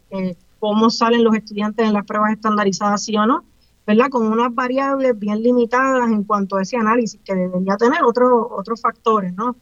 cómo 0.61 0.89
salen 0.91 1.25
los 1.25 1.35
estudiantes 1.35 1.85
en 1.85 1.95
las 1.95 2.07
pruebas 2.07 2.33
estandarizadas, 2.33 3.05
sí 3.05 3.17
o 3.17 3.27
no, 3.27 3.45
¿verdad? 3.87 4.09
Con 4.09 4.29
unas 4.29 4.55
variables 4.55 5.19
bien 5.19 5.43
limitadas 5.43 6.11
en 6.11 6.23
cuanto 6.23 6.59
a 6.59 6.63
ese 6.63 6.77
análisis 6.77 7.21
que 7.25 7.35
debería 7.35 7.77
tener 7.77 8.05
otros 8.05 8.47
otros 8.51 8.81
factores, 8.81 9.35
¿no? 9.35 9.57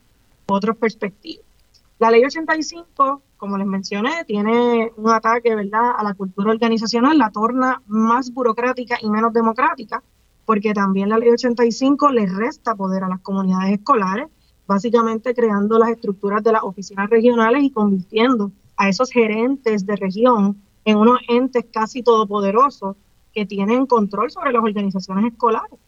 Otras 0.47 0.77
perspectivas. 0.77 1.54
La 1.99 2.11
ley 2.11 2.25
85, 2.25 3.23
como 3.37 3.57
les 3.57 3.67
mencioné, 3.67 4.25
tiene 4.25 4.91
un 4.97 5.11
ataque 5.11 5.55
¿verdad? 5.55 5.93
a 5.97 6.03
la 6.03 6.15
cultura 6.15 6.51
organizacional, 6.51 7.17
la 7.17 7.31
torna 7.31 7.83
más 7.87 8.33
burocrática 8.33 8.99
y 9.01 9.09
menos 9.09 9.33
democrática, 9.33 10.03
porque 10.45 10.75
también 10.75 11.09
la 11.09 11.19
ley 11.19 11.31
85 11.31 12.11
le 12.11 12.27
resta 12.27 12.75
poder 12.75 13.05
a 13.05 13.09
las 13.09 13.21
comunidades 13.21 13.79
escolares, 13.79 14.29
básicamente 14.67 15.35
creando 15.35 15.79
las 15.79 15.91
estructuras 15.91 16.43
de 16.43 16.53
las 16.53 16.65
oficinas 16.65 17.09
regionales 17.09 17.63
y 17.63 17.71
convirtiendo 17.71 18.51
a 18.77 18.89
esos 18.89 19.11
gerentes 19.11 19.87
de 19.87 19.97
región 19.97 20.61
en 20.85 20.99
unos 20.99 21.21
entes 21.29 21.65
casi 21.73 22.03
todopoderosos 22.03 22.97
que 23.33 23.47
tienen 23.47 23.87
control 23.87 24.31
sobre 24.31 24.53
las 24.53 24.63
organizaciones 24.63 25.33
escolares. 25.33 25.79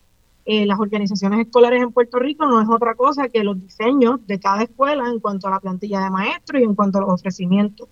Eh, 0.48 0.64
las 0.64 0.78
organizaciones 0.78 1.40
escolares 1.40 1.82
en 1.82 1.90
Puerto 1.90 2.20
Rico 2.20 2.46
no 2.46 2.62
es 2.62 2.68
otra 2.68 2.94
cosa 2.94 3.28
que 3.28 3.42
los 3.42 3.60
diseños 3.60 4.24
de 4.28 4.38
cada 4.38 4.62
escuela 4.62 5.08
en 5.08 5.18
cuanto 5.18 5.48
a 5.48 5.50
la 5.50 5.58
plantilla 5.58 6.00
de 6.00 6.10
maestros 6.10 6.62
y 6.62 6.64
en 6.64 6.76
cuanto 6.76 6.98
a 6.98 7.00
los 7.00 7.10
ofrecimientos. 7.10 7.88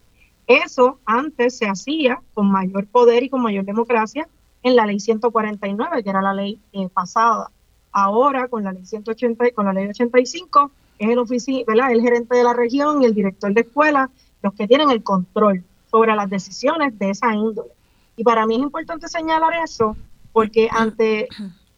Eso 0.46 1.00
antes 1.04 1.58
se 1.58 1.66
hacía 1.66 2.20
con 2.32 2.50
mayor 2.50 2.86
poder 2.86 3.24
y 3.24 3.28
con 3.28 3.42
mayor 3.42 3.64
democracia 3.64 4.28
en 4.62 4.76
la 4.76 4.86
ley 4.86 5.00
149, 5.00 6.04
que 6.04 6.10
era 6.10 6.22
la 6.22 6.32
ley 6.32 6.60
eh, 6.72 6.88
pasada. 6.88 7.50
Ahora, 7.90 8.46
con 8.46 8.62
la 8.62 8.72
ley 8.72 8.84
180, 8.84 9.50
con 9.50 9.66
la 9.66 9.72
ley 9.72 9.88
85, 9.88 10.70
es 10.98 11.08
el, 11.08 11.64
¿verdad? 11.66 11.90
el 11.90 12.02
gerente 12.02 12.36
de 12.36 12.44
la 12.44 12.52
región 12.52 13.02
y 13.02 13.06
el 13.06 13.14
director 13.14 13.52
de 13.52 13.62
escuela 13.62 14.10
los 14.42 14.54
que 14.54 14.68
tienen 14.68 14.90
el 14.90 15.02
control 15.02 15.64
sobre 15.90 16.14
las 16.14 16.30
decisiones 16.30 16.96
de 16.98 17.10
esa 17.10 17.34
índole. 17.34 17.70
Y 18.16 18.22
para 18.22 18.46
mí 18.46 18.56
es 18.56 18.62
importante 18.62 19.08
señalar 19.08 19.54
eso, 19.64 19.96
porque 20.32 20.68
ante 20.70 21.28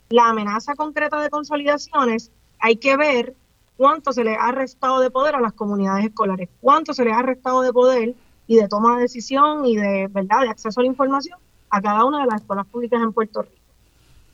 la 0.09 0.29
amenaza 0.29 0.75
concreta 0.75 1.21
de 1.21 1.31
consolidaciones, 1.31 2.31
hay 2.59 2.77
que 2.77 2.97
ver 2.97 3.35
cuánto 3.77 4.13
se 4.13 4.25
le 4.25 4.37
ha 4.37 4.53
restado 4.53 5.01
de 5.01 5.11
poder 5.11 5.35
a 5.35 5.41
las 5.41 5.53
comunidades 5.53 6.07
escolares, 6.07 6.49
cuánto 6.61 6.95
se 6.95 7.05
les 7.05 7.15
ha 7.15 7.23
restado 7.23 7.63
de 7.63 7.73
poder 7.73 8.15
y 8.47 8.57
de 8.57 8.69
toma 8.69 8.97
de 8.97 9.03
decisión 9.03 9.67
y 9.67 9.77
de 9.77 10.09
verdad 10.09 10.43
de 10.43 10.49
acceso 10.49 10.81
a 10.81 10.83
la 10.83 10.89
información 10.89 11.39
a 11.71 11.83
cada 11.83 12.05
una 12.05 12.21
de 12.21 12.27
las 12.27 12.41
escuelas 12.41 12.67
públicas 12.67 13.03
en 13.03 13.13
Puerto 13.13 13.43
Rico. 13.43 13.57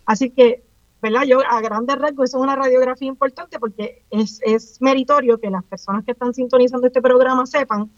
Así 0.05 0.31
que, 0.31 0.63
¿verdad? 1.01 1.23
Yo 1.23 1.41
a 1.41 1.61
grandes 1.61 1.97
rasgos, 1.97 2.31
eso 2.31 2.39
es 2.39 2.43
una 2.43 2.57
radiografía 2.57 3.09
importante 3.09 3.59
porque 3.59 4.03
es, 4.11 4.41
es 4.45 4.81
meritorio 4.81 5.39
que 5.39 5.51
las 5.51 5.65
personas 5.65 6.05
que 6.05 6.13
están 6.13 6.35
sintonizando 6.35 6.87
este 6.87 7.01
programa 7.01 7.47
sepan 7.47 7.91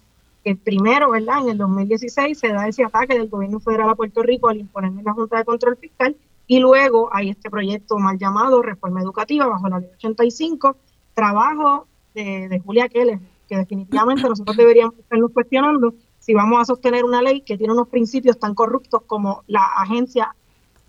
que 0.44 0.54
primero, 0.54 1.10
¿verdad? 1.10 1.40
En 1.42 1.50
el 1.50 1.58
2016 1.58 2.38
se 2.38 2.48
da 2.48 2.68
ese 2.68 2.84
ataque 2.84 3.14
del 3.14 3.28
gobierno 3.28 3.60
federal 3.60 3.90
a 3.90 3.94
Puerto 3.94 4.22
Rico 4.22 4.48
al 4.48 4.58
imponerme 4.58 5.02
la 5.02 5.14
Junta 5.14 5.38
de 5.38 5.44
Control 5.44 5.76
Fiscal 5.76 6.14
y 6.46 6.58
luego 6.58 7.08
hay 7.12 7.30
este 7.30 7.50
proyecto 7.50 7.98
mal 7.98 8.18
llamado 8.18 8.62
Reforma 8.62 9.00
Educativa 9.00 9.46
bajo 9.46 9.68
la 9.68 9.78
ley 9.80 9.90
85, 9.96 10.76
trabajo 11.14 11.86
de, 12.14 12.60
Julia 12.64 12.88
Keller, 12.88 13.18
que 13.48 13.56
definitivamente 13.56 14.28
nosotros 14.28 14.56
deberíamos 14.56 14.98
estarnos 14.98 15.30
cuestionando 15.32 15.94
si 16.18 16.34
vamos 16.34 16.60
a 16.60 16.64
sostener 16.64 17.04
una 17.04 17.22
ley 17.22 17.40
que 17.42 17.58
tiene 17.58 17.72
unos 17.72 17.88
principios 17.88 18.38
tan 18.38 18.54
corruptos 18.54 19.02
como 19.06 19.42
la 19.46 19.64
agencia 19.76 20.34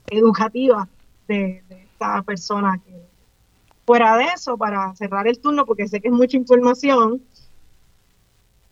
educativa 0.08 0.88
de, 1.28 1.64
esta 1.70 2.22
persona. 2.24 2.80
fuera 3.86 4.18
de 4.18 4.26
eso, 4.26 4.58
para 4.58 4.96
cerrar 4.96 5.28
el 5.28 5.40
turno, 5.40 5.66
porque 5.66 5.88
sé 5.88 6.02
que 6.02 6.10
es 6.10 6.14
mucha 6.14 6.38
información, 6.38 7.22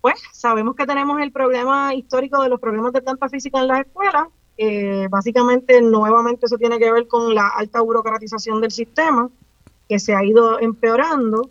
pues 0.01 0.21
sabemos 0.33 0.75
que 0.75 0.85
tenemos 0.85 1.21
el 1.21 1.31
problema 1.31 1.93
histórico 1.93 2.41
de 2.41 2.49
los 2.49 2.59
problemas 2.59 2.91
de 2.91 3.01
tanta 3.01 3.29
física 3.29 3.61
en 3.61 3.67
las 3.67 3.85
escuelas, 3.85 4.27
eh, 4.57 5.07
básicamente, 5.09 5.81
nuevamente 5.81 6.45
eso 6.45 6.57
tiene 6.57 6.79
que 6.79 6.91
ver 6.91 7.07
con 7.07 7.33
la 7.33 7.47
alta 7.47 7.81
burocratización 7.81 8.61
del 8.61 8.71
sistema, 8.71 9.29
que 9.87 9.99
se 9.99 10.15
ha 10.15 10.23
ido 10.23 10.59
empeorando. 10.59 11.49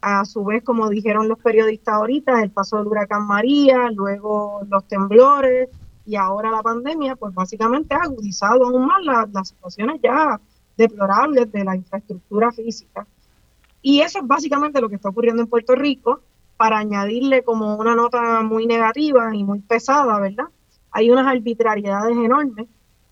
A 0.00 0.24
su 0.24 0.44
vez, 0.44 0.64
como 0.64 0.88
dijeron 0.88 1.28
los 1.28 1.38
periodistas 1.38 1.94
ahorita, 1.94 2.42
el 2.42 2.50
paso 2.50 2.76
del 2.76 2.88
huracán 2.88 3.24
María, 3.24 3.88
luego 3.92 4.60
los 4.68 4.84
temblores 4.88 5.68
y 6.04 6.16
ahora 6.16 6.50
la 6.50 6.60
pandemia, 6.60 7.14
pues 7.14 7.32
básicamente 7.32 7.94
ha 7.94 8.02
agudizado 8.02 8.64
aún 8.64 8.86
más 8.86 9.28
las 9.32 9.48
situaciones 9.48 10.00
ya 10.02 10.40
deplorables 10.76 11.52
de 11.52 11.62
la 11.62 11.76
infraestructura 11.76 12.50
física. 12.50 13.06
Y 13.80 14.00
eso 14.00 14.18
es 14.18 14.26
básicamente 14.26 14.80
lo 14.80 14.88
que 14.88 14.96
está 14.96 15.10
ocurriendo 15.10 15.42
en 15.42 15.48
Puerto 15.48 15.76
Rico, 15.76 16.20
para 16.56 16.78
añadirle 16.78 17.42
como 17.42 17.76
una 17.76 17.94
nota 17.94 18.42
muy 18.42 18.66
negativa 18.66 19.34
y 19.34 19.42
muy 19.42 19.60
pesada, 19.60 20.18
¿verdad? 20.20 20.46
Hay 20.92 21.10
unas 21.10 21.26
arbitrariedades 21.26 22.16
enormes. 22.16 22.66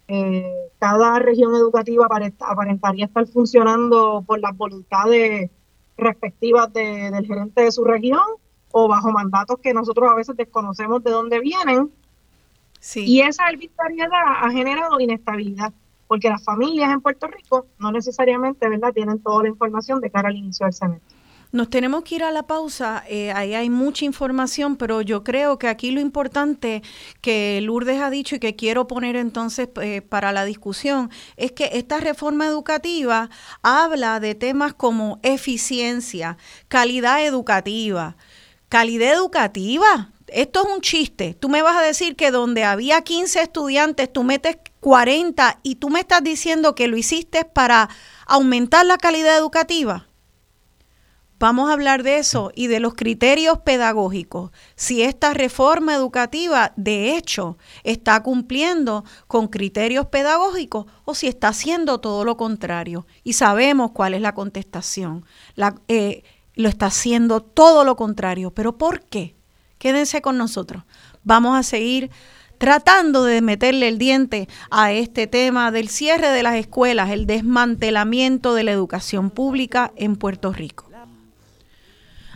Eh, 0.08 0.70
cada 0.78 1.18
región 1.18 1.54
educativa 1.54 2.06
aparentaría 2.06 3.06
estar 3.06 3.26
funcionando 3.26 4.24
por 4.26 4.40
las 4.40 4.56
voluntades 4.56 5.50
respectivas 5.96 6.72
del 6.72 7.26
gerente 7.26 7.62
de 7.62 7.72
su 7.72 7.84
región 7.84 8.22
o 8.72 8.88
bajo 8.88 9.10
mandatos 9.12 9.58
que 9.60 9.74
nosotros 9.74 10.10
a 10.10 10.14
veces 10.14 10.36
desconocemos 10.36 11.02
de 11.02 11.10
dónde 11.10 11.40
vienen. 11.40 11.90
Y 12.94 13.20
esa 13.20 13.46
arbitrariedad 13.46 14.10
ha 14.40 14.50
generado 14.50 14.98
inestabilidad, 15.00 15.72
porque 16.08 16.28
las 16.28 16.42
familias 16.42 16.90
en 16.90 17.00
Puerto 17.00 17.26
Rico 17.26 17.66
no 17.78 17.92
necesariamente 17.92 18.68
¿verdad? 18.68 18.92
tienen 18.92 19.18
toda 19.20 19.42
la 19.42 19.48
información 19.50 20.00
de 20.00 20.10
cara 20.10 20.28
al 20.28 20.36
inicio 20.36 20.64
del 20.64 20.72
semestre. 20.72 21.16
Nos 21.52 21.68
tenemos 21.68 22.04
que 22.04 22.14
ir 22.14 22.22
a 22.22 22.30
la 22.30 22.44
pausa, 22.44 23.02
eh, 23.08 23.32
ahí 23.32 23.54
hay 23.54 23.70
mucha 23.70 24.04
información, 24.04 24.76
pero 24.76 25.02
yo 25.02 25.24
creo 25.24 25.58
que 25.58 25.66
aquí 25.66 25.90
lo 25.90 26.00
importante 26.00 26.80
que 27.20 27.60
Lourdes 27.60 28.00
ha 28.00 28.08
dicho 28.08 28.36
y 28.36 28.38
que 28.38 28.54
quiero 28.54 28.86
poner 28.86 29.16
entonces 29.16 29.68
eh, 29.82 30.00
para 30.00 30.30
la 30.30 30.44
discusión 30.44 31.10
es 31.36 31.50
que 31.50 31.70
esta 31.72 31.98
reforma 31.98 32.46
educativa 32.46 33.30
habla 33.62 34.20
de 34.20 34.36
temas 34.36 34.74
como 34.74 35.18
eficiencia, 35.24 36.38
calidad 36.68 37.24
educativa. 37.24 38.16
¿Calidad 38.68 39.12
educativa? 39.12 40.12
Esto 40.28 40.64
es 40.64 40.72
un 40.72 40.80
chiste. 40.80 41.34
Tú 41.34 41.48
me 41.48 41.62
vas 41.62 41.76
a 41.76 41.82
decir 41.82 42.14
que 42.14 42.30
donde 42.30 42.62
había 42.62 43.02
15 43.02 43.42
estudiantes, 43.42 44.12
tú 44.12 44.22
metes 44.22 44.58
40 44.78 45.58
y 45.64 45.74
tú 45.74 45.90
me 45.90 45.98
estás 45.98 46.22
diciendo 46.22 46.76
que 46.76 46.86
lo 46.86 46.96
hiciste 46.96 47.44
para 47.44 47.88
aumentar 48.26 48.86
la 48.86 48.98
calidad 48.98 49.36
educativa. 49.36 50.06
Vamos 51.40 51.70
a 51.70 51.72
hablar 51.72 52.02
de 52.02 52.18
eso 52.18 52.52
y 52.54 52.66
de 52.66 52.80
los 52.80 52.92
criterios 52.92 53.60
pedagógicos. 53.60 54.50
Si 54.76 55.02
esta 55.02 55.32
reforma 55.32 55.94
educativa 55.94 56.74
de 56.76 57.16
hecho 57.16 57.56
está 57.82 58.22
cumpliendo 58.22 59.06
con 59.26 59.48
criterios 59.48 60.04
pedagógicos 60.04 60.84
o 61.06 61.14
si 61.14 61.28
está 61.28 61.48
haciendo 61.48 61.98
todo 61.98 62.26
lo 62.26 62.36
contrario. 62.36 63.06
Y 63.24 63.32
sabemos 63.32 63.92
cuál 63.92 64.12
es 64.12 64.20
la 64.20 64.34
contestación. 64.34 65.24
Eh, 65.88 66.24
lo 66.56 66.68
está 66.68 66.86
haciendo 66.86 67.40
todo 67.40 67.84
lo 67.84 67.96
contrario. 67.96 68.50
¿Pero 68.50 68.76
por 68.76 69.00
qué? 69.00 69.34
Quédense 69.78 70.20
con 70.20 70.36
nosotros. 70.36 70.82
Vamos 71.24 71.58
a 71.58 71.62
seguir 71.62 72.10
tratando 72.58 73.24
de 73.24 73.40
meterle 73.40 73.88
el 73.88 73.96
diente 73.96 74.46
a 74.70 74.92
este 74.92 75.26
tema 75.26 75.70
del 75.70 75.88
cierre 75.88 76.28
de 76.28 76.42
las 76.42 76.56
escuelas, 76.56 77.08
el 77.08 77.24
desmantelamiento 77.26 78.52
de 78.52 78.64
la 78.64 78.72
educación 78.72 79.30
pública 79.30 79.90
en 79.96 80.16
Puerto 80.16 80.52
Rico. 80.52 80.89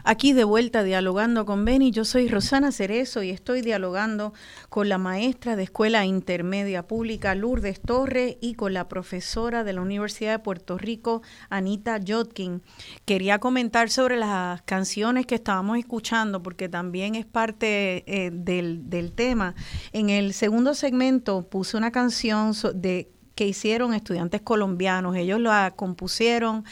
Aquí 0.06 0.34
de 0.34 0.44
vuelta 0.44 0.82
dialogando 0.82 1.46
con 1.46 1.64
Beni, 1.64 1.90
yo 1.90 2.04
soy 2.04 2.28
Rosana 2.28 2.72
Cerezo 2.72 3.22
y 3.22 3.30
estoy 3.30 3.62
dialogando 3.62 4.34
con 4.68 4.90
la 4.90 4.98
maestra 4.98 5.56
de 5.56 5.62
Escuela 5.62 6.04
Intermedia 6.04 6.86
Pública 6.86 7.34
Lourdes 7.34 7.80
Torres 7.80 8.36
y 8.42 8.52
con 8.52 8.74
la 8.74 8.86
profesora 8.86 9.64
de 9.64 9.72
la 9.72 9.80
Universidad 9.80 10.32
de 10.32 10.38
Puerto 10.40 10.76
Rico, 10.76 11.22
Anita 11.48 11.98
Jotkin. 12.06 12.60
Quería 13.06 13.38
comentar 13.38 13.88
sobre 13.88 14.18
las 14.18 14.60
canciones 14.64 15.24
que 15.24 15.36
estábamos 15.36 15.78
escuchando 15.78 16.42
porque 16.42 16.68
también 16.68 17.14
es 17.14 17.24
parte 17.24 18.04
eh, 18.06 18.30
del, 18.30 18.90
del 18.90 19.10
tema. 19.12 19.54
En 19.94 20.10
el 20.10 20.34
segundo 20.34 20.74
segmento 20.74 21.48
puse 21.48 21.78
una 21.78 21.92
canción 21.92 22.52
de 22.74 23.08
que 23.34 23.46
hicieron 23.46 23.94
estudiantes 23.94 24.42
colombianos, 24.42 25.16
ellos 25.16 25.40
la 25.40 25.72
compusieron 25.74 26.64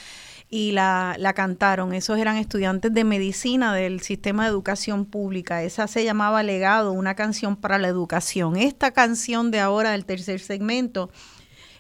y 0.53 0.73
la, 0.73 1.17
la, 1.19 1.33
cantaron. 1.33 1.95
Esos 1.95 2.19
eran 2.19 2.37
estudiantes 2.37 2.93
de 2.93 3.05
medicina 3.05 3.75
del 3.75 4.03
sistema 4.03 4.45
de 4.45 4.51
educación 4.51 5.07
pública. 5.07 5.63
Esa 5.63 5.89
se 5.89 6.05
llamaba 6.05 6.43
Legado, 6.43 6.93
una 6.93 7.15
canción 7.15 7.57
para 7.57 7.79
la 7.79 7.89
educación. 7.89 8.57
Esta 8.57 8.91
canción 8.91 9.51
de 9.51 9.61
ahora 9.61 9.93
del 9.93 10.05
tercer 10.05 10.41
segmento 10.41 11.11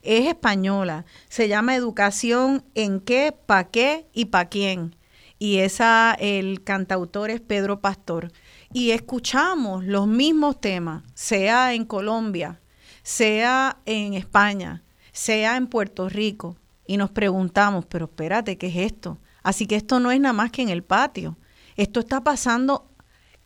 es 0.00 0.26
española. 0.26 1.04
Se 1.28 1.48
llama 1.48 1.76
Educación 1.76 2.64
en 2.74 3.00
qué, 3.00 3.36
pa' 3.44 3.64
qué 3.64 4.06
y 4.14 4.24
pa' 4.24 4.46
quién. 4.46 4.96
Y 5.38 5.58
esa, 5.58 6.16
el 6.18 6.64
cantautor 6.64 7.28
es 7.28 7.42
Pedro 7.42 7.82
Pastor. 7.82 8.32
Y 8.72 8.92
escuchamos 8.92 9.84
los 9.84 10.06
mismos 10.06 10.62
temas, 10.62 11.02
sea 11.12 11.74
en 11.74 11.84
Colombia, 11.84 12.62
sea 13.02 13.82
en 13.84 14.14
España, 14.14 14.82
sea 15.12 15.58
en 15.58 15.66
Puerto 15.66 16.08
Rico 16.08 16.56
y 16.86 16.96
nos 16.96 17.10
preguntamos, 17.10 17.86
pero 17.86 18.06
espérate, 18.06 18.58
¿qué 18.58 18.66
es 18.68 18.76
esto? 18.76 19.18
Así 19.42 19.66
que 19.66 19.76
esto 19.76 20.00
no 20.00 20.10
es 20.10 20.20
nada 20.20 20.32
más 20.32 20.50
que 20.50 20.62
en 20.62 20.68
el 20.68 20.82
patio. 20.82 21.36
Esto 21.76 22.00
está 22.00 22.22
pasando 22.22 22.90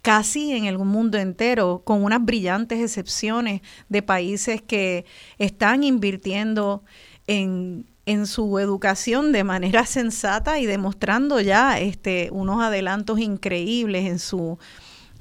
casi 0.03 0.53
en 0.53 0.67
el 0.67 0.79
mundo 0.79 1.19
entero, 1.19 1.83
con 1.85 2.05
unas 2.05 2.25
brillantes 2.25 2.81
excepciones 2.81 3.61
de 3.89 4.03
países 4.03 4.63
que 4.63 5.05
están 5.39 5.83
invirtiendo 5.83 6.85
en, 7.27 7.87
en 8.05 8.27
su 8.27 8.59
educación 8.59 9.33
de 9.33 9.45
manera 9.45 9.85
sensata 9.87 10.61
y 10.61 10.67
demostrando 10.67 11.41
ya 11.41 11.79
este, 11.81 12.29
unos 12.31 12.63
adelantos 12.63 13.19
increíbles 13.19 14.07
en 14.07 14.19
su, 14.19 14.59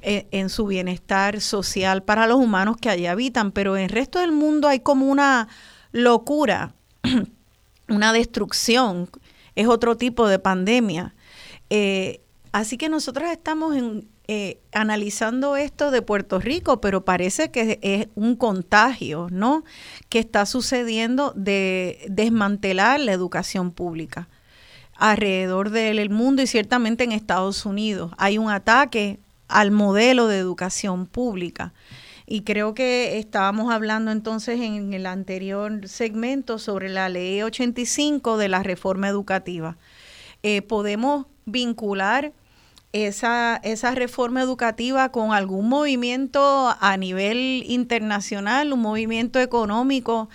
e, 0.02 0.28
en 0.30 0.48
su 0.48 0.66
bienestar 0.66 1.40
social 1.40 2.04
para 2.04 2.28
los 2.28 2.38
humanos 2.38 2.76
que 2.80 2.88
allí 2.88 3.06
habitan. 3.06 3.50
Pero 3.50 3.76
en 3.76 3.84
el 3.84 3.90
resto 3.90 4.20
del 4.20 4.32
mundo 4.32 4.68
hay 4.68 4.80
como 4.80 5.06
una 5.06 5.48
locura 5.90 6.74
una 7.88 8.12
destrucción, 8.12 9.08
es 9.54 9.68
otro 9.68 9.96
tipo 9.96 10.28
de 10.28 10.38
pandemia. 10.38 11.14
Eh, 11.70 12.20
así 12.52 12.76
que 12.76 12.88
nosotros 12.88 13.30
estamos 13.30 13.76
en, 13.76 14.08
eh, 14.28 14.58
analizando 14.72 15.56
esto 15.56 15.90
de 15.90 16.02
Puerto 16.02 16.40
Rico, 16.40 16.80
pero 16.80 17.04
parece 17.04 17.50
que 17.50 17.78
es 17.82 18.08
un 18.14 18.36
contagio, 18.36 19.28
¿no? 19.30 19.64
Que 20.08 20.18
está 20.18 20.46
sucediendo 20.46 21.32
de 21.36 22.06
desmantelar 22.08 23.00
la 23.00 23.12
educación 23.12 23.70
pública 23.72 24.28
alrededor 24.96 25.70
del 25.70 26.10
mundo 26.10 26.42
y 26.42 26.46
ciertamente 26.46 27.04
en 27.04 27.12
Estados 27.12 27.66
Unidos. 27.66 28.12
Hay 28.18 28.38
un 28.38 28.50
ataque 28.50 29.18
al 29.48 29.70
modelo 29.70 30.26
de 30.26 30.38
educación 30.38 31.06
pública. 31.06 31.72
Y 32.26 32.42
creo 32.42 32.74
que 32.74 33.18
estábamos 33.18 33.72
hablando 33.72 34.10
entonces 34.10 34.60
en 34.60 34.92
el 34.92 35.06
anterior 35.06 35.86
segmento 35.86 36.58
sobre 36.58 36.88
la 36.88 37.08
ley 37.08 37.42
85 37.42 38.36
de 38.36 38.48
la 38.48 38.64
reforma 38.64 39.08
educativa. 39.08 39.76
Eh, 40.42 40.62
podemos 40.62 41.26
vincular 41.44 42.32
esa, 42.92 43.60
esa 43.62 43.92
reforma 43.92 44.42
educativa 44.42 45.12
con 45.12 45.32
algún 45.32 45.68
movimiento 45.68 46.74
a 46.80 46.96
nivel 46.96 47.62
internacional, 47.66 48.72
un 48.72 48.80
movimiento 48.80 49.38
económico 49.38 50.28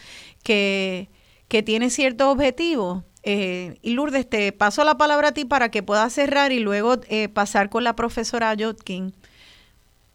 que, 0.43 1.09
que 1.49 1.61
tiene 1.63 1.89
ciertos 1.89 2.27
objetivos. 2.27 3.03
Eh, 3.23 3.77
y 3.81 3.91
Lourdes, 3.91 4.29
te 4.29 4.51
paso 4.53 4.83
la 4.83 4.97
palabra 4.97 5.29
a 5.29 5.31
ti 5.33 5.45
para 5.45 5.69
que 5.69 5.83
puedas 5.83 6.13
cerrar 6.13 6.51
y 6.51 6.59
luego 6.59 6.95
eh, 7.09 7.29
pasar 7.29 7.69
con 7.69 7.83
la 7.83 7.95
profesora 7.95 8.55
Jotkin. 8.57 9.13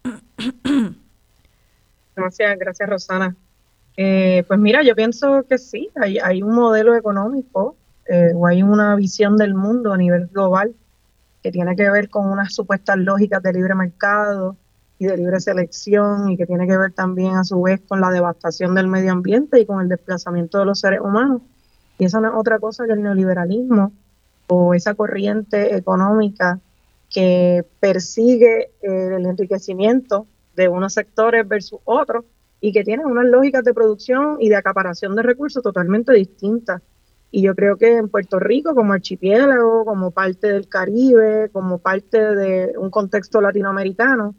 Gracias, 2.16 2.58
gracias 2.58 2.88
Rosana. 2.88 3.36
Eh, 3.96 4.44
pues 4.48 4.58
mira, 4.58 4.82
yo 4.82 4.96
pienso 4.96 5.44
que 5.48 5.58
sí, 5.58 5.90
hay, 5.94 6.18
hay 6.18 6.42
un 6.42 6.54
modelo 6.54 6.94
económico 6.94 7.76
o 8.36 8.46
hay 8.46 8.62
una 8.62 8.94
visión 8.94 9.36
del 9.36 9.54
mundo 9.54 9.92
a 9.92 9.96
nivel 9.96 10.28
global 10.28 10.74
que 11.42 11.52
tiene 11.52 11.76
que 11.76 11.88
ver 11.90 12.08
con 12.08 12.26
unas 12.26 12.54
supuestas 12.54 12.96
lógicas 12.98 13.42
de 13.42 13.52
libre 13.52 13.74
mercado 13.74 14.56
y 14.98 15.06
de 15.06 15.16
libre 15.16 15.40
selección 15.40 16.30
y 16.30 16.36
que 16.36 16.46
tiene 16.46 16.66
que 16.66 16.76
ver 16.76 16.92
también 16.92 17.36
a 17.36 17.44
su 17.44 17.62
vez 17.62 17.80
con 17.86 18.00
la 18.00 18.10
devastación 18.10 18.74
del 18.74 18.88
medio 18.88 19.12
ambiente 19.12 19.60
y 19.60 19.66
con 19.66 19.80
el 19.80 19.88
desplazamiento 19.88 20.58
de 20.58 20.64
los 20.64 20.80
seres 20.80 21.00
humanos. 21.00 21.42
Y 21.98 22.06
eso 22.06 22.20
no 22.20 22.28
es 22.28 22.34
otra 22.36 22.58
cosa 22.58 22.86
que 22.86 22.92
el 22.92 23.02
neoliberalismo 23.02 23.92
o 24.48 24.74
esa 24.74 24.94
corriente 24.94 25.76
económica 25.76 26.60
que 27.10 27.64
persigue 27.80 28.70
el 28.82 29.26
enriquecimiento 29.26 30.26
de 30.56 30.68
unos 30.68 30.94
sectores 30.94 31.46
versus 31.46 31.80
otros 31.84 32.24
y 32.60 32.72
que 32.72 32.84
tiene 32.84 33.04
unas 33.04 33.26
lógicas 33.26 33.64
de 33.64 33.74
producción 33.74 34.38
y 34.40 34.48
de 34.48 34.56
acaparación 34.56 35.14
de 35.14 35.22
recursos 35.22 35.62
totalmente 35.62 36.12
distintas. 36.12 36.82
Y 37.30 37.42
yo 37.42 37.54
creo 37.54 37.76
que 37.76 37.96
en 37.96 38.08
Puerto 38.08 38.38
Rico, 38.38 38.74
como 38.74 38.92
archipiélago, 38.92 39.84
como 39.84 40.10
parte 40.10 40.48
del 40.48 40.68
Caribe, 40.68 41.50
como 41.52 41.78
parte 41.78 42.18
de 42.18 42.72
un 42.78 42.90
contexto 42.90 43.40
latinoamericano, 43.40 44.34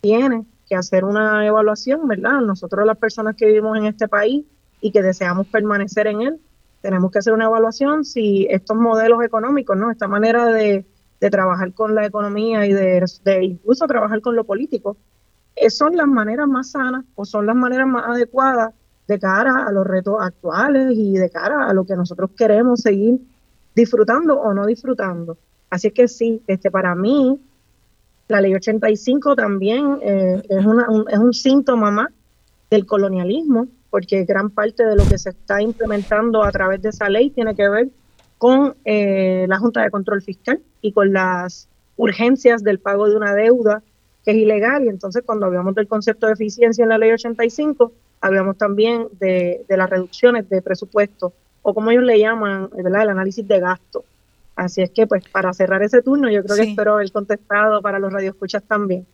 tiene 0.00 0.46
que 0.68 0.76
hacer 0.76 1.04
una 1.04 1.46
evaluación, 1.46 2.06
¿verdad? 2.06 2.40
Nosotros 2.40 2.86
las 2.86 2.98
personas 2.98 3.36
que 3.36 3.46
vivimos 3.46 3.76
en 3.76 3.86
este 3.86 4.08
país 4.08 4.44
y 4.80 4.92
que 4.92 5.02
deseamos 5.02 5.46
permanecer 5.48 6.06
en 6.06 6.22
él, 6.22 6.40
tenemos 6.80 7.10
que 7.10 7.18
hacer 7.18 7.32
una 7.32 7.46
evaluación 7.46 8.04
si 8.04 8.46
estos 8.50 8.76
modelos 8.76 9.22
económicos, 9.24 9.76
¿no? 9.76 9.90
Esta 9.90 10.08
manera 10.08 10.46
de, 10.46 10.84
trabajar 11.30 11.72
con 11.72 11.96
la 11.96 12.06
economía 12.06 12.64
y 12.66 12.72
de, 12.72 13.04
de, 13.24 13.44
incluso 13.44 13.86
trabajar 13.88 14.20
con 14.20 14.36
lo 14.36 14.44
político, 14.44 14.96
son 15.68 15.96
las 15.96 16.06
maneras 16.06 16.48
más 16.48 16.70
sanas 16.70 17.04
o 17.14 17.24
son 17.24 17.46
las 17.46 17.56
maneras 17.56 17.86
más 17.86 18.04
adecuadas 18.06 18.72
de 19.06 19.18
cara 19.18 19.64
a 19.66 19.72
los 19.72 19.86
retos 19.86 20.16
actuales 20.20 20.92
y 20.94 21.14
de 21.14 21.30
cara 21.30 21.66
a 21.66 21.72
lo 21.72 21.84
que 21.84 21.96
nosotros 21.96 22.30
queremos 22.36 22.80
seguir 22.80 23.18
disfrutando 23.74 24.38
o 24.38 24.52
no 24.52 24.66
disfrutando. 24.66 25.38
Así 25.70 25.90
que 25.90 26.08
sí, 26.08 26.42
este, 26.46 26.70
para 26.70 26.94
mí, 26.94 27.38
la 28.28 28.40
ley 28.40 28.54
85 28.54 29.34
también 29.34 29.98
eh, 30.02 30.42
es, 30.48 30.64
una, 30.64 30.88
un, 30.90 31.04
es 31.08 31.18
un 31.18 31.32
síntoma 31.32 31.90
más 31.90 32.08
del 32.70 32.84
colonialismo, 32.84 33.66
porque 33.90 34.24
gran 34.24 34.50
parte 34.50 34.84
de 34.84 34.96
lo 34.96 35.04
que 35.08 35.16
se 35.16 35.30
está 35.30 35.62
implementando 35.62 36.42
a 36.42 36.52
través 36.52 36.82
de 36.82 36.90
esa 36.90 37.08
ley 37.08 37.30
tiene 37.30 37.54
que 37.54 37.68
ver 37.68 37.88
con 38.36 38.76
eh, 38.84 39.46
la 39.48 39.58
Junta 39.58 39.82
de 39.82 39.90
Control 39.90 40.22
Fiscal 40.22 40.60
y 40.82 40.92
con 40.92 41.12
las 41.12 41.68
urgencias 41.96 42.62
del 42.62 42.78
pago 42.78 43.08
de 43.08 43.16
una 43.16 43.34
deuda 43.34 43.82
que 44.28 44.32
es 44.32 44.42
ilegal. 44.42 44.84
Y 44.84 44.88
entonces 44.88 45.22
cuando 45.24 45.46
hablamos 45.46 45.74
del 45.74 45.88
concepto 45.88 46.26
de 46.26 46.34
eficiencia 46.34 46.82
en 46.82 46.90
la 46.90 46.98
ley 46.98 47.12
85, 47.12 47.92
hablamos 48.20 48.58
también 48.58 49.08
de, 49.18 49.64
las 49.70 49.88
reducciones 49.88 50.46
de 50.50 50.60
presupuesto 50.60 51.32
o 51.62 51.72
como 51.72 51.90
ellos 51.90 52.04
le 52.04 52.18
llaman, 52.18 52.68
¿verdad? 52.76 53.04
el 53.04 53.08
análisis 53.08 53.48
de 53.48 53.58
gasto. 53.58 54.04
Así 54.54 54.82
es 54.82 54.90
que, 54.90 55.06
pues, 55.06 55.26
para 55.30 55.54
cerrar 55.54 55.82
ese 55.82 56.02
turno, 56.02 56.28
yo 56.28 56.44
creo 56.44 56.56
que 56.56 56.62
espero 56.62 56.94
haber 56.94 57.10
contestado 57.10 57.80
para 57.80 57.98
los 57.98 58.12
radioescuchas 58.12 58.62
también. 58.64 59.06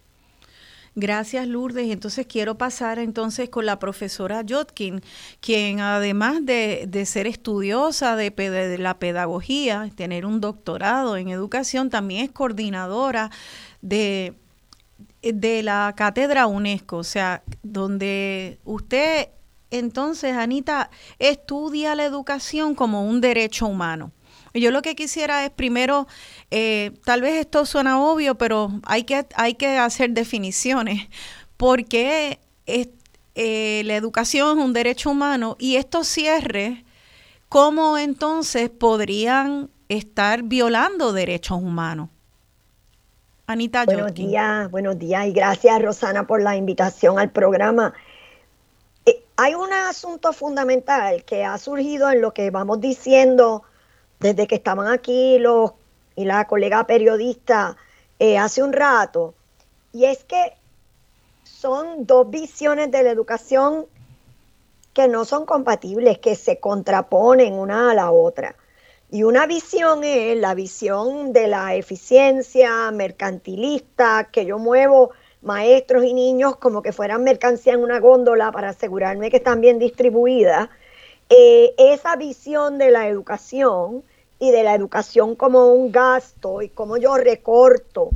Gracias, 0.97 1.47
Lourdes. 1.47 1.91
Entonces 1.91 2.27
quiero 2.27 2.57
pasar 2.57 2.99
entonces 2.99 3.49
con 3.51 3.67
la 3.67 3.79
profesora 3.79 4.43
Jotkin, 4.49 5.01
quien 5.41 5.79
además 5.79 6.45
de, 6.45 7.05
ser 7.07 7.29
estudiosa 7.29 8.17
de, 8.17 8.31
de, 8.31 8.79
la 8.79 8.99
pedagogía, 8.99 9.89
tener 9.95 10.27
un 10.27 10.41
doctorado 10.41 11.17
en 11.17 11.29
educación, 11.29 11.89
también 11.89 12.25
es 12.25 12.33
coordinadora 12.33 13.31
de 13.81 14.35
de 15.33 15.63
la 15.63 15.95
cátedra 15.97 16.47
UNESCO, 16.47 16.99
o 16.99 17.05
sea, 17.05 17.43
donde 17.63 18.59
usted 18.65 19.29
entonces, 19.71 20.37
Anita, 20.37 20.91
estudia 21.19 21.95
la 21.95 22.05
educación 22.05 22.75
como 22.75 23.07
un 23.07 23.21
derecho 23.21 23.67
humano. 23.67 24.13
Yo 24.55 24.71
lo 24.71 24.83
que 24.83 24.95
quisiera 24.95 25.45
es 25.45 25.51
primero, 25.51 26.07
eh, 26.53 26.93
tal 27.05 27.23
vez 27.23 27.41
esto 27.41 27.67
suena 27.67 28.01
obvio, 28.01 28.37
pero 28.37 28.71
hay 28.85 29.03
que, 29.03 29.27
hay 29.35 29.55
que 29.55 29.79
hacer 29.79 30.11
definiciones, 30.11 31.09
porque 31.57 32.39
es, 32.67 32.89
eh, 33.35 33.83
la 33.85 33.97
educación 33.97 34.59
es 34.59 34.65
un 34.65 34.73
derecho 34.73 35.11
humano 35.11 35.57
y 35.59 35.75
estos 35.75 36.07
cierres, 36.07 36.85
¿cómo 37.49 37.99
entonces 37.99 38.71
podrían 38.71 39.71
estar 39.89 40.45
violando 40.45 41.13
derechos 41.13 41.59
humanos? 41.61 42.11
Anita 43.47 43.85
Buenos 43.85 44.15
días, 44.15 44.71
buenos 44.71 44.99
días 44.99 45.27
y 45.27 45.33
gracias 45.33 45.83
Rosana 45.83 46.27
por 46.27 46.41
la 46.41 46.57
invitación 46.57 47.19
al 47.19 47.31
programa. 47.31 47.93
Eh, 49.05 49.23
hay 49.37 49.55
un 49.55 49.71
asunto 49.71 50.33
fundamental 50.33 51.25
que 51.25 51.45
ha 51.45 51.59
surgido 51.59 52.11
en 52.11 52.23
lo 52.23 52.33
que 52.33 52.51
vamos 52.51 52.81
diciendo 52.81 53.63
desde 54.19 54.47
que 54.47 54.55
estaban 54.55 54.87
aquí 54.87 55.39
los 55.39 55.73
y 56.17 56.25
la 56.25 56.47
colega 56.47 56.87
periodista 56.87 57.77
eh, 58.19 58.39
hace 58.39 58.63
un 58.63 58.73
rato, 58.73 59.35
y 59.93 60.07
es 60.07 60.25
que 60.25 60.55
son 61.43 62.07
dos 62.07 62.31
visiones 62.31 62.91
de 62.91 63.03
la 63.03 63.11
educación 63.11 63.85
que 64.95 65.07
no 65.07 65.27
son 65.27 65.45
compatibles, 65.45 66.19
que 66.19 66.35
se 66.35 66.61
contraponen 66.61 67.53
una 67.53 67.91
a 67.91 67.95
la 67.95 68.11
otra. 68.11 68.55
Y 69.15 69.23
una 69.23 69.47
visión 69.47 70.03
es 70.03 70.37
la 70.39 70.55
visión 70.55 71.33
de 71.33 71.47
la 71.47 71.77
eficiencia 71.77 72.91
mercantilista, 72.91 74.29
que 74.33 74.45
yo 74.45 74.59
muevo 74.59 75.13
maestros 75.41 76.03
y 76.03 76.13
niños 76.13 76.57
como 76.57 76.83
que 76.83 76.91
fueran 76.91 77.23
mercancía 77.23 77.75
en 77.75 77.85
una 77.85 78.01
góndola 78.01 78.51
para 78.51 78.71
asegurarme 78.71 79.31
que 79.31 79.37
están 79.37 79.61
bien 79.61 79.79
distribuidas. 79.79 80.69
Eh, 81.31 81.77
esa 81.79 82.17
visión 82.17 82.77
de 82.77 82.91
la 82.91 83.07
educación 83.07 84.03
y 84.41 84.51
de 84.51 84.65
la 84.65 84.75
educación 84.75 85.37
como 85.37 85.69
un 85.73 85.93
gasto 85.93 86.61
y 86.61 86.69
como 86.69 86.97
yo 86.97 87.17
recorto 87.17 88.11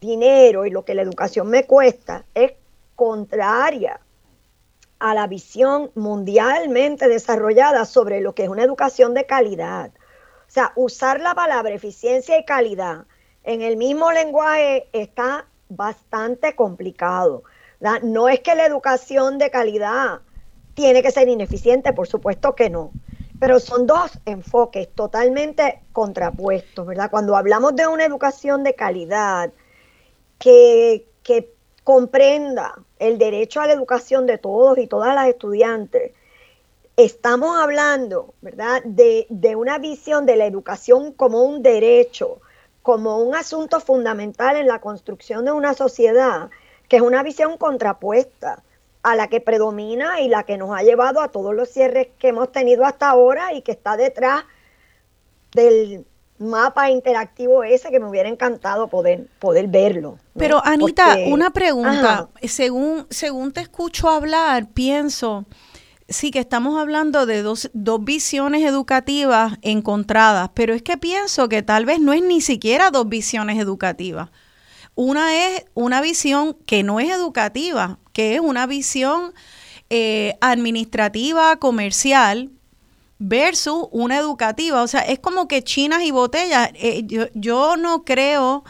dinero 0.00 0.66
y 0.66 0.70
lo 0.70 0.84
que 0.84 0.96
la 0.96 1.02
educación 1.02 1.46
me 1.50 1.66
cuesta 1.66 2.24
es 2.34 2.50
contraria 2.96 4.00
a 4.98 5.14
la 5.14 5.28
visión 5.28 5.92
mundialmente 5.94 7.06
desarrollada 7.06 7.84
sobre 7.84 8.20
lo 8.20 8.34
que 8.34 8.42
es 8.42 8.48
una 8.48 8.64
educación 8.64 9.14
de 9.14 9.24
calidad. 9.24 9.92
O 10.56 10.58
sea, 10.58 10.72
usar 10.74 11.20
la 11.20 11.34
palabra 11.34 11.74
eficiencia 11.74 12.38
y 12.38 12.44
calidad 12.46 13.04
en 13.44 13.60
el 13.60 13.76
mismo 13.76 14.10
lenguaje 14.10 14.88
está 14.94 15.44
bastante 15.68 16.56
complicado. 16.56 17.42
No 18.02 18.30
es 18.30 18.40
que 18.40 18.54
la 18.54 18.64
educación 18.64 19.36
de 19.36 19.50
calidad 19.50 20.22
tiene 20.72 21.02
que 21.02 21.10
ser 21.10 21.28
ineficiente, 21.28 21.92
por 21.92 22.08
supuesto 22.08 22.54
que 22.54 22.70
no, 22.70 22.90
pero 23.38 23.60
son 23.60 23.86
dos 23.86 24.18
enfoques 24.24 24.88
totalmente 24.94 25.82
contrapuestos, 25.92 26.86
¿verdad? 26.86 27.10
Cuando 27.10 27.36
hablamos 27.36 27.76
de 27.76 27.86
una 27.86 28.06
educación 28.06 28.64
de 28.64 28.74
calidad 28.74 29.52
que 30.38 31.04
comprenda 31.84 32.80
el 32.98 33.18
derecho 33.18 33.60
a 33.60 33.66
la 33.66 33.74
educación 33.74 34.24
de 34.24 34.38
todos 34.38 34.78
y 34.78 34.86
todas 34.86 35.14
las 35.14 35.28
estudiantes, 35.28 36.12
estamos 36.96 37.60
hablando, 37.60 38.34
¿verdad?, 38.40 38.82
de, 38.84 39.26
una 39.56 39.78
visión 39.78 40.26
de 40.26 40.36
la 40.36 40.46
educación 40.46 41.12
como 41.12 41.42
un 41.42 41.62
derecho, 41.62 42.40
como 42.82 43.18
un 43.18 43.34
asunto 43.34 43.80
fundamental 43.80 44.56
en 44.56 44.66
la 44.66 44.80
construcción 44.80 45.44
de 45.44 45.52
una 45.52 45.74
sociedad, 45.74 46.50
que 46.88 46.96
es 46.96 47.02
una 47.02 47.22
visión 47.22 47.58
contrapuesta 47.58 48.62
a 49.02 49.14
la 49.14 49.28
que 49.28 49.40
predomina 49.40 50.20
y 50.20 50.28
la 50.28 50.44
que 50.44 50.56
nos 50.56 50.76
ha 50.76 50.82
llevado 50.82 51.20
a 51.20 51.28
todos 51.28 51.54
los 51.54 51.68
cierres 51.68 52.08
que 52.18 52.28
hemos 52.28 52.50
tenido 52.50 52.84
hasta 52.84 53.08
ahora 53.08 53.52
y 53.52 53.62
que 53.62 53.72
está 53.72 53.96
detrás 53.96 54.44
del 55.52 56.04
mapa 56.38 56.90
interactivo 56.90 57.64
ese 57.64 57.90
que 57.90 58.00
me 58.00 58.08
hubiera 58.08 58.28
encantado 58.28 58.88
poder, 58.88 59.26
poder 59.38 59.68
verlo. 59.68 60.18
Pero 60.36 60.60
Anita, 60.64 61.16
una 61.28 61.50
pregunta. 61.50 62.28
Según, 62.42 63.06
según 63.10 63.52
te 63.52 63.60
escucho 63.60 64.08
hablar, 64.08 64.68
pienso, 64.68 65.46
sí 66.08 66.30
que 66.30 66.38
estamos 66.38 66.78
hablando 66.80 67.26
de 67.26 67.42
dos, 67.42 67.70
dos 67.72 68.02
visiones 68.04 68.62
educativas 68.64 69.58
encontradas, 69.62 70.50
pero 70.54 70.74
es 70.74 70.82
que 70.82 70.96
pienso 70.96 71.48
que 71.48 71.62
tal 71.62 71.84
vez 71.84 72.00
no 72.00 72.12
es 72.12 72.22
ni 72.22 72.40
siquiera 72.40 72.90
dos 72.90 73.08
visiones 73.08 73.58
educativas. 73.58 74.30
Una 74.94 75.34
es 75.34 75.64
una 75.74 76.00
visión 76.00 76.56
que 76.66 76.82
no 76.82 77.00
es 77.00 77.10
educativa, 77.10 77.98
que 78.12 78.34
es 78.34 78.40
una 78.40 78.66
visión 78.66 79.34
eh, 79.90 80.38
administrativa, 80.40 81.56
comercial, 81.56 82.50
versus 83.18 83.88
una 83.90 84.18
educativa. 84.18 84.82
O 84.82 84.88
sea, 84.88 85.00
es 85.00 85.18
como 85.18 85.48
que 85.48 85.62
chinas 85.62 86.02
y 86.02 86.10
botellas. 86.10 86.70
Eh, 86.74 87.02
yo, 87.06 87.26
yo, 87.34 87.76
no 87.76 88.04
creo 88.04 88.64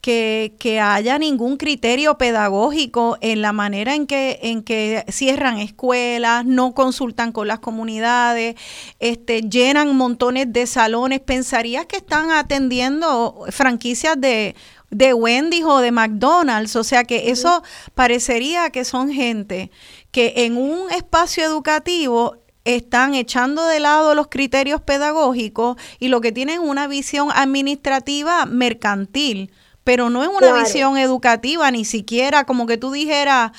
que, 0.00 0.54
que, 0.58 0.80
haya 0.80 1.18
ningún 1.18 1.56
criterio 1.56 2.16
pedagógico 2.16 3.18
en 3.20 3.42
la 3.42 3.52
manera 3.52 3.94
en 3.94 4.06
que, 4.06 4.38
en 4.42 4.62
que 4.62 5.04
cierran 5.08 5.58
escuelas, 5.58 6.46
no 6.46 6.74
consultan 6.74 7.32
con 7.32 7.48
las 7.48 7.58
comunidades, 7.58 8.56
este, 8.98 9.42
llenan 9.42 9.96
montones 9.96 10.52
de 10.52 10.66
salones. 10.66 11.20
Pensarías 11.20 11.86
que 11.86 11.96
están 11.96 12.30
atendiendo 12.30 13.44
franquicias 13.50 14.20
de 14.20 14.54
de 14.90 15.14
Wendy's 15.14 15.64
o 15.64 15.78
de 15.78 15.92
McDonald's, 15.92 16.74
o 16.74 16.82
sea 16.82 17.04
que 17.04 17.30
eso 17.30 17.62
parecería 17.94 18.70
que 18.70 18.84
son 18.84 19.12
gente 19.12 19.70
que 20.10 20.32
en 20.38 20.56
un 20.56 20.90
espacio 20.90 21.44
educativo 21.44 22.36
están 22.64 23.14
echando 23.14 23.64
de 23.66 23.80
lado 23.80 24.14
los 24.14 24.28
criterios 24.28 24.80
pedagógicos 24.80 25.76
y 25.98 26.08
lo 26.08 26.20
que 26.20 26.32
tienen 26.32 26.60
una 26.60 26.88
visión 26.88 27.28
administrativa 27.32 28.46
mercantil, 28.46 29.52
pero 29.84 30.10
no 30.10 30.22
es 30.22 30.28
una 30.28 30.52
visión 30.52 30.98
educativa, 30.98 31.70
ni 31.70 31.84
siquiera 31.84 32.44
como 32.44 32.66
que 32.66 32.76
tú 32.76 32.92
dijeras 32.92 33.52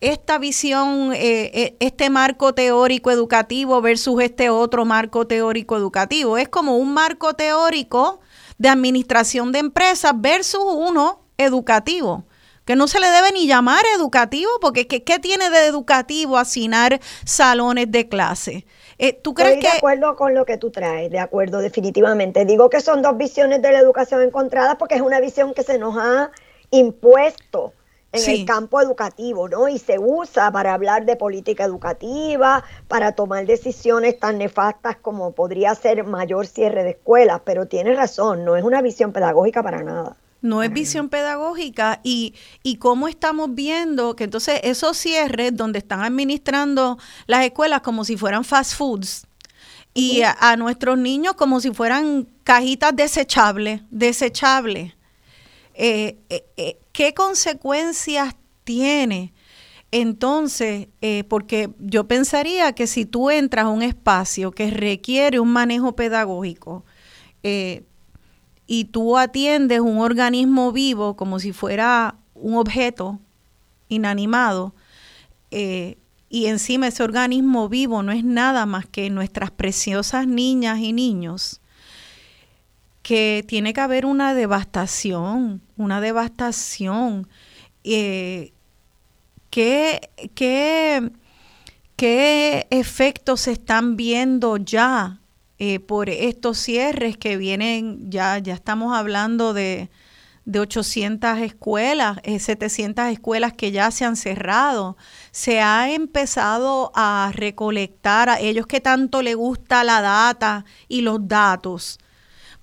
esta 0.00 0.38
visión, 0.38 1.12
eh, 1.12 1.50
eh, 1.52 1.76
este 1.80 2.08
marco 2.08 2.54
teórico 2.54 3.10
educativo 3.10 3.80
versus 3.82 4.22
este 4.22 4.48
otro 4.48 4.84
marco 4.84 5.26
teórico 5.26 5.76
educativo. 5.76 6.38
Es 6.38 6.48
como 6.48 6.76
un 6.76 6.94
marco 6.94 7.34
teórico 7.34 8.20
de 8.56 8.68
administración 8.70 9.52
de 9.52 9.58
empresas 9.58 10.12
versus 10.16 10.62
uno 10.64 11.20
educativo 11.36 12.24
que 12.70 12.76
no 12.76 12.86
se 12.86 13.00
le 13.00 13.08
debe 13.08 13.32
ni 13.32 13.48
llamar 13.48 13.84
educativo, 13.96 14.48
porque 14.60 14.86
¿qué, 14.86 15.18
tiene 15.18 15.50
de 15.50 15.66
educativo 15.66 16.38
asignar 16.38 17.00
salones 17.24 17.90
de 17.90 18.08
clase? 18.08 18.64
Eh, 19.02 19.14
¿tú 19.14 19.32
crees 19.32 19.56
Estoy 19.56 19.70
de 19.70 19.76
acuerdo 19.78 20.14
con 20.14 20.34
lo 20.34 20.44
que 20.44 20.58
tú 20.58 20.70
traes, 20.70 21.10
de 21.10 21.18
acuerdo, 21.18 21.60
definitivamente. 21.60 22.44
Digo 22.44 22.68
que 22.68 22.82
son 22.82 23.00
dos 23.00 23.16
visiones 23.16 23.62
de 23.62 23.72
la 23.72 23.78
educación 23.78 24.20
encontradas 24.20 24.76
porque 24.76 24.96
es 24.96 25.00
una 25.00 25.20
visión 25.20 25.54
que 25.54 25.62
se 25.62 25.78
nos 25.78 25.96
ha 25.96 26.30
impuesto 26.70 27.72
en 28.12 28.30
el 28.30 28.44
campo 28.44 28.78
educativo, 28.78 29.48
¿no? 29.48 29.68
Y 29.68 29.78
se 29.78 29.98
usa 29.98 30.52
para 30.52 30.74
hablar 30.74 31.06
de 31.06 31.16
política 31.16 31.64
educativa, 31.64 32.62
para 32.88 33.12
tomar 33.12 33.46
decisiones 33.46 34.18
tan 34.18 34.36
nefastas 34.36 34.96
como 34.96 35.32
podría 35.32 35.74
ser 35.74 36.04
mayor 36.04 36.46
cierre 36.46 36.82
de 36.82 36.90
escuelas, 36.90 37.40
pero 37.42 37.66
tienes 37.66 37.96
razón, 37.96 38.44
no 38.44 38.56
es 38.56 38.64
una 38.64 38.82
visión 38.82 39.12
pedagógica 39.12 39.62
para 39.62 39.82
nada. 39.82 40.16
No 40.42 40.62
es 40.62 40.72
visión 40.72 41.08
pedagógica 41.08 42.00
y, 42.02 42.34
y 42.62 42.76
cómo 42.76 43.08
estamos 43.08 43.54
viendo 43.54 44.16
que 44.16 44.24
entonces 44.24 44.60
esos 44.62 44.96
cierres 44.96 45.54
donde 45.54 45.80
están 45.80 46.02
administrando 46.02 46.98
las 47.26 47.44
escuelas 47.44 47.82
como 47.82 48.04
si 48.04 48.16
fueran 48.16 48.44
fast 48.44 48.74
foods 48.74 49.26
y 49.94 50.22
a, 50.22 50.56
nuestros 50.56 50.98
niños 50.98 51.34
como 51.34 51.60
si 51.60 51.72
fueran 51.72 52.28
cajitas 52.44 52.94
desechables, 52.94 53.82
desechables. 53.90 54.94
Eh, 55.74 56.18
eh, 56.28 56.44
eh, 56.56 56.78
¿Qué 56.92 57.14
consecuencias 57.14 58.34
tiene? 58.64 59.32
Entonces, 59.92 60.86
porque 61.28 61.70
yo 61.80 62.06
pensaría 62.06 62.72
que 62.74 62.86
si 62.86 63.06
tú 63.06 63.28
entras 63.30 63.64
a 63.64 63.70
un 63.70 63.82
espacio 63.82 64.52
que 64.52 64.70
requiere 64.70 65.40
un 65.40 65.52
manejo 65.52 65.96
pedagógico, 65.96 66.84
y 68.72 68.84
tú 68.84 69.18
atiendes 69.18 69.80
un 69.80 69.98
organismo 69.98 70.70
vivo 70.70 71.16
como 71.16 71.40
si 71.40 71.52
fuera 71.52 72.14
un 72.34 72.54
objeto 72.54 73.18
inanimado, 73.88 74.76
y 75.50 76.46
encima 76.46 76.86
ese 76.86 77.02
organismo 77.02 77.68
vivo 77.68 78.04
no 78.04 78.12
es 78.12 78.22
nada 78.22 78.66
más 78.66 78.86
que 78.86 79.10
nuestras 79.10 79.50
preciosas 79.50 80.28
niñas 80.28 80.78
y 80.78 80.92
niños, 80.92 81.60
que 83.02 83.44
tiene 83.48 83.72
que 83.72 83.80
haber 83.80 84.06
una 84.06 84.34
devastación, 84.34 85.62
una 85.76 86.00
devastación. 86.00 87.26
Eh, 87.82 88.52
¿qué, 89.50 90.10
qué, 90.36 91.10
qué 91.96 92.68
efectos 92.70 93.40
se 93.40 93.50
están 93.50 93.96
viendo 93.96 94.58
ya 94.58 95.19
eh, 95.60 95.78
por 95.78 96.08
estos 96.08 96.56
cierres 96.56 97.18
que 97.18 97.36
vienen? 97.36 98.10
Ya, 98.10 98.38
ya 98.38 98.54
estamos 98.54 98.96
hablando 98.96 99.52
de, 99.52 99.90
de 100.46 100.58
800 100.58 101.38
escuelas, 101.40 102.18
700 102.24 103.04
eh, 103.04 103.12
escuelas 103.12 103.52
que 103.52 103.70
ya 103.70 103.90
se 103.90 104.06
han 104.06 104.16
cerrado. 104.16 104.96
Se 105.32 105.60
ha 105.60 105.92
empezado 105.92 106.92
a 106.94 107.30
recolectar 107.34 108.30
a 108.30 108.40
ellos 108.40 108.66
que 108.66 108.80
tanto 108.80 109.20
les 109.20 109.36
gusta 109.36 109.84
la 109.84 110.00
data 110.00 110.64
y 110.88 111.02
los 111.02 111.28
datos 111.28 111.98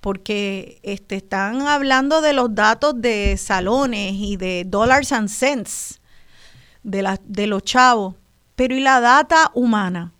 porque 0.01 0.79
este, 0.81 1.17
están 1.17 1.61
hablando 1.63 2.21
de 2.21 2.33
los 2.33 2.55
datos 2.55 2.99
de 2.99 3.37
salones 3.37 4.13
y 4.13 4.37
de 4.37 4.63
dollars 4.65 5.11
and 5.11 5.29
cents 5.29 5.99
de, 6.81 7.03
la, 7.03 7.19
de 7.25 7.45
los 7.45 7.63
chavos, 7.63 8.15
pero 8.55 8.75
¿y 8.75 8.79
la 8.79 9.01
data 9.01 9.51
humana, 9.53 10.13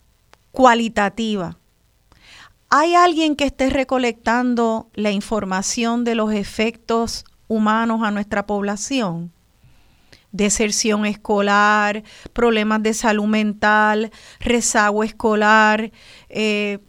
cualitativa? 0.51 1.56
¿Hay 2.69 2.95
alguien 2.95 3.35
que 3.35 3.45
esté 3.45 3.69
recolectando 3.69 4.89
la 4.93 5.11
información 5.11 6.03
de 6.03 6.15
los 6.15 6.33
efectos 6.33 7.25
humanos 7.47 8.01
a 8.03 8.11
nuestra 8.11 8.45
población? 8.45 9.31
Deserción 10.31 11.05
escolar, 11.05 12.03
problemas 12.33 12.83
de 12.83 12.93
salud 12.93 13.25
mental, 13.25 14.11
rezago 14.39 15.03
escolar, 15.03 15.91
eh, 16.29 16.79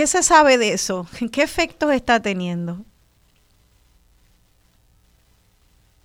¿Qué 0.00 0.06
se 0.06 0.22
sabe 0.22 0.56
de 0.56 0.72
eso? 0.72 1.06
¿Qué 1.30 1.42
efectos 1.42 1.92
está 1.92 2.20
teniendo? 2.20 2.86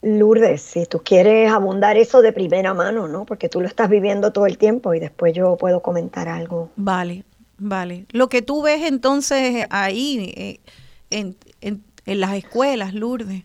Lourdes, 0.01 0.61
si 0.61 0.85
tú 0.85 0.99
quieres 0.99 1.49
abundar 1.49 1.95
eso 1.95 2.21
de 2.21 2.33
primera 2.33 2.73
mano, 2.73 3.07
¿no? 3.07 3.25
Porque 3.25 3.47
tú 3.47 3.61
lo 3.61 3.67
estás 3.67 3.89
viviendo 3.89 4.33
todo 4.33 4.47
el 4.47 4.57
tiempo 4.57 4.93
y 4.93 4.99
después 4.99 5.33
yo 5.33 5.55
puedo 5.55 5.81
comentar 5.81 6.27
algo. 6.27 6.69
Vale, 6.75 7.23
vale. 7.57 8.05
Lo 8.11 8.29
que 8.29 8.41
tú 8.41 8.61
ves 8.61 8.83
entonces 8.83 9.65
ahí 9.69 10.33
eh, 10.35 10.59
en, 11.09 11.35
en, 11.61 11.83
las 12.05 12.33
escuelas, 12.35 12.93
Lourdes. 12.93 13.43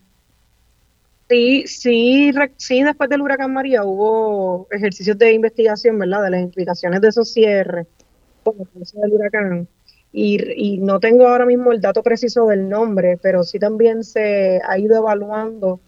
Sí, 1.29 1.65
sí, 1.65 2.31
sí, 2.57 2.83
después 2.83 3.09
del 3.09 3.21
huracán 3.21 3.53
María 3.53 3.83
hubo 3.83 4.67
ejercicios 4.69 5.17
de 5.17 5.31
investigación, 5.31 5.97
¿verdad? 5.97 6.23
De 6.23 6.29
las 6.29 6.41
implicaciones 6.41 6.99
de 6.99 7.07
esos 7.07 7.31
cierres 7.31 7.87
por 8.43 8.55
del 8.55 9.13
huracán 9.13 9.67
y, 10.13 10.77
no 10.79 10.99
tengo 10.99 11.27
ahora 11.27 11.45
mismo 11.45 11.71
el 11.71 11.79
dato 11.79 12.03
preciso 12.03 12.47
del 12.47 12.67
nombre, 12.67 13.17
pero 13.21 13.43
sí 13.43 13.59
también 13.59 14.03
se 14.03 14.61
ha 14.67 14.77
ido 14.77 14.97
evaluando 14.97 15.79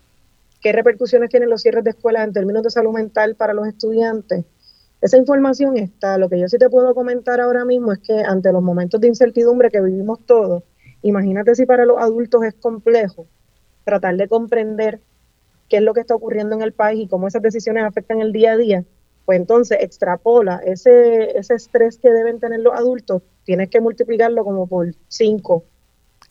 qué 0.62 0.72
repercusiones 0.72 1.30
tienen 1.30 1.50
los 1.50 1.62
cierres 1.62 1.84
de 1.84 1.90
escuelas 1.90 2.26
en 2.26 2.34
términos 2.34 2.64
de 2.64 2.70
salud 2.70 2.94
mental 2.94 3.36
para 3.36 3.54
los 3.54 3.68
estudiantes. 3.68 4.46
Esa 5.04 5.18
información 5.18 5.78
está. 5.78 6.18
Lo 6.18 6.30
que 6.30 6.40
yo 6.40 6.48
sí 6.48 6.58
te 6.58 6.70
puedo 6.70 6.96
comentar 6.96 7.40
ahora 7.40 7.66
mismo 7.66 7.92
es 7.92 8.00
que 8.00 8.22
ante 8.22 8.52
los 8.52 8.64
momentos 8.64 9.00
de 9.00 9.08
incertidumbre 9.08 9.70
que 9.70 9.82
vivimos 9.82 10.26
todos, 10.26 10.64
imagínate 11.02 11.54
si 11.56 11.66
para 11.66 11.86
los 11.86 12.00
adultos 12.00 12.44
es 12.44 12.56
complejo 12.56 13.28
tratar 13.84 14.16
de 14.16 14.28
comprender 14.28 15.02
qué 15.70 15.78
es 15.78 15.84
lo 15.84 15.94
que 15.94 16.00
está 16.00 16.16
ocurriendo 16.16 16.56
en 16.56 16.62
el 16.62 16.72
país 16.72 17.04
y 17.04 17.08
cómo 17.08 17.28
esas 17.28 17.42
decisiones 17.42 17.84
afectan 17.84 18.22
el 18.22 18.32
día 18.32 18.54
a 18.54 18.58
día 18.58 18.86
pues 19.26 19.40
entonces 19.40 19.78
extrapola 19.82 20.62
ese, 20.66 21.38
ese 21.38 21.56
estrés 21.56 21.98
que 21.98 22.10
deben 22.10 22.40
tener 22.40 22.60
los 22.60 22.74
adultos, 22.74 23.22
tienes 23.46 23.70
que 23.70 23.80
multiplicarlo 23.80 24.44
como 24.44 24.68
por 24.68 24.94
cinco 25.08 25.64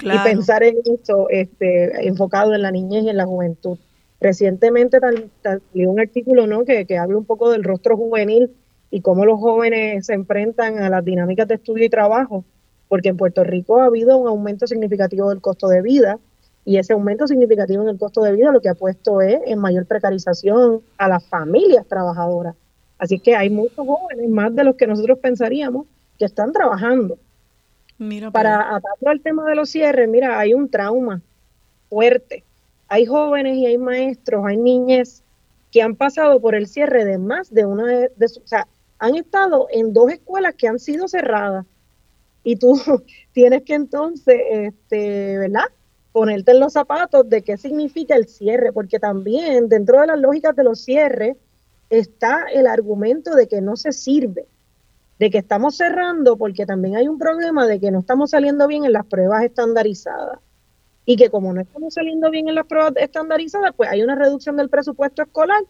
y 0.02 0.18
pensar 0.24 0.62
en 0.62 0.78
eso 0.84 1.28
este, 1.30 2.06
enfocado 2.06 2.54
en 2.54 2.62
la 2.62 2.70
niñez 2.70 3.04
y 3.04 3.10
en 3.10 3.16
la 3.16 3.26
juventud. 3.26 3.78
Recientemente 4.20 4.98
salió 5.42 5.90
un 5.90 6.00
artículo 6.00 6.46
¿no? 6.46 6.64
que, 6.64 6.86
que 6.86 6.98
habla 6.98 7.16
un 7.16 7.24
poco 7.24 7.50
del 7.50 7.64
rostro 7.64 7.96
juvenil 7.96 8.50
y 8.92 9.00
cómo 9.00 9.24
los 9.24 9.40
jóvenes 9.40 10.04
se 10.04 10.12
enfrentan 10.12 10.78
a 10.78 10.90
las 10.90 11.02
dinámicas 11.02 11.48
de 11.48 11.54
estudio 11.54 11.86
y 11.86 11.88
trabajo, 11.88 12.44
porque 12.88 13.08
en 13.08 13.16
Puerto 13.16 13.42
Rico 13.42 13.80
ha 13.80 13.86
habido 13.86 14.18
un 14.18 14.28
aumento 14.28 14.66
significativo 14.66 15.30
del 15.30 15.40
costo 15.40 15.66
de 15.68 15.80
vida 15.80 16.18
y 16.66 16.76
ese 16.76 16.92
aumento 16.92 17.26
significativo 17.26 17.82
en 17.82 17.88
el 17.88 17.98
costo 17.98 18.22
de 18.22 18.32
vida 18.32 18.52
lo 18.52 18.60
que 18.60 18.68
ha 18.68 18.74
puesto 18.74 19.22
es 19.22 19.40
en 19.46 19.58
mayor 19.58 19.86
precarización 19.86 20.82
a 20.98 21.08
las 21.08 21.24
familias 21.24 21.86
trabajadoras. 21.86 22.54
Así 22.98 23.18
que 23.18 23.34
hay 23.34 23.48
muchos 23.48 23.86
jóvenes, 23.86 24.28
más 24.28 24.54
de 24.54 24.62
los 24.62 24.76
que 24.76 24.86
nosotros 24.86 25.18
pensaríamos, 25.20 25.86
que 26.18 26.26
están 26.26 26.52
trabajando. 26.52 27.18
para 28.30 28.76
atarlo 28.76 29.08
al 29.08 29.22
tema 29.22 29.46
de 29.46 29.54
los 29.54 29.70
cierres, 29.70 30.06
mira, 30.06 30.38
hay 30.38 30.52
un 30.52 30.68
trauma 30.68 31.22
fuerte. 31.88 32.44
Hay 32.88 33.06
jóvenes 33.06 33.56
y 33.56 33.64
hay 33.64 33.78
maestros, 33.78 34.44
hay 34.44 34.58
niñas 34.58 35.24
que 35.70 35.80
han 35.80 35.96
pasado 35.96 36.40
por 36.40 36.54
el 36.54 36.66
cierre 36.66 37.06
de 37.06 37.16
más 37.16 37.54
de 37.54 37.64
una 37.64 37.86
de, 37.86 38.12
de 38.16 38.26
o 38.26 38.46
sea, 38.46 38.68
han 39.02 39.16
estado 39.16 39.66
en 39.68 39.92
dos 39.92 40.12
escuelas 40.12 40.54
que 40.54 40.68
han 40.68 40.78
sido 40.78 41.08
cerradas 41.08 41.66
y 42.44 42.54
tú 42.54 42.80
tienes 43.32 43.64
que 43.64 43.74
entonces, 43.74 44.40
este, 44.48 45.38
¿verdad? 45.38 45.64
Ponerte 46.12 46.52
en 46.52 46.60
los 46.60 46.74
zapatos 46.74 47.28
de 47.28 47.42
qué 47.42 47.56
significa 47.56 48.14
el 48.14 48.28
cierre, 48.28 48.72
porque 48.72 49.00
también 49.00 49.68
dentro 49.68 50.00
de 50.00 50.06
las 50.06 50.20
lógicas 50.20 50.54
de 50.54 50.62
los 50.62 50.80
cierres 50.82 51.36
está 51.90 52.46
el 52.52 52.68
argumento 52.68 53.34
de 53.34 53.48
que 53.48 53.60
no 53.60 53.76
se 53.76 53.90
sirve, 53.90 54.46
de 55.18 55.30
que 55.30 55.38
estamos 55.38 55.76
cerrando 55.76 56.36
porque 56.36 56.64
también 56.64 56.94
hay 56.94 57.08
un 57.08 57.18
problema 57.18 57.66
de 57.66 57.80
que 57.80 57.90
no 57.90 57.98
estamos 57.98 58.30
saliendo 58.30 58.68
bien 58.68 58.84
en 58.84 58.92
las 58.92 59.06
pruebas 59.06 59.42
estandarizadas. 59.42 60.38
Y 61.04 61.16
que 61.16 61.28
como 61.28 61.52
no 61.52 61.60
estamos 61.60 61.94
saliendo 61.94 62.30
bien 62.30 62.48
en 62.48 62.54
las 62.54 62.66
pruebas 62.66 62.92
estandarizadas, 62.94 63.72
pues 63.76 63.90
hay 63.90 64.04
una 64.04 64.14
reducción 64.14 64.56
del 64.56 64.68
presupuesto 64.68 65.22
escolar, 65.22 65.64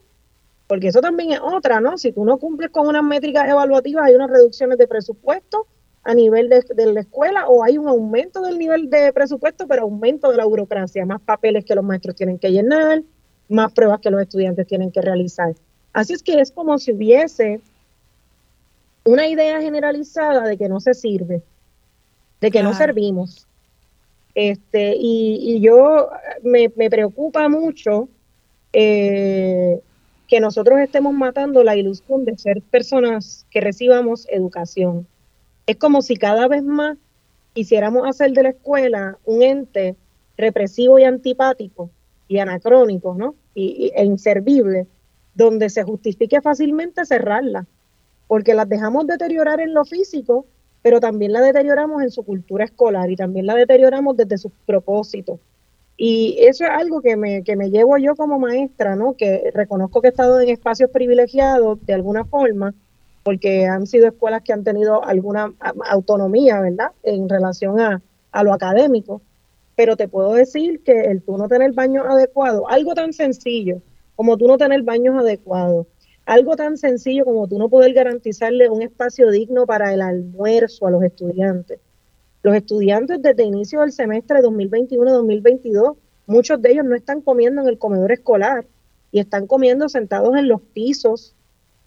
porque 0.67 0.87
eso 0.87 1.01
también 1.01 1.31
es 1.31 1.39
otra, 1.41 1.81
¿no? 1.81 1.97
Si 1.97 2.11
tú 2.11 2.25
no 2.25 2.37
cumples 2.37 2.69
con 2.71 2.87
unas 2.87 3.03
métricas 3.03 3.49
evaluativas, 3.49 4.05
hay 4.05 4.15
unas 4.15 4.29
reducciones 4.29 4.77
de 4.77 4.87
presupuesto 4.87 5.67
a 6.03 6.13
nivel 6.13 6.49
de, 6.49 6.85
la 6.85 6.99
escuela 6.99 7.47
o 7.47 7.63
hay 7.63 7.77
un 7.77 7.87
aumento 7.87 8.41
del 8.41 8.57
nivel 8.57 8.89
de 8.89 9.13
presupuesto, 9.13 9.67
pero 9.67 9.83
aumento 9.83 10.31
de 10.31 10.37
la 10.37 10.45
burocracia, 10.45 11.05
más 11.05 11.21
papeles 11.21 11.63
que 11.63 11.75
los 11.75 11.83
maestros 11.83 12.15
tienen 12.15 12.39
que 12.39 12.51
llenar, 12.51 13.03
más 13.47 13.71
pruebas 13.71 13.99
que 14.01 14.09
los 14.09 14.21
estudiantes 14.21 14.67
tienen 14.67 14.91
que 14.91 15.01
realizar. 15.01 15.55
Así 15.93 16.13
es 16.13 16.23
que 16.23 16.39
es 16.39 16.51
como 16.51 16.77
si 16.77 16.91
hubiese 16.91 17.61
una 19.05 19.27
idea 19.27 19.61
generalizada 19.61 20.45
de 20.45 20.57
que 20.57 20.67
no 20.67 20.79
se 20.79 20.93
sirve, 20.93 21.41
de 22.41 22.51
que 22.51 22.63
no 22.63 22.73
servimos. 22.73 23.47
Este, 24.35 24.95
y, 24.97 25.59
yo 25.61 26.09
me, 26.41 26.69
preocupa 26.69 27.47
mucho 27.47 28.09
eh, 28.73 29.79
que 30.33 30.39
nosotros 30.39 30.79
estemos 30.79 31.13
matando 31.13 31.63
la 31.63 31.75
ilusión 31.75 32.25
de 32.25 32.35
ser 32.39 32.63
personas 32.63 33.45
que 33.51 33.61
recibamos 33.61 34.25
educación. 34.31 35.05
Es 35.67 35.75
como 35.75 36.01
si 36.01 36.15
cada 36.15 36.47
vez 36.47 36.63
más 36.63 36.97
quisiéramos 37.53 38.07
hacer 38.07 38.31
de 38.31 38.41
la 38.41 38.49
escuela 38.49 39.19
un 39.25 39.43
ente 39.43 39.95
represivo 40.35 40.97
y 40.97 41.03
antipático 41.03 41.91
y 42.27 42.39
anacrónico, 42.39 43.13
¿no? 43.13 43.35
Y, 43.53 43.91
e 43.95 44.05
inservible, 44.05 44.87
donde 45.35 45.69
se 45.69 45.83
justifique 45.83 46.41
fácilmente 46.41 47.05
cerrarla, 47.05 47.67
porque 48.27 48.55
las 48.55 48.67
dejamos 48.67 49.05
deteriorar 49.05 49.59
en 49.59 49.75
lo 49.75 49.85
físico, 49.85 50.47
pero 50.81 50.99
también 50.99 51.31
la 51.31 51.41
deterioramos 51.41 52.01
en 52.01 52.09
su 52.09 52.23
cultura 52.23 52.65
escolar 52.65 53.11
y 53.11 53.15
también 53.15 53.45
la 53.45 53.53
deterioramos 53.53 54.17
desde 54.17 54.39
sus 54.39 54.51
propósitos. 54.65 55.39
Y 55.95 56.37
eso 56.39 56.63
es 56.63 56.71
algo 56.71 57.01
que 57.01 57.15
me, 57.15 57.43
que 57.43 57.55
me 57.55 57.69
llevo 57.69 57.97
yo 57.97 58.15
como 58.15 58.39
maestra, 58.39 58.95
¿no? 58.95 59.13
Que 59.13 59.51
reconozco 59.53 60.01
que 60.01 60.07
he 60.07 60.11
estado 60.11 60.39
en 60.39 60.49
espacios 60.49 60.89
privilegiados 60.89 61.85
de 61.85 61.93
alguna 61.93 62.25
forma, 62.25 62.73
porque 63.23 63.65
han 63.65 63.87
sido 63.87 64.07
escuelas 64.07 64.41
que 64.41 64.53
han 64.53 64.63
tenido 64.63 65.03
alguna 65.03 65.53
autonomía, 65.89 66.59
¿verdad?, 66.59 66.91
en 67.03 67.29
relación 67.29 67.79
a, 67.79 68.01
lo 68.43 68.53
académico. 68.53 69.21
Pero 69.75 69.95
te 69.95 70.07
puedo 70.07 70.33
decir 70.33 70.83
que 70.83 71.01
el 71.01 71.21
tú 71.21 71.37
no 71.37 71.47
tener 71.47 71.71
baños 71.73 72.05
adecuados, 72.07 72.63
algo 72.67 72.93
tan 72.93 73.13
sencillo 73.13 73.81
como 74.15 74.37
tú 74.37 74.47
no 74.47 74.57
tener 74.57 74.83
baños 74.83 75.15
adecuados, 75.17 75.87
algo 76.25 76.55
tan 76.55 76.77
sencillo 76.77 77.25
como 77.25 77.47
tú 77.47 77.57
no 77.57 77.69
poder 77.69 77.93
garantizarle 77.93 78.69
un 78.69 78.81
espacio 78.81 79.31
digno 79.31 79.65
para 79.65 79.93
el 79.93 80.01
almuerzo 80.01 80.87
a 80.87 80.91
los 80.91 81.03
estudiantes. 81.03 81.79
Los 82.43 82.55
estudiantes 82.55 83.21
desde 83.21 83.43
inicio 83.43 83.79
del 83.79 83.91
semestre 83.91 84.39
2021-2022, 84.41 85.95
muchos 86.27 86.61
de 86.61 86.71
ellos 86.71 86.85
no 86.85 86.95
están 86.95 87.21
comiendo 87.21 87.61
en 87.61 87.67
el 87.67 87.77
comedor 87.77 88.11
escolar 88.11 88.65
y 89.11 89.19
están 89.19 89.47
comiendo 89.47 89.89
sentados 89.89 90.35
en 90.37 90.47
los 90.47 90.61
pisos 90.61 91.35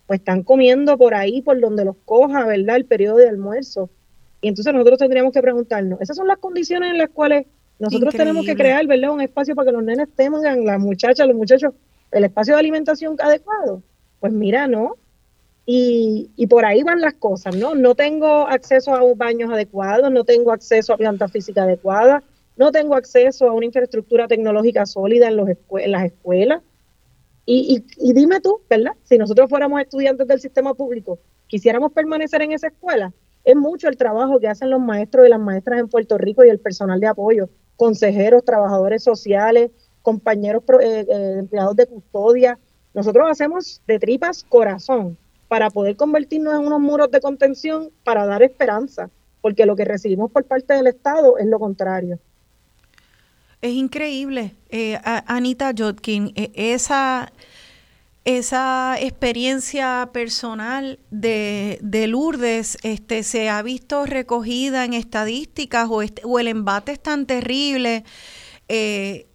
pues 0.07 0.21
están 0.21 0.43
comiendo 0.43 0.97
por 0.97 1.15
ahí, 1.15 1.43
por 1.43 1.61
donde 1.61 1.85
los 1.85 1.97
coja, 2.05 2.47
¿verdad? 2.47 2.77
El 2.77 2.85
periodo 2.85 3.17
de 3.17 3.29
almuerzo. 3.29 3.91
Y 4.41 4.49
entonces 4.49 4.73
nosotros 4.73 4.99
tendríamos 4.99 5.33
que 5.33 5.43
preguntarnos, 5.43 6.01
esas 6.01 6.17
son 6.17 6.29
las 6.29 6.39
condiciones 6.39 6.93
en 6.93 6.99
las 6.99 7.11
cuales 7.11 7.47
nosotros 7.79 8.15
tenemos 8.15 8.47
que 8.47 8.55
crear, 8.55 8.87
¿verdad? 8.87 9.11
Un 9.11 9.21
espacio 9.21 9.55
para 9.55 9.67
que 9.67 9.73
los 9.73 9.83
nenes 9.83 10.09
tengan, 10.15 10.65
las 10.65 10.81
muchachas, 10.81 11.27
los 11.27 11.37
muchachos, 11.37 11.75
el 12.13 12.25
espacio 12.25 12.55
de 12.55 12.61
alimentación 12.61 13.17
adecuado. 13.19 13.83
Pues 14.21 14.33
mira, 14.33 14.69
¿no? 14.69 14.97
Y, 15.69 16.31
y 16.37 16.47
por 16.47 16.65
ahí 16.65 16.85
van 16.85 17.01
las 17.01 17.15
cosas, 17.15 17.57
¿no? 17.57 17.75
No 17.75 17.97
tengo 17.97 18.47
acceso 18.47 18.95
a 18.95 19.03
baños 19.15 19.51
adecuados, 19.51 20.13
no 20.13 20.25
tengo 20.25 20.53
acceso 20.53 20.93
a 20.93 20.97
planta 20.97 21.27
física 21.27 21.65
adecuada, 21.65 22.23
no 22.57 22.73
tengo 22.73 22.95
acceso 22.95 23.49
a 23.49 23.53
una 23.53 23.67
infraestructura 23.67 24.29
tecnológica 24.29 24.87
sólida 24.87 25.29
en, 25.29 25.37
los 25.37 25.49
en 25.49 25.93
las 25.93 26.05
escuelas. 26.05 26.63
Y, 27.49 27.85
dime 28.13 28.41
tú, 28.41 28.61
¿verdad? 28.69 28.93
Si 29.05 29.17
nosotros 29.19 29.49
fuéramos 29.49 29.81
estudiantes 29.81 30.27
del 30.27 30.41
sistema 30.41 30.75
público, 30.75 31.21
quisiéramos 31.47 31.93
permanecer 31.93 32.43
en 32.43 32.53
esa 32.53 32.67
escuela, 32.69 33.13
es 33.45 33.55
mucho 33.55 33.89
el 33.89 33.97
trabajo 33.97 34.41
que 34.41 34.49
hacen 34.49 34.71
los 34.71 34.81
maestros 34.81 35.27
y 35.27 35.31
las 35.31 35.39
maestras 35.39 35.79
en 35.79 35.89
Puerto 35.89 36.19
Rico 36.19 36.45
y 36.45 36.49
el 36.49 36.59
personal 36.59 36.99
de 36.99 37.07
apoyo, 37.07 37.49
consejeros, 37.77 38.45
trabajadores 38.45 39.05
sociales, 39.05 39.71
compañeros 40.03 40.65
eh, 40.83 41.07
eh, 41.09 41.37
empleados 41.39 41.77
de 41.77 41.87
custodia. 41.87 42.59
Nosotros 42.95 43.31
hacemos 43.31 43.81
de 43.87 44.01
tripas 44.01 44.43
corazón 44.43 45.17
para 45.49 45.71
poder 45.71 45.97
convertirnos 45.97 46.55
en 46.55 46.67
unos 46.67 46.81
muros 46.81 47.11
de 47.11 47.21
contención 47.21 47.91
para 48.05 48.27
dar 48.27 48.43
esperanza, 48.43 49.11
porque 49.41 49.67
lo 49.67 49.77
que 49.77 49.85
recibimos 49.85 50.31
por 50.31 50.45
parte 50.45 50.75
del 50.75 50.89
Estado 50.89 51.39
es 51.39 51.47
lo 51.47 51.59
contrario. 51.59 52.19
Es 53.63 53.73
increíble, 53.73 54.55
eh, 54.71 54.99
Anita 55.05 55.73
Jotkin, 55.77 56.33
e, 56.37 56.53
esa, 56.55 57.33
esa 58.25 58.97
experiencia 59.01 60.11
personal 60.13 60.99
de, 61.11 61.79
de, 61.81 62.07
Lourdes 62.07 62.77
este, 62.83 63.23
se 63.23 63.49
ha 63.49 63.63
visto 63.63 64.05
recogida 64.05 64.85
en 64.85 64.93
estadísticas 64.93 65.89
o, 65.91 66.03
este, 66.03 66.23
o 66.25 66.39
el 66.39 66.49
embate 66.49 66.93
es 66.93 67.01
tan 67.01 67.25
terrible 67.25 68.05
eh, 68.69 69.27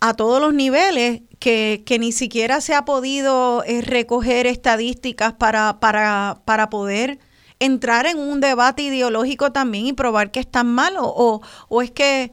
a 0.00 0.14
todos 0.14 0.40
los 0.40 0.52
niveles 0.52 1.22
que, 1.46 1.98
ni 2.00 2.10
siquiera 2.10 2.60
se 2.60 2.74
ha 2.74 2.84
podido 2.84 3.62
eh, 3.64 3.80
recoger 3.80 4.48
estadísticas 4.48 5.32
para, 5.34 5.78
para, 5.78 6.40
para 6.44 6.70
poder 6.70 7.20
entrar 7.60 8.06
en 8.06 8.18
un 8.18 8.40
debate 8.40 8.82
ideológico 8.82 9.52
también 9.52 9.86
y 9.86 9.92
probar 9.92 10.32
que 10.32 10.40
están 10.40 10.66
mal 10.66 10.94
o, 10.98 11.40
o 11.68 11.82
es 11.82 11.92
que 11.92 12.32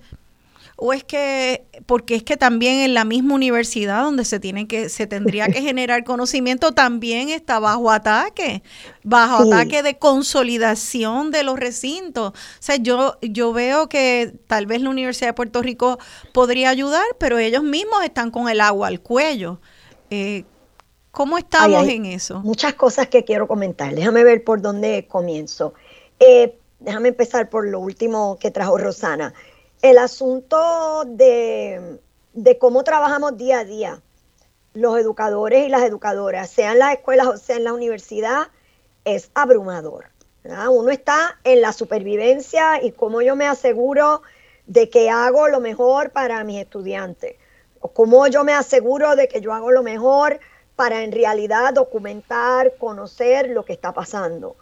o 0.76 0.94
es 0.94 1.04
que 1.04 1.66
porque 1.86 2.16
es 2.16 2.24
que 2.24 2.36
también 2.36 2.80
en 2.80 2.94
la 2.94 3.06
misma 3.06 3.36
universidad 3.36 4.04
donde 4.04 4.26
se 4.26 4.40
tiene 4.40 4.68
que 4.68 4.90
se 4.90 5.08
tendría 5.08 5.48
que 5.48 5.62
generar 5.62 6.04
conocimiento 6.04 6.72
también 6.72 7.30
está 7.30 7.60
bajo 7.60 7.92
ataque, 7.92 8.64
bajo 9.04 9.44
ataque 9.44 9.84
de 9.84 9.98
consolidación 9.98 11.32
de 11.32 11.44
los 11.44 11.60
recintos. 11.60 12.32
O 12.32 12.34
sea, 12.60 12.78
yo 12.78 13.18
yo 13.22 13.54
veo 13.54 13.88
que 13.88 14.34
tal 14.48 14.66
vez 14.66 14.82
la 14.82 14.90
Universidad 14.90 15.30
de 15.30 15.34
Puerto 15.34 15.62
Rico 15.62 16.00
podría 16.34 16.70
ayudar, 16.70 17.06
pero 17.20 17.38
ellos 17.38 17.64
mismos 17.64 18.04
están 18.04 18.32
con 18.32 18.50
el 18.50 18.60
agua 18.62 18.88
al 18.88 19.02
cuello. 19.02 19.60
Eh, 20.10 20.46
¿Cómo 21.12 21.38
estamos 21.38 21.88
en 21.88 22.08
eso? 22.08 22.40
Muchas 22.40 22.74
cosas 22.74 23.08
que 23.08 23.24
quiero 23.24 23.48
comentar. 23.48 23.94
Déjame 23.94 24.24
ver 24.24 24.44
por 24.44 24.62
dónde 24.62 25.06
comienzo. 25.08 25.76
Eh, 26.20 26.58
déjame 26.80 27.10
empezar 27.10 27.52
por 27.52 27.68
lo 27.68 27.80
último 27.80 28.40
que 28.40 28.50
trajo 28.50 28.80
Rosana 28.80 29.34
el 29.84 29.98
asunto 29.98 31.04
de, 31.06 32.00
cómo 32.58 32.86
trabajamos 32.86 33.38
día 33.38 33.60
a 33.60 33.66
día, 33.66 34.02
los 34.74 34.98
educadores 34.98 35.68
y 35.68 35.70
las 35.70 35.84
educadoras, 35.84 36.50
sean 36.50 36.80
las 36.80 36.94
escuelas 36.94 37.28
o 37.28 37.38
sea 37.38 37.58
en 37.58 37.66
la 37.66 37.74
universidad, 37.74 38.48
es 39.04 39.30
abrumador. 39.34 40.06
Uno 40.46 40.90
está 40.90 41.38
en 41.44 41.60
la 41.60 41.74
supervivencia 41.74 42.82
y 42.82 42.94
cómo 42.94 43.22
yo 43.22 43.36
me 43.36 43.46
aseguro 43.46 44.24
de 44.68 44.90
que 44.90 45.10
hago 45.10 45.50
lo 45.50 45.60
mejor 45.60 46.12
para 46.12 46.42
mis 46.46 46.62
estudiantes, 46.62 47.36
o 47.82 47.90
cómo 47.90 48.28
yo 48.28 48.46
me 48.46 48.54
aseguro 48.54 49.18
de 49.18 49.28
que 49.28 49.42
yo 49.42 49.54
hago 49.54 49.72
lo 49.72 49.84
mejor 49.84 50.40
para 50.78 51.04
en 51.04 51.12
realidad 51.12 51.74
documentar, 51.74 52.74
conocer 52.78 53.50
lo 53.50 53.66
que 53.66 53.74
está 53.74 53.92
pasando. 53.92 54.56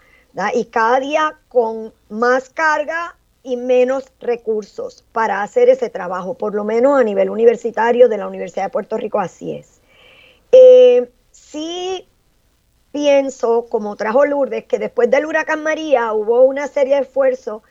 Y 0.56 0.66
cada 0.66 1.00
día 1.00 1.38
con 1.48 1.94
más 2.10 2.50
carga 2.50 3.16
y 3.44 3.58
menos 3.58 4.12
recursos 4.20 5.04
para 5.12 5.42
hacer 5.42 5.70
ese 5.70 5.90
trabajo, 5.90 6.36
por 6.38 6.54
lo 6.54 6.64
menos 6.64 7.00
a 7.00 7.04
nivel 7.04 7.30
universitario 7.30 8.08
de 8.08 8.18
la 8.18 8.28
Universidad 8.28 8.66
de 8.66 8.70
Puerto 8.70 8.98
Rico, 8.98 9.20
así 9.20 9.56
es. 9.56 9.82
Eh, 10.52 11.10
sí 11.32 12.08
pienso, 12.92 13.66
como 13.70 13.96
trajo 13.96 14.26
Lourdes, 14.26 14.66
que 14.66 14.80
después 14.80 15.10
del 15.10 15.26
huracán 15.26 15.64
María 15.64 16.14
hubo 16.14 16.44
una 16.44 16.68
serie 16.68 16.96
de 16.96 17.02
esfuerzos 17.02 17.62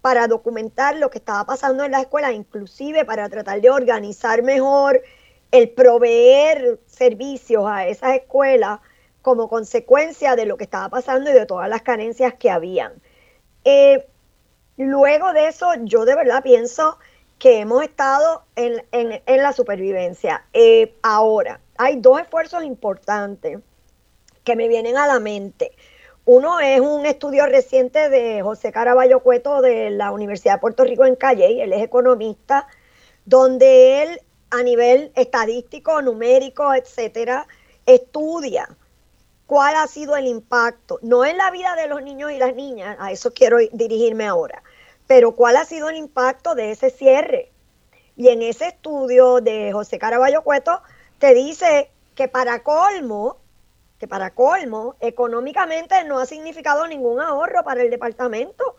para 0.00 0.26
documentar 0.26 0.96
lo 0.96 1.10
que 1.10 1.18
estaba 1.18 1.44
pasando 1.44 1.84
en 1.84 1.92
la 1.92 2.00
escuela, 2.00 2.32
inclusive 2.32 3.04
para 3.04 3.28
tratar 3.28 3.60
de 3.60 3.70
organizar 3.70 4.42
mejor 4.42 5.02
el 5.50 5.70
proveer 5.70 6.80
servicios 6.86 7.64
a 7.66 7.86
esas 7.86 8.16
escuelas 8.16 8.80
como 9.22 9.48
consecuencia 9.48 10.36
de 10.36 10.46
lo 10.46 10.56
que 10.56 10.64
estaba 10.64 10.88
pasando 10.88 11.30
y 11.30 11.32
de 11.32 11.46
todas 11.46 11.68
las 11.68 11.82
carencias 11.82 12.34
que 12.34 12.50
habían. 12.50 12.92
Eh, 13.64 14.06
luego 14.76 15.32
de 15.32 15.48
eso, 15.48 15.72
yo 15.82 16.04
de 16.04 16.14
verdad 16.14 16.42
pienso 16.42 16.98
que 17.38 17.60
hemos 17.60 17.82
estado 17.82 18.44
en, 18.56 18.82
la 19.26 19.52
supervivencia. 19.52 20.44
Eh, 20.52 20.94
ahora, 21.02 21.60
hay 21.76 21.96
dos 21.96 22.20
esfuerzos 22.20 22.64
importantes 22.64 23.58
que 24.44 24.56
me 24.56 24.68
vienen 24.68 24.96
a 24.96 25.06
la 25.06 25.20
mente. 25.20 25.72
Uno 26.24 26.60
es 26.60 26.80
un 26.80 27.04
estudio 27.04 27.46
reciente 27.46 28.08
de 28.08 28.40
José 28.42 28.72
Caraballo 28.72 29.20
Cueto 29.20 29.60
de 29.60 29.90
la 29.90 30.10
Universidad 30.10 30.54
de 30.54 30.60
Puerto 30.60 30.84
Rico 30.84 31.04
en 31.04 31.16
Calle, 31.16 31.62
él 31.62 31.72
es 31.72 31.82
economista, 31.82 32.66
donde 33.26 34.02
él 34.02 34.20
a 34.50 34.62
nivel 34.62 35.12
estadístico, 35.16 36.00
numérico, 36.00 36.72
etcétera, 36.72 37.46
estudia 37.84 38.68
cuál 39.46 39.76
ha 39.76 39.86
sido 39.86 40.16
el 40.16 40.26
impacto, 40.26 40.98
no 41.02 41.24
en 41.24 41.36
la 41.36 41.50
vida 41.50 41.74
de 41.76 41.86
los 41.86 42.02
niños 42.02 42.32
y 42.32 42.38
las 42.38 42.54
niñas, 42.54 42.96
a 42.98 43.12
eso 43.12 43.32
quiero 43.32 43.58
dirigirme 43.72 44.26
ahora, 44.26 44.62
pero 45.06 45.32
cuál 45.32 45.56
ha 45.56 45.64
sido 45.64 45.88
el 45.88 45.96
impacto 45.96 46.54
de 46.54 46.70
ese 46.70 46.90
cierre. 46.90 47.50
Y 48.16 48.28
en 48.28 48.42
ese 48.42 48.68
estudio 48.68 49.40
de 49.40 49.72
José 49.72 49.98
Caraballo 49.98 50.42
Cueto 50.42 50.80
te 51.18 51.34
dice 51.34 51.90
que 52.14 52.28
para 52.28 52.62
colmo, 52.62 53.38
que 53.98 54.06
para 54.06 54.34
colmo, 54.34 54.94
económicamente 55.00 56.04
no 56.04 56.18
ha 56.18 56.26
significado 56.26 56.86
ningún 56.86 57.20
ahorro 57.20 57.64
para 57.64 57.82
el 57.82 57.90
departamento 57.90 58.76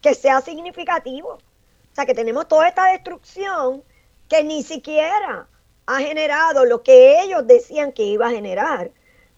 que 0.00 0.14
sea 0.14 0.40
significativo. 0.40 1.34
O 1.34 1.94
sea 1.94 2.06
que 2.06 2.14
tenemos 2.14 2.48
toda 2.48 2.68
esta 2.68 2.86
destrucción 2.90 3.84
que 4.28 4.42
ni 4.42 4.62
siquiera 4.62 5.46
ha 5.86 5.98
generado 5.98 6.64
lo 6.64 6.82
que 6.82 7.22
ellos 7.22 7.46
decían 7.46 7.92
que 7.92 8.02
iba 8.02 8.26
a 8.26 8.30
generar, 8.30 8.90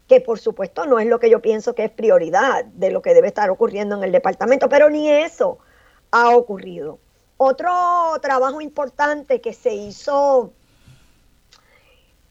que 0.08 0.20
por 0.20 0.38
supuesto 0.38 0.86
no 0.86 0.98
es 0.98 1.06
lo 1.06 1.18
que 1.18 1.30
yo 1.30 1.40
pienso 1.40 1.74
que 1.74 1.84
es 1.84 1.90
prioridad 1.90 2.64
de 2.64 2.90
lo 2.90 3.02
que 3.02 3.14
debe 3.14 3.28
estar 3.28 3.50
ocurriendo 3.50 3.96
en 3.96 4.04
el 4.04 4.12
departamento, 4.12 4.68
pero 4.68 4.88
ni 4.88 5.10
eso 5.10 5.58
ha 6.10 6.30
ocurrido. 6.36 6.98
Otro 7.38 7.70
trabajo 8.22 8.60
importante 8.60 9.40
que 9.40 9.52
se 9.52 9.74
hizo, 9.74 10.52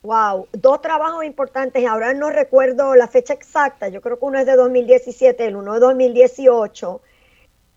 wow, 0.01 0.47
dos 0.53 0.81
trabajos 0.81 1.25
importantes, 1.25 1.85
ahora 1.85 2.13
no 2.13 2.29
recuerdo 2.29 2.95
la 2.95 3.07
fecha 3.07 3.33
exacta, 3.33 3.89
yo 3.89 4.01
creo 4.01 4.17
que 4.17 4.25
uno 4.25 4.39
es 4.39 4.45
de 4.45 4.55
2017, 4.55 5.45
el 5.45 5.55
uno 5.57 5.73
de 5.73 5.79
2018, 5.79 7.01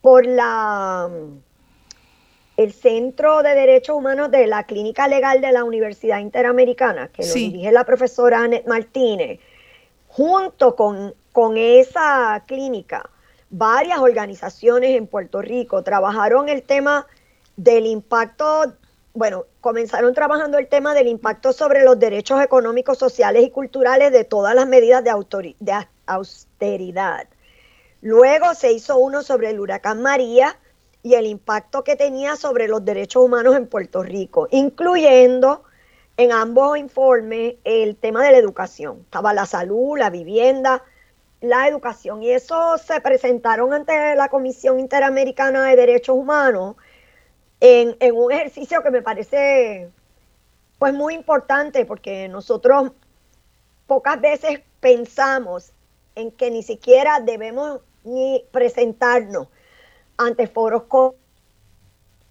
por 0.00 0.24
la 0.24 1.10
el 2.56 2.72
Centro 2.72 3.44
de 3.44 3.54
Derechos 3.54 3.96
Humanos 3.96 4.32
de 4.32 4.48
la 4.48 4.64
Clínica 4.64 5.06
Legal 5.06 5.40
de 5.40 5.52
la 5.52 5.62
Universidad 5.62 6.18
Interamericana, 6.18 7.06
que 7.06 7.24
lo 7.24 7.32
dirige 7.32 7.70
la 7.70 7.84
profesora 7.84 8.40
Annette 8.40 8.66
Martínez, 8.66 9.38
junto 10.18 10.74
con, 10.74 11.14
con 11.30 11.56
esa 11.56 12.42
clínica, 12.44 13.08
varias 13.50 14.00
organizaciones 14.00 14.96
en 14.96 15.06
Puerto 15.06 15.40
Rico 15.42 15.84
trabajaron 15.84 16.48
el 16.48 16.64
tema 16.64 17.06
del 17.56 17.86
impacto, 17.86 18.72
bueno, 19.14 19.44
comenzaron 19.60 20.12
trabajando 20.14 20.58
el 20.58 20.66
tema 20.66 20.92
del 20.92 21.06
impacto 21.06 21.52
sobre 21.52 21.84
los 21.84 22.00
derechos 22.00 22.42
económicos, 22.42 22.98
sociales 22.98 23.44
y 23.44 23.50
culturales 23.50 24.10
de 24.10 24.24
todas 24.24 24.56
las 24.56 24.66
medidas 24.66 25.04
de, 25.04 25.54
de 25.60 25.86
austeridad. 26.06 27.28
Luego 28.02 28.54
se 28.54 28.72
hizo 28.72 28.98
uno 28.98 29.22
sobre 29.22 29.50
el 29.50 29.60
huracán 29.60 30.02
María, 30.02 30.58
y 31.04 31.14
el 31.14 31.26
impacto 31.26 31.84
que 31.84 31.94
tenía 31.94 32.34
sobre 32.34 32.66
los 32.66 32.84
derechos 32.84 33.24
humanos 33.24 33.54
en 33.54 33.68
Puerto 33.68 34.02
Rico, 34.02 34.48
incluyendo 34.50 35.62
en 36.18 36.32
ambos 36.32 36.76
informes 36.76 37.54
el 37.62 37.96
tema 37.96 38.24
de 38.24 38.32
la 38.32 38.38
educación. 38.38 39.02
Estaba 39.04 39.32
la 39.32 39.46
salud, 39.46 39.96
la 39.96 40.10
vivienda, 40.10 40.82
la 41.40 41.68
educación. 41.68 42.24
Y 42.24 42.30
eso 42.30 42.76
se 42.76 43.00
presentaron 43.00 43.72
ante 43.72 44.16
la 44.16 44.28
Comisión 44.28 44.80
Interamericana 44.80 45.64
de 45.66 45.76
Derechos 45.76 46.16
Humanos 46.16 46.74
en, 47.60 47.96
en 48.00 48.16
un 48.16 48.32
ejercicio 48.32 48.82
que 48.82 48.90
me 48.90 49.00
parece 49.00 49.90
pues 50.80 50.92
muy 50.92 51.14
importante 51.14 51.84
porque 51.86 52.28
nosotros 52.28 52.90
pocas 53.86 54.20
veces 54.20 54.60
pensamos 54.80 55.70
en 56.16 56.32
que 56.32 56.50
ni 56.50 56.64
siquiera 56.64 57.20
debemos 57.20 57.80
ni 58.02 58.44
presentarnos 58.50 59.46
ante 60.16 60.48
foros 60.48 60.82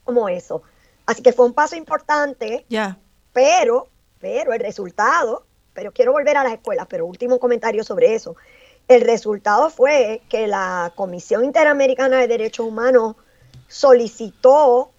como 0.04 0.28
eso. 0.28 0.62
Así 1.06 1.24
que 1.24 1.32
fue 1.32 1.46
un 1.46 1.54
paso 1.54 1.78
importante, 1.78 2.66
ya 2.68 2.98
pero, 3.38 3.88
pero 4.20 4.52
el 4.52 4.60
resultado, 4.60 5.46
pero 5.72 5.92
quiero 5.92 6.12
volver 6.12 6.38
a 6.38 6.44
las 6.44 6.54
escuelas, 6.54 6.88
pero 6.90 7.06
último 7.06 7.38
comentario 7.38 7.84
sobre 7.84 8.16
eso. 8.16 8.36
El 8.88 9.02
resultado 9.02 9.70
fue 9.70 10.24
que 10.28 10.48
la 10.48 10.92
Comisión 10.96 11.46
Interamericana 11.46 12.18
de 12.18 12.28
Derechos 12.28 12.66
Humanos 12.66 13.16
solicitó 13.68 14.90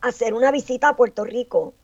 hacer 0.00 0.34
una 0.34 0.50
visita 0.50 0.88
a 0.88 0.96
Puerto 0.96 1.24
Rico 1.24 1.74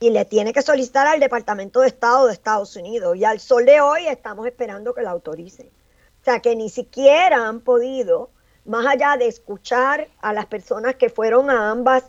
y 0.00 0.08
le 0.08 0.24
tiene 0.24 0.54
que 0.54 0.62
solicitar 0.62 1.06
al 1.06 1.20
Departamento 1.20 1.80
de 1.80 1.88
Estado 1.88 2.26
de 2.26 2.32
Estados 2.32 2.74
Unidos. 2.74 3.18
Y 3.18 3.26
al 3.26 3.38
sol 3.38 3.66
de 3.66 3.82
hoy 3.82 4.06
estamos 4.06 4.46
esperando 4.46 4.94
que 4.94 5.02
la 5.02 5.10
autorice. 5.10 5.70
O 6.22 6.24
sea 6.24 6.40
que 6.40 6.56
ni 6.56 6.70
siquiera 6.70 7.46
han 7.46 7.60
podido 7.60 8.30
más 8.64 8.86
allá 8.86 9.18
de 9.18 9.26
escuchar 9.26 10.08
a 10.22 10.32
las 10.32 10.46
personas 10.46 10.94
que 10.94 11.10
fueron 11.10 11.50
a 11.50 11.70
ambas 11.70 12.04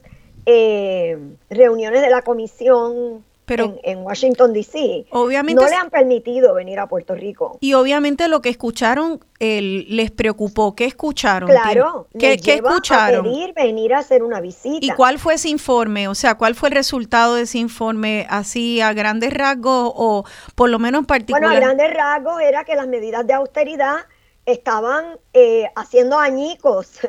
eh, 0.49 1.17
reuniones 1.49 2.01
de 2.01 2.09
la 2.09 2.21
comisión 2.21 3.25
en, 3.49 3.99
Washington, 3.99 4.53
D.C. 4.53 5.07
Obviamente, 5.11 5.61
no 5.61 5.67
le 5.67 5.75
han 5.75 5.89
permitido 5.89 6.53
venir 6.53 6.79
a 6.79 6.87
Puerto 6.87 7.15
Rico. 7.15 7.57
Y 7.59 7.73
obviamente 7.73 8.29
lo 8.29 8.41
que 8.41 8.47
escucharon 8.49 9.19
les 9.39 10.11
preocupó. 10.11 10.73
¿Qué 10.73 10.85
escucharon? 10.85 11.49
Claro, 11.49 12.07
¿qué, 12.17 12.33
escucharon? 12.33 13.19
A 13.19 13.29
pedir 13.29 13.53
venir 13.53 13.93
a 13.93 13.99
hacer 13.99 14.23
una 14.23 14.39
visita. 14.39 14.85
¿Y 14.85 14.89
cuál 14.91 15.19
fue 15.19 15.33
ese 15.33 15.49
informe? 15.49 16.07
O 16.07 16.15
sea, 16.15 16.35
¿cuál 16.35 16.55
fue 16.55 16.69
el 16.69 16.75
resultado 16.75 17.35
de 17.35 17.41
ese 17.41 17.57
informe? 17.57 18.25
¿Así 18.29 18.79
a 18.79 18.93
grandes 18.93 19.33
rasgos 19.33 19.91
o 19.95 20.23
por 20.55 20.69
lo 20.69 20.79
menos 20.79 20.99
en 20.99 21.05
particular? 21.05 21.49
Bueno, 21.51 21.57
a 21.57 21.59
grandes 21.59 21.93
rasgos 21.93 22.41
era 22.41 22.63
que 22.63 22.75
las 22.75 22.87
medidas 22.87 23.27
de 23.27 23.33
austeridad 23.33 23.97
estaban 24.45 25.19
eh, 25.33 25.65
haciendo 25.75 26.17
añicos 26.17 26.99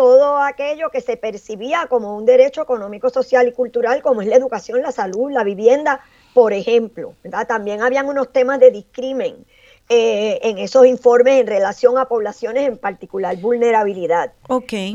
todo 0.00 0.38
aquello 0.38 0.88
que 0.88 1.02
se 1.02 1.18
percibía 1.18 1.86
como 1.86 2.16
un 2.16 2.24
derecho 2.24 2.62
económico, 2.62 3.10
social 3.10 3.46
y 3.48 3.52
cultural, 3.52 4.00
como 4.00 4.22
es 4.22 4.28
la 4.28 4.36
educación, 4.36 4.80
la 4.80 4.92
salud, 4.92 5.30
la 5.30 5.44
vivienda, 5.44 6.00
por 6.32 6.54
ejemplo. 6.54 7.12
También 7.46 7.82
habían 7.82 8.06
unos 8.06 8.32
temas 8.32 8.58
de 8.60 8.70
discrimen 8.70 9.44
eh, 9.90 10.38
en 10.42 10.56
esos 10.56 10.86
informes 10.86 11.42
en 11.42 11.46
relación 11.46 11.98
a 11.98 12.06
poblaciones 12.06 12.66
en 12.66 12.78
particular 12.78 13.36
vulnerabilidad, 13.36 14.32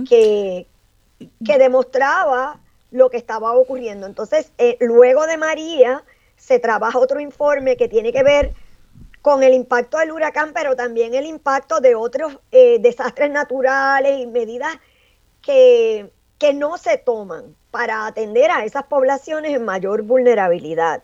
que, 0.10 0.66
que 1.46 1.58
demostraba 1.60 2.60
lo 2.90 3.12
que 3.12 3.18
estaba 3.18 3.54
ocurriendo. 3.54 4.08
Entonces, 4.08 4.52
eh, 4.58 4.76
luego 4.80 5.28
de 5.28 5.38
María, 5.38 6.04
se 6.36 6.58
trabaja 6.58 6.98
otro 6.98 7.20
informe 7.20 7.78
que 7.78 7.88
tiene 7.88 8.12
que 8.12 8.24
ver 8.24 8.54
con 9.22 9.44
el 9.44 9.54
impacto 9.54 10.00
del 10.00 10.12
huracán, 10.12 10.50
pero 10.52 10.76
también 10.76 11.14
el 11.14 11.28
impacto 11.28 11.80
de 11.80 11.94
otros 11.94 12.40
eh, 12.52 12.80
desastres 12.80 13.30
naturales 13.30 14.20
y 14.20 14.26
medidas 14.26 14.76
que, 15.46 16.12
que 16.40 16.54
no 16.54 16.78
se 16.78 16.98
toman 16.98 17.56
para 17.72 18.08
atender 18.08 18.52
a 18.52 18.66
esas 18.66 18.86
poblaciones 18.86 19.54
en 19.54 19.64
mayor 19.64 20.02
vulnerabilidad, 20.02 21.04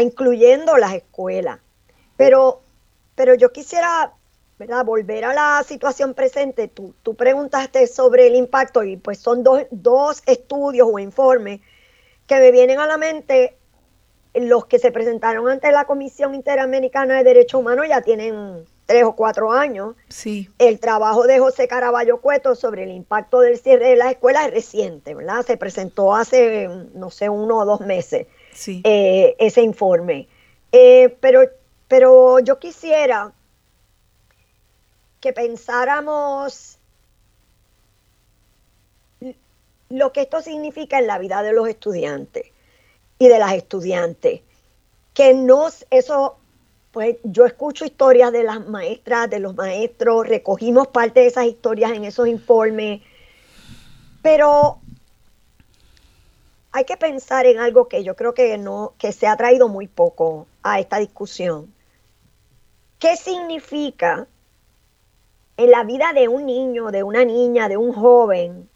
incluyendo 0.00 0.76
las 0.76 0.94
escuelas. 0.94 1.58
Pero, 2.16 2.60
pero 3.14 3.34
yo 3.34 3.52
quisiera 3.52 4.12
volver 4.84 5.24
a 5.24 5.34
la 5.34 5.62
situación 5.66 6.14
presente. 6.14 6.68
Tú, 6.68 6.94
tú 7.02 7.14
preguntaste 7.14 7.86
sobre 7.86 8.28
el 8.28 8.36
impacto 8.36 8.84
y 8.84 8.96
pues 8.96 9.18
son 9.18 9.42
dos, 9.42 9.62
dos 9.70 10.22
estudios 10.26 10.88
o 10.90 10.98
informes 10.98 11.60
que 12.26 12.38
me 12.38 12.52
vienen 12.52 12.78
a 12.78 12.86
la 12.86 12.96
mente 12.96 13.58
los 14.34 14.66
que 14.66 14.78
se 14.78 14.90
presentaron 14.90 15.48
ante 15.48 15.70
la 15.70 15.84
Comisión 15.84 16.34
Interamericana 16.34 17.16
de 17.16 17.24
Derechos 17.24 17.60
Humanos 17.60 17.86
ya 17.88 18.00
tienen 18.02 18.64
tres 18.86 19.04
o 19.04 19.14
cuatro 19.14 19.52
años. 19.52 19.94
Sí. 20.08 20.50
El 20.58 20.78
trabajo 20.78 21.26
de 21.26 21.38
José 21.38 21.68
Caraballo 21.68 22.20
Cueto 22.20 22.54
sobre 22.54 22.84
el 22.84 22.90
impacto 22.90 23.40
del 23.40 23.58
cierre 23.58 23.88
de 23.88 23.96
las 23.96 24.12
escuelas 24.12 24.46
es 24.46 24.54
reciente, 24.54 25.14
¿verdad? 25.14 25.44
Se 25.46 25.56
presentó 25.56 26.14
hace, 26.14 26.68
no 26.94 27.10
sé, 27.10 27.28
uno 27.28 27.58
o 27.58 27.64
dos 27.64 27.80
meses 27.80 28.26
sí. 28.52 28.80
Eh, 28.84 29.36
ese 29.38 29.62
informe. 29.62 30.28
Eh, 30.72 31.16
pero, 31.20 31.42
pero 31.88 32.38
yo 32.40 32.58
quisiera 32.58 33.32
que 35.20 35.32
pensáramos 35.32 36.78
lo 39.88 40.12
que 40.12 40.22
esto 40.22 40.42
significa 40.42 40.98
en 40.98 41.06
la 41.06 41.18
vida 41.18 41.42
de 41.42 41.52
los 41.52 41.68
estudiantes 41.68 42.46
y 43.18 43.28
de 43.28 43.38
las 43.38 43.54
estudiantes. 43.54 44.40
Que 45.14 45.32
no, 45.32 45.68
eso, 45.90 46.36
pues 46.94 47.16
yo 47.24 47.44
escucho 47.44 47.84
historias 47.84 48.32
de 48.32 48.44
las 48.44 48.66
maestras, 48.66 49.28
de 49.28 49.40
los 49.40 49.54
maestros, 49.54 50.26
recogimos 50.26 50.86
parte 50.86 51.20
de 51.20 51.26
esas 51.26 51.44
historias 51.44 51.92
en 51.92 52.04
esos 52.04 52.28
informes, 52.28 53.02
pero 54.22 54.78
hay 56.72 56.84
que 56.84 56.96
pensar 56.96 57.44
en 57.46 57.58
algo 57.58 57.88
que 57.88 58.02
yo 58.02 58.16
creo 58.16 58.32
que 58.32 58.56
no, 58.56 58.94
que 58.96 59.12
se 59.12 59.26
ha 59.26 59.36
traído 59.36 59.68
muy 59.68 59.88
poco 59.88 60.46
a 60.62 60.80
esta 60.80 60.98
discusión. 60.98 61.74
¿Qué 62.98 63.16
significa 63.16 64.26
en 65.56 65.70
la 65.70 65.84
vida 65.84 66.12
de 66.12 66.28
un 66.28 66.46
niño, 66.46 66.90
de 66.90 67.02
una 67.02 67.24
niña, 67.24 67.68
de 67.68 67.76
un 67.76 67.92
joven, 67.92 68.68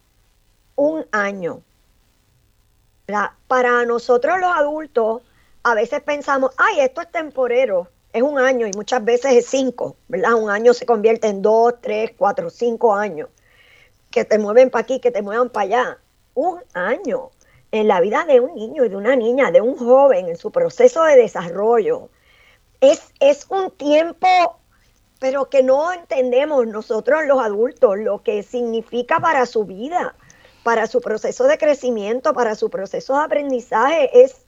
un 0.76 1.06
año. 1.12 1.62
Para 3.46 3.84
nosotros 3.84 4.38
los 4.38 4.54
adultos, 4.54 5.22
a 5.62 5.74
veces 5.74 6.02
pensamos, 6.02 6.52
ay, 6.56 6.80
esto 6.80 7.00
es 7.00 7.10
temporero, 7.10 7.88
es 8.18 8.22
un 8.22 8.38
año 8.38 8.66
y 8.66 8.72
muchas 8.72 9.04
veces 9.04 9.32
es 9.32 9.46
cinco, 9.46 9.96
¿verdad? 10.08 10.34
Un 10.34 10.50
año 10.50 10.74
se 10.74 10.86
convierte 10.86 11.28
en 11.28 11.42
dos, 11.42 11.74
tres, 11.80 12.12
cuatro, 12.16 12.50
cinco 12.50 12.94
años. 12.94 13.28
Que 14.10 14.24
te 14.24 14.38
mueven 14.38 14.70
para 14.70 14.82
aquí, 14.82 15.00
que 15.00 15.10
te 15.10 15.22
muevan 15.22 15.50
para 15.50 15.64
allá. 15.64 15.98
Un 16.34 16.60
año 16.74 17.30
en 17.72 17.88
la 17.88 18.00
vida 18.00 18.24
de 18.24 18.40
un 18.40 18.54
niño 18.54 18.84
y 18.84 18.88
de 18.88 18.96
una 18.96 19.16
niña, 19.16 19.50
de 19.50 19.60
un 19.60 19.76
joven, 19.76 20.28
en 20.28 20.36
su 20.36 20.50
proceso 20.50 21.04
de 21.04 21.16
desarrollo. 21.16 22.08
Es, 22.80 23.12
es 23.20 23.46
un 23.50 23.70
tiempo, 23.70 24.58
pero 25.18 25.48
que 25.50 25.62
no 25.62 25.92
entendemos 25.92 26.66
nosotros 26.66 27.24
los 27.26 27.40
adultos 27.40 27.98
lo 27.98 28.22
que 28.22 28.42
significa 28.42 29.20
para 29.20 29.46
su 29.46 29.64
vida, 29.64 30.14
para 30.62 30.86
su 30.86 31.00
proceso 31.00 31.44
de 31.44 31.58
crecimiento, 31.58 32.32
para 32.32 32.54
su 32.54 32.70
proceso 32.70 33.16
de 33.16 33.24
aprendizaje. 33.24 34.22
Es, 34.22 34.46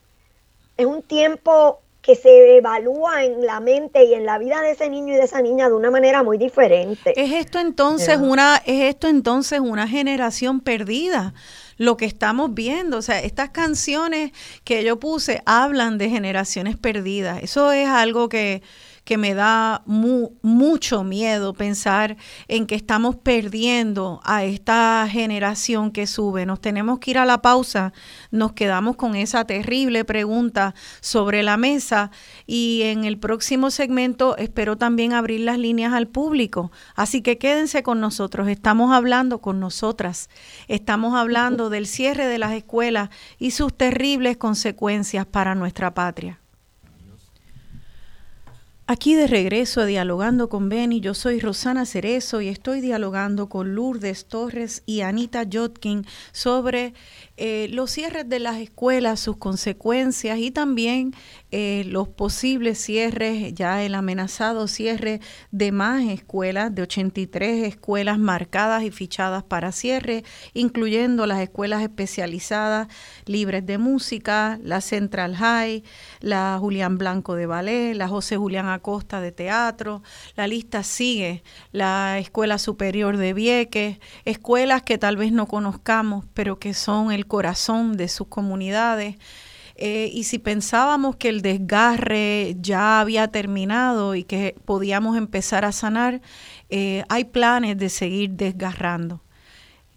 es 0.76 0.86
un 0.86 1.02
tiempo 1.02 1.80
que 2.02 2.14
se 2.14 2.56
evalúa 2.56 3.24
en 3.24 3.44
la 3.44 3.60
mente 3.60 4.05
y 4.05 4.14
en 4.14 4.24
la 4.24 4.39
vida 4.39 4.62
de 4.62 4.70
ese 4.70 4.89
niño 4.89 5.14
y 5.14 5.16
de 5.16 5.24
esa 5.24 5.43
niña 5.43 5.68
de 5.68 5.74
una 5.74 5.90
manera 5.90 6.22
muy 6.22 6.39
diferente. 6.39 7.12
Es 7.20 7.32
esto 7.32 7.59
entonces 7.59 8.18
una 8.18 8.56
es 8.64 8.85
esto 8.85 9.09
entonces 9.09 9.60
una 9.60 9.86
generación 9.86 10.60
perdida 10.60 11.35
lo 11.77 11.97
que 11.97 12.05
estamos 12.05 12.55
viendo. 12.55 12.98
O 12.98 13.02
sea, 13.02 13.20
estas 13.20 13.51
canciones 13.51 14.32
que 14.64 14.85
yo 14.85 14.98
puse 14.98 15.43
hablan 15.47 15.98
de 15.98 16.10
generaciones 16.10 16.77
perdidas. 16.77 17.43
Eso 17.43 17.72
es 17.72 17.89
algo 17.89 18.28
que, 18.28 18.62
que 19.11 19.19
me 19.19 19.35
da 19.35 19.82
mucho 19.87 21.03
miedo 21.03 21.53
pensar 21.53 22.16
en 22.47 22.65
que 22.69 22.77
estamos 22.77 23.16
perdiendo 23.16 24.20
a 24.23 24.45
esta 24.45 25.05
generación 25.11 25.91
que 25.91 26.07
sube. 26.07 26.47
Nos 26.47 26.61
tenemos 26.61 27.01
que 27.01 27.11
ir 27.11 27.19
a 27.19 27.24
la 27.24 27.43
pausa, 27.43 27.93
nos 28.31 28.53
quedamos 28.53 28.95
con 28.95 29.16
esa 29.16 29.45
terrible 29.45 30.05
pregunta 30.05 30.77
sobre 31.01 31.43
la 31.43 31.57
mesa 31.57 32.12
y 32.47 32.82
en 32.85 33.03
el 33.03 33.19
próximo 33.19 33.73
segmento 33.73 34.37
espero 34.37 34.78
también 34.78 35.12
abrir 35.12 35.41
las 35.41 35.59
líneas 35.59 35.93
al 35.93 36.07
público. 36.07 36.70
Así 36.95 37.20
que 37.20 37.37
quédense 37.37 37.82
con 37.82 37.99
nosotros, 37.99 38.47
estamos 38.47 38.93
hablando 38.93 39.41
con 39.41 39.59
nosotras, 39.59 40.31
estamos 40.69 41.16
hablando 41.16 41.69
del 41.69 41.89
cierre 41.89 42.27
de 42.27 42.39
las 42.39 42.53
escuelas 42.53 43.11
y 43.41 43.51
sus 43.51 43.77
terribles 43.77 44.37
consecuencias 44.37 45.27
para 45.27 45.57
nuestra 45.57 45.95
patria. 45.95 46.39
Aquí 48.93 49.15
de 49.15 49.29
regreso 49.29 49.81
a 49.81 49.87
Dialogando 49.87 50.49
con 50.49 50.69
Benny, 50.69 50.99
yo 50.99 51.15
soy 51.15 51.39
Rosana 51.39 51.87
Cerezo 51.87 52.41
y 52.41 52.49
estoy 52.49 52.81
dialogando 52.81 53.49
con 53.49 53.77
Lourdes 53.77 54.27
Torres 54.27 54.83
y 54.85 55.03
Anita 55.03 55.45
Jotkin 55.49 56.05
sobre 56.33 56.93
eh, 57.43 57.69
los 57.71 57.91
cierres 57.91 58.29
de 58.29 58.39
las 58.39 58.59
escuelas, 58.59 59.19
sus 59.19 59.39
consecuencias 59.39 60.39
y 60.39 60.51
también 60.51 61.15
eh, 61.51 61.85
los 61.87 62.07
posibles 62.07 62.77
cierres, 62.77 63.55
ya 63.55 63.83
el 63.83 63.95
amenazado 63.95 64.69
cierre 64.69 65.23
de 65.51 65.73
más 65.73 66.05
escuelas, 66.05 66.75
de 66.75 66.83
83 66.83 67.65
escuelas 67.65 68.19
marcadas 68.19 68.83
y 68.83 68.91
fichadas 68.91 69.43
para 69.43 69.73
cierre, 69.73 70.23
incluyendo 70.53 71.25
las 71.25 71.41
escuelas 71.41 71.81
especializadas 71.81 72.89
libres 73.25 73.65
de 73.65 73.79
música, 73.79 74.59
la 74.62 74.83
Central 74.83 75.35
High, 75.35 75.83
la 76.21 76.59
Julián 76.61 76.99
Blanco 76.99 77.37
de 77.37 77.47
Ballet, 77.47 77.95
la 77.95 78.07
José 78.07 78.37
Julián 78.37 78.69
Acosta 78.69 79.23
de 79.23 79.33
Teatro, 79.33 80.03
la 80.37 80.47
lista 80.47 80.83
sigue, 80.83 81.43
la 81.73 82.19
Escuela 82.19 82.59
Superior 82.59 83.17
de 83.17 83.33
Vieques, 83.33 83.99
escuelas 84.27 84.83
que 84.83 84.99
tal 84.99 85.17
vez 85.17 85.33
no 85.33 85.47
conozcamos, 85.47 86.27
pero 86.35 86.59
que 86.59 86.75
son 86.75 87.12
el 87.12 87.30
corazón 87.31 87.97
de 87.97 88.09
sus 88.09 88.27
comunidades. 88.27 89.16
Eh, 89.77 90.11
y 90.12 90.24
si 90.24 90.39
pensábamos 90.39 91.16
que 91.16 91.31
el 91.31 91.40
desgarre 91.40 92.55
ya 92.61 93.01
había 93.01 93.28
terminado 93.28 94.15
y 94.15 94.24
que 94.24 94.55
podíamos 94.66 95.16
empezar 95.16 95.65
a 95.65 95.73
sanar, 95.73 96.20
eh, 96.69 97.05
hay 97.09 97.24
planes 97.24 97.78
de 97.78 97.89
seguir 97.89 98.32
desgarrando. 98.32 99.23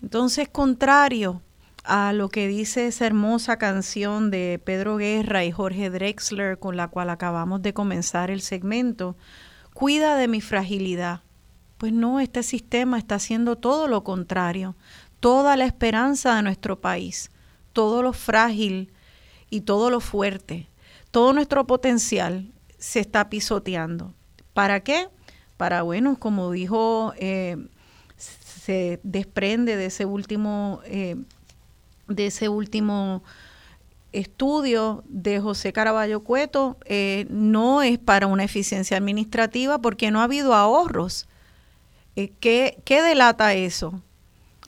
Entonces, 0.01 0.47
contrario 0.47 1.41
a 1.83 2.13
lo 2.13 2.29
que 2.29 2.47
dice 2.47 2.87
esa 2.87 3.05
hermosa 3.05 3.57
canción 3.57 4.31
de 4.31 4.61
Pedro 4.63 4.95
Guerra 4.95 5.43
y 5.43 5.51
Jorge 5.51 5.89
Drexler 5.89 6.57
con 6.57 6.77
la 6.77 6.87
cual 6.87 7.09
acabamos 7.09 7.61
de 7.61 7.73
comenzar 7.73 8.31
el 8.31 8.39
segmento, 8.41 9.17
cuida 9.73 10.15
de 10.15 10.29
mi 10.29 10.39
fragilidad. 10.39 11.21
Pues 11.77 11.91
no, 11.91 12.21
este 12.21 12.43
sistema 12.43 12.97
está 12.97 13.15
haciendo 13.15 13.57
todo 13.57 13.89
lo 13.89 14.05
contrario, 14.05 14.77
toda 15.23 15.55
la 15.55 15.63
esperanza 15.63 16.35
de 16.35 16.41
nuestro 16.41 16.81
país, 16.81 17.31
todo 17.71 18.03
lo 18.03 18.11
frágil 18.11 18.91
y 19.49 19.61
todo 19.61 19.89
lo 19.89 20.01
fuerte, 20.01 20.67
todo 21.11 21.31
nuestro 21.31 21.65
potencial 21.65 22.51
se 22.77 22.99
está 22.99 23.29
pisoteando. 23.29 24.13
¿Para 24.53 24.81
qué? 24.81 25.07
Para, 25.55 25.81
bueno, 25.83 26.19
como 26.19 26.51
dijo, 26.51 27.13
eh, 27.15 27.55
se 28.17 28.99
desprende 29.03 29.77
de 29.77 29.85
ese 29.85 30.03
último, 30.03 30.81
eh, 30.83 31.15
de 32.09 32.25
ese 32.25 32.49
último 32.49 33.23
estudio 34.11 35.05
de 35.07 35.39
José 35.39 35.71
Caraballo 35.71 36.21
Cueto, 36.25 36.75
eh, 36.83 37.27
no 37.29 37.81
es 37.81 37.97
para 37.97 38.27
una 38.27 38.43
eficiencia 38.43 38.97
administrativa 38.97 39.79
porque 39.79 40.11
no 40.11 40.19
ha 40.19 40.25
habido 40.25 40.53
ahorros. 40.53 41.29
¿qué, 42.41 42.81
¿Qué 42.83 43.01
delata 43.01 43.53
eso? 43.53 44.03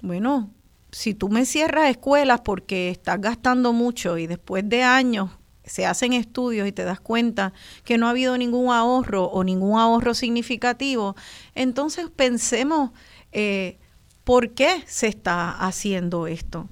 Bueno, 0.06 0.52
si 0.92 1.16
tú 1.16 1.30
me 1.30 1.48
cierras 1.48 1.90
escuelas 1.90 2.42
porque 2.42 2.92
estás 2.92 3.20
gastando 3.20 3.74
mucho 3.74 4.20
y 4.20 4.28
después 4.28 4.70
de 4.70 4.84
años 4.84 5.32
se 5.64 5.88
hacen 5.88 6.14
estudios 6.14 6.68
y 6.68 6.72
te 6.72 6.84
das 6.84 7.00
cuenta 7.00 7.54
que 7.84 7.98
no 7.98 8.06
ha 8.06 8.12
habido 8.12 8.38
ningún 8.38 8.72
ahorro 8.72 9.26
o 9.26 9.44
ningún 9.44 9.80
ahorro 9.80 10.14
significativo, 10.14 11.16
entonces 11.56 12.12
pensemos 12.16 12.92
eh, 13.32 13.80
por 14.24 14.52
qué 14.52 14.84
se 14.86 15.08
está 15.08 15.50
haciendo 15.50 16.28
esto. 16.28 16.70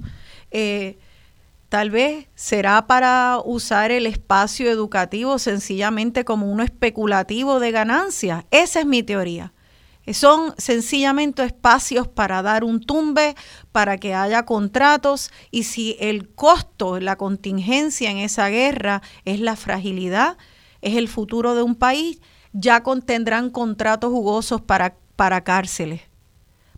Eh, 0.52 1.00
tal 1.70 1.90
vez 1.90 2.28
será 2.36 2.86
para 2.86 3.40
usar 3.44 3.90
el 3.90 4.06
espacio 4.06 4.70
educativo 4.70 5.40
sencillamente 5.40 6.24
como 6.24 6.52
uno 6.52 6.62
especulativo 6.62 7.60
de 7.60 7.72
ganancia. 7.72 8.46
Esa 8.52 8.82
es 8.82 8.86
mi 8.86 9.02
teoría. 9.02 9.53
Son 10.12 10.54
sencillamente 10.58 11.44
espacios 11.46 12.10
para 12.10 12.42
dar 12.42 12.66
un 12.66 12.82
tumbe, 12.82 13.36
para 13.72 13.98
que 13.98 14.14
haya 14.14 14.44
contratos 14.44 15.32
y 15.50 15.64
si 15.64 15.96
el 16.00 16.30
costo, 16.30 17.00
la 17.00 17.16
contingencia 17.16 18.12
en 18.12 18.18
esa 18.18 18.50
guerra 18.50 19.02
es 19.24 19.40
la 19.40 19.56
fragilidad, 19.56 20.38
es 20.82 20.98
el 20.98 21.08
futuro 21.08 21.56
de 21.56 21.64
un 21.64 21.76
país, 21.76 22.20
ya 22.52 22.84
tendrán 23.06 23.50
contratos 23.50 24.12
jugosos 24.12 24.62
para, 24.62 24.98
para 25.16 25.44
cárceles, 25.46 26.02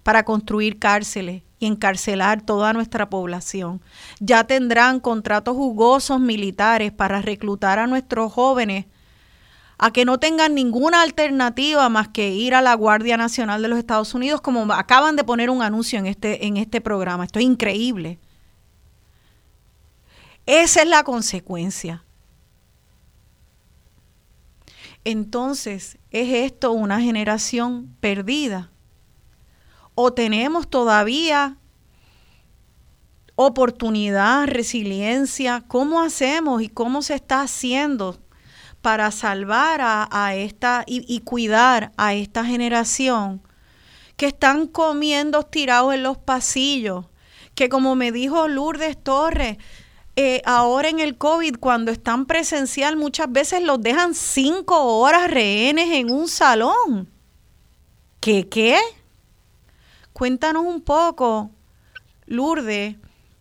para 0.03 0.23
construir 0.23 0.77
cárceles 0.77 1.41
y 1.57 1.65
encarcelar 1.65 2.43
toda 2.43 2.73
nuestra 2.73 3.09
población. 3.09 3.81
Ya 4.19 4.43
tendrán 4.43 4.99
contratos 4.99 5.55
jugosos 5.55 6.19
militares 6.19 6.91
para 6.91 7.21
reclutar 7.23 7.79
a 7.79 7.87
nuestros 7.87 8.31
jóvenes 8.31 8.85
a 9.77 9.91
que 9.91 10.05
no 10.05 10.19
tengan 10.19 10.55
ninguna 10.55 11.01
alternativa 11.01 11.89
más 11.89 12.07
que 12.09 12.29
ir 12.29 12.55
a 12.55 12.61
la 12.61 12.73
Guardia 12.75 13.17
Nacional 13.17 13.61
de 13.61 13.67
los 13.67 13.79
Estados 13.79 14.13
Unidos, 14.13 14.41
como 14.41 14.71
acaban 14.73 15.15
de 15.15 15.23
poner 15.23 15.49
un 15.49 15.61
anuncio 15.61 15.99
en 15.99 16.05
este, 16.05 16.45
en 16.45 16.57
este 16.57 16.81
programa. 16.81 17.25
Esto 17.25 17.39
es 17.39 17.45
increíble. 17.45 18.19
Esa 20.45 20.81
es 20.81 20.87
la 20.87 21.03
consecuencia. 21.03 22.03
Entonces, 25.03 25.97
¿es 26.09 26.51
esto 26.51 26.71
una 26.71 27.01
generación 27.01 27.95
perdida? 27.99 28.71
¿O 29.93 30.13
tenemos 30.13 30.69
todavía 30.69 31.57
oportunidad, 33.35 34.47
resiliencia? 34.47 35.63
¿Cómo 35.67 36.01
hacemos 36.01 36.61
y 36.61 36.69
cómo 36.69 37.01
se 37.01 37.15
está 37.15 37.41
haciendo 37.41 38.17
para 38.85 39.09
salvar 39.09 39.81
a, 39.81 40.35
esta 40.35 40.83
y, 40.85 41.19
cuidar 41.21 41.91
a 41.97 42.13
esta 42.13 42.45
generación 42.45 43.41
que 44.15 44.27
están 44.27 44.67
comiendo 44.67 45.41
tirados 45.41 45.95
en 45.95 46.03
los 46.03 46.19
pasillos, 46.19 47.07
que 47.55 47.67
como 47.67 47.95
me 47.95 48.11
dijo 48.11 48.47
Lourdes 48.47 48.95
Torres, 49.03 49.57
eh, 50.15 50.43
ahora 50.45 50.89
en 50.89 50.99
el 50.99 51.17
COVID, 51.17 51.55
cuando 51.59 51.91
están 51.91 52.27
presencial, 52.27 52.95
muchas 52.95 53.31
veces 53.31 53.63
los 53.63 53.81
dejan 53.81 54.13
cinco 54.13 54.99
horas 54.99 55.31
rehenes 55.31 55.89
en 55.91 56.11
un 56.11 56.27
salón. 56.27 57.09
¿Qué 58.19 58.47
qué? 58.47 58.77
Cuéntanos 60.13 60.63
un 60.63 60.81
poco, 60.81 61.49
Lourdes, 62.27 62.97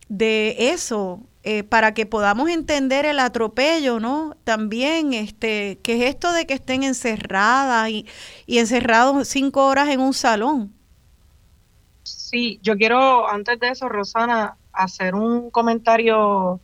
de 0.09 0.55
eso, 0.71 1.19
eh, 1.47 1.63
para 1.63 1.93
que 1.93 2.07
podamos 2.07 2.49
entender 2.49 3.05
el 3.05 3.19
atropello, 3.19 3.99
¿no? 3.99 4.35
También, 4.43 5.13
este, 5.13 5.79
¿qué 5.83 5.93
es 5.97 6.15
esto 6.15 6.33
de 6.33 6.47
que 6.47 6.55
estén 6.55 6.81
encerradas 6.81 7.87
y, 7.89 8.07
y 8.47 8.57
encerrados 8.57 9.27
cinco 9.27 9.67
horas 9.67 9.89
en 9.89 9.99
un 9.99 10.15
salón? 10.15 10.73
Sí, 12.01 12.59
yo 12.63 12.75
quiero, 12.75 13.29
antes 13.29 13.59
de 13.59 13.69
eso, 13.69 13.87
Rosana, 13.87 14.57
hacer 14.73 15.13
un 15.13 15.51
comentario 15.51 16.59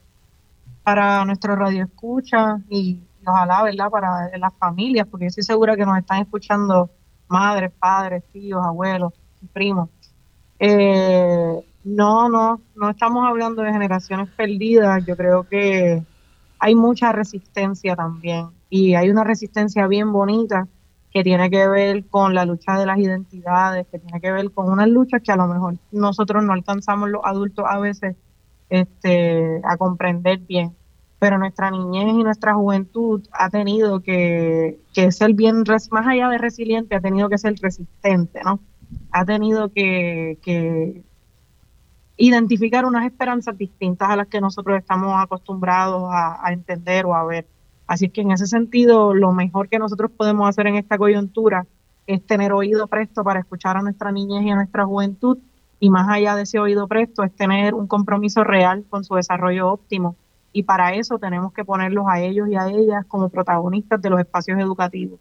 para 0.82 1.24
nuestro 1.26 1.56
radio 1.56 1.86
escucha 1.86 2.58
y 2.68 2.98
ojalá, 3.24 3.62
¿verdad?, 3.62 3.92
para 3.92 4.36
las 4.36 4.54
familias, 4.56 5.08
porque 5.12 5.28
estoy 5.28 5.44
segura 5.44 5.76
que 5.76 5.86
nos 5.86 6.00
están 6.00 6.24
escuchando 6.24 6.90
madres, 7.28 7.72
padres, 7.78 8.24
tíos, 8.34 8.66
abuelos, 8.66 9.14
primos. 9.54 9.90
Eh, 10.58 11.64
no, 11.84 12.30
no, 12.30 12.62
no 12.76 12.90
estamos 12.90 13.28
hablando 13.28 13.62
de 13.62 13.72
generaciones 13.72 14.30
perdidas. 14.30 15.06
Yo 15.06 15.16
creo 15.18 15.44
que 15.44 16.04
hay 16.60 16.76
mucha 16.76 17.12
resistencia 17.12 17.96
también 17.96 18.48
y 18.70 18.96
hay 18.96 19.10
una 19.10 19.24
resistencia 19.24 19.88
bien 19.88 20.12
bonita 20.12 20.68
que 21.12 21.24
tiene 21.24 21.50
que 21.50 21.68
ver 21.68 22.06
con 22.06 22.34
la 22.34 22.46
lucha 22.46 22.80
de 22.80 22.86
las 22.86 22.98
identidades, 22.98 23.86
que 23.92 24.00
tiene 24.00 24.22
que 24.22 24.32
ver 24.32 24.52
con 24.52 24.72
unas 24.72 24.88
luchas 24.88 25.22
que 25.22 25.32
a 25.32 25.36
lo 25.36 25.48
mejor 25.48 25.76
nosotros 25.92 26.44
no 26.44 26.54
alcanzamos 26.54 27.10
los 27.10 27.22
adultos 27.26 27.66
a 27.68 27.80
veces 27.80 28.16
este, 28.70 29.60
a 29.66 29.76
comprender 29.76 30.40
bien. 30.40 30.74
Pero 31.20 31.38
nuestra 31.38 31.70
niñez 31.70 32.08
y 32.08 32.24
nuestra 32.24 32.54
juventud 32.54 33.28
ha 33.32 33.50
tenido 33.50 34.00
que, 34.00 34.80
que 34.94 35.12
ser 35.12 35.34
bien, 35.34 35.64
más 35.68 36.08
allá 36.08 36.30
de 36.30 36.38
resiliente, 36.38 36.96
ha 36.96 37.02
tenido 37.02 37.30
que 37.30 37.38
ser 37.38 37.56
resistente, 37.62 38.42
¿no? 38.44 38.60
Ha 39.12 39.26
tenido 39.26 39.70
que, 39.70 40.40
que 40.42 41.04
identificar 42.22 42.86
unas 42.86 43.06
esperanzas 43.06 43.58
distintas 43.58 44.10
a 44.10 44.16
las 44.16 44.28
que 44.28 44.40
nosotros 44.40 44.78
estamos 44.78 45.12
acostumbrados 45.18 46.04
a, 46.12 46.54
entender 46.54 47.08
o 47.08 47.16
a 47.16 47.24
ver. 47.26 47.48
Así 47.88 48.10
que 48.10 48.22
en 48.22 48.32
ese 48.32 48.46
sentido, 48.46 49.16
lo 49.16 49.32
mejor 49.34 49.70
que 49.70 49.80
nosotros 49.80 50.12
podemos 50.16 50.48
hacer 50.48 50.68
en 50.68 50.76
esta 50.76 51.00
coyuntura 51.00 51.66
es 52.06 52.24
tener 52.24 52.54
oído 52.54 52.86
presto 52.86 53.24
para 53.24 53.40
escuchar 53.40 53.76
a 53.78 53.82
nuestra 53.82 54.12
niñez 54.12 54.44
y 54.44 54.52
a 54.52 54.56
nuestra 54.56 54.86
juventud 54.86 55.40
y 55.80 55.90
más 55.90 56.08
allá 56.10 56.36
de 56.36 56.44
ese 56.44 56.60
oído 56.60 56.88
presto 56.88 57.24
es 57.24 57.36
tener 57.36 57.74
un 57.74 57.88
compromiso 57.88 58.44
real 58.44 58.86
con 58.88 59.04
su 59.04 59.16
desarrollo 59.16 59.72
óptimo 59.72 60.16
y 60.54 60.64
para 60.64 60.94
eso 60.94 61.18
tenemos 61.18 61.54
que 61.54 61.66
ponerlos 61.66 62.06
a 62.08 62.20
ellos 62.22 62.48
y 62.50 62.56
a 62.56 62.68
ellas 62.68 63.04
como 63.08 63.30
protagonistas 63.30 64.00
de 64.00 64.12
los 64.12 64.20
espacios 64.20 64.60
educativos. 64.60 65.20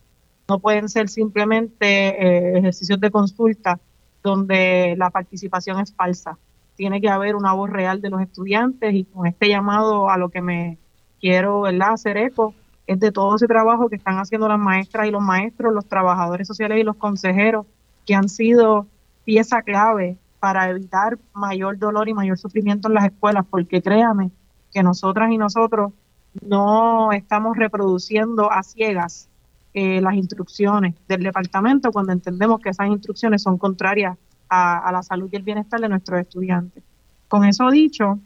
No 0.48 0.58
pueden 0.58 0.90
ser 0.90 1.08
simplemente 1.08 1.86
eh, 1.86 2.58
ejercicios 2.58 3.00
de 3.00 3.10
consulta 3.10 3.80
donde 4.22 4.96
la 4.98 5.08
participación 5.08 5.80
es 5.80 5.94
falsa 5.94 6.36
tiene 6.80 7.02
que 7.02 7.10
haber 7.10 7.36
una 7.36 7.52
voz 7.52 7.68
real 7.68 8.00
de 8.00 8.08
los 8.08 8.22
estudiantes 8.22 8.94
y 8.94 9.04
con 9.04 9.26
este 9.26 9.50
llamado 9.50 10.08
a 10.08 10.16
lo 10.16 10.30
que 10.30 10.40
me 10.40 10.78
quiero 11.20 11.60
¿verdad? 11.60 11.92
hacer 11.92 12.16
eco 12.16 12.54
es 12.86 12.98
de 12.98 13.12
todo 13.12 13.36
ese 13.36 13.46
trabajo 13.46 13.90
que 13.90 13.96
están 13.96 14.16
haciendo 14.16 14.48
las 14.48 14.58
maestras 14.58 15.06
y 15.06 15.10
los 15.10 15.20
maestros, 15.20 15.74
los 15.74 15.84
trabajadores 15.84 16.48
sociales 16.48 16.78
y 16.78 16.82
los 16.82 16.96
consejeros, 16.96 17.66
que 18.06 18.14
han 18.14 18.30
sido 18.30 18.86
pieza 19.26 19.60
clave 19.60 20.16
para 20.38 20.70
evitar 20.70 21.18
mayor 21.34 21.76
dolor 21.76 22.08
y 22.08 22.14
mayor 22.14 22.38
sufrimiento 22.38 22.88
en 22.88 22.94
las 22.94 23.04
escuelas, 23.04 23.44
porque 23.50 23.82
créame 23.82 24.30
que 24.72 24.82
nosotras 24.82 25.30
y 25.30 25.36
nosotros 25.36 25.92
no 26.40 27.12
estamos 27.12 27.58
reproduciendo 27.58 28.50
a 28.50 28.62
ciegas 28.62 29.28
eh, 29.74 30.00
las 30.00 30.14
instrucciones 30.14 30.94
del 31.08 31.24
departamento 31.24 31.92
cuando 31.92 32.12
entendemos 32.12 32.58
que 32.58 32.70
esas 32.70 32.86
instrucciones 32.86 33.42
son 33.42 33.58
contrarias 33.58 34.16
a, 34.50 34.90
la 34.92 35.02
salud 35.02 35.28
y 35.32 35.36
el 35.36 35.42
bienestar 35.42 35.80
de 35.80 35.88
nuestros 35.88 36.20
estudiantes. 36.20 36.82
Con 37.28 37.44
eso 37.44 37.70
dicho, 37.70 38.18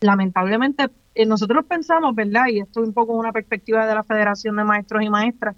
lamentablemente 0.00 0.90
eh, 1.14 1.26
nosotros 1.26 1.64
pensamos, 1.64 2.14
¿verdad? 2.14 2.46
Y 2.48 2.60
esto 2.60 2.82
es 2.82 2.88
un 2.88 2.94
poco 2.94 3.14
una 3.14 3.32
perspectiva 3.32 3.86
de 3.86 3.94
la 3.94 4.02
Federación 4.02 4.56
de 4.56 4.64
Maestros 4.64 5.02
y 5.02 5.08
Maestras, 5.08 5.56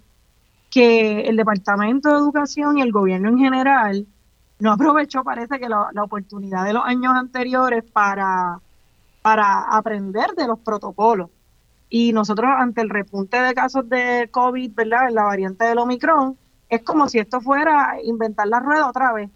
que 0.71 1.21
el 1.21 1.35
Departamento 1.35 2.09
de 2.09 2.17
Educación 2.17 2.77
y 2.77 2.81
el 2.81 2.91
gobierno 2.91 3.29
en 3.29 3.37
general 3.37 4.07
no 4.59 4.71
aprovechó, 4.71 5.23
parece 5.23 5.59
que 5.59 5.69
la, 5.69 5.91
oportunidad 6.01 6.65
de 6.65 6.73
los 6.73 6.85
años 6.85 7.13
anteriores 7.13 7.83
para, 7.91 8.59
para 9.21 9.63
aprender 9.63 10.31
de 10.35 10.47
los 10.47 10.59
protocolos. 10.59 11.29
Y 11.89 12.11
nosotros, 12.11 12.49
ante 12.57 12.81
el 12.81 12.89
repunte 12.89 13.39
de 13.39 13.53
casos 13.53 13.87
de 13.87 14.29
COVID, 14.31 14.73
¿verdad? 14.73 15.09
En 15.09 15.15
la 15.15 15.23
variante 15.23 15.65
del 15.65 15.77
Omicron, 15.77 16.37
es 16.69 16.81
como 16.83 17.07
si 17.07 17.19
esto 17.19 17.39
fuera 17.39 17.95
inventar 18.03 18.47
la 18.47 18.59
rueda 18.59 18.89
otra 18.89 19.13
vez. 19.13 19.29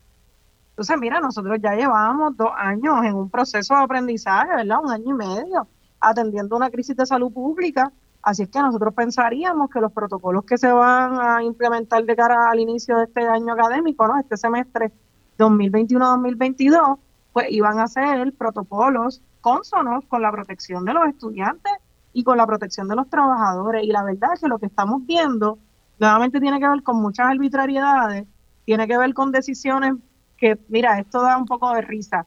Entonces, 0.71 0.97
mira, 0.99 1.19
nosotros 1.19 1.59
ya 1.61 1.75
llevamos 1.75 2.35
dos 2.37 2.49
años 2.57 3.03
en 3.03 3.15
un 3.15 3.29
proceso 3.29 3.75
de 3.75 3.83
aprendizaje, 3.83 4.55
¿verdad? 4.55 4.79
Un 4.83 4.91
año 4.91 5.09
y 5.09 5.13
medio, 5.13 5.67
atendiendo 5.99 6.55
una 6.55 6.69
crisis 6.69 6.95
de 6.95 7.05
salud 7.05 7.31
pública. 7.31 7.91
Así 8.23 8.43
es 8.43 8.49
que 8.49 8.59
nosotros 8.59 8.93
pensaríamos 8.93 9.69
que 9.69 9.81
los 9.81 9.91
protocolos 9.91 10.45
que 10.45 10.57
se 10.57 10.71
van 10.71 11.19
a 11.19 11.43
implementar 11.43 12.03
de 12.05 12.15
cara 12.15 12.49
al 12.49 12.59
inicio 12.59 12.97
de 12.97 13.03
este 13.05 13.27
año 13.27 13.53
académico, 13.53 14.07
¿no? 14.07 14.17
Este 14.17 14.37
semestre 14.37 14.91
2021-2022, 15.37 16.97
pues 17.33 17.47
iban 17.51 17.79
a 17.79 17.87
ser 17.87 18.33
protocolos 18.33 19.21
cónsonos 19.41 20.05
con 20.05 20.21
la 20.21 20.31
protección 20.31 20.85
de 20.85 20.93
los 20.93 21.07
estudiantes 21.07 21.73
y 22.13 22.23
con 22.23 22.37
la 22.37 22.45
protección 22.45 22.87
de 22.87 22.95
los 22.95 23.09
trabajadores. 23.09 23.83
Y 23.83 23.87
la 23.87 24.03
verdad 24.03 24.33
es 24.33 24.39
que 24.39 24.47
lo 24.47 24.59
que 24.59 24.67
estamos 24.67 25.05
viendo 25.05 25.57
nuevamente 25.99 26.39
tiene 26.39 26.59
que 26.59 26.67
ver 26.67 26.83
con 26.83 27.01
muchas 27.01 27.27
arbitrariedades, 27.27 28.25
tiene 28.65 28.87
que 28.87 28.97
ver 28.97 29.13
con 29.13 29.31
decisiones 29.31 29.93
que, 30.41 30.59
mira, 30.69 30.99
esto 30.99 31.21
da 31.21 31.37
un 31.37 31.45
poco 31.45 31.71
de 31.73 31.81
risa. 31.81 32.25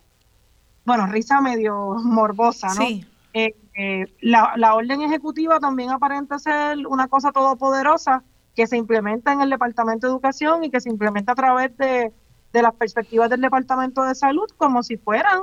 Bueno, 0.86 1.06
risa 1.08 1.40
medio 1.40 1.96
morbosa, 2.02 2.68
¿no? 2.68 2.74
Sí. 2.74 3.04
Eh, 3.34 3.56
eh, 3.76 4.14
la, 4.20 4.52
la 4.56 4.76
orden 4.76 5.02
ejecutiva 5.02 5.58
también 5.58 5.90
aparenta 5.90 6.38
ser 6.38 6.86
una 6.86 7.08
cosa 7.08 7.32
todopoderosa 7.32 8.22
que 8.54 8.68
se 8.68 8.76
implementa 8.76 9.32
en 9.32 9.40
el 9.40 9.50
Departamento 9.50 10.06
de 10.06 10.12
Educación 10.12 10.62
y 10.62 10.70
que 10.70 10.80
se 10.80 10.88
implementa 10.88 11.32
a 11.32 11.34
través 11.34 11.76
de, 11.76 12.12
las 12.52 12.74
perspectivas 12.74 13.28
del 13.28 13.40
Departamento 13.40 14.04
de 14.04 14.14
Salud 14.14 14.46
como 14.56 14.84
si 14.84 14.96
fueran 14.96 15.40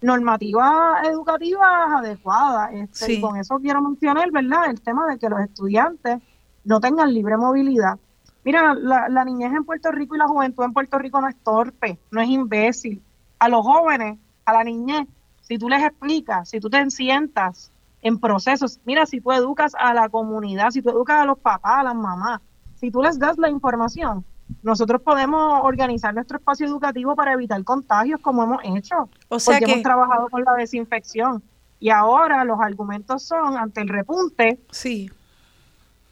normativas 0.00 1.06
educativas 1.06 1.70
adecuadas. 1.96 2.72
Este, 2.72 3.12
y 3.12 3.20
con 3.20 3.36
eso 3.36 3.60
quiero 3.60 3.80
mencionar, 3.80 4.32
¿verdad?, 4.32 4.68
el 4.68 4.80
tema 4.80 5.06
de 5.06 5.16
que 5.16 5.28
los 5.28 5.38
estudiantes 5.38 6.18
no 6.64 6.80
tengan 6.80 7.14
libre 7.14 7.36
movilidad. 7.36 8.00
Mira, 8.44 8.74
la, 8.74 9.24
niñez 9.24 9.52
en 9.52 9.64
Puerto 9.64 9.90
Rico 9.90 10.14
y 10.14 10.18
la 10.18 10.26
juventud 10.26 10.64
en 10.64 10.72
Puerto 10.72 10.98
Rico 10.98 11.20
no 11.20 11.28
es 11.28 11.36
torpe, 11.42 11.98
no 12.10 12.20
es 12.20 12.28
imbécil. 12.28 13.02
A 13.38 13.48
los 13.48 13.64
jóvenes, 13.64 14.18
a 14.44 14.52
la 14.52 14.64
niñez, 14.64 15.06
si 15.42 15.58
tú 15.58 15.68
les 15.68 15.82
explicas, 15.82 16.48
si 16.48 16.60
tú 16.60 16.70
te 16.70 16.90
sientas 16.90 17.70
en 18.02 18.18
procesos, 18.18 18.80
mira, 18.84 19.04
si 19.04 19.20
tú 19.20 19.32
educas 19.32 19.72
a 19.78 19.92
la 19.92 20.08
comunidad, 20.08 20.70
si 20.70 20.80
tú 20.80 20.90
educas 20.90 21.20
a 21.20 21.24
los 21.26 21.38
papás, 21.38 21.80
a 21.80 21.82
las 21.82 21.94
mamás, 21.94 22.40
si 22.76 22.90
tú 22.90 23.02
les 23.02 23.18
das 23.18 23.36
la 23.36 23.50
información, 23.50 24.24
nosotros 24.62 25.02
podemos 25.02 25.60
organizar 25.62 26.14
nuestro 26.14 26.38
espacio 26.38 26.66
educativo 26.66 27.14
para 27.14 27.34
evitar 27.34 27.62
contagios 27.62 28.20
como 28.20 28.42
hemos 28.42 28.62
hecho, 28.64 29.08
o 29.28 29.38
sea 29.38 29.58
porque 29.58 29.72
hemos 29.72 29.82
trabajado 29.82 30.28
con 30.28 30.42
la 30.44 30.54
desinfección. 30.54 31.42
Y 31.78 31.90
ahora 31.90 32.44
los 32.44 32.60
argumentos 32.60 33.22
son 33.22 33.56
ante 33.56 33.80
el 33.80 33.88
repunte. 33.88 34.60
Sí 34.70 35.10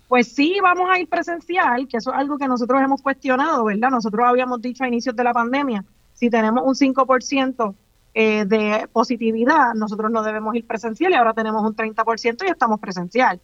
pues 0.09 0.33
sí, 0.33 0.59
vamos 0.63 0.89
a 0.91 0.99
ir 0.99 1.09
presencial, 1.09 1.87
que 1.87 1.99
eso 1.99 2.11
es 2.11 2.19
algo 2.19 2.39
que 2.39 2.49
nosotros 2.49 2.81
hemos 2.83 3.03
cuestionado, 3.03 3.65
¿verdad? 3.65 3.91
Nosotros 3.91 4.27
habíamos 4.27 4.61
dicho 4.63 4.83
a 4.83 4.89
inicios 4.89 5.15
de 5.15 5.23
la 5.23 5.35
pandemia, 5.35 5.85
si 6.15 6.31
tenemos 6.31 6.65
un 6.67 6.75
5% 6.75 7.75
eh, 8.15 8.45
de 8.47 8.89
positividad, 8.91 9.75
nosotros 9.75 10.11
no 10.11 10.23
debemos 10.23 10.55
ir 10.57 10.67
presencial 10.67 11.13
y 11.13 11.15
ahora 11.15 11.35
tenemos 11.35 11.63
un 11.63 11.77
30% 11.77 12.45
y 12.47 12.51
estamos 12.51 12.81
presencial. 12.81 13.39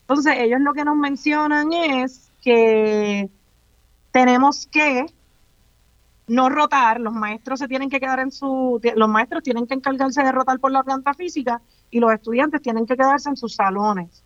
Entonces, 0.00 0.34
ellos 0.38 0.60
lo 0.60 0.72
que 0.72 0.84
nos 0.84 0.96
mencionan 0.96 1.72
es 1.72 2.32
que 2.42 3.28
tenemos 4.10 4.66
que 4.68 5.06
no 6.28 6.48
rotar, 6.48 7.00
los 7.00 7.12
maestros 7.12 7.60
se 7.60 7.68
tienen 7.68 7.90
que 7.90 8.00
quedar 8.00 8.20
en 8.20 8.32
su, 8.32 8.80
los 8.96 9.08
maestros 9.08 9.42
tienen 9.42 9.66
que 9.66 9.74
encargarse 9.74 10.22
de 10.22 10.32
rotar 10.32 10.58
por 10.58 10.72
la 10.72 10.82
planta 10.82 11.12
física 11.14 11.60
y 11.90 12.00
los 12.00 12.12
estudiantes 12.12 12.62
tienen 12.62 12.86
que 12.86 12.96
quedarse 12.96 13.28
en 13.28 13.36
sus 13.36 13.54
salones. 13.54 14.24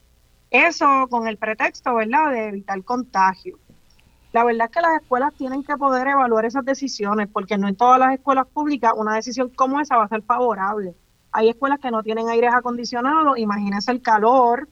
Eso 0.50 1.06
con 1.08 1.28
el 1.28 1.36
pretexto, 1.36 1.94
¿verdad?, 1.94 2.32
de 2.32 2.48
evitar 2.48 2.82
contagio. 2.82 3.58
La 4.32 4.44
verdad 4.44 4.66
es 4.66 4.76
que 4.76 4.80
las 4.80 5.00
escuelas 5.00 5.34
tienen 5.34 5.64
que 5.64 5.76
poder 5.76 6.06
evaluar 6.06 6.44
esas 6.44 6.64
decisiones, 6.64 7.28
porque 7.32 7.58
no 7.58 7.68
en 7.68 7.76
todas 7.76 7.98
las 7.98 8.14
escuelas 8.14 8.46
públicas 8.46 8.92
una 8.96 9.14
decisión 9.14 9.50
como 9.50 9.80
esa 9.80 9.96
va 9.96 10.04
a 10.04 10.08
ser 10.08 10.22
favorable. 10.22 10.94
Hay 11.32 11.48
escuelas 11.48 11.78
que 11.80 11.90
no 11.90 12.02
tienen 12.02 12.28
aires 12.28 12.52
acondicionados, 12.54 13.38
imagínese 13.38 13.90
el 13.92 14.02
calor, 14.02 14.68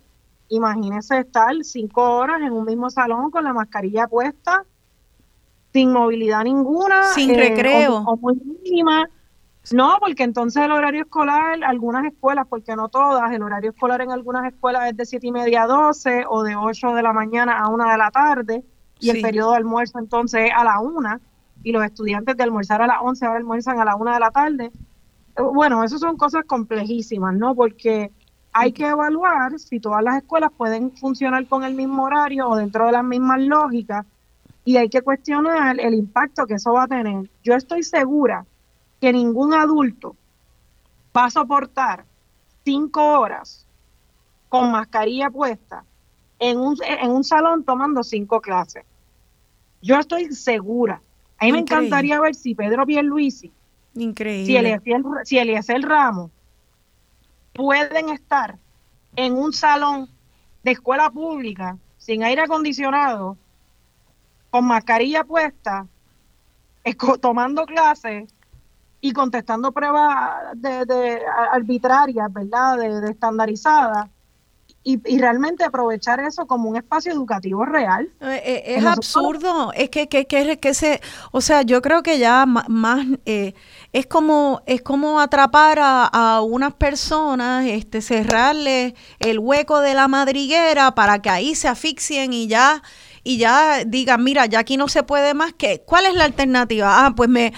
imagínese 0.49 1.19
estar 1.19 1.53
cinco 1.63 2.03
horas 2.03 2.41
en 2.41 2.53
un 2.53 2.65
mismo 2.65 2.91
salón 2.91 3.31
con 3.31 3.45
la 3.45 3.53
mascarilla 3.53 4.07
puesta, 4.07 4.65
sin 5.73 5.93
movilidad 5.93 6.45
ninguna, 6.45 7.03
sin 7.15 7.35
recreo, 7.35 7.99
o 7.99 8.17
muy 8.17 8.35
mínima, 8.37 9.09
no, 9.73 9.97
porque 10.01 10.23
entonces 10.23 10.63
el 10.65 10.73
horario 10.73 11.03
escolar, 11.03 11.63
algunas 11.65 12.05
escuelas, 12.07 12.47
porque 12.49 12.75
no 12.77 12.89
todas, 12.89 13.31
el 13.33 13.43
horario 13.43 13.71
escolar 13.71 14.01
en 14.01 14.11
algunas 14.11 14.47
escuelas 14.47 14.91
es 14.91 14.97
de 14.97 15.05
siete 15.05 15.27
y 15.27 15.33
media 15.33 15.65
a 15.65 15.67
12 15.67 16.25
o 16.29 16.43
de 16.43 16.57
8 16.57 16.95
de 16.95 17.03
la 17.03 17.13
mañana 17.13 17.59
a 17.59 17.69
1 17.69 17.91
de 17.91 17.99
la 17.99 18.11
tarde 18.11 18.65
y 19.01 19.11
el 19.11 19.21
periodo 19.21 19.51
de 19.51 19.59
almuerzo 19.59 19.99
entonces 19.99 20.47
es 20.47 20.53
a 20.57 20.65
la 20.65 20.81
1 20.81 21.21
y 21.63 21.73
los 21.73 21.85
estudiantes 21.85 22.37
de 22.37 22.43
almorzar 22.43 22.83
a 22.83 22.87
las 22.87 22.99
11 23.03 23.27
ahora 23.27 23.39
almuerzan 23.39 23.81
a 23.81 23.85
la 23.85 23.97
1 23.97 24.15
de 24.15 24.21
la 24.21 24.31
tarde. 24.31 24.73
Bueno, 25.53 25.85
eso 25.85 25.99
son 25.99 26.17
cosas 26.17 26.45
complejísimas, 26.47 27.35
¿no? 27.35 27.55
Porque 27.55 28.11
Hay 28.53 28.73
que 28.73 28.87
evaluar 28.89 29.59
si 29.59 29.79
todas 29.79 30.03
las 30.03 30.17
escuelas 30.17 30.51
pueden 30.57 30.97
funcionar 30.97 31.47
con 31.47 31.63
el 31.65 31.75
mismo 31.75 32.05
horario 32.05 32.49
o 32.49 32.57
dentro 32.57 32.87
de 32.87 32.93
las 32.93 33.05
mismas 33.05 33.41
lógicas 33.43 34.05
y 34.65 34.77
hay 34.77 34.89
que 34.89 35.03
cuestionar 35.03 35.79
el 35.79 35.95
impacto 35.95 36.47
que 36.47 36.55
eso 36.55 36.73
va 36.73 36.85
a 36.85 36.89
tener. 36.89 37.31
Yo 37.45 37.55
estoy 37.55 37.83
segura 37.83 38.45
que 39.01 39.13
ningún 39.13 39.55
adulto 39.55 40.17
va 41.17 41.27
a 41.27 41.31
soportar 41.31 42.05
cinco 42.65 43.21
horas 43.21 43.67
con 44.49 44.71
mascarilla 44.71 45.31
puesta 45.31 45.85
en 46.39 46.59
un, 46.59 46.77
en 46.83 47.11
un 47.11 47.25
salón 47.25 47.65
tomando 47.65 48.03
cinco 48.03 48.41
clases. 48.41 48.85
Yo 49.83 49.99
estoy 49.99 50.33
segura. 50.35 51.01
A 51.39 51.45
mí 51.45 51.53
me 51.53 51.59
encantaría 51.59 52.21
ver 52.21 52.35
si 52.35 52.55
Pedro 52.55 52.85
Pierluisi, 52.85 53.53
Increíble. 53.95 54.81
si 55.25 55.39
Eliezer, 55.39 55.81
si 55.81 55.87
Ramos 55.87 56.31
pueden 57.53 58.09
estar 58.11 58.59
en 59.17 59.35
un 59.35 59.53
salón 59.53 60.09
de 60.63 60.73
escuela 60.73 61.11
pública 61.11 61.77
sin 61.97 62.23
aire 62.23 62.43
acondicionado, 62.43 63.37
con 64.51 64.65
mascarilla 64.65 65.25
puesta, 65.25 65.87
tomando 67.21 67.67
clases 67.67 68.33
y 69.01 69.13
contestando 69.13 69.73
pruebas 69.73 70.53
de, 70.57 71.21
arbitrarias, 71.53 72.33
¿verdad? 72.33 72.79
De, 72.79 73.11
estandarizadas. 73.11 74.09
Y, 74.85 75.19
realmente 75.19 75.65
aprovechar 75.65 76.19
eso 76.21 76.47
como 76.47 76.71
un 76.71 76.77
espacio 76.77 77.13
educativo 77.13 77.67
real. 77.67 78.09
Eh, 78.23 78.43
eh, 78.43 78.63
es 78.77 78.87
absurdo, 78.87 79.71
es 79.75 79.91
que, 79.91 80.09
que, 80.09 80.25
que, 80.25 80.75
se, 80.75 81.03
o 81.31 81.43
sea, 81.43 81.61
yo 81.61 81.83
creo 81.83 82.03
que 82.03 82.19
ya 82.19 82.47
más, 82.47 83.07
eh, 83.27 83.53
es 83.93 84.07
como, 84.07 84.63
es 84.65 84.81
como 84.81 85.21
atrapar 85.21 85.79
a, 85.79 86.07
a, 86.07 86.41
unas 86.41 86.73
personas, 86.73 87.67
este, 87.67 88.01
cerrarle 88.01 88.95
el 89.19 89.39
hueco 89.39 89.81
de 89.81 89.93
la 89.93 90.09
madriguera 90.09 90.95
para 90.95 91.21
que 91.21 91.29
ahí 91.29 91.55
se 91.55 91.69
asfixien 91.69 92.33
y 92.33 92.47
ya 92.47 92.83
y 93.23 93.37
ya 93.37 93.85
digan, 93.85 94.25
mira, 94.25 94.47
ya 94.47 94.61
aquí 94.61 94.79
no 94.79 94.89
se 94.89 95.03
puede 95.03 95.35
más, 95.35 95.53
que 95.53 95.83
¿cuál 95.83 96.07
es 96.07 96.15
la 96.15 96.25
alternativa? 96.25 97.05
Ah, 97.05 97.13
pues 97.15 97.29
me 97.29 97.53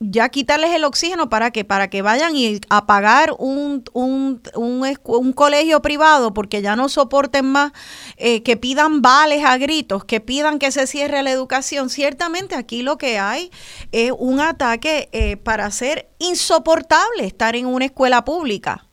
ya 0.00 0.28
quitarles 0.28 0.72
el 0.74 0.84
oxígeno 0.84 1.28
para 1.28 1.50
que 1.50 1.64
para 1.64 1.88
que 1.88 2.02
vayan 2.02 2.36
y 2.36 2.60
a 2.68 2.86
pagar 2.86 3.34
un, 3.38 3.82
un, 3.92 4.40
un, 4.54 5.32
colegio 5.32 5.82
privado 5.82 6.32
porque 6.32 6.62
ya 6.62 6.76
no 6.76 6.88
soporten 6.88 7.46
más 7.46 7.72
eh, 8.16 8.42
que 8.42 8.56
pidan 8.56 9.02
vales 9.02 9.44
a 9.44 9.58
gritos 9.58 10.04
que 10.04 10.20
pidan 10.20 10.58
que 10.58 10.70
se 10.70 10.86
cierre 10.86 11.22
la 11.22 11.32
educación. 11.32 11.90
Ciertamente 11.90 12.54
aquí 12.54 12.82
lo 12.82 12.96
que 12.96 13.18
hay 13.18 13.50
es 13.90 14.12
un 14.16 14.40
ataque 14.40 15.08
eh, 15.12 15.36
para 15.36 15.70
ser 15.70 16.08
insoportable 16.18 17.24
estar 17.24 17.56
en 17.56 17.66
una 17.66 17.86
escuela 17.86 18.24
pública. 18.24 18.84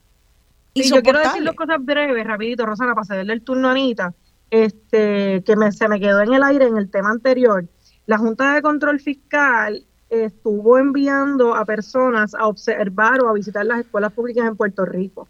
Y 0.73 0.89
yo 0.89 1.01
quiero 1.01 1.19
decir 1.19 1.43
dos 1.43 1.55
cosas 1.55 1.77
breves 1.79 2.25
rapidito 2.25 2.65
Rosana 2.65 2.95
para 2.95 3.05
cederle 3.05 3.33
el 3.33 3.43
turno 3.43 3.69
a 3.69 3.71
Anita. 3.71 4.13
Este 4.49 5.43
que 5.45 5.55
me, 5.55 5.71
se 5.71 5.87
me 5.87 5.99
quedó 5.99 6.21
en 6.21 6.33
el 6.33 6.43
aire 6.43 6.65
en 6.65 6.77
el 6.77 6.89
tema 6.89 7.11
anterior. 7.11 7.67
La 8.07 8.17
Junta 8.17 8.53
de 8.53 8.61
Control 8.61 8.99
Fiscal 8.99 9.85
estuvo 10.09 10.77
enviando 10.77 11.55
a 11.55 11.65
personas 11.65 12.33
a 12.35 12.47
observar 12.47 13.21
o 13.23 13.29
a 13.29 13.33
visitar 13.33 13.65
las 13.65 13.79
escuelas 13.79 14.13
públicas 14.13 14.47
en 14.47 14.55
Puerto 14.55 14.85
Rico. 14.85 15.27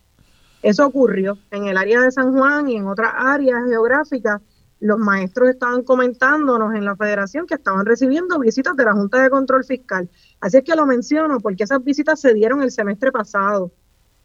Eso 0.61 0.85
ocurrió 0.85 1.37
en 1.51 1.67
el 1.67 1.77
área 1.77 2.01
de 2.01 2.11
San 2.11 2.33
Juan 2.33 2.67
y 2.69 2.75
en 2.75 2.87
otras 2.87 3.11
áreas 3.15 3.65
geográficas. 3.67 4.41
Los 4.79 4.99
maestros 4.99 5.49
estaban 5.49 5.83
comentándonos 5.83 6.73
en 6.73 6.85
la 6.85 6.95
federación 6.95 7.45
que 7.45 7.55
estaban 7.55 7.85
recibiendo 7.85 8.39
visitas 8.39 8.75
de 8.75 8.83
la 8.83 8.93
Junta 8.93 9.21
de 9.21 9.29
Control 9.29 9.63
Fiscal. 9.63 10.09
Así 10.41 10.57
es 10.57 10.63
que 10.63 10.75
lo 10.75 10.85
menciono 10.85 11.39
porque 11.39 11.63
esas 11.63 11.83
visitas 11.83 12.19
se 12.19 12.33
dieron 12.33 12.61
el 12.61 12.71
semestre 12.71 13.11
pasado 13.11 13.71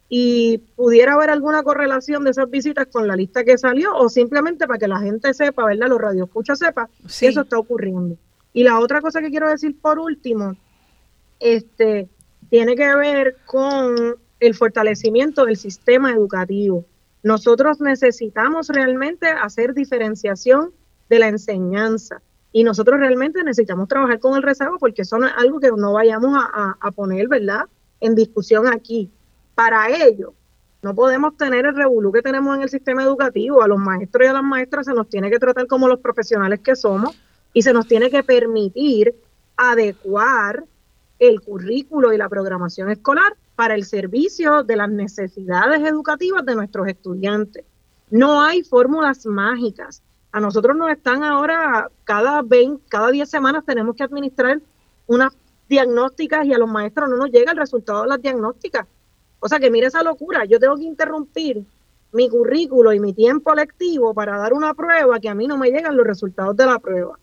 y 0.09 0.59
pudiera 0.75 1.15
haber 1.15 1.31
alguna 1.31 1.63
correlación 1.63 2.25
de 2.25 2.31
esas 2.31 2.51
visitas 2.51 2.89
con 2.89 3.07
la 3.07 3.15
lista 3.15 3.45
que 3.45 3.57
salió 3.57 3.95
o 3.95 4.09
simplemente 4.09 4.67
para 4.67 4.79
que 4.79 4.89
la 4.89 4.99
gente 4.99 5.33
sepa, 5.33 5.65
¿verdad? 5.65 5.89
Los 5.89 6.01
radioescuchas 6.01 6.59
sepa 6.59 6.89
que 7.19 7.29
eso 7.29 7.43
está 7.43 7.59
ocurriendo. 7.59 8.17
Y 8.53 8.65
la 8.65 8.79
otra 8.79 9.01
cosa 9.01 9.21
que 9.21 9.31
quiero 9.31 9.49
decir 9.49 9.79
por 9.81 9.99
último, 9.99 10.57
este, 11.39 12.09
tiene 12.49 12.75
que 12.75 12.95
ver 12.97 13.37
con 13.47 14.17
el 14.41 14.55
fortalecimiento 14.55 15.45
del 15.45 15.57
sistema 15.57 16.13
educativo. 16.13 16.85
Nosotros 17.23 17.81
necesitamos 17.81 18.69
realmente 18.69 19.29
hacer 19.29 19.75
diferenciación 19.75 20.73
de 21.09 21.19
la 21.19 21.29
enseñanza 21.29 22.23
y 22.53 22.65
nosotros 22.65 22.99
realmente 22.99 23.45
necesitamos 23.45 23.89
trabajar 23.89 24.19
con 24.19 24.35
el 24.37 24.43
rezago 24.43 24.79
porque 24.79 25.03
eso 25.03 25.19
no 25.19 25.27
es 25.27 25.33
algo 25.37 25.61
que 25.61 25.71
no 25.71 25.93
vayamos 25.93 26.35
a, 26.35 26.77
a 26.81 26.91
poner, 26.91 27.29
¿verdad?, 27.29 27.67
en 28.01 28.15
discusión 28.15 28.67
aquí. 28.67 29.11
Para 29.55 29.91
ello, 29.91 30.33
no 30.83 30.95
podemos 30.95 31.37
tener 31.37 31.67
el 31.67 31.77
revolú 31.77 32.11
que 32.11 32.23
tenemos 32.23 32.57
en 32.57 32.63
el 32.63 32.71
sistema 32.71 33.03
educativo. 33.03 33.63
A 33.63 33.69
los 33.69 33.79
maestros 33.79 34.25
y 34.25 34.29
a 34.29 34.33
las 34.33 34.43
maestras 34.43 34.87
se 34.87 34.95
nos 34.95 35.09
tiene 35.09 35.31
que 35.31 35.39
tratar 35.39 35.67
como 35.67 35.87
los 35.87 36.01
profesionales 36.01 36.61
que 36.61 36.75
somos 36.75 37.15
y 37.53 37.63
se 37.63 37.73
nos 37.73 37.87
tiene 37.87 38.11
que 38.11 38.23
permitir 38.23 39.15
adecuar 39.57 40.65
el 41.19 41.41
currículo 41.41 42.13
y 42.13 42.17
la 42.17 42.29
programación 42.29 42.91
escolar 42.91 43.37
para 43.55 43.75
el 43.75 43.85
servicio 43.85 44.63
de 44.63 44.77
las 44.77 44.89
necesidades 44.89 45.83
educativas 45.87 46.45
de 46.47 46.55
nuestros 46.55 46.89
estudiantes. 46.89 47.65
No 48.11 48.41
hay 48.41 48.63
fórmulas 48.63 49.27
mágicas. 49.27 50.03
A 50.33 50.41
nosotros 50.41 50.77
nos 50.77 50.91
están 50.91 51.23
ahora, 51.25 51.91
cada 52.05 52.43
20, 52.43 52.83
cada 52.89 53.11
10 53.11 53.29
semanas 53.29 53.65
tenemos 53.67 53.97
que 53.97 54.05
administrar 54.05 54.61
unas 55.07 55.37
diagnósticas 55.69 56.47
y 56.47 56.55
a 56.55 56.59
los 56.59 56.71
maestros 56.71 57.11
no 57.11 57.17
nos 57.17 57.31
llega 57.31 57.53
el 57.53 57.59
resultado 57.59 58.03
de 58.03 58.09
las 58.09 58.23
diagnósticas. 58.23 58.87
O 59.41 59.49
sea 59.49 59.59
que 59.59 59.71
mire 59.71 59.89
esa 59.89 60.03
locura, 60.03 60.45
yo 60.45 60.59
tengo 60.59 60.77
que 60.77 60.85
interrumpir 60.85 61.65
mi 62.13 62.29
currículo 62.29 62.93
y 62.93 63.01
mi 63.01 63.13
tiempo 63.13 63.55
lectivo 63.55 64.15
para 64.15 64.37
dar 64.37 64.53
una 64.53 64.75
prueba 64.75 65.21
que 65.21 65.29
a 65.29 65.35
mí 65.35 65.47
no 65.47 65.57
me 65.57 65.71
llegan 65.71 65.97
los 65.97 66.07
resultados 66.07 66.57
de 66.57 66.67
la 66.67 66.79
prueba. 66.79 67.19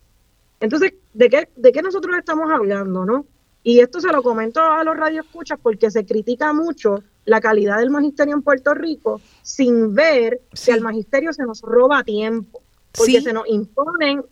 Entonces, 0.59 0.93
¿de 1.13 1.29
qué, 1.29 1.49
¿de 1.55 1.71
qué 1.71 1.81
nosotros 1.81 2.15
estamos 2.17 2.49
hablando, 2.51 3.05
no? 3.05 3.25
Y 3.63 3.79
esto 3.79 3.99
se 3.99 4.11
lo 4.11 4.23
comento 4.23 4.61
a 4.61 4.83
los 4.83 4.95
radioescuchas 4.95 5.59
porque 5.61 5.91
se 5.91 6.05
critica 6.05 6.53
mucho 6.53 7.03
la 7.25 7.41
calidad 7.41 7.79
del 7.79 7.89
magisterio 7.89 8.35
en 8.35 8.41
Puerto 8.41 8.73
Rico 8.73 9.19
sin 9.41 9.93
ver 9.93 10.41
que 10.65 10.71
al 10.71 10.81
magisterio 10.81 11.33
se 11.33 11.43
nos 11.43 11.61
roba 11.61 12.03
tiempo, 12.03 12.61
porque 12.93 13.21
se 13.21 13.33
nos 13.33 13.47
imponen 13.47 14.23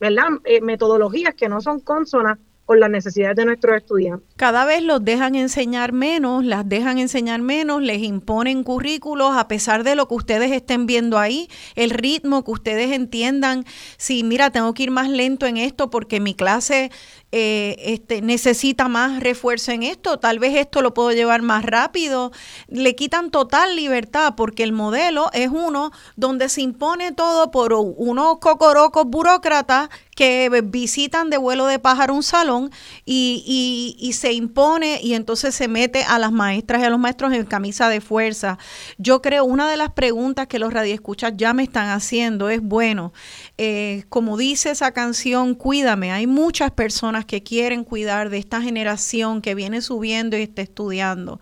¿verdad? 0.00 0.28
Eh, 0.44 0.62
metodologías 0.62 1.34
que 1.34 1.48
no 1.48 1.60
son 1.60 1.80
consonas 1.80 2.38
con 2.70 2.78
las 2.78 2.88
necesidades 2.88 3.34
de 3.34 3.46
nuestros 3.46 3.76
estudiantes. 3.78 4.28
Cada 4.36 4.64
vez 4.64 4.80
los 4.80 5.04
dejan 5.04 5.34
enseñar 5.34 5.92
menos, 5.92 6.44
las 6.44 6.68
dejan 6.68 6.98
enseñar 6.98 7.42
menos, 7.42 7.82
les 7.82 8.00
imponen 8.00 8.62
currículos 8.62 9.36
a 9.36 9.48
pesar 9.48 9.82
de 9.82 9.96
lo 9.96 10.06
que 10.06 10.14
ustedes 10.14 10.52
estén 10.52 10.86
viendo 10.86 11.18
ahí, 11.18 11.48
el 11.74 11.90
ritmo 11.90 12.44
que 12.44 12.52
ustedes 12.52 12.92
entiendan, 12.92 13.64
si 13.96 14.22
mira, 14.22 14.50
tengo 14.50 14.72
que 14.72 14.84
ir 14.84 14.92
más 14.92 15.08
lento 15.08 15.46
en 15.46 15.56
esto 15.56 15.90
porque 15.90 16.20
mi 16.20 16.32
clase 16.34 16.92
eh, 17.32 17.76
este, 17.78 18.22
necesita 18.22 18.88
más 18.88 19.20
refuerzo 19.20 19.70
en 19.70 19.84
esto, 19.84 20.18
tal 20.18 20.40
vez 20.40 20.56
esto 20.56 20.82
lo 20.82 20.94
puedo 20.94 21.12
llevar 21.12 21.42
más 21.42 21.64
rápido. 21.64 22.32
Le 22.68 22.96
quitan 22.96 23.30
total 23.30 23.76
libertad 23.76 24.34
porque 24.36 24.64
el 24.64 24.72
modelo 24.72 25.30
es 25.32 25.48
uno 25.48 25.92
donde 26.16 26.48
se 26.48 26.62
impone 26.62 27.12
todo 27.12 27.50
por 27.50 27.72
unos 27.72 28.38
cocorocos 28.38 29.04
burócratas 29.06 29.90
que 30.20 30.50
visitan 30.64 31.30
de 31.30 31.38
vuelo 31.38 31.64
de 31.64 31.78
pájaro 31.78 32.12
un 32.14 32.22
salón 32.22 32.70
y, 33.06 34.10
se 34.12 34.34
impone 34.34 35.00
y 35.02 35.14
entonces 35.14 35.54
se 35.54 35.66
mete 35.66 36.02
a 36.02 36.18
las 36.18 36.30
maestras 36.30 36.82
y 36.82 36.84
a 36.84 36.90
los 36.90 36.98
maestros 36.98 37.32
en 37.32 37.46
camisa 37.46 37.88
de 37.88 38.02
fuerza. 38.02 38.58
Yo 38.98 39.22
creo 39.22 39.46
una 39.46 39.70
de 39.70 39.78
las 39.78 39.92
preguntas 39.92 40.46
que 40.46 40.58
los 40.58 40.74
radioescuchas 40.74 41.32
ya 41.36 41.54
me 41.54 41.62
están 41.62 41.88
haciendo 41.88 42.50
es, 42.50 42.60
bueno, 42.60 43.14
eh, 43.56 44.04
como 44.10 44.36
dice 44.36 44.72
esa 44.72 44.92
canción, 44.92 45.54
cuídame, 45.54 46.12
hay 46.12 46.26
muchas 46.26 46.70
personas 46.70 47.19
que 47.24 47.42
quieren 47.42 47.84
cuidar 47.84 48.30
de 48.30 48.38
esta 48.38 48.60
generación 48.62 49.40
que 49.42 49.54
viene 49.54 49.80
subiendo 49.80 50.36
y 50.36 50.42
está 50.42 50.62
estudiando. 50.62 51.40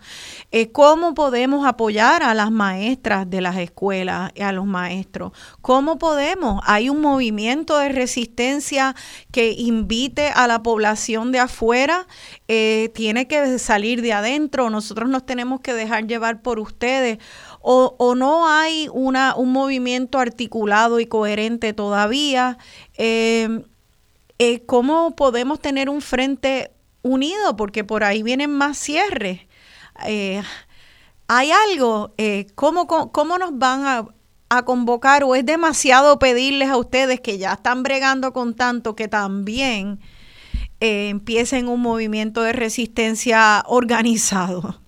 Eh, 0.51 0.71
¿Cómo 0.71 1.13
podemos 1.13 1.65
apoyar 1.65 2.23
a 2.23 2.33
las 2.33 2.51
maestras 2.51 3.29
de 3.29 3.41
las 3.41 3.57
escuelas 3.57 4.31
y 4.35 4.41
a 4.41 4.51
los 4.51 4.65
maestros? 4.65 5.31
¿Cómo 5.61 5.97
podemos? 5.97 6.61
Hay 6.65 6.89
un 6.89 7.01
movimiento 7.01 7.77
de 7.77 7.89
resistencia 7.89 8.95
que 9.31 9.51
invite 9.51 10.29
a 10.29 10.47
la 10.47 10.63
población 10.63 11.31
de 11.31 11.39
afuera, 11.39 12.07
eh, 12.47 12.91
tiene 12.93 13.27
que 13.27 13.59
salir 13.59 14.01
de 14.01 14.13
adentro, 14.13 14.69
nosotros 14.69 15.09
nos 15.09 15.25
tenemos 15.25 15.61
que 15.61 15.73
dejar 15.73 16.07
llevar 16.07 16.41
por 16.41 16.59
ustedes 16.59 17.19
o, 17.61 18.15
no 18.15 18.47
hay 18.47 18.87
una, 18.93 19.35
un 19.35 19.51
movimiento 19.51 20.17
articulado 20.19 20.99
y 20.99 21.05
coherente 21.05 21.73
todavía. 21.73 22.57
Em, 22.95 23.63
eh, 24.41 24.65
¿Cómo 24.65 25.17
podemos 25.17 25.59
tener 25.59 25.89
un 25.89 26.01
frente 26.01 26.71
unido? 27.01 27.57
Porque 27.57 27.83
por 27.83 28.05
ahí 28.05 28.23
vienen 28.23 28.51
más 28.51 28.77
cierres. 28.77 29.41
Eh, 30.07 30.41
¿Hay 31.27 31.51
algo? 31.51 32.13
Eh, 32.17 32.47
¿cómo, 32.55 32.87
¿cómo, 32.87 33.37
nos 33.37 33.57
van 33.57 34.07
a, 34.49 34.63
convocar 34.63 35.25
o 35.25 35.35
es 35.35 35.45
demasiado 35.45 36.17
pedirles 36.19 36.69
a 36.69 36.77
ustedes 36.77 37.19
que 37.19 37.37
ya 37.37 37.53
están 37.53 37.83
bregando 37.83 38.33
con 38.33 38.55
tanto 38.55 38.95
que 38.95 39.07
también 39.07 39.99
empiecen 40.79 41.67
un 41.67 41.81
movimiento 41.81 42.41
de 42.41 42.53
resistencia 42.53 43.63
organizado? 43.67 44.79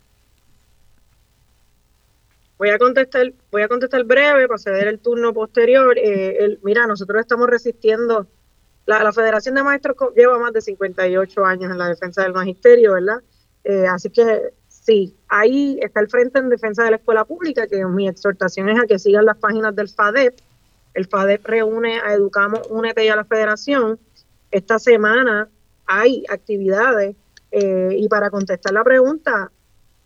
Voy 2.58 2.70
a 2.70 2.78
contestar, 2.80 3.34
voy 3.52 3.64
a 3.64 3.68
contestar 3.68 4.04
breve 4.06 4.48
para 4.48 4.58
ceder 4.58 4.88
el 4.88 5.00
turno 5.00 5.34
posterior. 5.34 5.96
Mira, 6.64 6.88
nosotros 6.88 7.20
estamos 7.20 7.50
resistiendo. 7.50 8.28
La, 9.00 9.14
Federación 9.14 9.56
de 9.56 9.64
Maestros 9.64 9.96
lleva 10.16 10.38
más 10.38 10.54
de 10.54 10.62
58 10.62 11.46
años 11.46 11.72
en 11.72 11.78
la 11.78 11.88
defensa 11.88 12.24
del 12.24 12.34
magisterio, 12.34 12.94
¿verdad? 12.94 13.22
Eh, 13.64 13.86
así 13.88 14.10
que 14.10 14.54
sí, 14.68 15.16
ahí 15.28 15.80
está 15.82 16.02
el 16.02 16.10
frente 16.10 16.40
en 16.40 16.50
defensa 16.50 16.84
de 16.84 16.92
la 16.92 16.98
escuela 16.98 17.24
pública, 17.24 17.68
que 17.68 17.86
mi 17.86 18.08
exhortación 18.08 18.70
es 18.70 18.80
a 18.80 18.88
que 18.88 19.00
sigan 19.00 19.26
las 19.26 19.38
páginas 19.38 19.76
del 19.76 19.88
FADEP. 19.88 20.36
El 20.94 21.08
FADEP 21.08 21.46
reúne 21.46 22.00
a 22.02 22.14
Educamos, 22.14 22.62
Únete 22.70 23.06
y 23.06 23.08
a 23.08 23.16
la 23.16 23.24
Federación. 23.24 23.98
Esta 24.52 24.78
semana 24.78 25.48
hay 25.86 26.26
actividades 26.30 27.16
eh, 27.52 27.96
y 27.98 28.08
para 28.10 28.30
contestar 28.30 28.74
la 28.74 28.84
pregunta, 28.84 29.52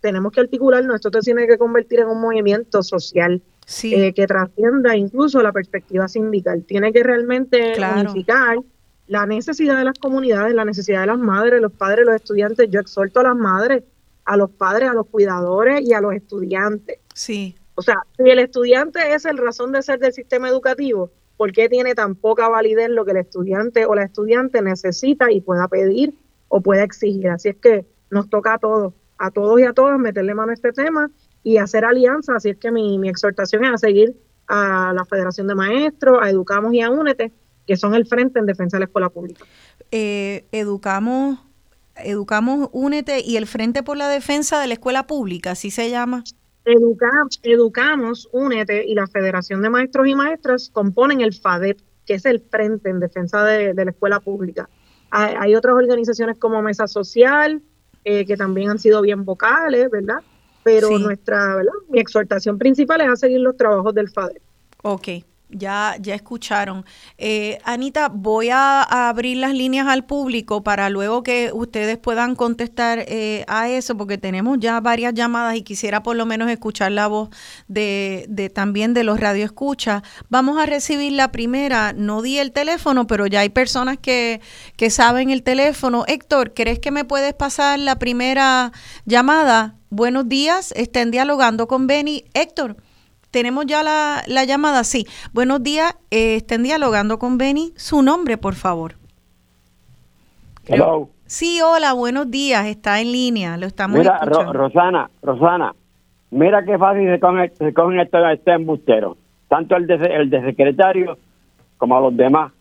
tenemos 0.02 0.32
que 0.32 0.41
articularnos, 0.41 0.95
esto 0.98 1.10
se 1.12 1.22
tiene 1.22 1.48
que 1.48 1.57
convertir 1.57 2.02
en 2.02 2.07
un 2.07 2.22
movimiento 2.22 2.84
social 2.84 3.41
eh, 3.84 4.14
que 4.14 4.28
trascienda 4.28 4.95
incluso 4.95 5.41
la 5.41 5.52
perspectiva 5.52 6.07
sindical. 6.07 6.64
Tiene 6.68 6.94
que 6.94 7.02
realmente 7.02 7.74
unificar 7.99 8.60
la 9.07 9.26
necesidad 9.26 9.77
de 9.77 9.84
las 9.84 9.99
comunidades, 9.99 10.53
la 10.56 10.65
necesidad 10.65 11.02
de 11.02 11.07
las 11.07 11.19
madres, 11.19 11.61
los 11.61 11.72
padres, 11.72 12.06
los 12.06 12.15
estudiantes. 12.15 12.69
Yo 12.69 12.80
exhorto 12.80 13.19
a 13.19 13.23
las 13.23 13.36
madres, 13.36 13.84
a 14.26 14.38
los 14.38 14.49
padres, 14.49 14.90
a 14.90 14.94
los 14.94 15.07
cuidadores 15.07 15.82
y 15.82 15.94
a 15.94 16.02
los 16.02 16.14
estudiantes. 16.14 16.99
Sí. 17.14 17.56
O 17.76 17.82
sea, 17.82 18.03
si 18.18 18.30
el 18.30 18.40
estudiante 18.40 19.14
es 19.14 19.26
el 19.26 19.38
razón 19.38 19.72
de 19.72 19.84
ser 19.84 19.99
del 19.99 20.14
sistema 20.14 20.49
educativo, 20.49 21.11
¿por 21.38 21.52
qué 21.52 21.69
tiene 21.69 21.94
tan 21.94 22.15
poca 22.15 22.48
validez 22.48 22.90
lo 22.90 23.06
que 23.06 23.11
el 23.11 23.18
estudiante 23.18 23.86
o 23.86 23.95
la 23.95 24.03
estudiante 24.03 24.61
necesita 24.61 25.32
y 25.32 25.41
pueda 25.41 25.68
pedir 25.68 26.14
o 26.48 26.61
pueda 26.61 26.84
exigir? 26.84 27.30
Así 27.30 27.49
es 27.49 27.57
que 27.57 27.86
nos 28.10 28.30
toca 28.30 28.53
a 28.53 28.60
todos 28.60 28.94
a 29.18 29.32
todos 29.32 29.60
y 29.60 29.64
a 29.64 29.73
todas 29.73 29.98
meterle 29.99 30.34
mano 30.34 30.52
a 30.52 30.53
este 30.53 30.72
tema 30.72 31.10
y 31.44 31.57
hacer 31.57 31.86
alianzas. 31.86 32.38
Así 32.38 32.49
es 32.49 32.57
que 32.57 32.72
mi, 32.72 32.98
mi 32.99 33.10
exhortación 33.10 33.64
es 33.65 33.73
a 33.73 33.77
seguir 33.77 34.15
a 34.48 34.94
la 34.94 35.06
Federación 35.06 35.48
de 35.48 35.56
Maestros, 35.56 36.19
a 36.22 36.30
Educamos 36.30 36.73
y 36.73 36.82
a 36.82 36.90
Únete, 36.90 37.32
que 37.66 37.78
son 37.78 37.96
el 37.96 38.06
frente 38.06 38.40
en 38.40 38.46
defensa 38.46 38.78
de 38.78 38.80
la 38.82 38.86
escuela 38.86 39.10
pública. 39.10 39.44
Eh, 39.92 40.46
educamos, 40.52 41.40
Educamos, 41.98 42.70
Únete 42.74 43.22
y 43.26 43.38
el 43.38 43.48
Frente 43.48 43.82
por 43.82 43.98
la 43.98 44.10
Defensa 44.10 44.60
de 44.60 44.68
la 44.68 44.74
Escuela 44.74 45.08
Pública, 45.08 45.52
así 45.52 45.72
se 45.72 45.90
llama. 45.90 46.24
educamos, 46.66 48.28
Únete 48.32 48.86
y 48.86 48.96
la 48.96 49.08
Federación 49.08 49.62
de 49.62 49.70
Maestros 49.70 50.08
y 50.08 50.16
Maestras 50.16 50.70
componen 50.72 51.22
el 51.22 51.34
FADEP, 51.34 51.80
que 52.06 52.16
es 52.16 52.26
el 52.26 52.42
frente 52.42 52.90
en 52.90 53.00
defensa 53.00 53.44
de, 53.44 53.74
la 53.74 53.92
escuela 53.92 54.20
pública. 54.20 54.70
hay, 55.10 55.56
otras 55.56 55.76
organizaciones 55.76 56.38
como 56.38 56.62
Mesa 56.62 56.88
Social, 56.88 57.62
eh, 58.04 58.26
que 58.26 58.36
también 58.36 58.70
han 58.70 58.80
sido 58.80 59.02
bien 59.02 59.24
vocales, 59.24 59.90
¿verdad? 59.90 60.22
Pero 60.64 61.00
nuestra, 61.00 61.56
¿verdad? 61.56 61.74
Mi 61.90 62.00
exhortación 62.00 62.58
principal 62.58 63.00
es 63.02 63.08
a 63.08 63.16
seguir 63.16 63.40
los 63.40 63.56
trabajos 63.56 63.94
del 63.96 64.10
FADER. 64.10 64.42
Ok. 64.82 65.08
Ya, 65.50 65.96
ya 66.02 66.16
escucharon. 66.16 66.86
Eh, 67.18 67.60
Anita, 67.64 68.10
voy 68.10 68.50
a, 68.50 68.82
abrir 68.82 69.38
las 69.38 69.54
líneas 69.54 69.88
al 69.88 70.06
público 70.06 70.64
para 70.64 70.90
luego 70.90 71.22
que 71.22 71.52
ustedes 71.54 71.98
puedan 71.98 72.36
contestar 72.36 73.06
eh, 73.08 73.46
a 73.48 73.70
eso, 73.70 73.96
porque 73.96 74.18
tenemos 74.18 74.58
ya 74.60 74.80
varias 74.80 75.14
llamadas 75.14 75.56
y 75.56 75.62
quisiera 75.62 76.02
por 76.02 76.16
lo 76.16 76.26
menos 76.26 76.50
escuchar 76.50 76.92
la 76.92 77.08
voz 77.08 77.30
de, 77.68 78.26
de 78.28 78.50
también 78.50 78.94
de 78.96 79.04
los 79.04 79.20
radioescuchas. 79.20 80.02
Vamos 80.30 80.60
a 80.60 80.66
recibir 80.66 81.12
la 81.12 81.32
primera. 81.32 81.94
No 81.94 82.24
di 82.24 82.40
el 82.40 82.52
teléfono, 82.52 83.06
pero 83.06 83.28
ya 83.28 83.42
hay 83.42 83.50
personas 83.50 83.98
que, 84.00 84.42
que 84.78 84.90
saben 84.90 85.30
el 85.30 85.44
teléfono. 85.44 86.06
Héctor, 86.08 86.54
¿crees 86.54 86.80
que 86.80 86.92
me 86.92 87.06
puedes 87.06 87.34
pasar 87.34 87.78
la 87.80 88.00
primera 88.00 88.72
llamada? 89.06 89.76
Buenos 89.90 90.28
días, 90.28 90.74
estén 90.76 91.12
dialogando 91.12 91.68
con 91.68 91.88
Benny. 91.88 92.26
Héctor. 92.34 92.78
Tenemos 93.36 93.66
ya 93.66 93.84
la, 93.84 94.45
llamada, 94.45 94.86
sí. 94.86 95.07
Buenos 95.34 95.62
días, 95.62 95.94
eh, 96.10 96.38
estén 96.38 96.64
dialogando 96.64 97.20
con 97.20 97.38
Benny. 97.38 97.74
Su 97.76 98.02
nombre, 98.02 98.38
por 98.38 98.56
favor. 98.56 98.94
Hello. 100.66 101.10
Sí, 101.26 101.60
hola, 101.62 101.91
buenos 101.91 102.32
días, 102.32 102.66
está 102.66 103.02
en 103.02 103.12
línea, 103.12 103.57
lo 103.57 103.66
estamos 103.66 103.99
Mira, 103.99 104.20
Rosana, 104.20 105.10
Rosana, 105.22 105.76
mira 106.32 106.64
qué 106.64 106.78
fácil 106.78 107.10
se 107.10 107.20
cogen, 107.20 107.52
se 107.57 107.74
cogen 107.74 107.99
este 107.99 108.53
embustero, 108.53 109.18
tanto 109.49 109.76
el 109.76 109.86
de, 109.86 109.95
el 109.95 110.30
de 110.30 110.41
secretario 110.41 111.18
como 111.78 111.98
a 111.98 111.99
los 111.99 112.16
demás. 112.16 112.53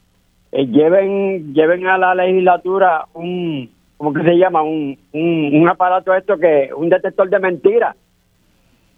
Eh, 0.50 0.66
lleven 0.66 1.54
lleven 1.54 1.86
a 1.86 1.98
la 1.98 2.16
legislatura 2.16 3.06
un, 3.14 3.70
¿cómo 3.96 4.12
que 4.12 4.24
se 4.24 4.36
llama? 4.36 4.62
Un, 4.62 4.98
un, 5.12 5.50
un 5.54 5.68
aparato 5.68 6.12
esto 6.12 6.36
que, 6.36 6.70
un 6.76 6.88
detector 6.88 7.30
de 7.30 7.38
mentiras 7.38 7.94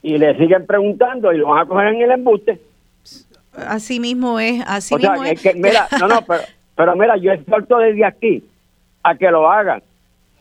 y 0.02 0.18
le 0.18 0.36
siguen 0.36 0.66
preguntando 0.66 1.32
y 1.32 1.39
lo 1.39 1.48
van 1.48 1.62
a 1.62 1.66
coger 1.66 1.89
en 1.89 2.02
el 2.02 2.10
embuste. 2.12 2.60
Así 3.56 4.01
mismo 4.01 4.39
es, 4.39 4.62
así 4.66 4.94
mismo 4.94 5.24
es. 5.24 5.55
mira, 5.56 5.89
no, 5.98 6.09
no, 6.09 6.23
pero, 6.27 6.43
pero 6.74 6.97
mira, 6.97 7.16
yo 7.16 7.32
exhorto 7.32 7.78
desde 7.78 8.05
aquí 8.05 8.44
a 9.02 9.14
que 9.14 9.31
lo 9.31 9.51
hagan. 9.51 9.82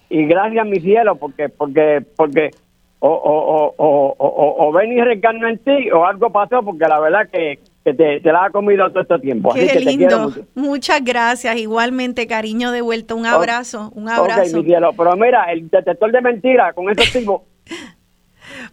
Y 0.10 0.26
gracias, 0.26 0.66
mi 0.66 0.80
cielo, 0.80 1.16
porque, 1.16 1.50
porque, 1.50 2.04
porque 2.16 2.52
o, 3.00 3.10
o, 3.10 3.74
o, 3.78 4.16
o, 4.18 4.68
o 4.68 4.72
ven 4.72 4.92
y 4.92 5.02
reencarna 5.02 5.50
en 5.50 5.58
ti 5.60 5.92
o 5.92 6.06
algo 6.06 6.30
pasó, 6.32 6.64
porque 6.64 6.86
la 6.88 7.00
verdad 7.00 7.30
que, 7.32 7.60
que 7.84 7.94
te, 7.94 8.20
te, 8.20 8.32
la 8.32 8.46
ha 8.46 8.50
comido 8.50 8.90
todo 8.90 9.02
este 9.02 9.20
tiempo. 9.20 9.54
Qué 9.54 9.80
lindo. 9.80 10.34
Muchas 10.56 11.04
gracias. 11.04 11.56
Igualmente, 11.58 12.28
cariño 12.28 12.72
de 12.72 12.82
vuelta. 12.82 13.14
Un 13.16 13.26
abrazo, 13.26 13.92
un 13.96 14.10
abrazo. 14.10 14.58
mi 14.58 14.64
cielo. 14.64 14.92
Pero 14.98 15.16
mira, 15.16 15.44
el 15.52 15.70
detector 15.70 16.12
de 16.12 16.22
mentiras 16.22 16.74
con 16.74 16.90
esos 16.90 17.12
tipos 17.12 17.42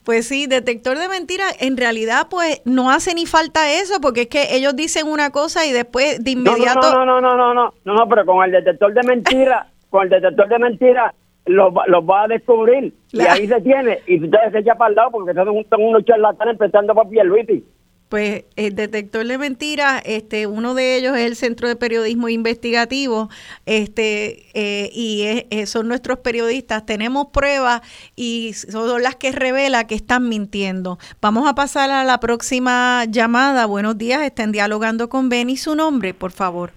Pues 0.05 0.27
sí, 0.27 0.47
detector 0.47 0.99
de 0.99 1.09
mentiras, 1.09 1.57
en 1.61 1.77
realidad 1.77 2.27
pues 2.31 2.63
no 2.65 2.91
hace 2.91 3.15
ni 3.15 3.27
falta 3.27 3.73
eso, 3.73 4.01
porque 4.01 4.23
es 4.23 4.29
que 4.29 4.57
ellos 4.57 4.77
dicen 4.77 5.09
una 5.09 5.31
cosa 5.31 5.67
y 5.67 5.73
después 5.73 6.23
de 6.23 6.33
inmediato... 6.33 6.81
No, 6.93 7.05
no, 7.05 7.21
no, 7.21 7.37
no, 7.37 7.55
no, 7.55 7.73
no, 7.85 7.95
no, 7.95 8.09
pero 8.09 8.27
con 8.27 8.45
el 8.45 8.53
detector 8.53 8.93
de 8.95 9.03
mentiras, 9.03 9.67
con 9.91 10.05
el 10.05 10.11
detector 10.11 10.49
de 10.49 10.59
mentiras 10.59 11.15
los, 11.47 11.73
los 11.87 12.05
va 12.05 12.25
a 12.25 12.29
descubrir. 12.29 12.93
Y 13.13 13.21
ahí 13.21 13.47
se 13.47 13.61
tiene. 13.61 13.99
Y 14.07 14.23
ustedes 14.25 14.53
se 14.53 14.59
echa 14.61 14.75
para 14.75 14.91
el 14.91 14.97
lado 14.97 15.11
porque 15.11 15.35
son, 15.35 15.49
unos 15.49 16.05
charlatanes 16.05 16.53
empezando 16.53 16.95
por 16.95 17.09
Pierluisi 17.09 17.65
pues 18.13 18.45
el 18.57 18.75
detector 18.75 19.27
de 19.27 19.39
mentiras, 19.39 20.03
este, 20.05 20.47
uno 20.47 20.75
de 20.75 20.99
ellos 20.99 21.17
es 21.17 21.25
el 21.25 21.35
Centro 21.35 21.67
de 21.67 21.77
Periodismo 21.77 22.29
Investigativo, 22.29 23.31
este, 23.65 24.51
eh, 24.53 24.91
y 24.93 25.65
son 25.65 25.89
nuestros 25.89 26.19
periodistas. 26.19 26.85
Tenemos 26.85 27.29
pruebas 27.33 27.81
y 28.15 28.53
son 28.53 29.03
las 29.03 29.17
que 29.17 29.33
revela 29.33 29.87
que 29.87 29.95
están 29.95 30.29
mintiendo. 30.29 30.99
Vamos 31.23 31.49
a 31.49 31.55
pasar 31.55 31.91
a 31.91 32.05
la 32.05 32.21
próxima 32.21 33.07
llamada. 33.09 33.65
Buenos 33.65 33.97
días, 33.97 34.21
estén 34.21 34.53
dialogando 34.53 35.09
con 35.09 35.31
Beni. 35.31 35.57
Su 35.57 35.75
nombre, 35.75 36.13
por 36.13 36.33
favor. 36.33 36.73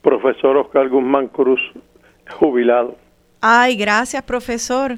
Profesor 0.00 0.56
Oscar 0.56 0.88
Guzmán 0.88 1.28
Cruz, 1.28 1.60
jubilado. 2.38 2.96
Ay, 3.42 3.76
gracias, 3.76 4.22
profesor. 4.22 4.96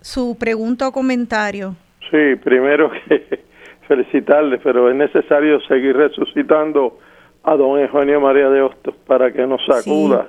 Su 0.00 0.36
pregunta 0.36 0.88
o 0.88 0.90
comentario. 0.90 1.76
Sí, 2.10 2.34
primero 2.42 2.90
que 3.08 3.53
felicitarle, 3.86 4.58
pero 4.58 4.90
es 4.90 4.96
necesario 4.96 5.60
seguir 5.62 5.96
resucitando 5.96 6.98
a 7.42 7.56
don 7.56 7.78
Eugenio 7.78 8.20
María 8.20 8.48
de 8.48 8.62
Hostos 8.62 8.94
para 9.06 9.32
que 9.32 9.46
nos 9.46 9.64
sacuda 9.66 10.28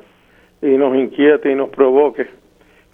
y 0.61 0.77
nos 0.77 0.95
inquiete 0.95 1.51
y 1.51 1.55
nos 1.55 1.69
provoque. 1.69 2.27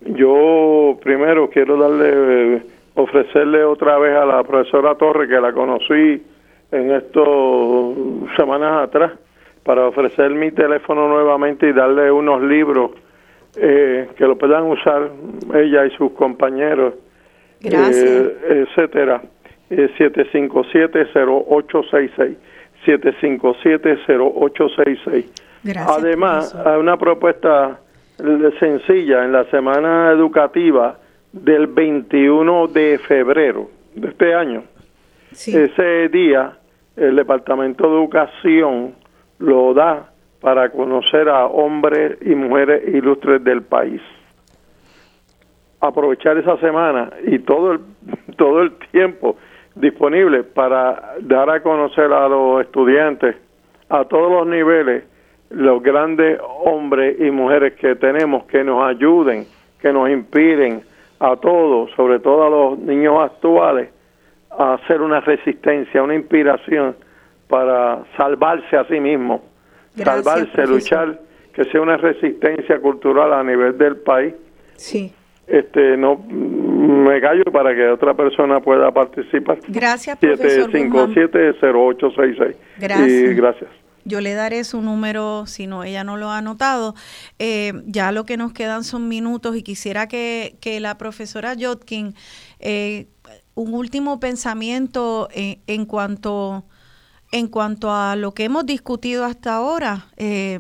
Yo 0.02 0.98
primero 1.02 1.50
quiero 1.50 1.78
darle, 1.78 2.62
ofrecerle 2.96 3.64
otra 3.64 3.98
vez 3.98 4.16
a 4.16 4.26
la 4.26 4.44
profesora 4.44 4.96
Torre, 4.96 5.28
que 5.28 5.40
la 5.40 5.54
conocí 5.54 6.22
en 6.72 6.92
estos 6.92 7.96
semanas 8.38 8.88
atrás, 8.88 9.14
para 9.64 9.88
ofrecer 9.88 10.32
mi 10.32 10.52
teléfono 10.52 11.08
nuevamente 11.08 11.70
y 11.70 11.74
darle 11.74 12.12
unos 12.12 12.42
libros 12.42 12.92
eh, 13.56 14.08
que 14.16 14.26
lo 14.26 14.38
puedan 14.38 14.64
usar 14.64 15.12
ella 15.54 15.86
y 15.86 15.92
sus 15.92 16.12
compañeros, 16.14 16.96
eh, 17.64 18.66
etcétera 18.70 19.22
757-0866. 19.72 22.36
757-0866. 22.86 25.26
Además, 25.88 26.54
hay 26.56 26.80
una 26.80 26.98
propuesta 26.98 27.80
sencilla 28.60 29.24
en 29.24 29.32
la 29.32 29.46
semana 29.46 30.12
educativa 30.12 30.98
del 31.32 31.68
21 31.68 32.68
de 32.68 33.00
febrero 33.00 33.70
de 33.96 34.10
este 34.10 34.34
año. 34.34 34.64
Ese 35.32 36.10
día, 36.10 36.58
el 36.96 37.16
Departamento 37.16 37.88
de 37.88 37.96
Educación 37.96 38.96
lo 39.40 39.74
da 39.74 40.12
para 40.42 40.70
conocer 40.72 41.30
a 41.30 41.46
hombres 41.46 42.18
y 42.22 42.36
mujeres 42.36 42.84
ilustres 42.94 43.44
del 43.44 43.62
país. 43.62 44.02
Aprovechar 45.80 46.38
esa 46.38 46.58
semana 46.58 47.12
y 47.26 47.40
todo 47.40 47.74
el, 47.74 47.80
todo 48.38 48.62
el 48.62 48.74
tiempo 48.92 49.38
disponible 49.76 50.44
para 50.44 51.16
dar 51.22 51.50
a 51.50 51.62
conocer 51.62 52.12
a 52.12 52.28
los 52.28 52.62
estudiantes 52.62 53.36
a 53.90 54.06
todos 54.06 54.32
los 54.32 54.48
niveles 54.48 55.04
los 55.52 55.84
grandes 55.84 56.40
hombres 56.64 57.20
y 57.20 57.30
mujeres 57.30 57.74
que 57.74 57.96
tenemos 57.96 58.46
que 58.46 58.64
nos 58.64 58.84
ayuden, 58.84 59.46
que 59.82 59.92
nos 59.92 60.10
inspiren 60.10 60.82
a 61.20 61.36
todos, 61.36 61.92
sobre 61.92 62.20
todo 62.20 62.46
a 62.46 62.50
los 62.50 62.80
niños 62.80 63.20
actuales, 63.20 63.90
a 64.50 64.76
hacer 64.76 65.02
una 65.02 65.20
resistencia, 65.20 66.02
una 66.02 66.16
inspiración 66.16 66.96
para 67.48 68.04
salvarse 68.16 68.78
a 68.78 68.86
sí 68.86 69.00
mismo, 69.00 69.44
salvarse, 69.96 70.66
luchar, 70.66 71.20
que 71.54 71.66
sea 71.66 71.82
una 71.82 71.98
resistencia 71.98 72.80
cultural 72.80 73.34
a 73.34 73.44
nivel 73.44 73.78
del 73.78 73.98
país. 73.98 74.34
Sí. 74.76 75.14
Este, 75.52 75.98
no 75.98 76.16
me 76.18 77.20
callo 77.20 77.44
para 77.52 77.76
que 77.76 77.86
otra 77.90 78.14
persona 78.14 78.62
pueda 78.62 78.90
participar. 78.92 79.60
Gracias, 79.68 80.18
profesor 80.18 80.72
757-0866. 80.72 82.56
Gracias. 82.80 83.10
Y 83.10 83.34
gracias. 83.34 83.70
Yo 84.06 84.22
le 84.22 84.34
daré 84.34 84.64
su 84.64 84.82
número 84.82 85.46
si 85.48 85.68
no 85.68 85.84
ella 85.84 86.06
no 86.06 86.16
lo 86.16 86.30
ha 86.30 86.38
anotado. 86.38 86.96
Eh, 87.38 87.74
ya 87.86 88.14
lo 88.14 88.24
que 88.24 88.38
nos 88.38 88.54
quedan 88.54 88.86
son 88.86 89.10
minutos 89.10 89.58
y 89.58 89.62
quisiera 89.62 90.08
que, 90.08 90.56
que 90.62 90.80
la 90.80 90.98
profesora 90.98 91.54
Jotkin, 91.60 92.16
eh, 92.60 93.08
un 93.54 93.74
último 93.74 94.22
pensamiento 94.22 95.28
eh, 95.36 95.60
en 95.68 95.86
cuanto 95.86 96.64
en 97.34 97.48
cuanto 97.48 97.92
a 97.94 98.16
lo 98.16 98.34
que 98.34 98.46
hemos 98.46 98.66
discutido 98.66 99.24
hasta 99.26 99.56
ahora 99.56 100.08
eh, 100.18 100.60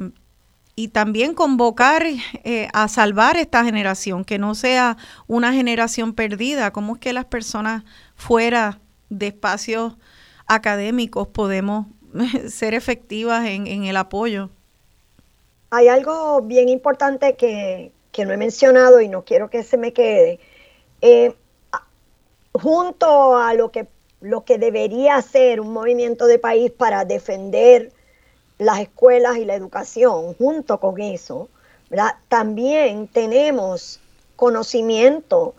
y 0.75 0.89
también 0.89 1.33
convocar 1.33 2.03
eh, 2.43 2.67
a 2.73 2.87
salvar 2.87 3.37
esta 3.37 3.63
generación, 3.63 4.23
que 4.23 4.39
no 4.39 4.55
sea 4.55 4.97
una 5.27 5.53
generación 5.53 6.13
perdida. 6.13 6.71
¿Cómo 6.71 6.95
es 6.95 6.99
que 6.99 7.13
las 7.13 7.25
personas 7.25 7.83
fuera 8.15 8.79
de 9.09 9.27
espacios 9.27 9.95
académicos 10.47 11.27
podemos 11.27 11.87
ser 12.49 12.73
efectivas 12.73 13.45
en, 13.47 13.67
el 13.67 13.97
apoyo? 13.97 14.49
Hay 15.69 15.87
algo 15.87 16.41
bien 16.41 16.69
importante 16.69 17.35
que, 17.35 17.91
no 18.17 18.33
he 18.33 18.37
mencionado 18.37 19.01
y 19.01 19.07
no 19.07 19.23
quiero 19.23 19.49
que 19.49 19.63
se 19.63 19.77
me 19.77 19.93
quede. 19.93 20.39
Eh, 21.01 21.33
junto 22.53 23.37
a 23.37 23.53
lo 23.53 23.71
que 23.71 23.87
lo 24.21 24.45
que 24.45 24.59
debería 24.59 25.19
ser 25.23 25.59
un 25.59 25.73
movimiento 25.73 26.27
de 26.27 26.37
país 26.37 26.71
para 26.71 27.05
defender 27.05 27.91
las 28.61 28.79
escuelas 28.79 29.37
y 29.37 29.45
la 29.45 29.55
educación, 29.55 30.35
junto 30.35 30.79
con 30.79 31.01
eso, 31.01 31.49
también 32.27 33.07
tenemos 33.07 33.99
conocimiento 34.35 35.55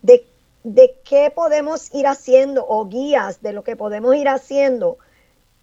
de, 0.00 0.26
de 0.64 0.98
qué 1.04 1.30
podemos 1.30 1.94
ir 1.94 2.06
haciendo 2.06 2.66
o 2.66 2.86
guías 2.86 3.42
de 3.42 3.52
lo 3.52 3.62
que 3.62 3.76
podemos 3.76 4.16
ir 4.16 4.28
haciendo 4.28 4.96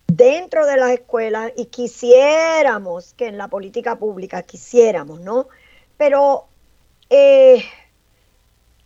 dentro 0.05 0.67
de 0.67 0.77
las 0.77 0.91
escuelas 0.91 1.51
y 1.55 1.65
quisiéramos 1.65 3.15
que 3.15 3.25
en 3.25 3.39
la 3.39 3.47
política 3.47 3.95
pública 3.95 4.43
quisiéramos, 4.43 5.19
¿no? 5.19 5.47
Pero 5.97 6.45
eh, 7.09 7.63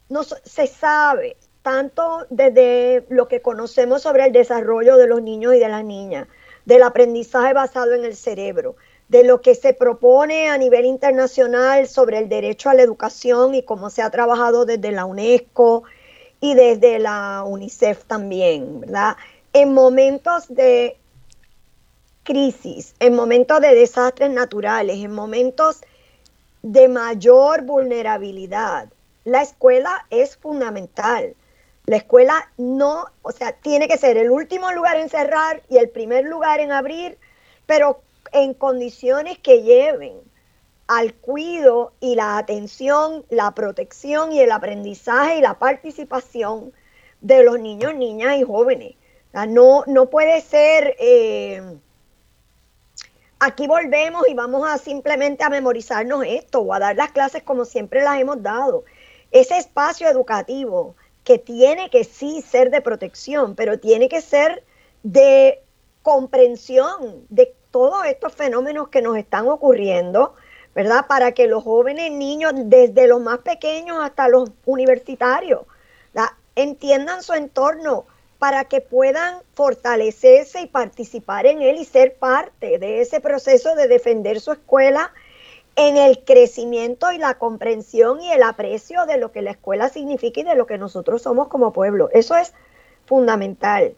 no 0.07 0.23
se 0.23 0.67
sabe, 0.67 1.35
tanto 1.61 2.25
desde 2.29 3.05
lo 3.09 3.27
que 3.27 3.41
conocemos 3.41 4.01
sobre 4.01 4.27
el 4.27 4.31
desarrollo 4.31 4.95
de 4.95 5.07
los 5.07 5.21
niños 5.21 5.55
y 5.55 5.59
de 5.59 5.67
las 5.67 5.83
niñas, 5.83 6.27
del 6.67 6.83
aprendizaje 6.83 7.53
basado 7.53 7.93
en 7.93 8.03
el 8.03 8.15
cerebro, 8.17 8.75
de 9.07 9.23
lo 9.23 9.41
que 9.41 9.55
se 9.55 9.73
propone 9.73 10.49
a 10.49 10.57
nivel 10.57 10.85
internacional 10.85 11.87
sobre 11.87 12.17
el 12.17 12.27
derecho 12.27 12.69
a 12.69 12.73
la 12.73 12.81
educación 12.81 13.55
y 13.55 13.63
cómo 13.63 13.89
se 13.89 14.01
ha 14.01 14.09
trabajado 14.09 14.65
desde 14.65 14.91
la 14.91 15.05
UNESCO 15.05 15.83
y 16.41 16.55
desde 16.55 16.99
la 16.99 17.45
UNICEF 17.47 18.03
también, 18.03 18.81
¿verdad? 18.81 19.15
En 19.53 19.73
momentos 19.73 20.49
de 20.49 20.97
crisis, 22.23 22.95
en 22.99 23.15
momentos 23.15 23.61
de 23.61 23.73
desastres 23.73 24.29
naturales, 24.29 24.97
en 24.97 25.13
momentos 25.13 25.79
de 26.63 26.89
mayor 26.89 27.61
vulnerabilidad, 27.61 28.89
la 29.23 29.41
escuela 29.41 30.05
es 30.09 30.35
fundamental. 30.35 31.33
La 31.87 31.95
escuela 31.95 32.51
no, 32.57 33.05
o 33.21 33.31
sea, 33.31 33.53
tiene 33.53 33.87
que 33.87 33.97
ser 33.97 34.17
el 34.17 34.29
último 34.29 34.73
lugar 34.73 34.97
en 34.97 35.07
cerrar 35.07 35.63
y 35.69 35.77
el 35.77 35.89
primer 35.89 36.25
lugar 36.25 36.59
en 36.59 36.73
abrir, 36.73 37.17
pero 37.65 38.01
en 38.33 38.53
condiciones 38.53 39.39
que 39.39 39.63
lleven 39.63 40.19
al 40.87 41.13
cuidado 41.13 41.93
y 42.01 42.15
la 42.15 42.37
atención, 42.39 43.25
la 43.29 43.51
protección 43.51 44.33
y 44.33 44.41
el 44.41 44.51
aprendizaje 44.51 45.37
y 45.37 45.41
la 45.41 45.59
participación 45.59 46.73
de 47.21 47.43
los 47.43 47.57
niños, 47.57 47.95
niñas 47.95 48.35
y 48.35 48.43
jóvenes. 48.43 48.95
no, 49.47 49.85
no 49.87 50.09
puede 50.09 50.41
ser, 50.41 50.93
eh, 50.99 51.61
aquí 53.39 53.65
volvemos 53.65 54.27
y 54.27 54.33
vamos 54.33 54.69
a 54.69 54.77
simplemente 54.77 55.45
a 55.45 55.49
memorizarnos 55.49 56.25
esto 56.27 56.59
o 56.59 56.73
a 56.73 56.79
dar 56.79 56.97
las 56.97 57.11
clases 57.13 57.43
como 57.43 57.63
siempre 57.63 58.03
las 58.03 58.19
hemos 58.19 58.43
dado. 58.43 58.83
Ese 59.31 59.57
espacio 59.57 60.09
educativo 60.09 60.95
que 61.27 61.37
tiene 61.37 61.89
que 61.89 62.05
sí 62.05 62.41
ser 62.41 62.71
de 62.71 62.79
protección, 62.79 63.53
pero 63.53 63.77
tiene 63.77 64.07
que 64.07 64.21
ser 64.21 64.63
de 65.03 65.61
comprensión 66.01 67.25
de 67.27 67.53
todos 67.69 68.05
estos 68.05 68.33
fenómenos 68.33 68.87
que 68.87 69.01
nos 69.01 69.17
están 69.17 69.49
ocurriendo, 69.49 70.35
¿verdad? 70.73 71.05
Para 71.05 71.33
que 71.33 71.47
los 71.47 71.65
jóvenes 71.65 72.13
niños, 72.13 72.53
desde 72.55 73.07
los 73.07 73.19
más 73.19 73.39
pequeños 73.39 73.97
hasta 74.01 74.29
los 74.29 74.51
universitarios, 74.65 75.63
entiendan 76.55 77.21
su 77.21 77.33
entorno 77.33 78.05
para 78.39 78.63
que 78.63 78.79
puedan 78.79 79.41
fortalecerse 79.53 80.61
y 80.61 80.67
participar 80.67 81.45
en 81.45 81.61
él 81.61 81.75
y 81.75 81.83
ser 81.83 82.15
parte 82.15 82.79
de 82.79 83.01
ese 83.01 83.19
proceso 83.19 83.75
de 83.75 83.89
defender 83.89 84.39
su 84.39 84.53
escuela 84.53 85.11
en 85.77 85.95
el 85.95 86.23
crecimiento 86.25 87.11
y 87.11 87.19
la 87.19 87.35
comprensión 87.35 88.19
y 88.19 88.31
el 88.31 88.43
aprecio 88.43 89.05
de 89.05 89.17
lo 89.17 89.31
que 89.31 89.43
la 89.43 89.51
escuela 89.51 89.89
significa 89.89 90.41
y 90.41 90.43
de 90.43 90.55
lo 90.55 90.65
que 90.65 90.77
nosotros 90.77 91.21
somos 91.21 91.47
como 91.47 91.71
pueblo. 91.71 92.09
Eso 92.11 92.35
es 92.35 92.51
fundamental, 93.05 93.95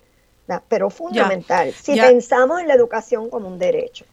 pero 0.68 0.90
fundamental, 0.90 1.72
si 1.72 2.00
pensamos 2.00 2.60
en 2.60 2.68
la 2.68 2.74
educación 2.74 3.30
como 3.30 3.48
un 3.48 3.58
derecho 3.58 4.06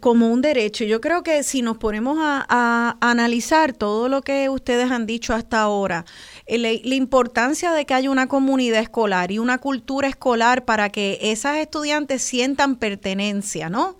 como 0.00 0.30
un 0.30 0.42
derecho. 0.42 0.84
Yo 0.84 1.00
creo 1.00 1.22
que 1.22 1.42
si 1.42 1.62
nos 1.62 1.78
ponemos 1.78 2.18
a, 2.20 2.96
analizar 3.00 3.72
todo 3.72 4.08
lo 4.08 4.22
que 4.22 4.48
ustedes 4.48 4.90
han 4.90 5.06
dicho 5.06 5.32
hasta 5.32 5.60
ahora, 5.60 6.04
eh, 6.46 6.58
la, 6.58 6.94
importancia 6.94 7.72
de 7.72 7.86
que 7.86 7.94
haya 7.94 8.10
una 8.10 8.28
comunidad 8.28 8.80
escolar 8.80 9.32
y 9.32 9.38
una 9.38 9.58
cultura 9.58 10.08
escolar 10.08 10.64
para 10.64 10.90
que 10.90 11.18
esas 11.22 11.56
estudiantes 11.56 12.22
sientan 12.22 12.76
pertenencia, 12.76 13.70
¿no? 13.70 13.96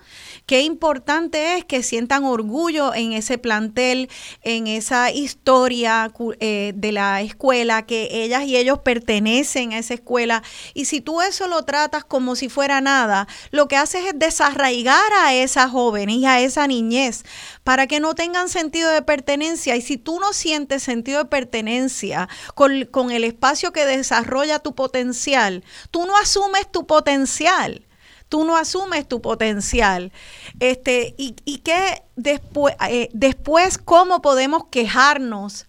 Qué 0.48 0.62
importante 0.62 1.58
es 1.58 1.66
que 1.66 1.82
sientan 1.82 2.24
orgullo 2.24 2.94
en 2.94 3.12
ese 3.12 3.36
plantel, 3.36 4.08
en 4.40 4.66
esa 4.66 5.10
historia 5.10 6.10
eh, 6.40 6.72
de 6.74 6.90
la 6.90 7.20
escuela, 7.20 7.84
que 7.84 8.08
ellas 8.24 8.44
y 8.44 8.56
ellos 8.56 8.78
pertenecen 8.78 9.74
a 9.74 9.78
esa 9.78 9.92
escuela. 9.92 10.42
Y 10.72 10.86
si 10.86 11.02
tú 11.02 11.20
eso 11.20 11.48
lo 11.48 11.66
tratas 11.66 12.02
como 12.02 12.34
si 12.34 12.48
fuera 12.48 12.80
nada, 12.80 13.28
lo 13.50 13.68
que 13.68 13.76
haces 13.76 14.06
es 14.06 14.18
desarraigar 14.18 15.12
a 15.20 15.34
esa 15.34 15.68
joven 15.68 16.08
y 16.08 16.24
a 16.24 16.40
esa 16.40 16.66
niñez 16.66 17.24
para 17.62 17.86
que 17.86 18.00
no 18.00 18.14
tengan 18.14 18.48
sentido 18.48 18.90
de 18.90 19.02
pertenencia. 19.02 19.76
Y 19.76 19.82
si 19.82 19.98
tú 19.98 20.18
no 20.18 20.32
sientes 20.32 20.82
sentido 20.82 21.24
de 21.24 21.28
pertenencia 21.28 22.26
con, 22.54 22.86
con 22.86 23.10
el 23.10 23.24
espacio 23.24 23.74
que 23.74 23.84
desarrolla 23.84 24.60
tu 24.60 24.74
potencial, 24.74 25.62
tú 25.90 26.06
no 26.06 26.16
asumes 26.16 26.72
tu 26.72 26.86
potencial 26.86 27.84
tú 28.28 28.44
no 28.44 28.56
asumes 28.56 29.06
tu 29.09 29.20
potencial. 29.20 30.12
Este, 30.60 31.14
y, 31.18 31.36
y 31.44 31.59
que 31.59 32.02
después, 32.16 32.74
eh, 32.88 33.09
después, 33.12 33.78
¿cómo 33.78 34.22
podemos 34.22 34.64
quejarnos? 34.70 35.66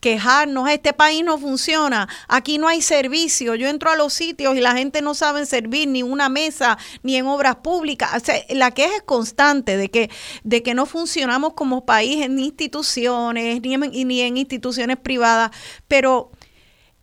quejarnos, 0.00 0.68
este 0.70 0.92
país 0.92 1.22
no 1.22 1.38
funciona, 1.38 2.08
aquí 2.26 2.58
no 2.58 2.66
hay 2.66 2.80
servicio, 2.80 3.54
yo 3.54 3.68
entro 3.68 3.90
a 3.90 3.96
los 3.96 4.14
sitios 4.14 4.56
y 4.56 4.60
la 4.60 4.72
gente 4.72 5.02
no 5.02 5.14
sabe 5.14 5.44
servir 5.46 5.88
ni 5.88 6.02
una 6.02 6.28
mesa 6.28 6.78
ni 7.02 7.16
en 7.16 7.26
obras 7.26 7.56
públicas. 7.56 8.22
la 8.48 8.70
queja 8.70 8.96
es 8.96 9.02
constante 9.02 9.76
de 9.76 9.90
que, 9.90 10.10
de 10.42 10.62
que 10.62 10.74
no 10.74 10.86
funcionamos 10.86 11.52
como 11.52 11.84
país 11.84 12.24
en 12.24 12.38
instituciones 12.38 13.60
ni 13.60 13.76
ni 13.76 14.20
en 14.22 14.36
instituciones 14.38 14.96
privadas, 14.96 15.50
pero 15.86 16.30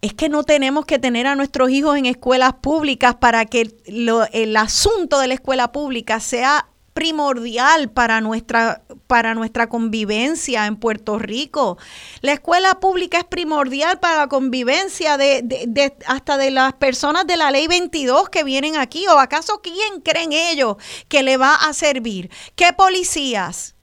es 0.02 0.14
que 0.14 0.30
no 0.30 0.44
tenemos 0.44 0.86
que 0.86 1.00
tener 1.00 1.28
a 1.28 1.36
nuestros 1.36 1.70
hijos 1.70 1.98
en 1.98 2.06
escuelas 2.06 2.54
públicas 2.62 3.16
para 3.16 3.46
que 3.46 3.76
el 3.86 4.58
asunto 4.58 5.20
de 5.20 5.28
la 5.28 5.34
escuela 5.34 5.72
pública 5.72 6.20
sea 6.20 6.68
primordial 6.98 7.92
para 7.92 8.22
nuestra, 8.22 8.82
para 9.06 9.36
nuestra 9.36 9.70
convivencia 9.70 10.66
en 10.66 10.78
Puerto 10.78 11.20
Rico. 11.20 11.78
La 12.22 12.34
escuela 12.34 12.80
pública 12.80 13.20
es 13.20 13.24
primordial 13.24 14.00
para 14.00 14.18
la 14.18 14.28
convivencia 14.28 15.16
de, 15.16 15.94
hasta 16.08 16.38
de 16.38 16.50
las 16.50 16.74
personas 16.74 17.28
de 17.28 17.38
la 17.38 17.52
ley 17.52 17.68
22 17.68 18.30
que 18.30 18.44
vienen 18.44 18.78
aquí. 18.78 19.06
¿O 19.10 19.20
acaso 19.20 19.62
quién 19.62 20.02
creen 20.04 20.34
ellos 20.34 20.78
que 21.08 21.22
le 21.22 21.38
va 21.38 21.54
a 21.54 21.72
servir? 21.74 22.32
¿Qué 22.56 22.74
policías? 22.74 23.76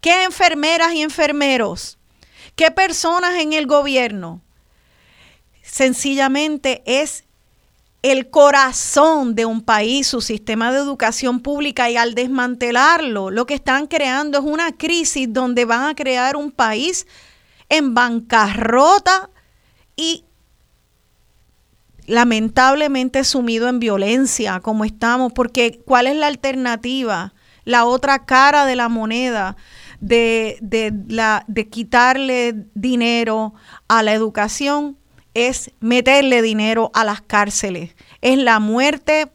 ¿Qué 0.00 0.24
enfermeras 0.24 0.92
y 0.92 1.02
enfermeros? 1.02 1.98
¿Qué 2.56 2.72
personas 2.72 3.40
en 3.40 3.52
el 3.52 3.68
gobierno? 3.68 4.42
Sencillamente 5.66 6.82
es 6.86 7.24
el 8.02 8.30
corazón 8.30 9.34
de 9.34 9.46
un 9.46 9.62
país, 9.62 10.06
su 10.06 10.20
sistema 10.20 10.70
de 10.70 10.78
educación 10.78 11.40
pública, 11.40 11.90
y 11.90 11.96
al 11.96 12.14
desmantelarlo, 12.14 13.30
lo 13.30 13.46
que 13.46 13.54
están 13.54 13.86
creando 13.86 14.38
es 14.38 14.44
una 14.44 14.72
crisis 14.76 15.32
donde 15.32 15.64
van 15.64 15.82
a 15.84 15.94
crear 15.96 16.36
un 16.36 16.52
país 16.52 17.06
en 17.68 17.94
bancarrota 17.94 19.30
y 19.96 20.24
lamentablemente 22.06 23.24
sumido 23.24 23.68
en 23.68 23.80
violencia 23.80 24.60
como 24.60 24.84
estamos, 24.84 25.32
porque 25.32 25.80
¿cuál 25.84 26.06
es 26.06 26.14
la 26.14 26.28
alternativa? 26.28 27.34
La 27.64 27.84
otra 27.84 28.24
cara 28.24 28.66
de 28.66 28.76
la 28.76 28.88
moneda 28.88 29.56
de, 30.00 30.58
de, 30.60 30.92
la, 31.08 31.44
de 31.48 31.68
quitarle 31.68 32.66
dinero 32.74 33.54
a 33.88 34.04
la 34.04 34.12
educación 34.12 34.96
es 35.36 35.70
meterle 35.80 36.40
dinero 36.40 36.90
a 36.94 37.04
las 37.04 37.20
cárceles. 37.20 37.94
Es 38.22 38.38
la 38.38 38.58
muerte 38.58 39.30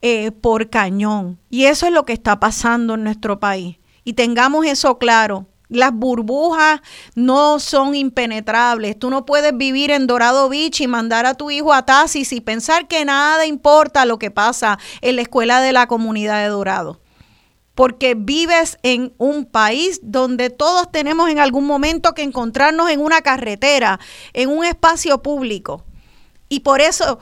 eh, 0.00 0.30
por 0.30 0.70
cañón. 0.70 1.38
Y 1.50 1.66
eso 1.66 1.86
es 1.86 1.92
lo 1.92 2.06
que 2.06 2.14
está 2.14 2.40
pasando 2.40 2.94
en 2.94 3.04
nuestro 3.04 3.38
país. 3.38 3.76
Y 4.02 4.14
tengamos 4.14 4.64
eso 4.64 4.96
claro. 4.98 5.46
Las 5.68 5.92
burbujas 5.92 6.80
no 7.14 7.60
son 7.60 7.94
impenetrables. 7.94 8.98
Tú 8.98 9.10
no 9.10 9.26
puedes 9.26 9.54
vivir 9.54 9.90
en 9.90 10.06
Dorado 10.06 10.48
Beach 10.48 10.80
y 10.80 10.86
mandar 10.86 11.26
a 11.26 11.34
tu 11.34 11.50
hijo 11.50 11.74
a 11.74 11.84
Tasis 11.84 12.32
y 12.32 12.40
pensar 12.40 12.88
que 12.88 13.04
nada 13.04 13.44
importa 13.44 14.06
lo 14.06 14.18
que 14.18 14.30
pasa 14.30 14.78
en 15.02 15.16
la 15.16 15.22
escuela 15.22 15.60
de 15.60 15.72
la 15.72 15.86
comunidad 15.86 16.42
de 16.42 16.48
Dorado 16.48 16.98
porque 17.80 18.14
vives 18.14 18.76
en 18.82 19.14
un 19.16 19.46
país 19.46 20.00
donde 20.02 20.50
todos 20.50 20.92
tenemos 20.92 21.30
en 21.30 21.38
algún 21.38 21.66
momento 21.66 22.12
que 22.12 22.20
encontrarnos 22.20 22.90
en 22.90 23.00
una 23.00 23.22
carretera, 23.22 23.98
en 24.34 24.50
un 24.50 24.66
espacio 24.66 25.22
público. 25.22 25.82
Y 26.50 26.60
por 26.60 26.82
eso 26.82 27.20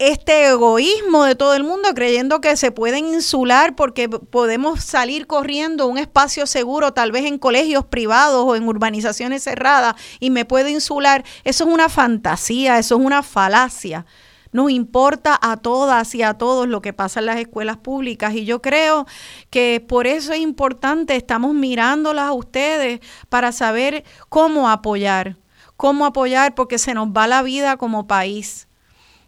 este 0.00 0.48
egoísmo 0.48 1.22
de 1.22 1.36
todo 1.36 1.54
el 1.54 1.62
mundo 1.62 1.90
creyendo 1.94 2.40
que 2.40 2.56
se 2.56 2.72
pueden 2.72 3.06
insular 3.14 3.76
porque 3.76 4.08
podemos 4.08 4.82
salir 4.82 5.28
corriendo 5.28 5.84
a 5.84 5.86
un 5.86 5.98
espacio 5.98 6.48
seguro, 6.48 6.92
tal 6.92 7.12
vez 7.12 7.24
en 7.24 7.38
colegios 7.38 7.84
privados 7.84 8.44
o 8.44 8.56
en 8.56 8.66
urbanizaciones 8.66 9.44
cerradas, 9.44 9.94
y 10.18 10.30
me 10.30 10.44
puedo 10.44 10.68
insular, 10.68 11.24
eso 11.44 11.62
es 11.62 11.70
una 11.70 11.88
fantasía, 11.88 12.80
eso 12.80 12.96
es 12.96 13.00
una 13.02 13.22
falacia. 13.22 14.04
Nos 14.52 14.70
importa 14.70 15.38
a 15.40 15.56
todas 15.56 16.14
y 16.14 16.22
a 16.22 16.34
todos 16.34 16.68
lo 16.68 16.80
que 16.80 16.92
pasa 16.92 17.20
en 17.20 17.26
las 17.26 17.38
escuelas 17.38 17.76
públicas 17.76 18.34
y 18.34 18.44
yo 18.44 18.62
creo 18.62 19.06
que 19.50 19.84
por 19.86 20.06
eso 20.06 20.32
es 20.32 20.40
importante, 20.40 21.16
estamos 21.16 21.54
mirándolas 21.54 22.26
a 22.26 22.32
ustedes 22.32 23.00
para 23.28 23.52
saber 23.52 24.04
cómo 24.28 24.68
apoyar, 24.68 25.36
cómo 25.76 26.06
apoyar 26.06 26.54
porque 26.54 26.78
se 26.78 26.94
nos 26.94 27.08
va 27.08 27.26
la 27.26 27.42
vida 27.42 27.76
como 27.76 28.06
país 28.06 28.66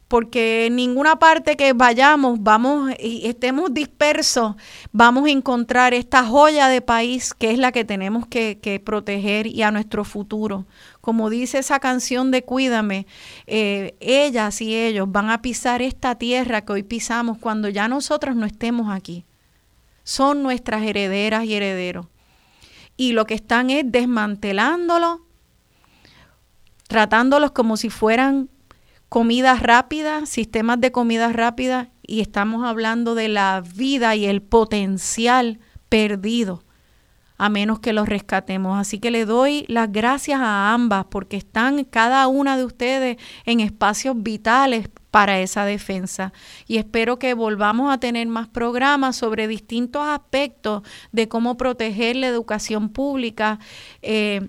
porque 0.09 0.66
en 0.66 0.77
ninguna 0.77 1.19
parte 1.19 1.57
que 1.57 1.74
vayamos, 1.74 2.43
vamos 2.43 2.93
y 2.99 3.28
estemos 3.28 3.73
dispersos, 3.73 4.57
vamos 4.90 5.27
a 5.27 5.31
encontrar 5.31 5.93
esta 5.93 6.24
joya 6.24 6.69
de 6.69 6.81
país 6.81 7.35
que 7.35 7.51
es 7.51 7.59
la 7.59 7.73
que 7.73 7.85
tenemos 7.85 8.27
que, 8.27 8.82
proteger 8.85 9.47
y 9.47 9.62
a 9.62 9.70
nuestro 9.70 10.05
futuro. 10.05 10.66
Como 11.09 11.30
dice 11.30 11.56
esa 11.56 11.80
canción 11.80 12.30
de 12.30 12.44
Cuídame, 12.44 13.06
eh, 13.47 13.97
ellas 13.98 14.60
y 14.60 14.76
ellos 14.76 15.10
van 15.10 15.30
a 15.30 15.40
pisar 15.40 15.80
esta 15.80 16.16
tierra 16.16 16.66
que 16.66 16.74
hoy 16.74 16.82
pisamos 16.82 17.39
cuando 17.39 17.70
ya 17.70 17.89
nosotros 17.89 18.36
no 18.36 18.44
estemos 18.44 18.94
aquí. 18.94 19.24
Son 20.05 20.43
nuestras 20.43 20.82
herederas 20.82 21.47
y 21.47 21.55
herederos. 21.55 22.09
Y 22.98 23.12
lo 23.12 23.24
que 23.24 23.32
están 23.32 23.70
es 23.70 23.90
desmantelándolo, 23.90 25.22
tratándolos 26.89 27.52
como 27.52 27.78
si 27.78 27.89
fueran 27.89 28.51
comida 29.09 29.55
rápida, 29.55 30.26
sistemas 30.26 30.78
de 30.78 30.93
comida 30.93 31.32
rápida, 31.32 31.89
y 32.06 32.20
estamos 32.20 32.66
hablando 32.66 33.14
de 33.14 33.28
la 33.28 33.64
vida 33.74 34.14
y 34.14 34.26
el 34.26 34.43
potencial 34.43 35.59
perdido, 35.89 36.64
a 37.39 37.48
menos 37.48 37.78
que 37.78 37.93
los 37.93 38.09
rescatemos. 38.09 38.78
Así 38.78 38.98
que 38.98 39.10
le 39.10 39.24
doy 39.24 39.65
las 39.69 39.90
gracias 39.90 40.40
a 40.40 40.74
ambas 40.74 41.06
porque 41.09 41.36
están 41.36 41.85
cada 41.85 42.27
una 42.27 42.56
de 42.56 42.65
ustedes 42.65 43.16
en 43.47 43.60
espacios 43.60 44.20
vitales 44.23 44.89
para 45.10 45.40
esa 45.40 45.65
defensa. 45.65 46.32
Y 46.66 46.77
espero 46.77 47.19
que 47.19 47.35
volvamos 47.35 47.93
a 47.93 47.98
tener 47.98 48.27
más 48.27 48.48
programas 48.48 49.16
sobre 49.16 49.48
distintos 49.48 50.02
aspectos 50.06 50.82
de 51.12 51.28
cómo 51.28 51.56
proteger 51.56 52.16
la 52.16 52.27
educación 52.27 52.90
pública. 52.90 53.59
Eh, 54.02 54.48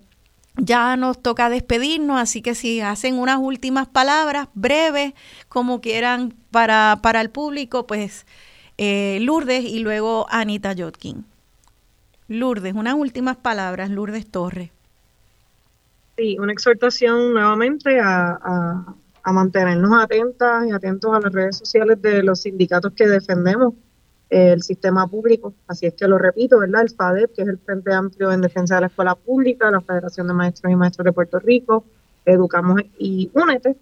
ya 0.57 0.97
nos 0.97 1.21
toca 1.21 1.49
despedirnos, 1.49 2.19
así 2.19 2.41
que 2.41 2.53
si 2.53 2.81
hacen 2.81 3.17
unas 3.17 3.37
últimas 3.37 3.87
palabras 3.87 4.49
breves, 4.53 5.13
como 5.47 5.79
quieran, 5.79 6.33
para, 6.51 6.99
para 7.01 7.21
el 7.21 7.29
público, 7.29 7.87
pues 7.87 8.25
eh, 8.77 9.19
Lourdes 9.21 9.63
y 9.63 9.79
luego 9.79 10.25
Anita 10.29 10.73
Jotkin. 10.77 11.28
Lourdes, 12.29 12.73
unas 12.73 12.93
últimas 12.93 13.35
palabras, 13.35 13.89
Lourdes 13.89 14.27
Torres. 14.27 14.69
Sí, 16.15 16.37
una 16.39 16.53
exhortación 16.53 17.33
nuevamente 17.33 17.99
a, 17.99 18.39
a, 18.41 18.95
a 19.23 19.33
mantenernos 19.33 19.91
atentas 20.01 20.67
y 20.67 20.71
atentos 20.71 21.13
a 21.13 21.19
las 21.19 21.33
redes 21.33 21.57
sociales 21.57 22.01
de 22.01 22.23
los 22.23 22.41
sindicatos 22.41 22.93
que 22.93 23.07
defendemos 23.07 23.73
el 24.29 24.61
sistema 24.61 25.07
público. 25.07 25.53
Así 25.67 25.87
es 25.87 25.95
que 25.95 26.07
lo 26.07 26.17
repito, 26.17 26.59
¿verdad? 26.59 26.83
El 26.83 26.91
FADEP, 26.91 27.33
que 27.33 27.41
es 27.41 27.47
el 27.47 27.57
Frente 27.57 27.91
Amplio 27.91 28.31
en 28.31 28.41
Defensa 28.41 28.75
de 28.75 28.81
la 28.81 28.87
Escuela 28.87 29.15
Pública, 29.15 29.71
la 29.71 29.81
Federación 29.81 30.27
de 30.27 30.33
Maestros 30.33 30.71
y 30.71 30.75
Maestros 30.75 31.05
de 31.05 31.13
Puerto 31.13 31.39
Rico, 31.39 31.83
Educamos 32.25 32.81
y 32.99 33.31
Únete. 33.33 33.75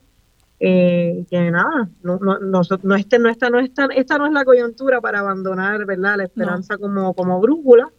Eh, 0.59 1.25
que 1.29 1.51
nada, 1.51 1.87
no, 2.01 2.17
no, 2.17 2.39
no, 2.39 2.61
no, 2.81 2.95
este, 2.95 3.19
no, 3.19 3.29
esta, 3.29 3.49
no, 3.49 3.59
esta, 3.59 3.85
esta 3.95 4.17
no 4.17 4.25
es 4.25 4.31
la 4.31 4.43
coyuntura 4.43 4.99
para 5.01 5.19
abandonar, 5.19 5.85
¿verdad? 5.85 6.17
La 6.17 6.23
esperanza 6.23 6.77
como, 6.77 7.13
como 7.13 7.39
brújula. 7.39 7.89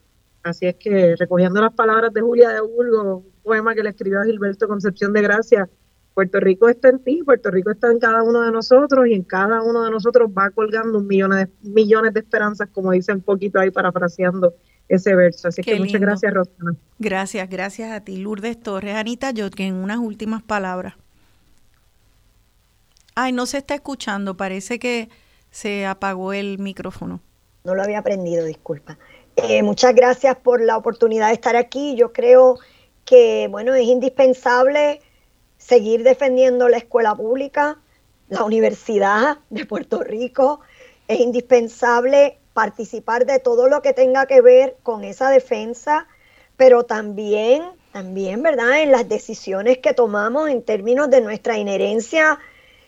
Así 0.49 0.67
es 0.67 0.77
que 0.77 1.15
recogiendo 1.17 1.61
las 1.61 1.75
palabras 1.75 2.13
de 2.13 2.21
Julia 2.21 2.51
de 2.51 2.61
Burgos, 2.61 3.25
un 3.25 3.43
poema 3.43 3.75
que 3.75 3.83
le 3.83 3.91
escribió 3.91 4.21
a 4.21 4.25
Gilberto 4.25 4.67
Concepción 4.67 5.13
de 5.13 5.23
Gracia, 5.23 5.69
Puerto 6.15 6.41
Rico 6.41 6.69
está 6.69 6.89
en 6.89 6.99
ti, 6.99 7.23
Puerto 7.25 7.51
Rico 7.51 7.71
está 7.71 7.93
en 7.93 7.99
cada 8.01 8.23
uno 8.23 8.43
de 8.43 8.51
nosotros 8.51 9.07
y 9.07 9.15
en 9.15 9.23
cada 9.23 9.63
uno 9.63 9.85
de 9.85 9.91
nosotros 9.91 10.31
va 10.37 10.51
colgando 10.51 10.99
un 10.99 11.07
millones 11.07 11.47
de, 11.47 11.71
millones 11.71 12.15
de 12.15 12.21
esperanzas, 12.21 12.69
como 12.73 12.91
dice 12.91 13.13
un 13.13 13.21
poquito 13.21 13.61
ahí 13.61 13.71
parafraseando 13.71 14.55
ese 14.89 15.15
verso. 15.15 15.49
Así 15.49 15.63
que 15.63 15.79
muchas 15.79 16.01
gracias, 16.01 16.35
Rosana. 16.35 16.75
Gracias, 16.99 17.49
gracias 17.49 17.93
a 17.93 18.01
ti, 18.01 18.17
Lourdes 18.17 18.59
Torres. 18.59 18.97
Anita 18.97 19.33
en 19.59 19.75
unas 19.75 19.99
últimas 19.99 20.43
palabras. 20.43 20.95
Ay, 23.15 23.33
no 23.33 23.47
se 23.47 23.59
está 23.59 23.75
escuchando, 23.75 24.37
parece 24.37 24.79
que 24.79 25.11
se 25.51 25.87
apagó 25.87 26.33
el 26.33 26.59
micrófono. 26.59 27.21
No 27.65 27.75
lo 27.75 27.83
había 27.83 27.99
aprendido, 27.99 28.45
disculpa. 28.45 28.99
Eh, 29.41 29.63
muchas 29.63 29.95
gracias 29.95 30.37
por 30.37 30.61
la 30.61 30.77
oportunidad 30.77 31.29
de 31.29 31.35
estar 31.35 31.55
aquí. 31.55 31.95
Yo 31.95 32.13
creo 32.13 32.59
que, 33.05 33.47
bueno, 33.49 33.73
es 33.73 33.87
indispensable 33.87 35.01
seguir 35.59 36.03
defendiendo 36.03 36.69
la 36.69 36.79
escuela 36.79 37.15
pública, 37.15 37.79
la 38.29 38.43
Universidad 38.43 39.39
de 39.49 39.65
Puerto 39.65 40.03
Rico. 40.03 40.61
Es 41.07 41.21
indispensable 41.21 42.39
participar 42.53 43.27
de 43.27 43.39
todo 43.39 43.69
lo 43.69 43.81
que 43.81 43.93
tenga 43.93 44.27
que 44.27 44.41
ver 44.41 44.77
con 44.83 45.05
esa 45.05 45.31
defensa, 45.31 46.09
pero 46.57 46.83
también, 46.83 47.63
también, 47.93 48.43
¿verdad?, 48.43 48.83
en 48.83 48.91
las 48.91 49.09
decisiones 49.09 49.79
que 49.79 49.95
tomamos 49.95 50.51
en 50.51 50.63
términos 50.63 51.11
de 51.11 51.21
nuestra 51.21 51.57
inherencia 51.59 52.41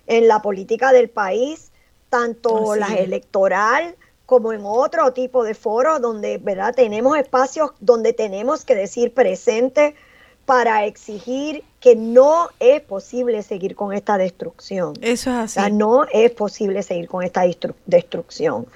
en 0.08 0.26
la 0.26 0.42
política 0.42 0.92
del 0.92 1.10
país, 1.10 1.70
tanto 2.08 2.74
la 2.74 2.96
electoral 2.96 3.94
como 4.30 4.52
en 4.52 4.60
otro 4.64 5.12
tipo 5.12 5.42
de 5.42 5.54
foros 5.54 6.00
donde, 6.00 6.38
¿verdad?, 6.38 6.72
tenemos 6.72 7.18
espacios 7.18 7.72
donde 7.80 8.12
tenemos 8.12 8.64
que 8.64 8.76
decir 8.76 9.12
presente 9.12 9.96
para 10.46 10.84
exigir 10.84 11.64
que 11.80 11.96
no 11.96 12.48
es 12.60 12.80
posible 12.80 13.42
seguir 13.42 13.74
con 13.74 13.92
esta 13.92 14.18
destrucción. 14.18 14.94
Eso 15.00 15.30
es 15.30 15.36
así. 15.36 15.58
O 15.58 15.62
sea, 15.62 15.68
no 15.68 16.04
es 16.12 16.30
posible 16.30 16.84
seguir 16.84 17.08
con 17.08 17.24
esta 17.24 17.42
destrucción. 17.86 18.68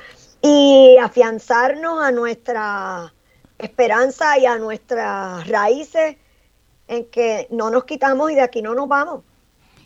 Y 0.43 0.97
afianzarnos 1.01 2.03
a 2.03 2.11
nuestra 2.11 3.15
esperanza 3.57 4.37
y 4.41 4.47
a 4.47 4.59
nuestras 4.59 5.47
raíces 5.47 6.17
en 6.89 7.05
que 7.05 7.47
no 7.53 7.71
nos 7.71 7.85
quitamos 7.85 8.33
y 8.33 8.35
de 8.35 8.41
aquí 8.41 8.61
no 8.61 8.75
nos 8.75 8.89
vamos. 8.89 9.23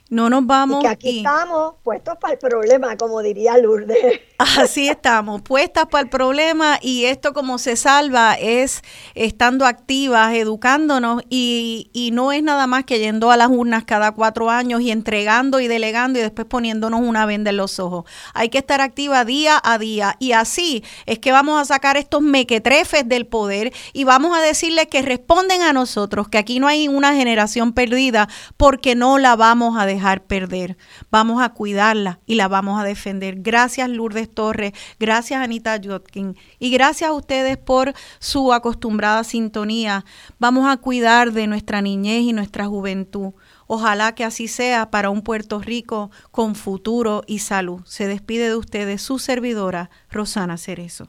No 0.08 0.30
nos 0.30 0.46
vamos. 0.46 0.78
Y 0.78 0.86
que 0.86 0.88
aquí 0.88 1.18
estamos 1.18 1.74
puestos 1.82 2.16
para 2.16 2.32
el 2.32 2.38
problema, 2.38 2.96
como 2.96 3.20
diría 3.20 3.58
Lourdes. 3.58 4.22
Así 4.40 4.88
estamos, 4.88 5.42
puestas 5.42 5.86
para 5.86 6.04
el 6.04 6.08
problema 6.08 6.78
y 6.80 7.06
esto 7.06 7.32
como 7.32 7.58
se 7.58 7.74
salva 7.74 8.34
es 8.34 8.82
estando 9.16 9.66
activas, 9.66 10.32
educándonos 10.32 11.24
y, 11.28 11.90
y 11.92 12.12
no 12.12 12.30
es 12.30 12.44
nada 12.44 12.68
más 12.68 12.84
que 12.84 13.00
yendo 13.00 13.32
a 13.32 13.36
las 13.36 13.48
urnas 13.48 13.82
cada 13.82 14.12
cuatro 14.12 14.48
años 14.48 14.80
y 14.80 14.92
entregando 14.92 15.58
y 15.58 15.66
delegando 15.66 16.20
y 16.20 16.22
después 16.22 16.46
poniéndonos 16.46 17.00
una 17.00 17.26
venda 17.26 17.50
en 17.50 17.56
los 17.56 17.80
ojos. 17.80 18.04
Hay 18.32 18.48
que 18.48 18.58
estar 18.58 18.80
activa 18.80 19.24
día 19.24 19.60
a 19.60 19.76
día 19.76 20.14
y 20.20 20.30
así 20.30 20.84
es 21.06 21.18
que 21.18 21.32
vamos 21.32 21.60
a 21.60 21.64
sacar 21.64 21.96
estos 21.96 22.22
mequetrefes 22.22 23.08
del 23.08 23.26
poder 23.26 23.72
y 23.92 24.04
vamos 24.04 24.38
a 24.38 24.40
decirles 24.40 24.86
que 24.86 25.02
responden 25.02 25.62
a 25.62 25.72
nosotros, 25.72 26.28
que 26.28 26.38
aquí 26.38 26.60
no 26.60 26.68
hay 26.68 26.86
una 26.86 27.12
generación 27.12 27.72
perdida 27.72 28.28
porque 28.56 28.94
no 28.94 29.18
la 29.18 29.34
vamos 29.34 29.76
a 29.76 29.84
dejar 29.84 30.22
perder. 30.22 30.76
Vamos 31.10 31.42
a 31.42 31.48
cuidarla 31.48 32.20
y 32.24 32.36
la 32.36 32.46
vamos 32.46 32.80
a 32.80 32.84
defender. 32.84 33.34
Gracias 33.38 33.88
Lourdes 33.88 34.27
Torres, 34.28 34.72
gracias 34.98 35.40
Anita 35.40 35.78
Jotkin 35.82 36.36
y 36.58 36.70
gracias 36.70 37.10
a 37.10 37.14
ustedes 37.14 37.56
por 37.56 37.94
su 38.18 38.52
acostumbrada 38.52 39.24
sintonía. 39.24 40.04
Vamos 40.38 40.68
a 40.68 40.76
cuidar 40.76 41.32
de 41.32 41.46
nuestra 41.46 41.82
niñez 41.82 42.22
y 42.22 42.32
nuestra 42.32 42.66
juventud. 42.66 43.32
Ojalá 43.66 44.14
que 44.14 44.24
así 44.24 44.48
sea 44.48 44.90
para 44.90 45.10
un 45.10 45.22
Puerto 45.22 45.60
Rico 45.60 46.10
con 46.30 46.54
futuro 46.54 47.22
y 47.26 47.40
salud. 47.40 47.80
Se 47.84 48.06
despide 48.06 48.48
de 48.48 48.56
ustedes 48.56 49.02
su 49.02 49.18
servidora, 49.18 49.90
Rosana 50.10 50.56
Cerezo. 50.56 51.08